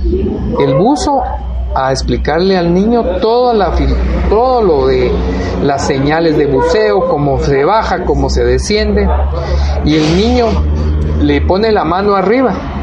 el 0.59 0.75
buzo 0.75 1.21
a 1.75 1.91
explicarle 1.91 2.57
al 2.57 2.73
niño 2.73 3.03
toda 3.21 3.53
la, 3.53 3.71
todo 4.29 4.61
lo 4.63 4.87
de 4.87 5.11
las 5.61 5.85
señales 5.85 6.37
de 6.37 6.47
buceo, 6.47 7.07
cómo 7.07 7.39
se 7.39 7.63
baja, 7.63 8.03
cómo 8.05 8.29
se 8.29 8.43
desciende. 8.43 9.07
Y 9.85 9.95
el 9.95 10.17
niño 10.17 10.47
le 11.21 11.41
pone 11.41 11.71
la 11.71 11.83
mano 11.83 12.15
arriba 12.15 12.76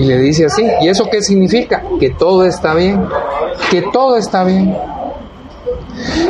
y 0.00 0.04
le 0.04 0.16
dice 0.16 0.46
así, 0.46 0.66
¿y 0.80 0.88
eso 0.88 1.10
qué 1.10 1.20
significa? 1.20 1.82
Que 1.98 2.08
todo 2.08 2.46
está 2.46 2.72
bien, 2.72 3.06
que 3.70 3.82
todo 3.92 4.16
está 4.16 4.44
bien. 4.44 4.74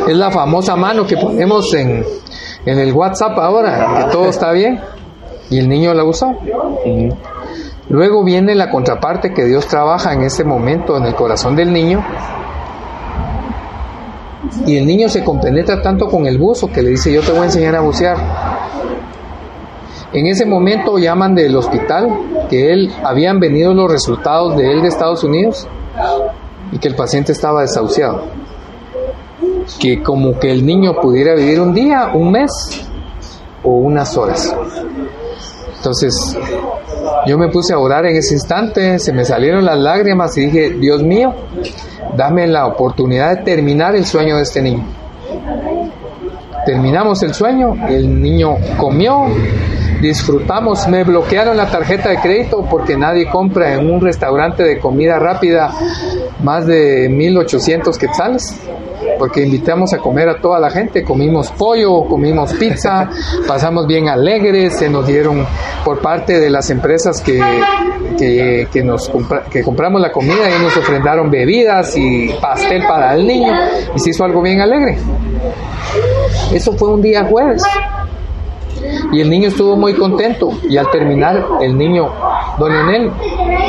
Es 0.09 0.17
la 0.17 0.29
famosa 0.29 0.75
mano 0.75 1.07
que 1.07 1.15
ponemos 1.15 1.73
en, 1.73 2.03
en 2.65 2.79
el 2.79 2.91
WhatsApp 2.91 3.39
ahora, 3.39 3.95
que 3.97 4.11
todo 4.11 4.25
está 4.25 4.51
bien. 4.51 4.81
Y 5.49 5.59
el 5.59 5.69
niño 5.69 5.93
la 5.93 6.03
usó. 6.03 6.35
Luego 7.87 8.25
viene 8.25 8.55
la 8.55 8.69
contraparte 8.69 9.33
que 9.33 9.45
Dios 9.45 9.67
trabaja 9.67 10.11
en 10.11 10.23
ese 10.23 10.43
momento 10.43 10.97
en 10.97 11.05
el 11.05 11.15
corazón 11.15 11.55
del 11.55 11.71
niño. 11.71 12.03
Y 14.65 14.75
el 14.75 14.85
niño 14.85 15.07
se 15.07 15.23
compenetra 15.23 15.81
tanto 15.81 16.09
con 16.09 16.25
el 16.25 16.37
buzo 16.37 16.69
que 16.69 16.81
le 16.81 16.89
dice, 16.89 17.13
yo 17.13 17.21
te 17.21 17.31
voy 17.31 17.43
a 17.43 17.45
enseñar 17.45 17.75
a 17.75 17.79
bucear. 17.79 18.17
En 20.13 20.27
ese 20.27 20.45
momento 20.45 20.97
llaman 20.97 21.35
del 21.35 21.55
hospital 21.55 22.09
que 22.49 22.73
él 22.73 22.91
habían 23.03 23.39
venido 23.39 23.73
los 23.73 23.89
resultados 23.89 24.57
de 24.57 24.71
él 24.71 24.81
de 24.81 24.89
Estados 24.89 25.23
Unidos 25.23 25.67
y 26.71 26.79
que 26.79 26.89
el 26.89 26.95
paciente 26.95 27.31
estaba 27.31 27.61
desahuciado. 27.61 28.23
Que 29.79 30.03
como 30.03 30.37
que 30.37 30.51
el 30.51 30.65
niño 30.65 30.95
pudiera 31.01 31.33
vivir 31.33 31.61
un 31.61 31.73
día, 31.73 32.11
un 32.13 32.31
mes 32.31 32.51
o 33.63 33.71
unas 33.71 34.17
horas. 34.17 34.53
Entonces 35.77 36.37
yo 37.25 37.37
me 37.37 37.47
puse 37.47 37.73
a 37.73 37.79
orar 37.79 38.05
en 38.05 38.17
ese 38.17 38.33
instante, 38.33 38.99
se 38.99 39.13
me 39.13 39.23
salieron 39.23 39.63
las 39.63 39.77
lágrimas 39.77 40.37
y 40.37 40.45
dije, 40.45 40.71
Dios 40.71 41.03
mío, 41.03 41.33
dame 42.17 42.47
la 42.47 42.67
oportunidad 42.67 43.37
de 43.37 43.43
terminar 43.43 43.95
el 43.95 44.05
sueño 44.05 44.37
de 44.37 44.43
este 44.43 44.61
niño. 44.61 44.85
Terminamos 46.65 47.23
el 47.23 47.33
sueño, 47.33 47.75
el 47.87 48.21
niño 48.21 48.57
comió, 48.77 49.25
disfrutamos, 50.01 50.87
me 50.87 51.03
bloquearon 51.03 51.55
la 51.55 51.67
tarjeta 51.67 52.09
de 52.09 52.17
crédito 52.19 52.65
porque 52.69 52.97
nadie 52.97 53.29
compra 53.29 53.73
en 53.75 53.89
un 53.89 54.01
restaurante 54.01 54.63
de 54.63 54.79
comida 54.79 55.19
rápida 55.19 55.71
más 56.43 56.65
de 56.65 57.07
1800 57.09 57.97
quetzales. 57.97 58.59
Porque 59.17 59.43
invitamos 59.43 59.93
a 59.93 59.97
comer 59.97 60.29
a 60.29 60.39
toda 60.39 60.59
la 60.59 60.69
gente, 60.69 61.03
comimos 61.03 61.51
pollo, 61.51 62.03
comimos 62.05 62.53
pizza, 62.53 63.09
pasamos 63.47 63.85
bien 63.87 64.07
alegres, 64.09 64.77
se 64.77 64.89
nos 64.89 65.05
dieron 65.07 65.45
por 65.83 65.99
parte 66.01 66.39
de 66.39 66.49
las 66.49 66.69
empresas 66.69 67.19
que, 67.21 67.39
que, 68.17 68.67
que 68.71 68.83
nos 68.83 69.09
compra- 69.11 69.43
que 69.49 69.63
compramos 69.63 70.01
la 70.01 70.11
comida 70.11 70.49
y 70.57 70.61
nos 70.63 70.75
ofrendaron 70.77 71.29
bebidas 71.31 71.95
y 71.97 72.29
pastel 72.41 72.83
para 72.87 73.15
el 73.15 73.25
niño 73.27 73.51
y 73.95 73.99
se 73.99 74.11
hizo 74.11 74.23
algo 74.23 74.41
bien 74.41 74.61
alegre. 74.61 74.97
Eso 76.53 76.73
fue 76.73 76.89
un 76.93 77.01
día 77.01 77.23
jueves. 77.25 77.63
Y 79.11 79.21
el 79.21 79.29
niño 79.29 79.49
estuvo 79.49 79.75
muy 79.75 79.93
contento. 79.93 80.51
Y 80.69 80.77
al 80.77 80.89
terminar, 80.89 81.45
el 81.61 81.77
niño, 81.77 82.09
don 82.57 82.71
Leonel, 82.71 83.11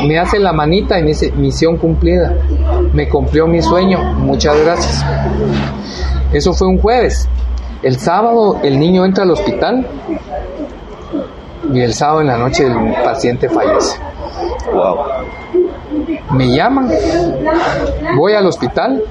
me 0.07 0.19
hace 0.19 0.39
la 0.39 0.53
manita 0.53 0.97
y 0.99 1.01
me 1.01 1.09
dice, 1.09 1.31
misión 1.33 1.77
cumplida. 1.77 2.33
Me 2.93 3.09
cumplió 3.09 3.47
mi 3.47 3.61
sueño. 3.61 3.99
Muchas 4.15 4.57
gracias. 4.63 5.05
Eso 6.31 6.53
fue 6.53 6.67
un 6.67 6.79
jueves. 6.79 7.27
El 7.81 7.99
sábado 7.99 8.59
el 8.63 8.79
niño 8.79 9.03
entra 9.03 9.23
al 9.23 9.31
hospital 9.31 9.85
y 11.73 11.81
el 11.81 11.93
sábado 11.93 12.21
en 12.21 12.27
la 12.27 12.37
noche 12.37 12.65
el 12.65 12.93
paciente 13.03 13.49
fallece. 13.49 13.99
Wow. 14.73 14.97
Me 16.31 16.47
llaman, 16.49 16.89
voy 18.15 18.33
al 18.33 18.47
hospital, 18.47 19.03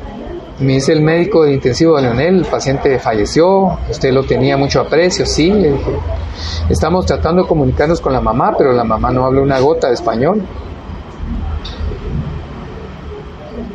me 0.61 0.75
dice 0.75 0.93
el 0.93 1.03
médico 1.03 1.45
de 1.45 1.55
intensivo 1.55 1.97
de 1.97 2.03
Leonel, 2.03 2.39
el 2.39 2.45
paciente 2.45 2.99
falleció, 2.99 3.79
usted 3.91 4.13
lo 4.13 4.25
tenía 4.25 4.57
mucho 4.57 4.81
aprecio, 4.81 5.27
sí, 5.27 5.51
le 5.51 5.73
dije. 5.73 5.93
estamos 6.69 7.07
tratando 7.07 7.43
de 7.43 7.49
comunicarnos 7.49 8.01
con 8.01 8.13
la 8.13 8.21
mamá, 8.21 8.55
pero 8.57 8.73
la 8.73 8.85
mamá 8.85 9.11
no 9.11 9.25
habla 9.25 9.41
una 9.41 9.59
gota 9.61 9.89
de 9.89 9.95
español. 9.95 10.43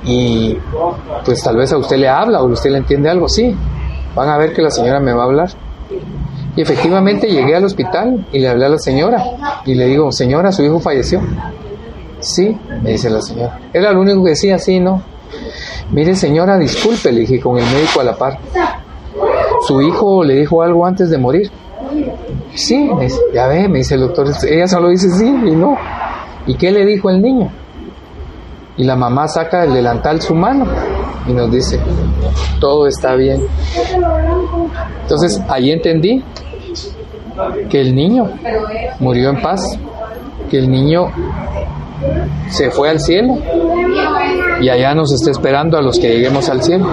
Y 0.04 0.58
pues 1.26 1.44
tal 1.44 1.58
vez 1.58 1.74
a 1.74 1.78
usted 1.78 1.98
le 1.98 2.08
habla 2.08 2.42
o 2.42 2.46
usted 2.48 2.72
le 2.72 2.78
entiende 2.78 3.10
algo, 3.10 3.28
sí, 3.28 3.54
van 4.16 4.30
a 4.30 4.38
ver 4.38 4.54
que 4.54 4.62
la 4.62 4.72
señora 4.72 5.00
me 5.00 5.14
va 5.14 5.24
a 5.24 5.26
hablar. 5.26 5.50
Y 6.56 6.62
efectivamente 6.62 7.28
llegué 7.28 7.56
al 7.56 7.66
hospital 7.66 8.26
y 8.32 8.40
le 8.40 8.50
hablé 8.50 8.66
a 8.66 8.70
la 8.70 8.80
señora 8.80 9.24
y 9.66 9.76
le 9.76 9.86
digo, 9.86 10.12
señora, 10.12 10.52
su 10.52 10.64
hijo 10.64 10.80
falleció. 10.80 11.22
Sí, 12.20 12.58
me 12.82 12.92
dice 12.92 13.10
la 13.10 13.22
señora. 13.22 13.60
Era 13.74 13.92
lo 13.92 14.02
único 14.02 14.24
que 14.24 14.32
decía, 14.32 14.58
sí, 14.58 14.80
no. 14.80 15.04
Mire, 15.92 16.16
señora, 16.16 16.58
disculpe, 16.58 17.12
le 17.12 17.22
dije 17.22 17.40
con 17.40 17.58
el 17.58 17.66
médico 17.66 18.02
a 18.02 18.04
la 18.04 18.16
par. 18.16 18.38
Su 19.66 19.82
hijo 19.82 20.24
le 20.24 20.36
dijo 20.36 20.62
algo 20.62 20.86
antes 20.86 21.10
de 21.10 21.18
morir. 21.18 21.50
Sí, 22.56 22.90
ya 23.34 23.48
ve, 23.48 23.68
me 23.68 23.80
dice 23.80 23.96
el 23.96 24.02
doctor. 24.02 24.28
Ella 24.48 24.68
solo 24.68 24.90
dice 24.90 25.10
sí 25.10 25.26
y 25.26 25.52
no. 25.52 25.78
¿Y 26.46 26.56
qué 26.56 26.72
le 26.72 26.86
dijo 26.86 27.10
el 27.10 27.22
niño? 27.22 27.50
Y 28.78 28.84
la 28.84 28.96
mamá 28.96 29.28
saca 29.28 29.62
del 29.62 29.74
delantal 29.74 30.22
su 30.22 30.36
mano 30.36 30.66
y 31.28 31.34
nos 31.34 31.52
dice, 31.52 31.80
todo 32.60 32.88
está 32.88 33.16
bien. 33.16 33.44
Entonces 35.02 35.42
ahí 35.50 35.72
entendí 35.72 36.24
que 37.70 37.82
el 37.82 37.96
niño 37.96 38.30
murió 39.00 39.30
en 39.30 39.42
paz, 39.42 39.62
que 40.50 40.60
el 40.60 40.70
niño 40.70 41.12
se 42.50 42.70
fue 42.70 42.90
al 42.90 43.00
cielo 43.00 43.38
y 44.62 44.70
allá 44.70 44.94
nos 44.94 45.12
está 45.14 45.32
esperando 45.32 45.78
a 45.78 45.82
los 45.82 46.00
que 46.00 46.10
lleguemos 46.10 46.50
al 46.50 46.64
cielo. 46.64 46.88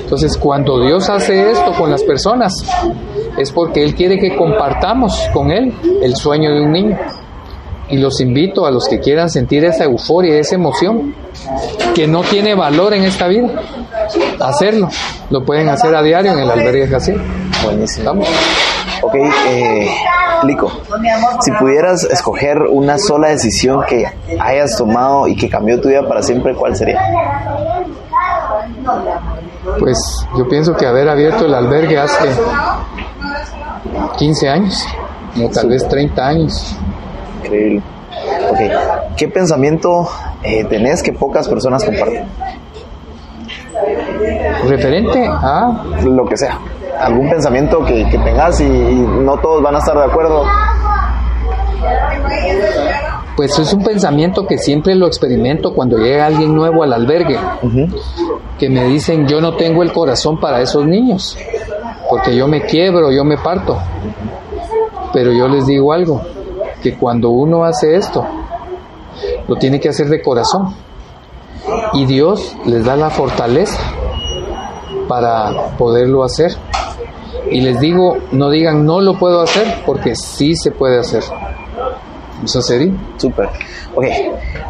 Entonces, 0.00 0.36
cuando 0.36 0.80
Dios 0.80 1.08
hace 1.08 1.50
esto 1.50 1.72
con 1.72 1.90
las 1.90 2.02
personas, 2.02 2.52
es 3.38 3.50
porque 3.50 3.82
Él 3.82 3.94
quiere 3.94 4.18
que 4.18 4.36
compartamos 4.36 5.28
con 5.32 5.50
Él 5.50 5.72
el 6.02 6.14
sueño 6.14 6.54
de 6.54 6.60
un 6.60 6.72
niño. 6.72 6.98
Y 7.88 7.98
los 7.98 8.20
invito 8.20 8.66
a 8.66 8.70
los 8.70 8.86
que 8.88 8.98
quieran 8.98 9.28
sentir 9.28 9.64
esa 9.64 9.84
euforia, 9.84 10.38
esa 10.38 10.54
emoción, 10.54 11.14
que 11.94 12.06
no 12.06 12.22
tiene 12.22 12.54
valor 12.54 12.94
en 12.94 13.04
esta 13.04 13.28
vida, 13.28 13.48
hacerlo. 14.40 14.88
Lo 15.30 15.44
pueden 15.44 15.68
hacer 15.68 15.94
a 15.94 16.02
diario 16.02 16.32
en 16.32 16.38
el 16.38 16.50
albergue 16.50 16.86
Jacín. 16.86 17.16
Buenísimo. 17.62 18.22
Ok, 19.04 19.16
eh, 19.48 19.86
Lico, 20.44 20.72
si 21.40 21.50
pudieras 21.52 22.04
escoger 22.04 22.58
una 22.70 22.96
sola 22.98 23.28
decisión 23.28 23.82
que 23.86 24.06
hayas 24.40 24.78
tomado 24.78 25.28
y 25.28 25.36
que 25.36 25.50
cambió 25.50 25.78
tu 25.78 25.88
vida 25.88 26.08
para 26.08 26.22
siempre, 26.22 26.54
¿cuál 26.54 26.74
sería? 26.74 27.02
Pues 29.78 29.98
yo 30.38 30.48
pienso 30.48 30.74
que 30.74 30.86
haber 30.86 31.06
abierto 31.10 31.44
el 31.44 31.52
albergue 31.52 31.98
hace 31.98 32.30
15 34.16 34.48
años, 34.48 34.86
o 35.36 35.50
tal 35.50 35.68
vez 35.68 35.86
30 35.86 36.26
años. 36.26 36.74
Increíble. 37.42 37.82
Ok, 38.50 38.58
¿qué 39.18 39.28
pensamiento 39.28 40.08
eh, 40.42 40.64
tenés 40.64 41.02
que 41.02 41.12
pocas 41.12 41.46
personas 41.46 41.84
comparten? 41.84 42.24
Referente 44.66 45.26
a 45.28 45.84
Lo 46.04 46.24
que 46.24 46.38
sea. 46.38 46.58
Algún 47.00 47.28
pensamiento 47.28 47.84
que, 47.84 48.08
que 48.08 48.18
tengas 48.18 48.60
y, 48.60 48.64
y 48.64 49.06
no 49.20 49.36
todos 49.38 49.62
van 49.62 49.74
a 49.74 49.78
estar 49.78 49.96
de 49.96 50.04
acuerdo. 50.04 50.44
Pues 53.36 53.58
es 53.58 53.72
un 53.72 53.82
pensamiento 53.82 54.46
que 54.46 54.58
siempre 54.58 54.94
lo 54.94 55.06
experimento 55.08 55.74
cuando 55.74 55.98
llega 55.98 56.26
alguien 56.26 56.54
nuevo 56.54 56.84
al 56.84 56.92
albergue, 56.92 57.36
que 58.58 58.70
me 58.70 58.84
dicen 58.84 59.26
yo 59.26 59.40
no 59.40 59.56
tengo 59.56 59.82
el 59.82 59.92
corazón 59.92 60.38
para 60.38 60.60
esos 60.60 60.86
niños, 60.86 61.36
porque 62.08 62.36
yo 62.36 62.46
me 62.46 62.62
quiebro, 62.62 63.10
yo 63.10 63.24
me 63.24 63.36
parto. 63.36 63.76
Pero 65.12 65.32
yo 65.32 65.48
les 65.48 65.66
digo 65.66 65.92
algo, 65.92 66.22
que 66.80 66.96
cuando 66.96 67.30
uno 67.30 67.64
hace 67.64 67.96
esto, 67.96 68.24
lo 69.48 69.56
tiene 69.56 69.80
que 69.80 69.88
hacer 69.88 70.08
de 70.08 70.22
corazón. 70.22 70.74
Y 71.92 72.04
Dios 72.06 72.56
les 72.66 72.84
da 72.84 72.96
la 72.96 73.10
fortaleza 73.10 73.78
para 75.08 75.70
poderlo 75.76 76.22
hacer. 76.22 76.52
Y 77.54 77.60
les 77.60 77.78
digo, 77.78 78.18
no 78.32 78.50
digan 78.50 78.84
no 78.84 79.00
lo 79.00 79.16
puedo 79.16 79.40
hacer, 79.40 79.84
porque 79.86 80.16
sí 80.16 80.56
se 80.56 80.72
puede 80.72 80.98
hacer. 80.98 81.22
Eso 82.42 82.60
sería. 82.60 82.92
Súper. 83.16 83.48
Ok, 83.94 84.06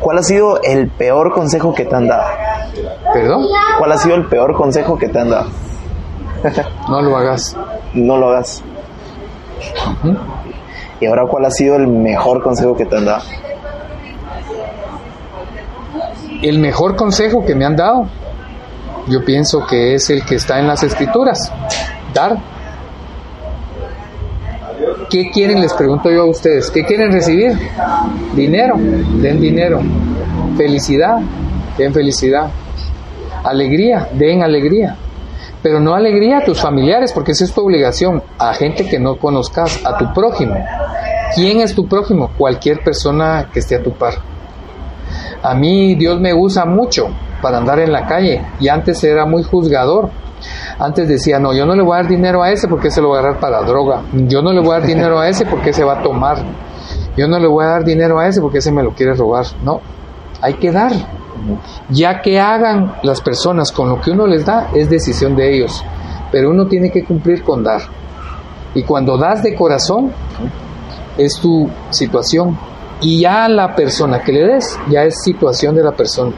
¿cuál 0.01 0.19
ha 0.19 0.23
sido 0.23 0.61
el 0.63 0.91
peor 0.91 1.33
consejo 1.33 1.73
que 1.73 1.87
te 1.87 1.97
han 1.97 2.09
dado? 2.09 2.29
¿Perdón? 3.11 3.47
¿Cuál 3.79 3.91
ha 3.91 3.97
sido 3.97 4.17
el 4.17 4.27
peor 4.27 4.55
consejo 4.55 4.99
que 4.99 5.09
te 5.09 5.19
han 5.19 5.31
dado? 5.31 5.49
No 6.91 7.01
lo 7.01 7.17
hagas. 7.17 7.57
No 7.95 8.19
lo 8.19 8.29
hagas. 8.29 8.63
Y 11.01 11.07
ahora, 11.07 11.23
¿cuál 11.27 11.47
ha 11.47 11.51
sido 11.51 11.77
el 11.77 11.87
mejor 11.87 12.43
consejo 12.43 12.77
que 12.77 12.85
te 12.85 12.99
han 12.99 13.07
dado? 13.07 13.23
El 16.43 16.59
mejor 16.59 16.97
consejo 16.97 17.47
que 17.47 17.55
me 17.55 17.65
han 17.65 17.77
dado, 17.77 18.09
yo 19.09 19.25
pienso 19.25 19.65
que 19.67 19.95
es 19.95 20.11
el 20.11 20.23
que 20.27 20.35
está 20.35 20.59
en 20.59 20.67
las 20.67 20.83
escrituras. 20.83 21.51
Dar. 22.13 22.54
¿Qué 25.15 25.31
quieren? 25.31 25.61
Les 25.61 25.73
pregunto 25.73 26.11
yo 26.11 26.23
a 26.23 26.25
ustedes. 26.25 26.73
¿Qué 26.73 26.83
quieren 26.83 27.13
recibir? 27.13 27.53
Dinero. 28.35 28.75
Den 28.77 29.41
dinero. 29.41 29.81
Felicidad. 30.57 31.21
Den 31.79 31.95
felicidad. 31.95 32.51
Alegría. 33.45 34.09
Den 34.13 34.43
alegría. 34.43 34.97
Pero 35.63 35.79
no 35.79 35.95
alegría 35.95 36.39
a 36.39 36.45
tus 36.45 36.61
familiares, 36.61 37.13
porque 37.13 37.31
esa 37.31 37.45
es 37.45 37.55
tu 37.55 37.61
obligación. 37.61 38.25
A 38.41 38.55
gente 38.55 38.89
que 38.89 38.99
no 38.99 39.17
conozcas, 39.17 39.87
a 39.87 39.97
tu 39.99 40.13
prójimo. 40.13 40.57
¿Quién 41.37 41.61
es 41.61 41.77
tu 41.77 41.87
prójimo? 41.87 42.33
Cualquier 42.37 42.83
persona 42.83 43.51
que 43.53 43.61
esté 43.61 43.77
a 43.77 43.85
tu 43.85 43.93
par. 43.93 44.15
A 45.45 45.55
mí 45.55 45.95
Dios 45.95 46.19
me 46.19 46.35
usa 46.35 46.65
mucho 46.65 47.07
para 47.41 47.59
andar 47.59 47.79
en 47.79 47.93
la 47.93 48.09
calle 48.09 48.45
y 48.59 48.67
antes 48.67 49.05
era 49.05 49.27
muy 49.27 49.45
juzgador. 49.45 50.11
Antes 50.79 51.09
decía, 51.09 51.39
no, 51.39 51.53
yo 51.53 51.67
no 51.67 51.75
le 51.75 51.83
voy 51.83 51.95
a 51.95 52.03
dar 52.03 52.09
dinero 52.09 52.43
a 52.43 52.51
ese 52.51 52.69
porque 52.69 52.91
se 52.91 53.01
lo 53.01 53.11
va 53.11 53.17
a 53.17 53.21
agarrar 53.21 53.41
para 53.41 53.63
droga. 53.63 54.03
Yo 54.13 54.43
no 54.43 54.53
le 54.53 54.61
voy 54.61 54.77
a 54.77 54.79
dar 54.81 54.87
dinero 54.87 55.19
a 55.19 55.29
ese 55.29 55.47
porque 55.47 55.73
se 55.73 55.85
va 55.85 56.01
a 56.01 56.03
tomar. 56.03 56.39
Yo 57.17 57.29
no 57.29 57.39
le 57.39 57.47
voy 57.47 57.65
a 57.65 57.69
dar 57.69 57.85
dinero 57.85 58.19
a 58.19 58.27
ese 58.27 58.41
porque 58.41 58.59
ese 58.59 58.73
me 58.73 58.83
lo 58.83 58.93
quiere 58.93 59.15
robar. 59.15 59.47
No, 59.63 59.81
hay 60.41 60.55
que 60.55 60.73
dar. 60.73 60.93
Ya 61.89 62.21
que 62.23 62.41
hagan 62.41 62.97
las 63.03 63.21
personas 63.21 63.71
con 63.73 63.89
lo 63.89 64.01
que 64.01 64.11
uno 64.11 64.27
les 64.27 64.45
da, 64.45 64.71
es 64.75 64.91
decisión 64.91 65.37
de 65.37 65.55
ellos. 65.55 65.85
Pero 66.33 66.51
uno 66.51 66.67
tiene 66.67 66.91
que 66.91 67.05
cumplir 67.05 67.43
con 67.43 67.63
dar. 67.63 67.83
Y 68.75 68.83
cuando 68.83 69.17
das 69.17 69.43
de 69.43 69.55
corazón, 69.55 70.11
es 71.17 71.39
tu 71.41 71.69
situación. 71.91 72.59
Y 73.01 73.21
ya 73.21 73.49
la 73.49 73.75
persona 73.75 74.21
que 74.21 74.33
le 74.33 74.47
des, 74.47 74.79
ya 74.91 75.05
es 75.05 75.23
situación 75.23 75.75
de 75.75 75.83
la 75.83 75.93
persona. 75.93 76.33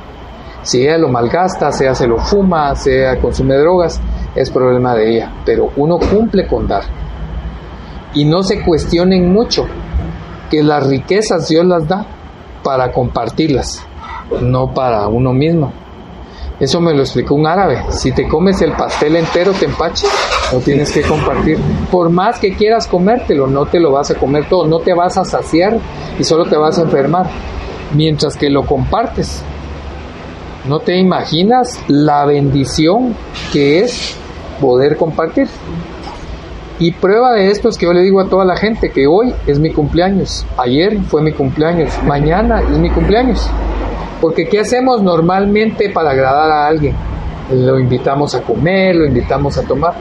Si 0.66 0.82
ella 0.82 0.98
lo 0.98 1.08
malgasta, 1.08 1.70
sea 1.70 1.94
se 1.94 2.08
lo 2.08 2.18
fuma, 2.18 2.74
sea 2.74 3.20
consume 3.20 3.54
drogas, 3.54 4.00
es 4.34 4.50
problema 4.50 4.96
de 4.96 5.14
ella. 5.14 5.32
Pero 5.44 5.70
uno 5.76 5.96
cumple 5.96 6.48
con 6.48 6.66
dar. 6.66 6.82
Y 8.14 8.24
no 8.24 8.42
se 8.42 8.64
cuestionen 8.64 9.32
mucho 9.32 9.64
que 10.50 10.64
las 10.64 10.84
riquezas 10.84 11.46
Dios 11.46 11.64
las 11.64 11.86
da 11.86 12.04
para 12.64 12.90
compartirlas, 12.90 13.80
no 14.42 14.74
para 14.74 15.06
uno 15.06 15.32
mismo. 15.32 15.72
Eso 16.58 16.80
me 16.80 16.92
lo 16.94 17.02
explicó 17.02 17.36
un 17.36 17.46
árabe. 17.46 17.84
Si 17.90 18.10
te 18.10 18.26
comes 18.26 18.60
el 18.60 18.72
pastel 18.72 19.14
entero, 19.14 19.52
te 19.52 19.66
empaches. 19.66 20.10
Lo 20.52 20.58
tienes 20.58 20.90
que 20.90 21.02
compartir. 21.02 21.58
Por 21.92 22.10
más 22.10 22.40
que 22.40 22.56
quieras 22.56 22.88
comértelo, 22.88 23.46
no 23.46 23.66
te 23.66 23.78
lo 23.78 23.92
vas 23.92 24.10
a 24.10 24.16
comer 24.16 24.48
todo. 24.48 24.66
No 24.66 24.80
te 24.80 24.94
vas 24.94 25.16
a 25.16 25.24
saciar 25.24 25.78
y 26.18 26.24
solo 26.24 26.46
te 26.46 26.56
vas 26.56 26.76
a 26.80 26.82
enfermar. 26.82 27.26
Mientras 27.94 28.36
que 28.36 28.50
lo 28.50 28.66
compartes. 28.66 29.44
No 30.68 30.80
te 30.80 30.98
imaginas 30.98 31.80
la 31.86 32.24
bendición 32.24 33.14
que 33.52 33.80
es 33.80 34.16
poder 34.60 34.96
compartir. 34.96 35.46
Y 36.80 36.90
prueba 36.92 37.34
de 37.34 37.50
esto 37.50 37.68
es 37.68 37.78
que 37.78 37.86
yo 37.86 37.92
le 37.92 38.02
digo 38.02 38.20
a 38.20 38.28
toda 38.28 38.44
la 38.44 38.56
gente 38.56 38.90
que 38.90 39.06
hoy 39.06 39.32
es 39.46 39.60
mi 39.60 39.70
cumpleaños, 39.70 40.44
ayer 40.58 41.00
fue 41.02 41.22
mi 41.22 41.32
cumpleaños, 41.32 41.90
mañana 42.04 42.60
es 42.60 42.78
mi 42.78 42.90
cumpleaños. 42.90 43.48
Porque 44.20 44.48
¿qué 44.48 44.60
hacemos 44.60 45.02
normalmente 45.02 45.90
para 45.90 46.10
agradar 46.10 46.50
a 46.50 46.66
alguien? 46.66 46.96
Lo 47.52 47.78
invitamos 47.78 48.34
a 48.34 48.42
comer, 48.42 48.96
lo 48.96 49.06
invitamos 49.06 49.56
a 49.58 49.62
tomar. 49.62 49.94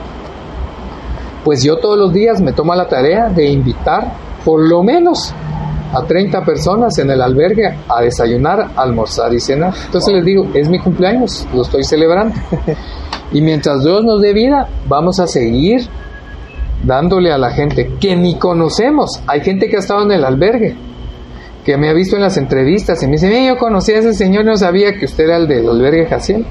Pues 1.44 1.62
yo 1.62 1.76
todos 1.78 1.96
los 1.96 2.12
días 2.12 2.42
me 2.42 2.52
tomo 2.52 2.74
la 2.74 2.88
tarea 2.88 3.28
de 3.28 3.48
invitar 3.48 4.12
por 4.44 4.60
lo 4.68 4.82
menos 4.82 5.32
a 5.92 6.02
30 6.04 6.44
personas 6.44 6.98
en 6.98 7.10
el 7.10 7.20
albergue 7.20 7.76
a 7.88 8.02
desayunar, 8.02 8.70
almorzar 8.76 9.32
y 9.32 9.40
cenar. 9.40 9.74
Entonces 9.86 10.14
les 10.14 10.24
digo, 10.24 10.48
es 10.54 10.68
mi 10.68 10.78
cumpleaños, 10.78 11.46
lo 11.54 11.62
estoy 11.62 11.84
celebrando. 11.84 12.34
Y 13.32 13.42
mientras 13.42 13.82
Dios 13.82 14.04
nos 14.04 14.20
dé 14.20 14.32
vida, 14.32 14.68
vamos 14.88 15.18
a 15.18 15.26
seguir 15.26 15.88
dándole 16.84 17.32
a 17.32 17.38
la 17.38 17.50
gente 17.50 17.92
que 18.00 18.14
ni 18.16 18.38
conocemos. 18.38 19.20
Hay 19.26 19.40
gente 19.40 19.68
que 19.68 19.76
ha 19.76 19.80
estado 19.80 20.04
en 20.04 20.12
el 20.12 20.24
albergue, 20.24 20.76
que 21.64 21.76
me 21.76 21.88
ha 21.88 21.92
visto 21.92 22.16
en 22.16 22.22
las 22.22 22.36
entrevistas 22.36 23.02
y 23.02 23.06
me 23.06 23.12
dice, 23.12 23.28
"Mira, 23.28 23.54
yo 23.54 23.58
conocí 23.58 23.92
a 23.92 23.98
ese 23.98 24.14
señor, 24.14 24.44
no 24.44 24.56
sabía 24.56 24.96
que 24.96 25.06
usted 25.06 25.24
era 25.24 25.36
el 25.38 25.48
del 25.48 25.68
albergue 25.68 26.06
Jaciel. 26.06 26.46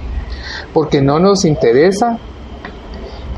Porque 0.74 1.02
no 1.02 1.20
nos 1.20 1.46
interesa 1.46 2.20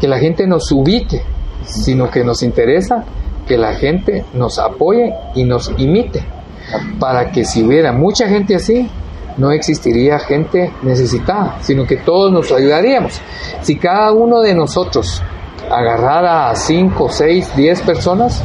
que 0.01 0.07
la 0.07 0.17
gente 0.17 0.47
nos 0.47 0.71
ubique, 0.71 1.21
sino 1.63 2.09
que 2.09 2.23
nos 2.23 2.41
interesa 2.43 3.05
que 3.47 3.57
la 3.57 3.73
gente 3.75 4.25
nos 4.33 4.59
apoye 4.59 5.13
y 5.35 5.43
nos 5.43 5.71
imite. 5.77 6.23
Para 6.99 7.31
que 7.31 7.45
si 7.45 7.63
hubiera 7.63 7.93
mucha 7.93 8.27
gente 8.27 8.55
así, 8.55 8.89
no 9.37 9.51
existiría 9.51 10.19
gente 10.19 10.73
necesitada, 10.81 11.57
sino 11.61 11.85
que 11.85 11.97
todos 11.97 12.31
nos 12.31 12.51
ayudaríamos. 12.51 13.21
Si 13.61 13.77
cada 13.77 14.11
uno 14.11 14.41
de 14.41 14.53
nosotros 14.53 15.21
agarrara 15.69 16.49
a 16.49 16.55
5, 16.55 17.09
6, 17.09 17.55
10 17.55 17.81
personas, 17.81 18.43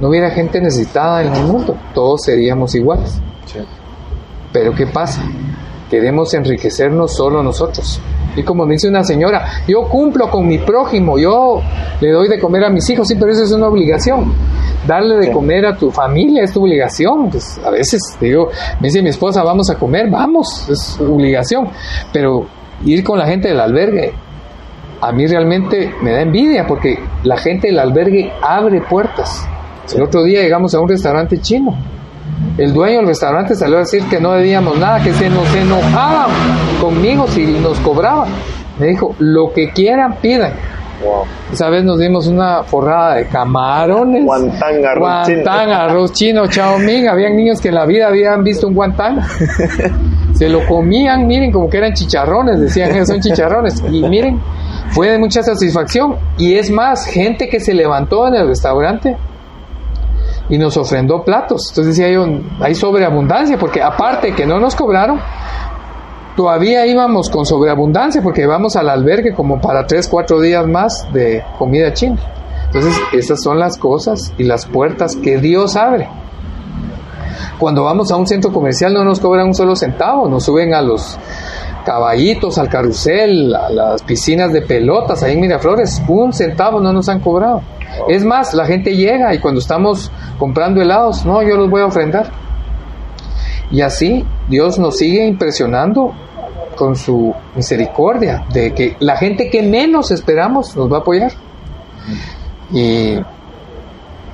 no 0.00 0.08
hubiera 0.08 0.30
gente 0.30 0.60
necesitada 0.60 1.22
en 1.22 1.34
el 1.34 1.44
mundo, 1.44 1.76
todos 1.94 2.22
seríamos 2.24 2.74
iguales. 2.74 3.20
Pero 4.52 4.74
¿qué 4.74 4.86
pasa? 4.86 5.22
Queremos 5.90 6.34
enriquecernos 6.34 7.14
solo 7.14 7.42
nosotros. 7.42 8.00
Y 8.36 8.42
como 8.42 8.64
me 8.64 8.72
dice 8.74 8.88
una 8.88 9.04
señora, 9.04 9.46
yo 9.68 9.82
cumplo 9.88 10.30
con 10.30 10.46
mi 10.46 10.58
prójimo, 10.58 11.18
yo 11.18 11.60
le 12.00 12.10
doy 12.10 12.28
de 12.28 12.38
comer 12.38 12.64
a 12.64 12.70
mis 12.70 12.88
hijos, 12.90 13.06
sí, 13.08 13.14
pero 13.18 13.30
eso 13.32 13.44
es 13.44 13.52
una 13.52 13.68
obligación. 13.68 14.32
Darle 14.86 15.16
de 15.16 15.26
Sí. 15.26 15.30
comer 15.32 15.66
a 15.66 15.76
tu 15.76 15.90
familia 15.90 16.42
es 16.44 16.52
tu 16.52 16.62
obligación. 16.62 17.30
Pues 17.30 17.60
a 17.64 17.70
veces 17.70 18.00
digo, 18.20 18.48
me 18.80 18.88
dice 18.88 19.02
mi 19.02 19.10
esposa, 19.10 19.42
vamos 19.42 19.70
a 19.70 19.74
comer, 19.76 20.08
vamos, 20.10 20.68
es 20.68 20.98
obligación. 21.00 21.68
Pero 22.12 22.46
ir 22.84 23.04
con 23.04 23.18
la 23.18 23.26
gente 23.26 23.48
del 23.48 23.60
albergue, 23.60 24.12
a 25.00 25.12
mí 25.12 25.26
realmente 25.26 25.92
me 26.02 26.12
da 26.12 26.22
envidia 26.22 26.66
porque 26.66 26.98
la 27.24 27.36
gente 27.36 27.68
del 27.68 27.78
albergue 27.78 28.32
abre 28.42 28.80
puertas. 28.82 29.46
El 29.94 30.02
otro 30.02 30.22
día 30.24 30.40
llegamos 30.42 30.74
a 30.74 30.80
un 30.80 30.88
restaurante 30.88 31.38
chino. 31.40 31.76
El 32.58 32.74
dueño 32.74 32.98
del 32.98 33.06
restaurante 33.06 33.54
salió 33.54 33.76
a 33.76 33.80
decir 33.80 34.04
que 34.10 34.20
no 34.20 34.32
debíamos 34.32 34.78
nada, 34.78 35.02
que 35.02 35.12
se 35.14 35.30
nos 35.30 35.54
enojaban 35.54 36.30
conmigo 36.80 37.26
si 37.28 37.46
nos 37.46 37.78
cobraban. 37.80 38.28
Me 38.78 38.88
dijo, 38.88 39.14
lo 39.18 39.52
que 39.52 39.70
quieran, 39.70 40.16
pidan. 40.20 40.52
Wow. 41.02 41.24
Esa 41.52 41.68
vez 41.68 41.82
nos 41.82 41.98
dimos 41.98 42.26
una 42.26 42.62
forrada 42.62 43.16
de 43.16 43.26
camarones. 43.26 44.24
Guantán, 44.24 44.84
arroz 44.84 45.26
chino. 45.26 45.42
Guantán, 45.42 45.70
arroz 45.70 46.12
chino, 46.12 46.46
chao 46.46 46.78
ming. 46.78 47.08
Habían 47.08 47.36
niños 47.36 47.60
que 47.60 47.68
en 47.68 47.74
la 47.74 47.86
vida 47.86 48.08
habían 48.08 48.44
visto 48.44 48.68
un 48.68 48.74
guantán. 48.74 49.20
Se 50.34 50.48
lo 50.48 50.66
comían, 50.66 51.26
miren, 51.26 51.50
como 51.52 51.68
que 51.68 51.78
eran 51.78 51.92
chicharrones, 51.94 52.60
decían 52.60 52.92
que 52.92 53.04
son 53.04 53.20
chicharrones. 53.20 53.82
Y 53.90 54.02
miren, 54.02 54.40
fue 54.90 55.10
de 55.10 55.18
mucha 55.18 55.42
satisfacción. 55.42 56.16
Y 56.38 56.54
es 56.54 56.70
más, 56.70 57.06
gente 57.06 57.48
que 57.48 57.60
se 57.60 57.74
levantó 57.74 58.28
en 58.28 58.34
el 58.34 58.48
restaurante 58.48 59.16
y 60.48 60.58
nos 60.58 60.76
ofrendó 60.76 61.24
platos. 61.24 61.68
Entonces 61.70 61.96
decía 61.96 62.12
yo, 62.12 62.26
hay 62.60 62.74
sobreabundancia, 62.74 63.58
porque 63.58 63.82
aparte 63.82 64.34
que 64.34 64.46
no 64.46 64.58
nos 64.58 64.74
cobraron, 64.74 65.20
Todavía 66.36 66.86
íbamos 66.86 67.28
con 67.28 67.44
sobreabundancia 67.44 68.22
porque 68.22 68.42
íbamos 68.42 68.74
al 68.76 68.88
albergue 68.88 69.34
como 69.34 69.60
para 69.60 69.86
3, 69.86 70.08
4 70.08 70.40
días 70.40 70.66
más 70.66 71.06
de 71.12 71.44
comida 71.58 71.92
china. 71.92 72.16
Entonces, 72.66 72.94
esas 73.12 73.42
son 73.42 73.58
las 73.58 73.76
cosas 73.76 74.32
y 74.38 74.44
las 74.44 74.64
puertas 74.64 75.14
que 75.14 75.36
Dios 75.36 75.76
abre. 75.76 76.08
Cuando 77.58 77.84
vamos 77.84 78.10
a 78.10 78.16
un 78.16 78.26
centro 78.26 78.50
comercial 78.50 78.94
no 78.94 79.04
nos 79.04 79.20
cobran 79.20 79.48
un 79.48 79.54
solo 79.54 79.76
centavo, 79.76 80.26
nos 80.26 80.44
suben 80.44 80.72
a 80.72 80.80
los 80.80 81.18
caballitos, 81.84 82.58
al 82.58 82.68
carrusel, 82.68 83.54
a 83.54 83.70
las 83.70 84.02
piscinas 84.02 84.52
de 84.52 84.62
pelotas 84.62 85.22
ahí 85.22 85.34
en 85.34 85.40
Miraflores, 85.40 86.02
un 86.08 86.32
centavo 86.32 86.80
no 86.80 86.92
nos 86.92 87.08
han 87.08 87.20
cobrado. 87.20 87.62
Es 88.08 88.24
más, 88.24 88.54
la 88.54 88.66
gente 88.66 88.96
llega 88.96 89.34
y 89.34 89.38
cuando 89.38 89.60
estamos 89.60 90.10
comprando 90.38 90.80
helados, 90.80 91.24
no, 91.24 91.42
yo 91.42 91.56
los 91.56 91.70
voy 91.70 91.82
a 91.82 91.86
ofrendar. 91.86 92.30
Y 93.70 93.80
así 93.80 94.24
Dios 94.48 94.78
nos 94.78 94.98
sigue 94.98 95.26
impresionando 95.26 96.12
con 96.76 96.96
su 96.96 97.34
misericordia, 97.54 98.44
de 98.52 98.72
que 98.74 98.96
la 99.00 99.16
gente 99.16 99.50
que 99.50 99.62
menos 99.62 100.10
esperamos 100.10 100.76
nos 100.76 100.90
va 100.90 100.98
a 100.98 101.00
apoyar. 101.00 101.32
Y 102.72 103.18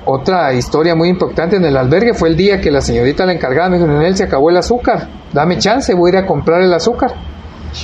otra 0.04 0.54
historia 0.54 0.94
muy 0.94 1.08
importante 1.08 1.56
en 1.56 1.64
el 1.64 1.76
albergue 1.76 2.14
fue 2.14 2.30
el 2.30 2.36
día 2.36 2.60
que 2.60 2.70
la 2.70 2.80
señorita 2.80 3.26
la 3.26 3.32
encargada 3.32 3.68
me 3.68 3.76
dijo, 3.76 3.88
Nenel, 3.88 4.16
se 4.16 4.24
acabó 4.24 4.50
el 4.50 4.56
azúcar, 4.56 5.08
dame 5.32 5.58
chance, 5.58 5.92
voy 5.94 6.10
a 6.10 6.18
ir 6.18 6.24
a 6.24 6.26
comprar 6.26 6.62
el 6.62 6.72
azúcar. 6.72 7.12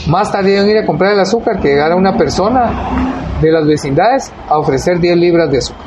Más 0.09 0.31
tarde 0.31 0.53
iban 0.53 0.67
a 0.67 0.71
ir 0.71 0.79
a 0.79 0.87
comprar 0.87 1.13
el 1.13 1.21
azúcar 1.21 1.61
que 1.61 1.69
llegara 1.69 1.97
una 1.97 2.17
persona 2.17 2.71
de 3.41 3.51
las 3.51 3.67
vecindades 3.67 4.33
a 4.49 4.59
ofrecer 4.59 4.99
10 5.01 5.17
libras 5.17 5.51
de 5.51 5.59
azúcar. 5.59 5.87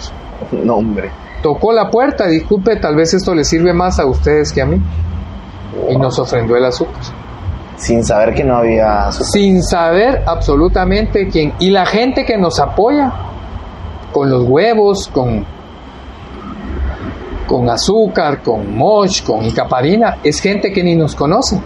No, 0.52 0.76
hombre. 0.76 1.12
Tocó 1.42 1.72
la 1.72 1.90
puerta, 1.90 2.28
disculpe, 2.28 2.78
tal 2.78 2.96
vez 2.96 3.14
esto 3.14 3.34
le 3.36 3.44
sirve 3.44 3.74
más 3.74 4.00
a 4.00 4.06
ustedes 4.06 4.52
que 4.52 4.62
a 4.62 4.66
mí. 4.66 4.82
Y 5.90 5.98
nos 5.98 6.18
ofrendó 6.18 6.56
el 6.56 6.66
azúcar. 6.66 7.02
Sin 7.76 8.04
saber 8.04 8.34
que 8.34 8.44
no 8.44 8.58
había 8.58 9.08
azúcar. 9.08 9.28
Sin 9.28 9.62
saber 9.62 10.24
absolutamente 10.26 11.28
quién. 11.28 11.54
Y 11.60 11.70
la 11.70 11.86
gente 11.86 12.26
que 12.26 12.38
nos 12.38 12.60
apoya 12.60 13.14
con 14.12 14.30
los 14.32 14.44
huevos, 14.44 15.08
con, 15.10 15.46
con 17.46 17.70
azúcar, 17.70 18.42
con 18.42 18.76
moch, 18.76 19.24
con 19.24 19.46
icaparina, 19.46 20.18
es 20.24 20.40
gente 20.40 20.72
que 20.72 20.84
ni 20.84 20.96
nos 20.96 21.16
conoce. 21.16 21.62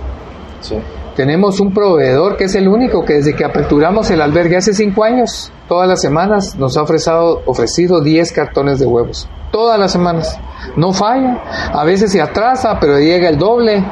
Sí. 0.60 0.76
Tenemos 1.22 1.60
un 1.60 1.72
proveedor 1.72 2.36
que 2.36 2.46
es 2.46 2.56
el 2.56 2.68
único 2.68 3.06
que 3.06 3.14
desde 3.14 3.36
que 3.36 3.46
aperturamos 3.46 4.10
el 4.10 4.22
albergue 4.22 4.58
hace 4.58 4.74
cinco 4.74 5.04
años, 5.04 5.52
todas 5.68 5.88
las 5.88 6.02
semanas 6.02 6.56
nos 6.58 6.76
ha 6.78 6.82
ofrecido, 6.82 7.44
ofrecido 7.46 8.02
10 8.02 8.32
cartones 8.32 8.80
de 8.80 8.88
huevos. 8.88 9.30
Todas 9.52 9.80
las 9.80 9.92
semanas. 9.92 10.40
No 10.76 10.94
falla. 10.94 11.44
A 11.74 11.84
veces 11.84 12.12
se 12.12 12.20
atrasa, 12.20 12.80
pero 12.80 12.98
llega 12.98 13.30
el 13.30 13.38
doble. 13.38 13.86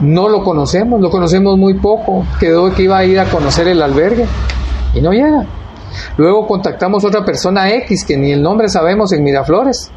No 0.00 0.28
lo 0.28 0.44
conocemos, 0.44 1.00
lo 1.00 1.08
conocemos 1.08 1.56
muy 1.56 1.78
poco. 1.78 2.26
Quedó 2.38 2.70
que 2.74 2.82
iba 2.82 2.98
a 2.98 3.06
ir 3.06 3.18
a 3.18 3.24
conocer 3.30 3.66
el 3.66 3.80
albergue 3.80 4.26
y 4.92 5.00
no 5.00 5.12
llega. 5.12 5.46
Luego 6.18 6.46
contactamos 6.46 7.06
otra 7.06 7.24
persona 7.24 7.70
X 7.70 8.04
que 8.04 8.18
ni 8.18 8.32
el 8.32 8.42
nombre 8.42 8.68
sabemos 8.68 9.14
en 9.14 9.22
Miraflores. 9.24 9.90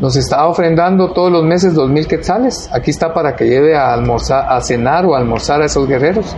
Nos 0.00 0.16
está 0.16 0.46
ofrendando 0.46 1.12
todos 1.12 1.30
los 1.30 1.44
meses 1.44 1.74
dos 1.74 1.90
mil 1.90 2.06
quetzales. 2.06 2.70
Aquí 2.72 2.90
está 2.90 3.12
para 3.12 3.36
que 3.36 3.44
lleve 3.44 3.76
a 3.76 3.92
almorzar, 3.92 4.46
a 4.50 4.60
cenar 4.62 5.04
o 5.04 5.14
a 5.14 5.18
almorzar 5.18 5.60
a 5.60 5.66
esos 5.66 5.86
guerreros. 5.86 6.34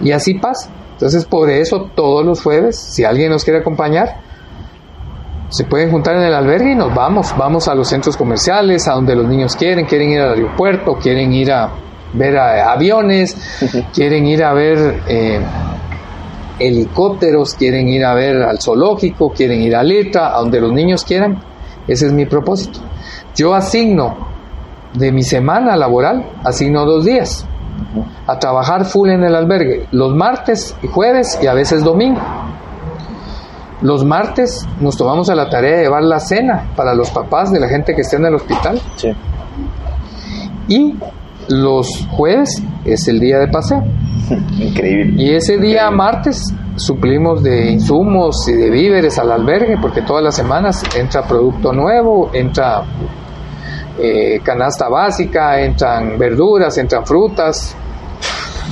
Y 0.00 0.12
así 0.12 0.34
pasa. 0.34 0.70
Entonces, 0.92 1.24
por 1.24 1.50
eso, 1.50 1.90
todos 1.96 2.24
los 2.24 2.40
jueves, 2.40 2.78
si 2.78 3.02
alguien 3.04 3.30
nos 3.30 3.42
quiere 3.42 3.58
acompañar, 3.60 4.20
se 5.48 5.64
pueden 5.64 5.90
juntar 5.90 6.14
en 6.16 6.22
el 6.22 6.34
albergue 6.34 6.72
y 6.72 6.74
nos 6.76 6.94
vamos. 6.94 7.34
Vamos 7.36 7.66
a 7.66 7.74
los 7.74 7.88
centros 7.88 8.16
comerciales, 8.16 8.86
a 8.86 8.92
donde 8.92 9.16
los 9.16 9.26
niños 9.26 9.56
quieren, 9.56 9.84
quieren 9.86 10.10
ir 10.10 10.20
al 10.20 10.34
aeropuerto, 10.34 10.94
quieren 10.94 11.32
ir 11.32 11.50
a 11.50 11.68
ver 12.14 12.36
a- 12.38 12.70
aviones, 12.72 13.36
quieren 13.92 14.24
ir 14.26 14.44
a 14.44 14.52
ver 14.54 15.00
eh, 15.08 15.40
helicópteros, 16.58 17.54
quieren 17.54 17.88
ir 17.88 18.04
a 18.04 18.14
ver 18.14 18.36
al 18.42 18.60
zoológico, 18.60 19.30
quieren 19.32 19.60
ir 19.62 19.74
a 19.74 19.82
Litra, 19.82 20.34
a 20.36 20.38
donde 20.38 20.60
los 20.60 20.72
niños 20.72 21.04
quieran. 21.04 21.42
Ese 21.88 22.06
es 22.06 22.12
mi 22.12 22.26
propósito. 22.26 22.80
Yo 23.34 23.54
asigno 23.54 24.16
de 24.94 25.10
mi 25.12 25.22
semana 25.22 25.76
laboral, 25.76 26.24
asigno 26.44 26.84
dos 26.84 27.04
días 27.04 27.46
a 28.26 28.38
trabajar 28.38 28.84
full 28.84 29.08
en 29.10 29.24
el 29.24 29.34
albergue, 29.34 29.86
los 29.90 30.14
martes 30.14 30.76
y 30.82 30.86
jueves 30.86 31.38
y 31.42 31.46
a 31.46 31.54
veces 31.54 31.82
domingo. 31.82 32.20
Los 33.80 34.04
martes 34.04 34.64
nos 34.80 34.96
tomamos 34.96 35.28
a 35.28 35.34
la 35.34 35.48
tarea 35.50 35.78
de 35.78 35.82
llevar 35.84 36.04
la 36.04 36.20
cena 36.20 36.70
para 36.76 36.94
los 36.94 37.10
papás 37.10 37.50
de 37.50 37.58
la 37.58 37.68
gente 37.68 37.94
que 37.96 38.02
está 38.02 38.16
en 38.16 38.26
el 38.26 38.34
hospital 38.36 38.80
Sí. 38.96 39.12
y 40.68 40.94
los 41.48 42.06
jueves 42.12 42.62
es 42.84 43.08
el 43.08 43.18
día 43.18 43.38
de 43.40 43.48
paseo. 43.48 43.82
Increíble. 44.58 45.22
Y 45.22 45.34
ese 45.34 45.58
día 45.58 45.90
martes 45.90 46.54
suplimos 46.76 47.42
de 47.42 47.70
insumos 47.70 48.48
y 48.48 48.52
de 48.52 48.70
víveres 48.70 49.18
al 49.18 49.30
albergue 49.30 49.76
porque 49.80 50.02
todas 50.02 50.22
las 50.22 50.34
semanas 50.34 50.82
entra 50.96 51.22
producto 51.22 51.72
nuevo, 51.72 52.30
entra 52.32 52.82
eh, 53.98 54.40
canasta 54.42 54.88
básica, 54.88 55.60
entran 55.60 56.18
verduras, 56.18 56.76
entran 56.78 57.04
frutas. 57.04 57.76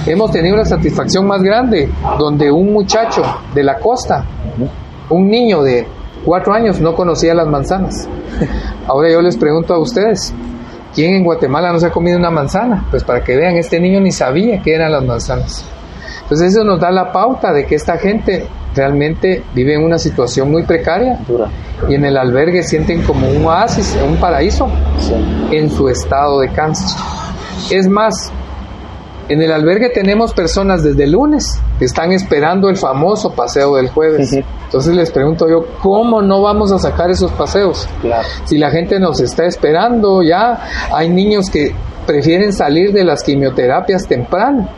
Hemos 0.07 0.31
tenido 0.31 0.55
una 0.55 0.65
satisfacción 0.65 1.27
más 1.27 1.43
grande 1.43 1.91
donde 2.19 2.51
un 2.51 2.73
muchacho 2.73 3.23
de 3.55 3.63
la 3.63 3.79
costa, 3.79 4.25
un 5.11 5.29
niño 5.29 5.63
de 5.63 5.87
cuatro 6.25 6.55
años 6.55 6.81
no 6.81 6.95
conocía 6.95 7.35
las 7.35 7.47
manzanas. 7.49 8.09
Ahora 8.87 9.11
yo 9.11 9.21
les 9.21 9.37
pregunto 9.37 9.75
a 9.75 9.79
ustedes, 9.79 10.33
¿quién 10.95 11.15
en 11.15 11.25
Guatemala 11.25 11.73
no 11.73 11.79
se 11.79 11.87
ha 11.87 11.91
comido 11.91 12.19
una 12.19 12.31
manzana? 12.31 12.87
Pues 12.91 13.05
para 13.05 13.23
que 13.23 13.37
vean, 13.37 13.57
este 13.57 13.81
niño 13.81 14.01
ni 14.01 14.13
sabía 14.13 14.61
qué 14.63 14.75
eran 14.75 14.93
las 14.93 15.05
manzanas. 15.05 15.65
Entonces 16.23 16.53
eso 16.55 16.65
nos 16.65 16.79
da 16.81 16.91
la 16.91 17.11
pauta 17.13 17.53
de 17.53 17.67
que 17.67 17.75
esta 17.75 17.97
gente 17.99 18.47
realmente 18.75 19.43
vive 19.55 19.75
en 19.75 19.83
una 19.83 19.99
situación 19.99 20.49
muy 20.51 20.63
precaria 20.63 21.19
Dura. 21.27 21.49
y 21.89 21.95
en 21.97 22.05
el 22.05 22.17
albergue 22.17 22.63
sienten 22.63 23.03
como 23.03 23.29
un 23.29 23.45
oasis, 23.45 23.99
un 24.09 24.17
paraíso 24.17 24.69
Sí. 25.01 25.15
en 25.57 25.69
su 25.71 25.89
estado 25.89 26.39
de 26.41 26.49
cáncer. 26.51 26.89
Es 27.71 27.89
más, 27.89 28.33
en 29.31 29.41
el 29.41 29.53
albergue 29.53 29.91
tenemos 29.91 30.35
personas 30.35 30.83
desde 30.83 31.05
el 31.05 31.13
lunes 31.13 31.61
que 31.79 31.85
están 31.85 32.11
esperando 32.11 32.69
el 32.69 32.77
famoso 32.77 33.33
paseo 33.33 33.77
del 33.77 33.89
jueves. 33.89 34.33
Entonces 34.33 34.93
les 34.93 35.13
pregunto 35.13 35.49
yo, 35.49 35.67
¿cómo 35.81 36.21
no 36.21 36.43
vamos 36.43 36.73
a 36.73 36.81
sacar 36.81 37.11
esos 37.11 37.31
paseos? 37.33 37.89
Claro. 38.01 38.27
Si 38.45 38.59
la 38.59 38.73
gente 38.73 38.99
nos 38.99 39.21
está 39.21 39.47
esperando 39.47 40.23
ya, 40.25 40.61
hay 40.93 41.09
niños 41.09 41.49
que 41.49 41.73
prefieren 42.09 42.53
salir 42.53 42.93
de 42.93 43.05
las 43.05 43.23
quimioterapias 43.23 44.05
temprano 44.09 44.69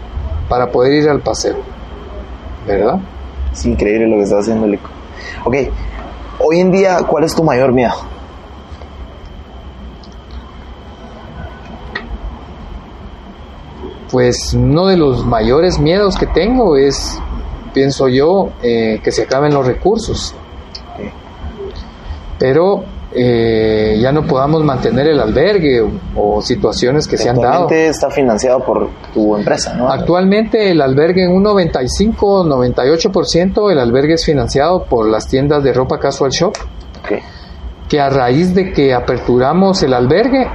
para 0.51 0.67
poder 0.71 1.03
ir 1.03 1.09
al 1.09 1.21
paseo. 1.21 1.57
¿Verdad? 2.67 2.99
Es 3.51 3.65
increíble 3.65 4.07
lo 4.07 4.17
que 4.19 4.25
está 4.25 4.39
haciendo 4.39 4.67
Lico. 4.67 4.91
Ok. 5.47 5.57
Hoy 6.41 6.61
en 6.61 6.71
día, 6.71 6.99
¿cuál 7.09 7.25
es 7.25 7.35
tu 7.35 7.43
mayor 7.43 7.73
miedo? 7.73 7.95
Pues 14.13 14.55
uno 14.55 14.87
de 14.87 14.99
los 14.99 15.27
mayores 15.27 15.81
miedos 15.81 16.17
que 16.17 16.27
tengo 16.27 16.77
es, 16.77 17.19
pienso 17.73 18.09
yo, 18.09 18.51
eh, 18.63 19.01
que 19.03 19.11
se 19.11 19.23
acaben 19.23 19.55
los 19.55 19.67
recursos. 19.67 20.35
Pero 22.39 22.85
eh, 23.15 23.99
ya 24.01 24.11
no 24.13 24.27
podamos 24.27 24.65
mantener 24.65 25.09
el 25.09 25.21
albergue 25.21 25.83
o, 25.83 25.91
o 26.17 26.41
situaciones 26.41 27.09
que 27.09 27.19
se 27.19 27.29
han 27.29 27.37
dado. 27.37 27.65
Actualmente 27.65 27.89
está 27.89 28.11
financiado 28.11 28.61
por 28.61 28.89
tu 29.13 29.37
empresa, 29.37 29.75
¿no? 29.75 29.91
Actualmente 29.91 30.71
el 30.71 30.81
albergue 30.81 31.25
en 31.25 31.33
un 31.33 31.45
95-98% 31.45 33.71
el 33.71 33.79
albergue 33.79 34.15
es 34.15 34.25
financiado 34.25 34.85
por 34.85 35.07
las 35.09 35.29
tiendas 35.29 35.63
de 35.63 35.73
ropa 35.73 35.99
casual 35.99 36.31
shop, 36.31 36.55
que 37.89 38.01
a 38.01 38.09
raíz 38.09 38.55
de 38.55 38.73
que 38.73 38.95
aperturamos 38.95 39.83
el 39.83 39.93
albergue, 39.93 40.49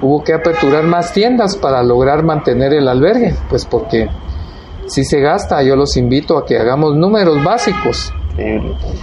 hubo 0.00 0.22
que 0.22 0.32
aperturar 0.32 0.84
más 0.84 1.12
tiendas 1.12 1.56
para 1.56 1.82
lograr 1.82 2.22
mantener 2.22 2.72
el 2.72 2.88
albergue, 2.88 3.34
pues 3.48 3.64
porque 3.64 4.08
si 4.86 5.04
se 5.04 5.20
gasta, 5.20 5.62
yo 5.62 5.76
los 5.76 5.96
invito 5.96 6.38
a 6.38 6.46
que 6.46 6.58
hagamos 6.58 6.96
números 6.96 7.42
básicos 7.44 8.12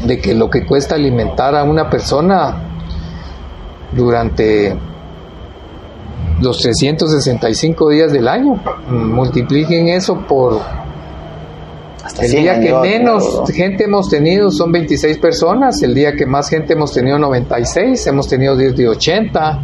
de 0.05 0.19
que 0.19 0.33
lo 0.33 0.49
que 0.49 0.65
cuesta 0.65 0.95
alimentar 0.95 1.55
a 1.55 1.63
una 1.63 1.89
persona 1.89 2.55
durante 3.91 4.75
los 6.41 6.57
365 6.59 7.89
días 7.89 8.11
del 8.11 8.27
año, 8.27 8.61
multipliquen 8.89 9.89
eso 9.89 10.17
por 10.27 10.59
Hasta 12.03 12.23
el 12.23 12.29
100 12.29 12.43
día 12.43 12.59
que 12.59 12.73
menos 12.73 13.43
gente 13.53 13.85
hemos 13.85 14.09
tenido 14.09 14.51
son 14.51 14.71
26 14.71 15.17
personas, 15.17 15.81
el 15.81 15.93
día 15.93 16.15
que 16.15 16.25
más 16.25 16.49
gente 16.49 16.73
hemos 16.73 16.93
tenido 16.93 17.19
96, 17.19 18.07
hemos 18.07 18.27
tenido 18.27 18.55
10 18.55 18.75
de 18.75 18.87
80, 18.87 19.59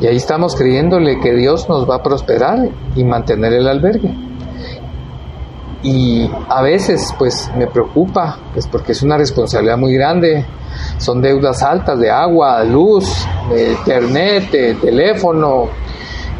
y 0.00 0.06
ahí 0.06 0.16
estamos 0.16 0.54
creyéndole 0.54 1.18
que 1.20 1.32
Dios 1.34 1.68
nos 1.68 1.88
va 1.88 1.96
a 1.96 2.02
prosperar 2.02 2.68
y 2.94 3.04
mantener 3.04 3.52
el 3.52 3.66
albergue. 3.66 4.14
Y 5.82 6.28
a 6.48 6.62
veces 6.62 7.14
pues 7.18 7.50
me 7.56 7.66
preocupa, 7.66 8.38
pues 8.52 8.66
porque 8.66 8.92
es 8.92 9.02
una 9.02 9.16
responsabilidad 9.16 9.76
muy 9.76 9.94
grande, 9.94 10.44
son 10.98 11.20
deudas 11.20 11.62
altas 11.62 11.98
de 11.98 12.10
agua, 12.10 12.62
luz, 12.64 13.08
de 13.50 13.72
internet, 13.72 14.50
de 14.50 14.74
teléfono, 14.74 15.68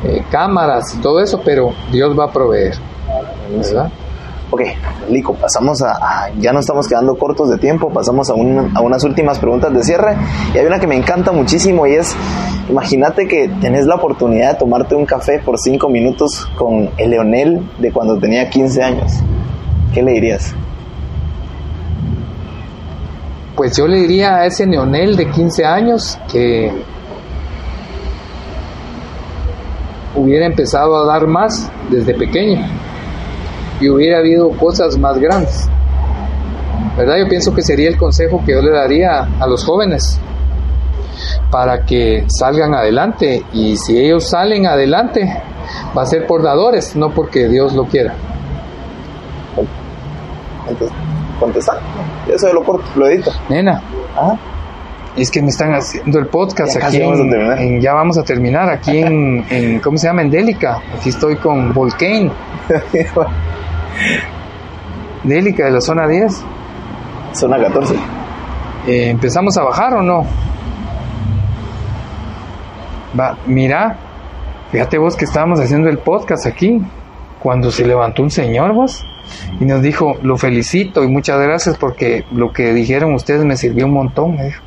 eh, 0.05 0.25
cámaras 0.31 0.97
todo 1.03 1.21
eso, 1.21 1.41
pero 1.45 1.71
Dios 1.91 2.19
va 2.19 2.25
a 2.25 2.33
proveer. 2.33 2.75
¿verdad? 3.51 3.91
Ok, 4.51 4.63
Lico, 5.11 5.35
pasamos 5.35 5.83
a, 5.83 6.31
ya 6.39 6.55
no 6.55 6.61
estamos 6.61 6.89
quedando 6.89 7.17
cortos 7.19 7.51
de 7.51 7.59
tiempo, 7.59 7.91
pasamos 7.93 8.31
a, 8.31 8.35
un- 8.35 8.75
a 8.75 8.81
unas 8.81 9.05
últimas 9.05 9.39
preguntas 9.39 9.73
de 9.75 9.83
cierre. 9.83 10.17
Y 10.55 10.59
hay 10.59 10.65
una 10.65 10.79
que 10.81 10.87
me 10.87 10.97
encanta 10.97 11.33
muchísimo 11.33 11.87
y 11.87 11.95
es, 11.97 12.17
imagínate 12.71 13.29
que 13.29 13.49
tenés 13.61 13.85
la 13.85 13.97
oportunidad 13.97 14.53
de 14.55 14.59
tomarte 14.59 14.95
un 14.95 15.05
café 15.05 15.39
por 15.45 15.59
cinco 15.59 15.91
minutos 15.91 16.47
con 16.57 16.89
el 16.97 17.11
Leonel 17.11 17.61
de 17.79 17.93
cuando 17.93 18.17
tenía 18.19 18.49
15 18.49 18.83
años. 18.83 19.13
¿Qué 19.93 20.03
le 20.03 20.13
dirías? 20.13 20.55
Pues 23.55 23.77
yo 23.77 23.87
le 23.87 23.99
diría 23.99 24.37
a 24.37 24.47
ese 24.47 24.67
neonel 24.67 25.15
de 25.17 25.29
15 25.31 25.65
años 25.67 26.19
que 26.33 26.73
hubiera 30.15 30.47
empezado 30.47 30.97
a 30.97 31.07
dar 31.07 31.27
más 31.27 31.71
desde 31.91 32.15
pequeño 32.15 32.65
y 33.81 33.89
hubiera 33.89 34.19
habido 34.19 34.51
cosas 34.51 34.97
más 34.99 35.19
grandes. 35.19 35.69
¿Verdad? 36.97 37.17
Yo 37.19 37.29
pienso 37.29 37.55
que 37.55 37.63
sería 37.63 37.89
el 37.89 37.97
consejo 37.97 38.43
que 38.45 38.53
yo 38.53 38.61
le 38.63 38.73
daría 38.73 39.29
a 39.39 39.47
los 39.47 39.65
jóvenes 39.65 40.21
para 41.51 41.85
que 41.85 42.25
salgan 42.29 42.75
adelante 42.75 43.43
y 43.53 43.77
si 43.77 43.99
ellos 43.99 44.29
salen 44.29 44.67
adelante 44.67 45.43
va 45.97 46.03
a 46.03 46.07
ser 46.07 46.27
por 46.27 46.43
dadores, 46.43 46.97
no 46.97 47.11
porque 47.11 47.49
Dios 47.49 47.73
lo 47.75 47.85
quiera. 47.85 48.15
Entonces, 50.69 50.97
contesta. 51.41 51.79
Eso 52.29 52.53
lo 52.53 52.63
corto, 52.65 52.85
lo 52.97 53.09
edito. 53.09 53.31
Nena, 53.49 53.81
Ah, 54.17 54.37
Es 55.17 55.31
que 55.31 55.41
me 55.43 55.49
están 55.49 55.73
haciendo 55.75 56.19
el 56.19 56.27
podcast 56.27 56.79
Ya 56.79 56.87
aquí. 56.87 57.01
vamos 57.01 57.19
a 57.19 57.23
en- 57.23 57.31
terminar. 57.31 57.59
en- 57.61 57.81
ya 57.81 57.93
vamos 57.95 58.19
a 58.19 58.23
terminar 58.23 58.69
aquí 58.71 58.99
en, 58.99 59.45
en- 59.51 59.81
¿cómo 59.81 59.97
se 59.99 60.07
llama? 60.07 60.23
En 60.23 60.31
Délica. 60.31 60.81
Aquí 60.97 61.09
estoy 61.09 61.37
con 61.37 61.73
Volcane. 61.73 62.31
Délica 65.25 65.65
de 65.65 65.71
la 65.73 65.81
zona 65.81 66.07
10. 66.07 66.45
Zona 67.35 67.59
14. 67.59 67.95
Eh, 68.87 69.11
¿Empezamos 69.11 69.57
a 69.59 69.63
bajar 69.63 69.95
o 69.95 70.03
no? 70.03 70.25
Va, 73.19 73.37
mira, 73.47 73.97
fíjate 74.71 74.99
vos 74.99 75.17
que 75.17 75.25
estábamos 75.25 75.61
haciendo 75.61 75.89
el 75.89 75.99
podcast 75.99 76.47
aquí, 76.47 76.81
cuando 77.43 77.71
se 77.71 77.87
levantó 77.87 78.23
un 78.23 78.31
señor 78.31 78.73
vos 78.73 79.05
y 79.61 79.65
nos 79.65 79.83
dijo, 79.83 80.17
lo 80.23 80.37
felicito 80.37 81.05
y 81.05 81.09
muchas 81.09 81.41
gracias 81.41 81.77
porque 81.77 82.25
lo 82.33 82.53
que 82.53 82.73
dijeron 82.73 83.15
ustedes 83.15 83.45
me 83.45 83.57
sirvió 83.57 83.87
un 83.87 83.93
montón, 83.93 84.37
me 84.37 84.45
dijo. 84.45 84.63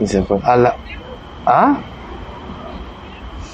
Y 0.00 0.06
se 0.06 0.22
fue. 0.22 0.38
A 0.42 0.56
la... 0.56 0.76
¿Ah? 1.46 1.78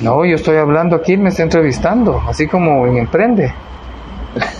No, 0.00 0.24
yo 0.24 0.36
estoy 0.36 0.56
hablando 0.56 0.96
aquí, 0.96 1.16
me 1.16 1.28
está 1.28 1.42
entrevistando, 1.42 2.22
así 2.26 2.46
como 2.46 2.86
en 2.86 2.96
Emprende. 2.96 3.52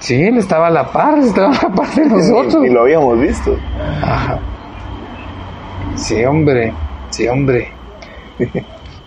Sí, 0.00 0.22
él 0.22 0.36
estaba 0.36 0.66
a 0.66 0.70
la 0.70 0.92
par, 0.92 1.18
estaba 1.18 1.48
a 1.48 1.62
la 1.62 1.74
par 1.74 1.88
de 1.94 2.04
nosotros. 2.10 2.56
Ni 2.62 2.68
lo 2.68 2.82
habíamos 2.82 3.18
visto. 3.18 3.56
Ajá. 4.02 4.38
Sí, 5.96 6.24
hombre, 6.24 6.72
sí, 7.10 7.28
hombre. 7.28 7.72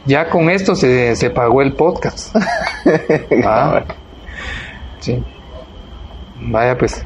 Ya 0.07 0.29
con 0.29 0.49
esto 0.49 0.73
se, 0.73 1.17
se 1.17 1.29
pagó 1.29 1.61
el 1.61 1.73
podcast. 1.73 2.33
Ah, 3.45 3.83
sí. 5.01 5.21
Vaya 6.39 6.77
pues. 6.77 7.05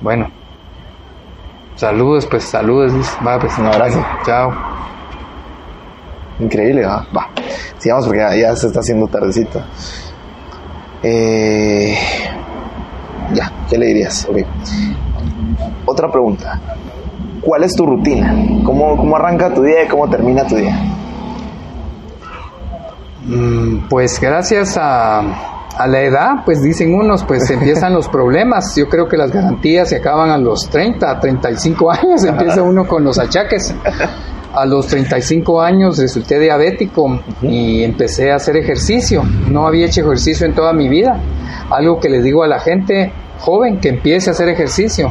Bueno. 0.00 0.30
Saludos, 1.74 2.26
pues, 2.26 2.44
saludos. 2.44 2.92
Vaya 3.20 3.40
pues. 3.40 3.58
Un 3.58 3.66
abrazo. 3.66 4.06
Chao. 4.24 4.52
Increíble, 6.38 6.86
¿va? 6.86 7.04
Va. 7.16 7.28
Sigamos 7.78 8.06
porque 8.06 8.20
ya, 8.20 8.36
ya 8.36 8.54
se 8.54 8.68
está 8.68 8.78
haciendo 8.78 9.08
tardecito. 9.08 9.60
Eh, 11.02 11.94
ya, 13.32 13.50
¿qué 13.68 13.78
le 13.78 13.86
dirías? 13.86 14.28
Otra 15.86 16.10
pregunta. 16.10 16.60
¿Cuál 17.40 17.64
es 17.64 17.74
tu 17.74 17.86
rutina? 17.86 18.34
¿Cómo, 18.64 18.96
cómo 18.96 19.16
arranca 19.16 19.52
tu 19.54 19.62
día 19.62 19.84
y 19.84 19.88
cómo 19.88 20.08
termina 20.10 20.46
tu 20.46 20.56
día? 20.56 20.76
Mm, 23.26 23.88
Pues 23.88 24.20
gracias 24.20 24.76
a, 24.76 25.20
a 25.20 25.86
la 25.86 26.00
edad, 26.02 26.30
pues 26.44 26.62
dicen 26.62 26.94
unos, 26.94 27.24
pues 27.24 27.48
empiezan 27.50 27.94
los 27.94 28.08
problemas. 28.08 28.74
Yo 28.76 28.88
creo 28.88 29.08
que 29.08 29.16
las 29.16 29.30
garantías 29.32 29.88
se 29.88 29.96
acaban 29.96 30.30
a 30.30 30.38
los 30.38 30.68
30, 30.68 31.18
35 31.20 31.90
años, 31.90 32.24
empieza 32.24 32.62
uno 32.62 32.86
con 32.86 33.04
los 33.04 33.18
achaques. 33.18 33.74
A 34.52 34.66
los 34.66 34.88
35 34.88 35.60
años 35.60 35.98
resulté 35.98 36.38
diabético 36.40 37.20
y 37.40 37.84
empecé 37.84 38.32
a 38.32 38.36
hacer 38.36 38.56
ejercicio. 38.56 39.22
No 39.48 39.66
había 39.66 39.86
hecho 39.86 40.00
ejercicio 40.00 40.44
en 40.46 40.54
toda 40.54 40.72
mi 40.72 40.88
vida. 40.88 41.20
Algo 41.70 42.00
que 42.00 42.08
les 42.08 42.24
digo 42.24 42.42
a 42.42 42.48
la 42.48 42.58
gente 42.58 43.12
joven 43.38 43.78
que 43.78 43.90
empiece 43.90 44.30
a 44.30 44.32
hacer 44.32 44.48
ejercicio. 44.48 45.10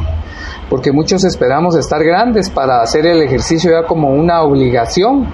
Porque 0.68 0.92
muchos 0.92 1.24
esperamos 1.24 1.74
estar 1.74 2.04
grandes 2.04 2.50
para 2.50 2.82
hacer 2.82 3.06
el 3.06 3.22
ejercicio 3.22 3.72
ya 3.72 3.86
como 3.86 4.10
una 4.10 4.42
obligación, 4.42 5.26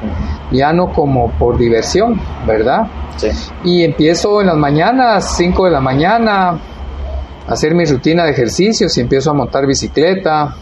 ya 0.50 0.72
no 0.72 0.92
como 0.92 1.30
por 1.38 1.58
diversión, 1.58 2.18
¿verdad? 2.46 2.86
Sí. 3.16 3.28
Y 3.64 3.84
empiezo 3.84 4.40
en 4.40 4.46
las 4.46 4.56
mañanas, 4.56 5.36
5 5.36 5.66
de 5.66 5.70
la 5.70 5.80
mañana, 5.80 6.58
a 7.46 7.52
hacer 7.52 7.74
mi 7.74 7.84
rutina 7.84 8.24
de 8.24 8.30
ejercicios 8.30 8.96
y 8.96 9.00
empiezo 9.00 9.30
a 9.30 9.34
montar 9.34 9.66
bicicleta. 9.66 10.54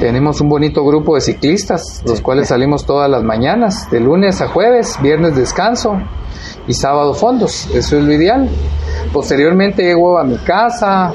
Tenemos 0.00 0.40
un 0.40 0.48
bonito 0.48 0.84
grupo 0.84 1.14
de 1.14 1.20
ciclistas, 1.20 2.02
los 2.04 2.20
cuales 2.20 2.48
salimos 2.48 2.84
todas 2.84 3.10
las 3.10 3.22
mañanas, 3.22 3.90
de 3.90 4.00
lunes 4.00 4.40
a 4.40 4.48
jueves, 4.48 4.98
viernes 5.02 5.34
descanso 5.34 5.98
y 6.66 6.74
sábado 6.74 7.14
fondos. 7.14 7.68
Eso 7.74 7.98
es 7.98 8.04
lo 8.04 8.12
ideal. 8.12 8.48
Posteriormente 9.12 9.82
llego 9.82 10.18
a 10.18 10.24
mi 10.24 10.36
casa, 10.38 11.12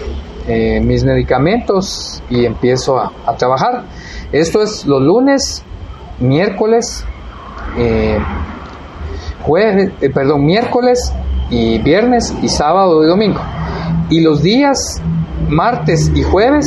eh, 0.48 0.80
mis 0.82 1.04
medicamentos 1.04 2.22
y 2.30 2.46
empiezo 2.46 2.98
a, 2.98 3.12
a 3.26 3.36
trabajar. 3.36 3.84
Esto 4.32 4.62
es 4.62 4.86
los 4.86 5.02
lunes, 5.02 5.64
miércoles, 6.20 7.06
eh, 7.78 8.18
jueves, 9.44 9.92
eh, 10.02 10.10
perdón, 10.10 10.46
miércoles 10.46 11.14
y 11.50 11.80
viernes 11.80 12.34
y 12.42 12.50
sábado 12.50 13.04
y 13.04 13.08
domingo. 13.08 13.40
Y 14.10 14.22
los 14.22 14.42
días 14.42 15.02
martes 15.50 16.12
y 16.14 16.24
jueves 16.24 16.66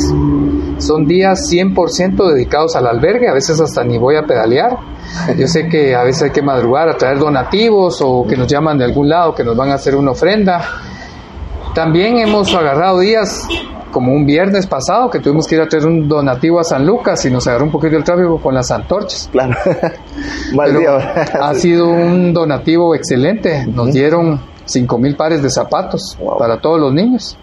son 0.81 1.05
días 1.05 1.49
100% 1.51 2.33
dedicados 2.33 2.75
al 2.75 2.87
albergue, 2.87 3.27
a 3.29 3.33
veces 3.33 3.59
hasta 3.61 3.83
ni 3.83 3.97
voy 3.97 4.15
a 4.15 4.23
pedalear. 4.23 4.77
Yo 5.37 5.47
sé 5.47 5.67
que 5.67 5.95
a 5.95 6.03
veces 6.03 6.23
hay 6.23 6.29
que 6.31 6.41
madrugar 6.41 6.89
a 6.89 6.97
traer 6.97 7.19
donativos 7.19 8.01
o 8.01 8.25
que 8.27 8.35
nos 8.37 8.47
llaman 8.47 8.77
de 8.77 8.85
algún 8.85 9.09
lado 9.09 9.33
que 9.35 9.43
nos 9.43 9.55
van 9.55 9.69
a 9.71 9.75
hacer 9.75 9.95
una 9.95 10.11
ofrenda. 10.11 10.61
También 11.73 12.17
hemos 12.17 12.53
agarrado 12.53 12.99
días 12.99 13.47
como 13.91 14.13
un 14.13 14.25
viernes 14.25 14.67
pasado 14.67 15.09
que 15.09 15.19
tuvimos 15.19 15.47
que 15.47 15.55
ir 15.55 15.61
a 15.61 15.67
traer 15.67 15.85
un 15.85 16.07
donativo 16.07 16.59
a 16.59 16.63
San 16.63 16.85
Lucas 16.85 17.25
y 17.25 17.29
nos 17.29 17.45
agarró 17.47 17.65
un 17.65 17.71
poquito 17.71 17.97
el 17.97 18.03
tráfico 18.03 18.39
con 18.41 18.53
las 18.53 18.71
antorchas. 18.71 19.27
Claro. 19.31 19.55
Mal 20.53 20.69
Pero 20.73 20.79
día. 20.79 21.13
ha 21.41 21.53
sido 21.55 21.87
un 21.89 22.33
donativo 22.33 22.95
excelente. 22.95 23.65
Nos 23.67 23.91
dieron 23.93 24.39
5 24.65 24.97
mil 24.97 25.15
pares 25.15 25.41
de 25.43 25.49
zapatos 25.49 26.17
Wow. 26.19 26.37
para 26.37 26.59
todos 26.61 26.79
los 26.79 26.93
niños. 26.93 27.37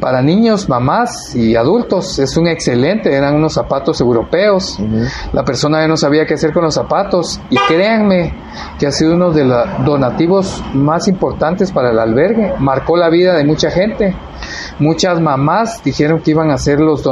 Para 0.00 0.22
niños, 0.22 0.68
mamás 0.68 1.34
y 1.34 1.56
adultos 1.56 2.18
es 2.18 2.36
un 2.36 2.46
excelente, 2.48 3.14
eran 3.14 3.34
unos 3.34 3.54
zapatos 3.54 4.00
europeos. 4.00 4.78
La 5.32 5.44
persona 5.44 5.80
ya 5.80 5.88
no 5.88 5.96
sabía 5.96 6.26
qué 6.26 6.34
hacer 6.34 6.52
con 6.52 6.64
los 6.64 6.74
zapatos 6.74 7.40
y 7.50 7.56
créanme 7.68 8.34
que 8.78 8.86
ha 8.86 8.92
sido 8.92 9.14
uno 9.14 9.30
de 9.30 9.44
los 9.44 9.66
donativos 9.84 10.62
más 10.74 11.08
importantes 11.08 11.72
para 11.72 11.90
el 11.90 11.98
albergue. 11.98 12.54
Marcó 12.58 12.96
la 12.96 13.08
vida 13.08 13.34
de 13.34 13.44
mucha 13.44 13.70
gente. 13.70 14.16
Muchas 14.78 15.20
mamás 15.20 15.82
dijeron 15.82 16.20
que 16.20 16.30
iban 16.30 16.50
a 16.50 16.54
hacer 16.54 16.78
los, 16.80 17.02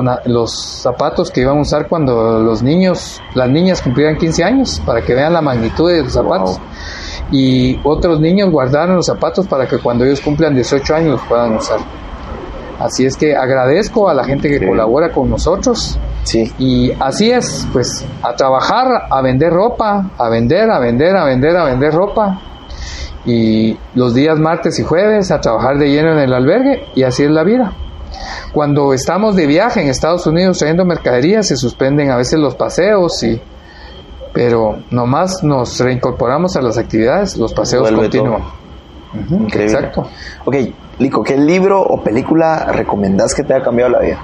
zapatos 0.82 1.30
que 1.30 1.40
iban 1.40 1.58
a 1.58 1.60
usar 1.60 1.88
cuando 1.88 2.40
los 2.40 2.62
niños, 2.62 3.20
las 3.34 3.48
niñas 3.48 3.82
cumplieran 3.82 4.16
15 4.16 4.44
años, 4.44 4.82
para 4.86 5.02
que 5.02 5.14
vean 5.14 5.32
la 5.32 5.42
magnitud 5.42 5.90
de 5.90 6.04
los 6.04 6.12
zapatos. 6.12 6.60
Y 7.32 7.80
otros 7.82 8.20
niños 8.20 8.50
guardaron 8.50 8.96
los 8.96 9.06
zapatos 9.06 9.46
para 9.48 9.66
que 9.66 9.78
cuando 9.78 10.04
ellos 10.04 10.20
cumplan 10.20 10.54
18 10.54 10.94
años 10.94 11.10
los 11.12 11.22
puedan 11.22 11.56
usar. 11.56 11.80
Así 12.78 13.06
es 13.06 13.16
que 13.16 13.34
agradezco 13.34 14.08
a 14.08 14.14
la 14.14 14.24
gente 14.24 14.48
que 14.48 14.58
Sí. 14.58 14.66
colabora 14.66 15.10
con 15.12 15.30
nosotros. 15.30 15.98
Sí. 16.24 16.52
Y 16.58 16.92
así 17.00 17.30
es, 17.30 17.66
pues 17.72 18.04
a 18.22 18.34
trabajar, 18.34 18.86
a 19.10 19.22
vender 19.22 19.52
ropa, 19.52 20.10
a 20.18 20.28
vender, 20.28 20.70
a 20.70 20.78
vender, 20.78 21.16
a 21.16 21.24
vender, 21.24 21.56
a 21.56 21.64
vender 21.64 21.92
ropa. 21.94 22.40
Y 23.24 23.76
los 23.94 24.14
días 24.14 24.38
martes 24.38 24.78
y 24.78 24.82
jueves 24.84 25.30
a 25.30 25.40
trabajar 25.40 25.78
de 25.78 25.88
lleno 25.90 26.12
en 26.12 26.18
el 26.18 26.32
albergue 26.32 26.84
y 26.94 27.02
así 27.02 27.24
es 27.24 27.30
la 27.30 27.42
vida. 27.44 27.72
Cuando 28.52 28.92
estamos 28.92 29.34
de 29.36 29.46
viaje 29.46 29.82
en 29.82 29.88
Estados 29.88 30.26
Unidos 30.26 30.58
trayendo 30.58 30.84
mercadería 30.84 31.42
se 31.42 31.56
suspenden 31.56 32.10
a 32.10 32.16
veces 32.16 32.38
los 32.38 32.54
paseos 32.54 33.22
y 33.24 33.40
pero 34.32 34.78
nomás 34.90 35.42
nos 35.42 35.80
reincorporamos 35.80 36.56
a 36.56 36.62
las 36.62 36.76
actividades, 36.78 37.36
los 37.38 37.52
paseos 37.54 37.82
Vuelve 37.84 38.02
continúan. 38.02 38.42
Increíble. 39.14 39.64
Exacto. 39.72 40.08
Ok, 40.44 40.56
Lico, 40.98 41.22
¿qué 41.22 41.36
libro 41.36 41.82
o 41.82 42.02
película 42.02 42.72
recomendás 42.72 43.34
que 43.34 43.42
te 43.42 43.52
haya 43.52 43.62
cambiado 43.62 43.92
la 43.92 44.00
vida? 44.00 44.18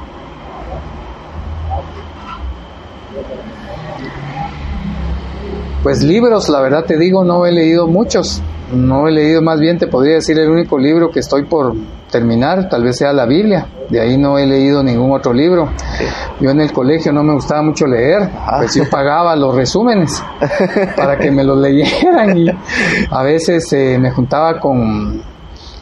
Pues 5.82 6.03
libros, 6.03 6.49
la 6.49 6.62
verdad 6.62 6.85
te 6.86 6.97
digo, 6.97 7.24
no 7.24 7.44
he 7.44 7.53
leído 7.53 7.86
muchos. 7.86 8.40
No 8.73 9.07
he 9.07 9.11
leído, 9.11 9.43
más 9.43 9.61
bien 9.61 9.77
te 9.77 9.86
podría 9.86 10.15
decir 10.15 10.39
el 10.39 10.49
único 10.49 10.78
libro 10.78 11.11
que 11.11 11.20
estoy 11.20 11.44
por 11.44 11.74
terminar, 12.11 12.70
tal 12.70 12.85
vez 12.85 12.97
sea 12.97 13.12
la 13.12 13.27
Biblia. 13.27 13.66
De 13.90 14.01
ahí 14.01 14.16
no 14.16 14.39
he 14.39 14.47
leído 14.47 14.82
ningún 14.82 15.12
otro 15.12 15.35
libro. 15.35 15.69
Yo 16.40 16.51
en 16.51 16.61
el 16.61 16.73
colegio 16.73 17.12
no 17.12 17.23
me 17.23 17.35
gustaba 17.35 17.61
mucho 17.61 17.86
leer, 17.86 18.31
pues 18.59 18.74
yo 18.74 18.89
pagaba 18.89 19.36
los 19.36 19.55
resúmenes 19.55 20.23
para 20.97 21.19
que 21.19 21.31
me 21.31 21.44
los 21.44 21.59
leyeran 21.59 22.35
y 22.39 22.47
a 23.11 23.23
veces 23.23 23.70
eh, 23.74 23.99
me 24.01 24.11
juntaba 24.11 24.59
con 24.59 25.31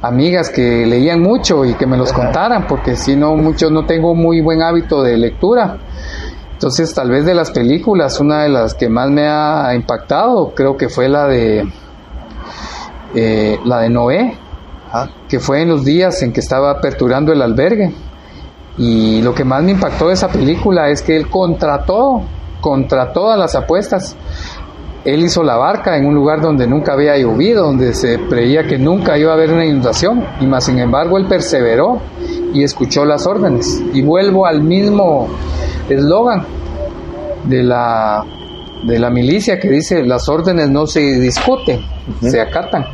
amigas 0.02 0.50
que 0.50 0.86
leían 0.86 1.20
mucho 1.20 1.64
y 1.64 1.74
que 1.74 1.86
me 1.86 1.96
los 1.96 2.12
contaran, 2.12 2.66
porque 2.66 2.96
si 2.96 3.16
no, 3.16 3.34
mucho 3.36 3.70
no 3.70 3.86
tengo 3.86 4.14
muy 4.14 4.40
buen 4.40 4.62
hábito 4.62 5.02
de 5.02 5.16
lectura. 5.16 5.78
Entonces, 6.52 6.92
tal 6.94 7.10
vez 7.10 7.24
de 7.24 7.34
las 7.34 7.50
películas, 7.50 8.20
una 8.20 8.42
de 8.42 8.50
las 8.50 8.74
que 8.74 8.88
más 8.88 9.10
me 9.10 9.26
ha 9.28 9.74
impactado, 9.74 10.52
creo 10.54 10.76
que 10.76 10.88
fue 10.88 11.08
la 11.08 11.26
de 11.26 11.66
eh, 13.14 13.58
la 13.64 13.80
de 13.80 13.90
Noé, 13.90 14.36
que 15.28 15.40
fue 15.40 15.62
en 15.62 15.68
los 15.68 15.84
días 15.84 16.22
en 16.22 16.32
que 16.32 16.40
estaba 16.40 16.70
aperturando 16.70 17.32
el 17.32 17.42
albergue. 17.42 17.92
Y 18.78 19.20
lo 19.22 19.34
que 19.34 19.44
más 19.44 19.62
me 19.62 19.72
impactó 19.72 20.08
de 20.08 20.14
esa 20.14 20.28
película 20.28 20.88
es 20.88 21.02
que 21.02 21.16
él 21.16 21.28
contrató, 21.28 22.22
contra 22.60 23.12
todas 23.12 23.38
las 23.38 23.54
apuestas, 23.54 24.16
él 25.04 25.22
hizo 25.22 25.42
la 25.42 25.56
barca 25.56 25.96
en 25.96 26.06
un 26.06 26.14
lugar 26.14 26.40
donde 26.40 26.66
nunca 26.66 26.92
había 26.92 27.16
llovido, 27.16 27.64
donde 27.64 27.94
se 27.94 28.18
creía 28.28 28.66
que 28.66 28.78
nunca 28.78 29.16
iba 29.16 29.30
a 29.30 29.34
haber 29.34 29.52
una 29.52 29.64
inundación, 29.64 30.24
y 30.40 30.46
más 30.46 30.64
sin 30.64 30.78
embargo 30.78 31.16
él 31.16 31.26
perseveró 31.26 32.00
y 32.52 32.62
escuchó 32.62 33.04
las 33.04 33.26
órdenes. 33.26 33.82
Y 33.94 34.02
vuelvo 34.02 34.46
al 34.46 34.62
mismo 34.62 35.28
eslogan 35.88 36.44
de 37.44 37.62
la, 37.62 38.24
de 38.84 38.98
la 38.98 39.10
milicia 39.10 39.58
que 39.58 39.70
dice, 39.70 40.02
las 40.04 40.28
órdenes 40.28 40.68
no 40.68 40.86
se 40.86 41.00
discuten, 41.00 41.80
se 42.20 42.40
acatan. 42.40 42.84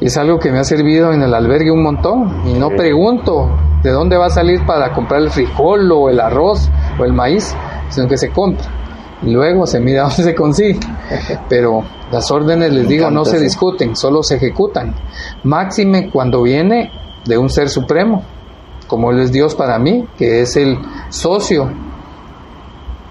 Es 0.00 0.16
algo 0.16 0.38
que 0.38 0.50
me 0.50 0.60
ha 0.60 0.64
servido 0.64 1.12
en 1.12 1.22
el 1.22 1.34
albergue 1.34 1.70
un 1.70 1.82
montón, 1.82 2.42
y 2.46 2.54
no 2.54 2.70
pregunto 2.70 3.50
de 3.82 3.90
dónde 3.90 4.16
va 4.16 4.26
a 4.26 4.30
salir 4.30 4.64
para 4.64 4.92
comprar 4.92 5.20
el 5.20 5.30
frijol 5.30 5.92
o 5.92 6.08
el 6.08 6.20
arroz 6.20 6.70
o 6.98 7.04
el 7.04 7.12
maíz, 7.12 7.54
sino 7.90 8.08
que 8.08 8.16
se 8.16 8.30
compra 8.30 8.77
luego 9.22 9.66
se 9.66 9.80
mira 9.80 10.02
dónde 10.08 10.22
se 10.22 10.34
consigue. 10.34 10.80
Pero 11.48 11.84
las 12.10 12.30
órdenes, 12.30 12.72
les 12.72 12.88
digo, 12.88 13.10
no 13.10 13.24
se 13.24 13.40
discuten, 13.40 13.96
solo 13.96 14.22
se 14.22 14.36
ejecutan. 14.36 14.94
Máxime 15.44 16.10
cuando 16.10 16.42
viene 16.42 16.90
de 17.24 17.38
un 17.38 17.50
ser 17.50 17.68
supremo, 17.68 18.22
como 18.86 19.10
Él 19.10 19.20
es 19.20 19.32
Dios 19.32 19.54
para 19.54 19.78
mí, 19.78 20.06
que 20.16 20.42
es 20.42 20.56
el 20.56 20.78
socio 21.10 21.70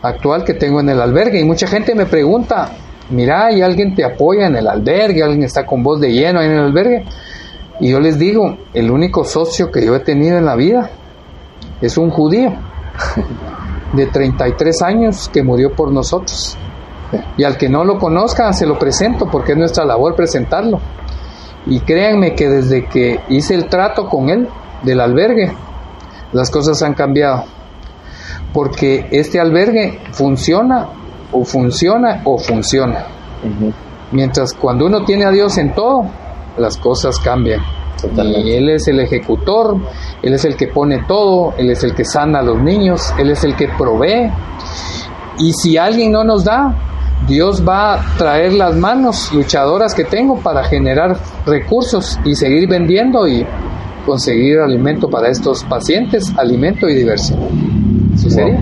actual 0.01 0.43
que 0.43 0.53
tengo 0.53 0.79
en 0.79 0.89
el 0.89 1.01
albergue. 1.01 1.39
Y 1.39 1.43
mucha 1.43 1.67
gente 1.67 1.93
me 1.93 2.05
pregunta, 2.05 2.71
mira, 3.09 3.51
¿y 3.51 3.61
alguien 3.61 3.95
te 3.95 4.03
apoya 4.03 4.47
en 4.47 4.55
el 4.55 4.67
albergue? 4.67 5.23
¿Alguien 5.23 5.43
está 5.43 5.65
con 5.65 5.83
voz 5.83 5.99
de 5.99 6.11
lleno 6.11 6.41
en 6.41 6.51
el 6.51 6.59
albergue? 6.59 7.05
Y 7.79 7.91
yo 7.91 7.99
les 7.99 8.17
digo, 8.17 8.57
el 8.73 8.89
único 8.89 9.23
socio 9.23 9.71
que 9.71 9.85
yo 9.85 9.95
he 9.95 9.99
tenido 9.99 10.37
en 10.37 10.45
la 10.45 10.55
vida 10.55 10.89
es 11.79 11.97
un 11.97 12.09
judío 12.09 12.51
de 13.93 14.07
33 14.07 14.81
años 14.81 15.29
que 15.31 15.43
murió 15.43 15.73
por 15.73 15.91
nosotros. 15.91 16.57
Y 17.37 17.43
al 17.43 17.57
que 17.57 17.69
no 17.69 17.85
lo 17.85 17.97
conozca, 17.97 18.51
se 18.53 18.65
lo 18.65 18.77
presento 18.77 19.27
porque 19.31 19.53
es 19.53 19.57
nuestra 19.57 19.85
labor 19.85 20.15
presentarlo. 20.15 20.79
Y 21.65 21.79
créanme 21.81 22.35
que 22.35 22.49
desde 22.49 22.85
que 22.85 23.19
hice 23.29 23.55
el 23.55 23.67
trato 23.67 24.07
con 24.07 24.29
él 24.29 24.47
del 24.83 24.99
albergue, 25.01 25.53
las 26.33 26.49
cosas 26.49 26.81
han 26.81 26.93
cambiado. 26.93 27.45
Porque 28.53 29.07
este 29.11 29.39
albergue 29.39 29.99
funciona 30.11 30.89
o 31.31 31.43
funciona 31.43 32.21
o 32.23 32.37
funciona. 32.37 33.05
Mientras 34.11 34.53
cuando 34.53 34.85
uno 34.85 35.03
tiene 35.03 35.25
a 35.25 35.31
Dios 35.31 35.57
en 35.57 35.73
todo, 35.73 36.05
las 36.57 36.77
cosas 36.77 37.19
cambian. 37.19 37.61
Y 38.45 38.51
Él 38.51 38.69
es 38.69 38.87
el 38.87 38.99
ejecutor, 38.99 39.77
Él 40.21 40.33
es 40.33 40.45
el 40.45 40.55
que 40.55 40.67
pone 40.67 41.03
todo, 41.07 41.53
Él 41.57 41.69
es 41.71 41.83
el 41.83 41.93
que 41.93 42.05
sana 42.05 42.39
a 42.39 42.43
los 42.43 42.61
niños, 42.61 43.13
Él 43.17 43.31
es 43.31 43.43
el 43.43 43.55
que 43.55 43.67
provee. 43.69 44.31
Y 45.39 45.53
si 45.53 45.77
alguien 45.77 46.11
no 46.11 46.23
nos 46.23 46.43
da, 46.43 46.75
Dios 47.27 47.67
va 47.67 47.95
a 47.95 48.17
traer 48.17 48.53
las 48.53 48.75
manos 48.75 49.31
luchadoras 49.33 49.93
que 49.93 50.03
tengo 50.03 50.39
para 50.39 50.63
generar 50.63 51.17
recursos 51.45 52.19
y 52.23 52.35
seguir 52.35 52.69
vendiendo 52.69 53.27
y 53.27 53.45
conseguir 54.05 54.59
alimento 54.59 55.09
para 55.09 55.29
estos 55.29 55.63
pacientes, 55.63 56.31
alimento 56.37 56.87
y 56.87 56.95
diversión. 56.95 57.39
¿Eso 58.13 58.29
sería? 58.29 58.57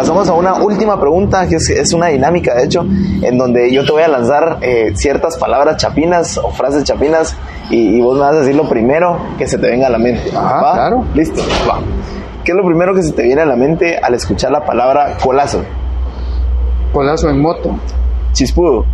Pasamos 0.00 0.30
a 0.30 0.32
una 0.32 0.54
última 0.54 0.98
pregunta, 0.98 1.46
que 1.46 1.56
es, 1.56 1.92
una 1.92 2.06
dinámica, 2.06 2.54
de 2.54 2.64
hecho, 2.64 2.86
en 3.20 3.36
donde 3.36 3.70
yo 3.70 3.84
te 3.84 3.92
voy 3.92 4.02
a 4.02 4.08
lanzar 4.08 4.56
eh, 4.62 4.92
ciertas 4.94 5.36
palabras 5.36 5.76
chapinas 5.76 6.38
o 6.38 6.50
frases 6.52 6.84
chapinas 6.84 7.36
y, 7.68 8.00
vos 8.00 8.14
me 8.14 8.22
vas 8.22 8.36
a 8.36 8.38
decir 8.38 8.54
lo 8.54 8.66
primero 8.66 9.18
que 9.36 9.46
se 9.46 9.58
te 9.58 9.68
venga 9.68 9.88
a 9.88 9.90
la 9.90 9.98
mente. 9.98 10.30
Ah, 10.34 10.70
claro. 10.72 11.04
Listo, 11.12 11.42
va. 11.68 11.80
¿Qué 12.42 12.52
es 12.52 12.56
lo 12.56 12.64
primero 12.64 12.94
que 12.94 13.02
se 13.02 13.12
te 13.12 13.24
viene 13.24 13.42
a 13.42 13.44
la 13.44 13.56
mente 13.56 13.98
al 13.98 14.14
escuchar 14.14 14.50
la 14.50 14.64
palabra 14.64 15.18
colazo? 15.22 15.62
Colazo 16.94 17.28
en 17.28 17.38
moto. 17.38 17.76
Chispudo. 18.32 18.86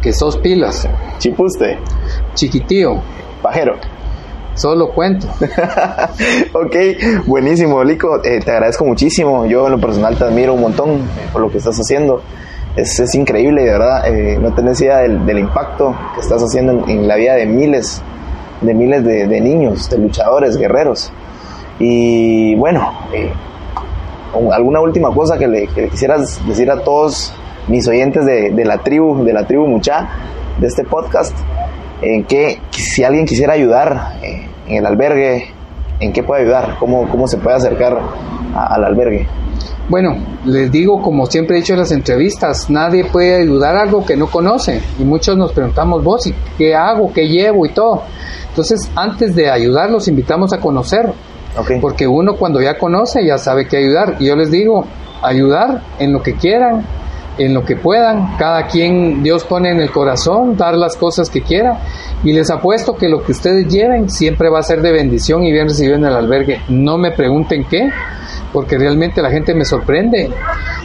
Que 0.00 0.14
sos 0.14 0.38
pilas. 0.38 0.88
Chipuste. 1.18 1.76
Chiquitío. 2.32 3.02
Pajero. 3.42 3.74
Solo 4.54 4.90
cuento. 4.90 5.26
ok, 6.52 6.76
buenísimo, 7.26 7.82
Lico. 7.82 8.22
Eh, 8.22 8.40
te 8.44 8.50
agradezco 8.50 8.84
muchísimo. 8.84 9.46
Yo 9.46 9.66
en 9.66 9.72
lo 9.72 9.80
personal 9.80 10.16
te 10.16 10.24
admiro 10.24 10.54
un 10.54 10.60
montón 10.60 11.00
por 11.32 11.40
lo 11.40 11.50
que 11.50 11.58
estás 11.58 11.76
haciendo. 11.78 12.22
Es, 12.76 13.00
es 13.00 13.14
increíble, 13.14 13.62
de 13.64 13.70
verdad. 13.70 14.06
Eh, 14.06 14.38
no 14.38 14.52
tenés 14.52 14.80
idea 14.82 14.98
del, 14.98 15.24
del, 15.24 15.38
impacto 15.38 15.94
que 16.14 16.20
estás 16.20 16.42
haciendo 16.42 16.86
en, 16.86 17.08
la 17.08 17.16
vida 17.16 17.34
de 17.34 17.46
miles, 17.46 18.02
de 18.60 18.74
miles 18.74 19.04
de, 19.04 19.40
niños, 19.40 19.88
de 19.88 19.98
luchadores, 19.98 20.56
guerreros. 20.56 21.10
Y 21.78 22.54
bueno, 22.56 22.92
eh, 23.14 23.32
alguna 24.52 24.80
última 24.80 25.14
cosa 25.14 25.38
que 25.38 25.48
le, 25.48 25.66
que 25.68 25.88
quisieras 25.88 26.46
decir 26.46 26.70
a 26.70 26.82
todos 26.82 27.34
mis 27.68 27.88
oyentes 27.88 28.26
de, 28.26 28.50
de, 28.50 28.64
la 28.66 28.78
tribu, 28.78 29.24
de 29.24 29.32
la 29.32 29.46
tribu 29.46 29.66
Mucha, 29.66 30.08
de 30.58 30.66
este 30.66 30.84
podcast 30.84 31.34
en 32.02 32.24
qué, 32.24 32.58
si 32.70 33.04
alguien 33.04 33.26
quisiera 33.26 33.54
ayudar 33.54 34.18
eh, 34.22 34.46
en 34.66 34.76
el 34.76 34.86
albergue, 34.86 35.46
en 36.00 36.12
qué 36.12 36.22
puede 36.22 36.42
ayudar, 36.42 36.76
cómo, 36.78 37.08
cómo 37.08 37.28
se 37.28 37.38
puede 37.38 37.56
acercar 37.56 37.98
al 38.54 38.84
albergue. 38.84 39.26
Bueno, 39.88 40.16
les 40.44 40.70
digo, 40.70 41.02
como 41.02 41.26
siempre 41.26 41.56
he 41.56 41.60
dicho 41.60 41.74
en 41.74 41.80
las 41.80 41.92
entrevistas, 41.92 42.70
nadie 42.70 43.04
puede 43.04 43.42
ayudar 43.42 43.76
algo 43.76 44.04
que 44.04 44.16
no 44.16 44.26
conoce. 44.26 44.80
Y 44.98 45.04
muchos 45.04 45.36
nos 45.36 45.52
preguntamos, 45.52 46.02
vos, 46.02 46.26
¿y 46.26 46.34
qué 46.56 46.74
hago? 46.74 47.12
¿Qué 47.12 47.28
llevo? 47.28 47.66
Y 47.66 47.70
todo. 47.70 48.02
Entonces, 48.48 48.90
antes 48.94 49.34
de 49.34 49.50
ayudar, 49.50 49.90
los 49.90 50.08
invitamos 50.08 50.52
a 50.52 50.58
conocer. 50.58 51.12
Porque 51.80 52.06
uno 52.06 52.36
cuando 52.36 52.62
ya 52.62 52.78
conoce, 52.78 53.24
ya 53.26 53.36
sabe 53.36 53.66
qué 53.68 53.76
ayudar. 53.78 54.16
Y 54.18 54.26
yo 54.26 54.36
les 54.36 54.50
digo, 54.50 54.86
ayudar 55.22 55.82
en 55.98 56.12
lo 56.12 56.22
que 56.22 56.34
quieran, 56.34 56.84
en 57.38 57.54
lo 57.54 57.64
que 57.64 57.76
puedan, 57.76 58.36
cada 58.36 58.66
quien 58.66 59.22
Dios 59.22 59.44
pone 59.44 59.70
en 59.70 59.80
el 59.80 59.90
corazón, 59.90 60.56
dar 60.56 60.74
las 60.74 60.96
cosas 60.96 61.30
que 61.30 61.42
quiera 61.42 61.80
y 62.22 62.32
les 62.32 62.50
apuesto 62.50 62.94
que 62.94 63.08
lo 63.08 63.22
que 63.22 63.32
ustedes 63.32 63.66
lleven 63.68 64.10
siempre 64.10 64.48
va 64.50 64.58
a 64.58 64.62
ser 64.62 64.82
de 64.82 64.92
bendición 64.92 65.44
y 65.44 65.52
bien 65.52 65.68
recibido 65.68 65.96
en 65.96 66.04
el 66.04 66.14
albergue. 66.14 66.60
No 66.68 66.98
me 66.98 67.10
pregunten 67.10 67.64
qué, 67.64 67.90
porque 68.52 68.78
realmente 68.78 69.22
la 69.22 69.30
gente 69.30 69.54
me 69.54 69.64
sorprende. 69.64 70.30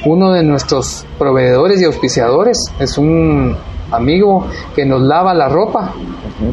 Uno 0.05 0.31
de 0.31 0.43
nuestros 0.43 1.05
proveedores 1.17 1.81
y 1.81 1.85
auspiciadores 1.85 2.57
es 2.79 2.97
un 2.97 3.55
amigo 3.91 4.47
que 4.75 4.85
nos 4.85 5.01
lava 5.01 5.33
la 5.33 5.47
ropa 5.47 5.93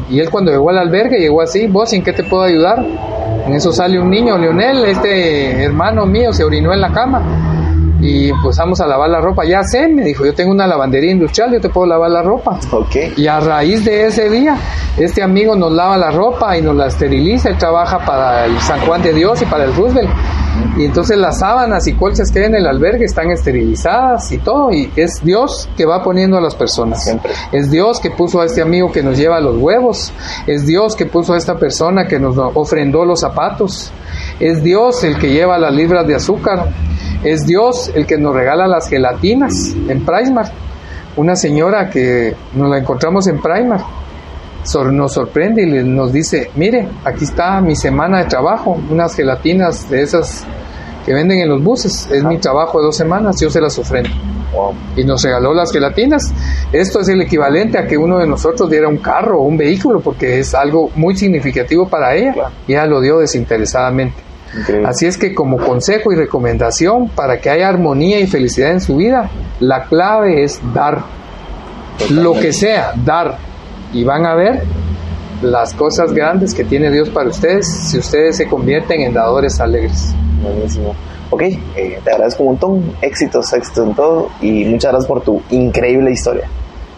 y 0.09 0.19
él 0.19 0.29
cuando 0.29 0.51
llegó 0.51 0.69
al 0.69 0.77
albergue 0.77 1.19
llegó 1.19 1.41
así, 1.41 1.67
vos 1.67 1.91
en 1.93 2.01
qué 2.01 2.13
te 2.13 2.23
puedo 2.23 2.43
ayudar? 2.43 2.85
En 3.45 3.53
eso 3.53 3.71
sale 3.71 3.99
un 3.99 4.09
niño, 4.09 4.37
Leonel, 4.37 4.85
este 4.85 5.63
hermano 5.63 6.05
mío 6.05 6.31
se 6.33 6.43
orinó 6.43 6.73
en 6.73 6.81
la 6.81 6.91
cama 6.91 7.64
y 8.05 8.29
empezamos 8.29 8.79
a 8.81 8.87
lavar 8.87 9.09
la 9.09 9.19
ropa. 9.19 9.43
Ya 9.45 9.63
sé, 9.63 9.87
me 9.87 10.03
dijo, 10.03 10.25
yo 10.25 10.33
tengo 10.33 10.51
una 10.51 10.67
lavandería 10.67 11.11
industrial, 11.11 11.51
yo 11.53 11.61
te 11.61 11.69
puedo 11.69 11.87
lavar 11.87 12.11
la 12.11 12.21
ropa. 12.21 12.59
Okay. 12.71 13.13
Y 13.17 13.27
a 13.27 13.39
raíz 13.39 13.83
de 13.83 14.05
ese 14.05 14.29
día, 14.29 14.57
este 14.97 15.23
amigo 15.23 15.55
nos 15.55 15.71
lava 15.71 15.97
la 15.97 16.11
ropa 16.11 16.57
y 16.57 16.61
nos 16.61 16.75
la 16.75 16.87
esteriliza, 16.87 17.49
él 17.49 17.57
trabaja 17.57 17.99
para 18.05 18.45
el 18.45 18.59
San 18.59 18.79
Juan 18.81 19.01
de 19.01 19.13
Dios 19.13 19.41
y 19.41 19.45
para 19.45 19.65
el 19.65 19.75
Roosevelt. 19.75 20.09
Y 20.77 20.85
entonces 20.85 21.17
las 21.17 21.39
sábanas 21.39 21.87
y 21.87 21.93
colchas 21.93 22.31
que 22.31 22.39
hay 22.39 22.45
en 22.45 22.55
el 22.55 22.67
albergue 22.67 23.05
están 23.05 23.29
esterilizadas 23.31 24.31
y 24.31 24.37
todo. 24.37 24.71
Y 24.71 24.91
es 24.95 25.23
Dios 25.23 25.69
que 25.75 25.85
va 25.85 26.03
poniendo 26.03 26.37
a 26.37 26.41
las 26.41 26.55
personas. 26.55 27.03
Siempre. 27.03 27.31
Es 27.51 27.69
Dios 27.71 27.99
que 27.99 28.11
puso 28.11 28.41
a 28.41 28.45
este 28.45 28.61
amigo 28.61 28.91
que 28.91 29.03
nos 29.03 29.17
lleva 29.17 29.39
los 29.39 29.57
huevos. 29.57 30.13
Es 30.47 30.65
Dios 30.65 30.95
que 30.95 31.05
puso 31.05 31.33
a 31.33 31.37
esta 31.37 31.57
persona 31.57 32.07
que 32.07 32.19
nos 32.19 32.37
ofrendó 32.37 33.05
los 33.05 33.21
zapatos. 33.21 33.91
Es 34.39 34.63
Dios 34.63 35.03
el 35.03 35.17
que 35.17 35.29
lleva 35.29 35.57
las 35.57 35.73
libras 35.73 36.07
de 36.07 36.15
azúcar. 36.15 36.69
Es 37.25 37.45
Dios 37.45 37.91
el 37.95 38.05
que 38.05 38.17
nos 38.17 38.35
regala 38.35 38.67
las 38.67 38.87
gelatinas 38.87 39.75
en 39.89 40.05
Primar. 40.05 40.51
Una 41.17 41.35
señora 41.35 41.89
que 41.89 42.35
nos 42.53 42.69
la 42.69 42.77
encontramos 42.77 43.27
en 43.27 43.41
Primar 43.41 43.81
nos 44.91 45.13
sorprende 45.13 45.63
y 45.63 45.83
nos 45.83 46.11
dice, 46.11 46.49
mire, 46.55 46.87
aquí 47.03 47.23
está 47.23 47.61
mi 47.61 47.75
semana 47.75 48.19
de 48.19 48.25
trabajo, 48.25 48.77
unas 48.89 49.15
gelatinas 49.15 49.89
de 49.89 50.01
esas 50.01 50.43
que 51.05 51.13
venden 51.13 51.39
en 51.39 51.49
los 51.49 51.63
buses, 51.63 52.09
es 52.11 52.23
mi 52.23 52.39
trabajo 52.39 52.79
de 52.79 52.85
dos 52.85 52.97
semanas, 52.97 53.39
yo 53.39 53.49
se 53.49 53.61
las 53.61 53.77
ofrendo. 53.77 54.09
Y 54.95 55.03
nos 55.03 55.21
regaló 55.23 55.53
las 55.53 55.71
gelatinas. 55.71 56.33
Esto 56.71 57.01
es 57.01 57.09
el 57.09 57.21
equivalente 57.21 57.77
a 57.77 57.85
que 57.85 57.97
uno 57.97 58.17
de 58.17 58.25
nosotros 58.25 58.69
diera 58.69 58.87
un 58.87 58.97
carro 58.97 59.39
o 59.39 59.43
un 59.43 59.57
vehículo, 59.57 59.99
porque 59.99 60.39
es 60.39 60.55
algo 60.55 60.89
muy 60.95 61.15
significativo 61.15 61.87
para 61.87 62.15
ella. 62.15 62.51
Y 62.67 62.73
ella 62.73 62.85
lo 62.85 63.01
dio 63.01 63.19
desinteresadamente. 63.19 64.34
Increíble. 64.57 64.87
Así 64.87 65.05
es 65.05 65.17
que 65.17 65.33
como 65.33 65.57
consejo 65.57 66.11
y 66.11 66.15
recomendación 66.15 67.09
para 67.09 67.39
que 67.39 67.49
haya 67.49 67.67
armonía 67.67 68.19
y 68.19 68.27
felicidad 68.27 68.71
en 68.71 68.81
su 68.81 68.97
vida, 68.97 69.29
la 69.59 69.85
clave 69.85 70.43
es 70.43 70.59
dar. 70.73 71.03
Lo 72.09 72.33
que 72.33 72.53
sea, 72.53 72.93
dar. 73.03 73.37
Y 73.93 74.03
van 74.03 74.25
a 74.25 74.35
ver 74.35 74.63
las 75.41 75.73
cosas 75.73 76.13
grandes 76.13 76.53
que 76.53 76.63
tiene 76.63 76.91
Dios 76.91 77.09
para 77.09 77.29
ustedes 77.29 77.67
si 77.67 77.97
ustedes 77.97 78.37
se 78.37 78.47
convierten 78.47 79.01
en 79.01 79.13
dadores 79.13 79.59
alegres. 79.59 80.13
Buenísimo. 80.41 80.95
Ok, 81.29 81.41
eh, 81.41 81.99
te 82.03 82.11
agradezco 82.11 82.43
un 82.43 82.49
montón. 82.49 82.93
Éxitos, 83.01 83.51
éxitos 83.53 83.87
en 83.87 83.95
todo. 83.95 84.29
Y 84.41 84.65
muchas 84.65 84.91
gracias 84.91 85.07
por 85.07 85.21
tu 85.21 85.41
increíble 85.49 86.11
historia. 86.11 86.47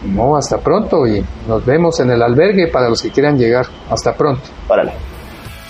No, 0.04 0.36
hasta 0.36 0.58
pronto 0.58 1.06
y 1.06 1.24
nos 1.48 1.64
vemos 1.64 1.98
en 2.00 2.10
el 2.10 2.22
albergue 2.22 2.68
para 2.68 2.88
los 2.88 3.02
que 3.02 3.10
quieran 3.10 3.36
llegar. 3.36 3.66
Hasta 3.90 4.14
pronto. 4.14 4.42
Párale. 4.66 4.92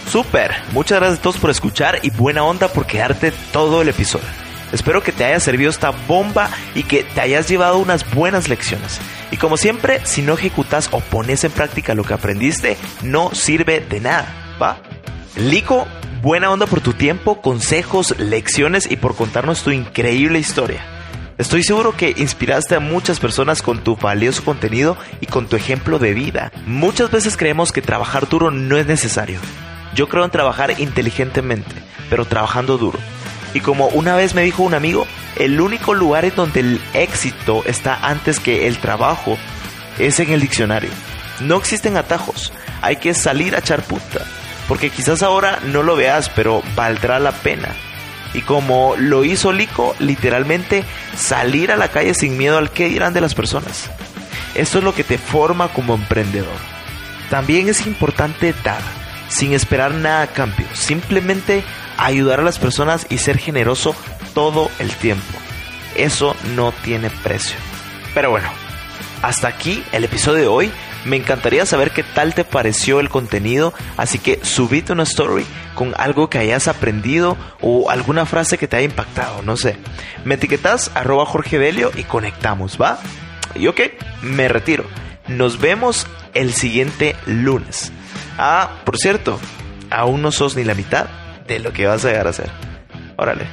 Super, 0.06 0.54
muchas 0.72 1.00
gracias 1.00 1.18
a 1.18 1.22
todos 1.22 1.36
por 1.36 1.50
escuchar 1.50 1.98
y 2.02 2.10
buena 2.10 2.42
onda 2.44 2.68
por 2.68 2.86
quedarte 2.86 3.32
todo 3.52 3.82
el 3.82 3.88
episodio. 3.88 4.26
Espero 4.72 5.02
que 5.02 5.12
te 5.12 5.24
haya 5.24 5.40
servido 5.40 5.70
esta 5.70 5.90
bomba 5.90 6.50
y 6.74 6.82
que 6.82 7.02
te 7.02 7.20
hayas 7.20 7.48
llevado 7.48 7.78
unas 7.78 8.08
buenas 8.14 8.48
lecciones. 8.48 9.00
Y 9.30 9.36
como 9.36 9.56
siempre, 9.56 10.00
si 10.04 10.22
no 10.22 10.34
ejecutas 10.34 10.88
o 10.92 11.00
pones 11.00 11.44
en 11.44 11.52
práctica 11.52 11.94
lo 11.94 12.04
que 12.04 12.14
aprendiste, 12.14 12.76
no 13.02 13.34
sirve 13.34 13.80
de 13.80 14.00
nada, 14.00 14.56
¿va? 14.60 14.78
Lico, 15.36 15.86
buena 16.22 16.50
onda 16.50 16.66
por 16.66 16.80
tu 16.80 16.92
tiempo, 16.92 17.40
consejos, 17.40 18.18
lecciones 18.18 18.90
y 18.90 18.96
por 18.96 19.14
contarnos 19.14 19.62
tu 19.62 19.70
increíble 19.70 20.38
historia. 20.38 20.84
Estoy 21.38 21.62
seguro 21.62 21.96
que 21.96 22.14
inspiraste 22.16 22.74
a 22.74 22.80
muchas 22.80 23.20
personas 23.20 23.62
con 23.62 23.84
tu 23.84 23.96
valioso 23.96 24.44
contenido 24.44 24.96
y 25.20 25.26
con 25.26 25.46
tu 25.46 25.54
ejemplo 25.54 25.98
de 25.98 26.12
vida. 26.12 26.50
Muchas 26.66 27.10
veces 27.10 27.36
creemos 27.36 27.70
que 27.70 27.80
trabajar 27.80 28.28
duro 28.28 28.50
no 28.50 28.76
es 28.76 28.86
necesario. 28.86 29.38
Yo 29.98 30.08
creo 30.08 30.24
en 30.24 30.30
trabajar 30.30 30.78
inteligentemente, 30.78 31.74
pero 32.08 32.24
trabajando 32.24 32.78
duro. 32.78 33.00
Y 33.52 33.58
como 33.58 33.88
una 33.88 34.14
vez 34.14 34.32
me 34.32 34.44
dijo 34.44 34.62
un 34.62 34.74
amigo, 34.74 35.08
el 35.34 35.60
único 35.60 35.92
lugar 35.92 36.24
en 36.24 36.36
donde 36.36 36.60
el 36.60 36.80
éxito 36.94 37.64
está 37.66 37.98
antes 38.08 38.38
que 38.38 38.68
el 38.68 38.78
trabajo 38.78 39.36
es 39.98 40.20
en 40.20 40.30
el 40.30 40.40
diccionario. 40.40 40.90
No 41.40 41.56
existen 41.56 41.96
atajos, 41.96 42.52
hay 42.80 42.94
que 42.98 43.12
salir 43.12 43.56
a 43.56 43.58
echar 43.58 43.82
punta, 43.82 44.20
porque 44.68 44.90
quizás 44.90 45.24
ahora 45.24 45.58
no 45.64 45.82
lo 45.82 45.96
veas, 45.96 46.28
pero 46.28 46.62
valdrá 46.76 47.18
la 47.18 47.32
pena. 47.32 47.74
Y 48.34 48.42
como 48.42 48.94
lo 48.96 49.24
hizo 49.24 49.52
Lico, 49.52 49.96
literalmente 49.98 50.84
salir 51.16 51.72
a 51.72 51.76
la 51.76 51.88
calle 51.88 52.14
sin 52.14 52.38
miedo 52.38 52.56
al 52.56 52.70
que 52.70 52.88
dirán 52.88 53.14
de 53.14 53.20
las 53.20 53.34
personas. 53.34 53.90
Esto 54.54 54.78
es 54.78 54.84
lo 54.84 54.94
que 54.94 55.02
te 55.02 55.18
forma 55.18 55.66
como 55.70 55.96
emprendedor. 55.96 56.46
También 57.30 57.68
es 57.68 57.84
importante 57.84 58.54
dar, 58.62 58.82
sin 59.28 59.52
esperar 59.52 59.92
nada 59.92 60.22
a 60.22 60.26
cambio, 60.28 60.66
simplemente 60.74 61.62
ayudar 61.96 62.40
a 62.40 62.44
las 62.44 62.59
personas 62.59 63.06
y 63.09 63.18
ser 63.18 63.38
generoso 63.38 63.94
todo 64.34 64.70
el 64.78 64.90
tiempo. 64.90 65.38
Eso 65.96 66.36
no 66.55 66.72
tiene 66.72 67.10
precio. 67.10 67.56
Pero 68.14 68.30
bueno, 68.30 68.48
hasta 69.22 69.48
aquí 69.48 69.82
el 69.92 70.05
episodio 70.05 70.40
de 70.40 70.46
hoy. 70.48 70.72
Me 71.05 71.16
encantaría 71.16 71.64
saber 71.64 71.92
qué 71.92 72.02
tal 72.02 72.34
te 72.34 72.44
pareció 72.44 72.98
el 72.98 73.09
contenido, 73.09 73.72
así 73.96 74.18
que 74.18 74.40
subite 74.44 74.92
una 74.92 75.05
story 75.05 75.46
con 75.74 75.94
algo 75.96 76.28
que 76.28 76.38
hayas 76.38 76.66
aprendido 76.66 77.36
o 77.60 77.88
alguna 77.88 78.26
frase 78.26 78.59
que 78.59 78.66
te 78.66 78.76
haya 78.76 78.84
impactado, 78.84 79.42
no 79.42 79.56
sé. 79.56 79.76
Me 80.24 80.34
etiquetas 80.34 80.90
arroba 80.94 81.24
Jorge 81.24 81.72
y 81.96 82.02
conectamos, 82.02 82.78
¿va? 82.82 82.98
Y 83.55 83.68
ok, 83.68 83.80
me 84.22 84.48
retiro. 84.48 84.84
Nos 85.28 85.60
vemos 85.60 86.06
el 86.34 86.52
siguiente 86.52 87.14
lunes. 87.26 87.92
Ah, 88.39 88.70
por 88.85 88.97
cierto, 88.97 89.39
aún 89.90 90.23
no 90.23 90.31
sos 90.31 90.56
ni 90.56 90.65
la 90.65 90.74
mitad 90.74 91.06
de 91.47 91.59
lo 91.59 91.73
que 91.73 91.86
vas 91.86 92.05
a 92.05 92.10
llegar 92.10 92.28
a 92.28 92.32
ser. 92.32 92.51
Órale. 93.16 93.47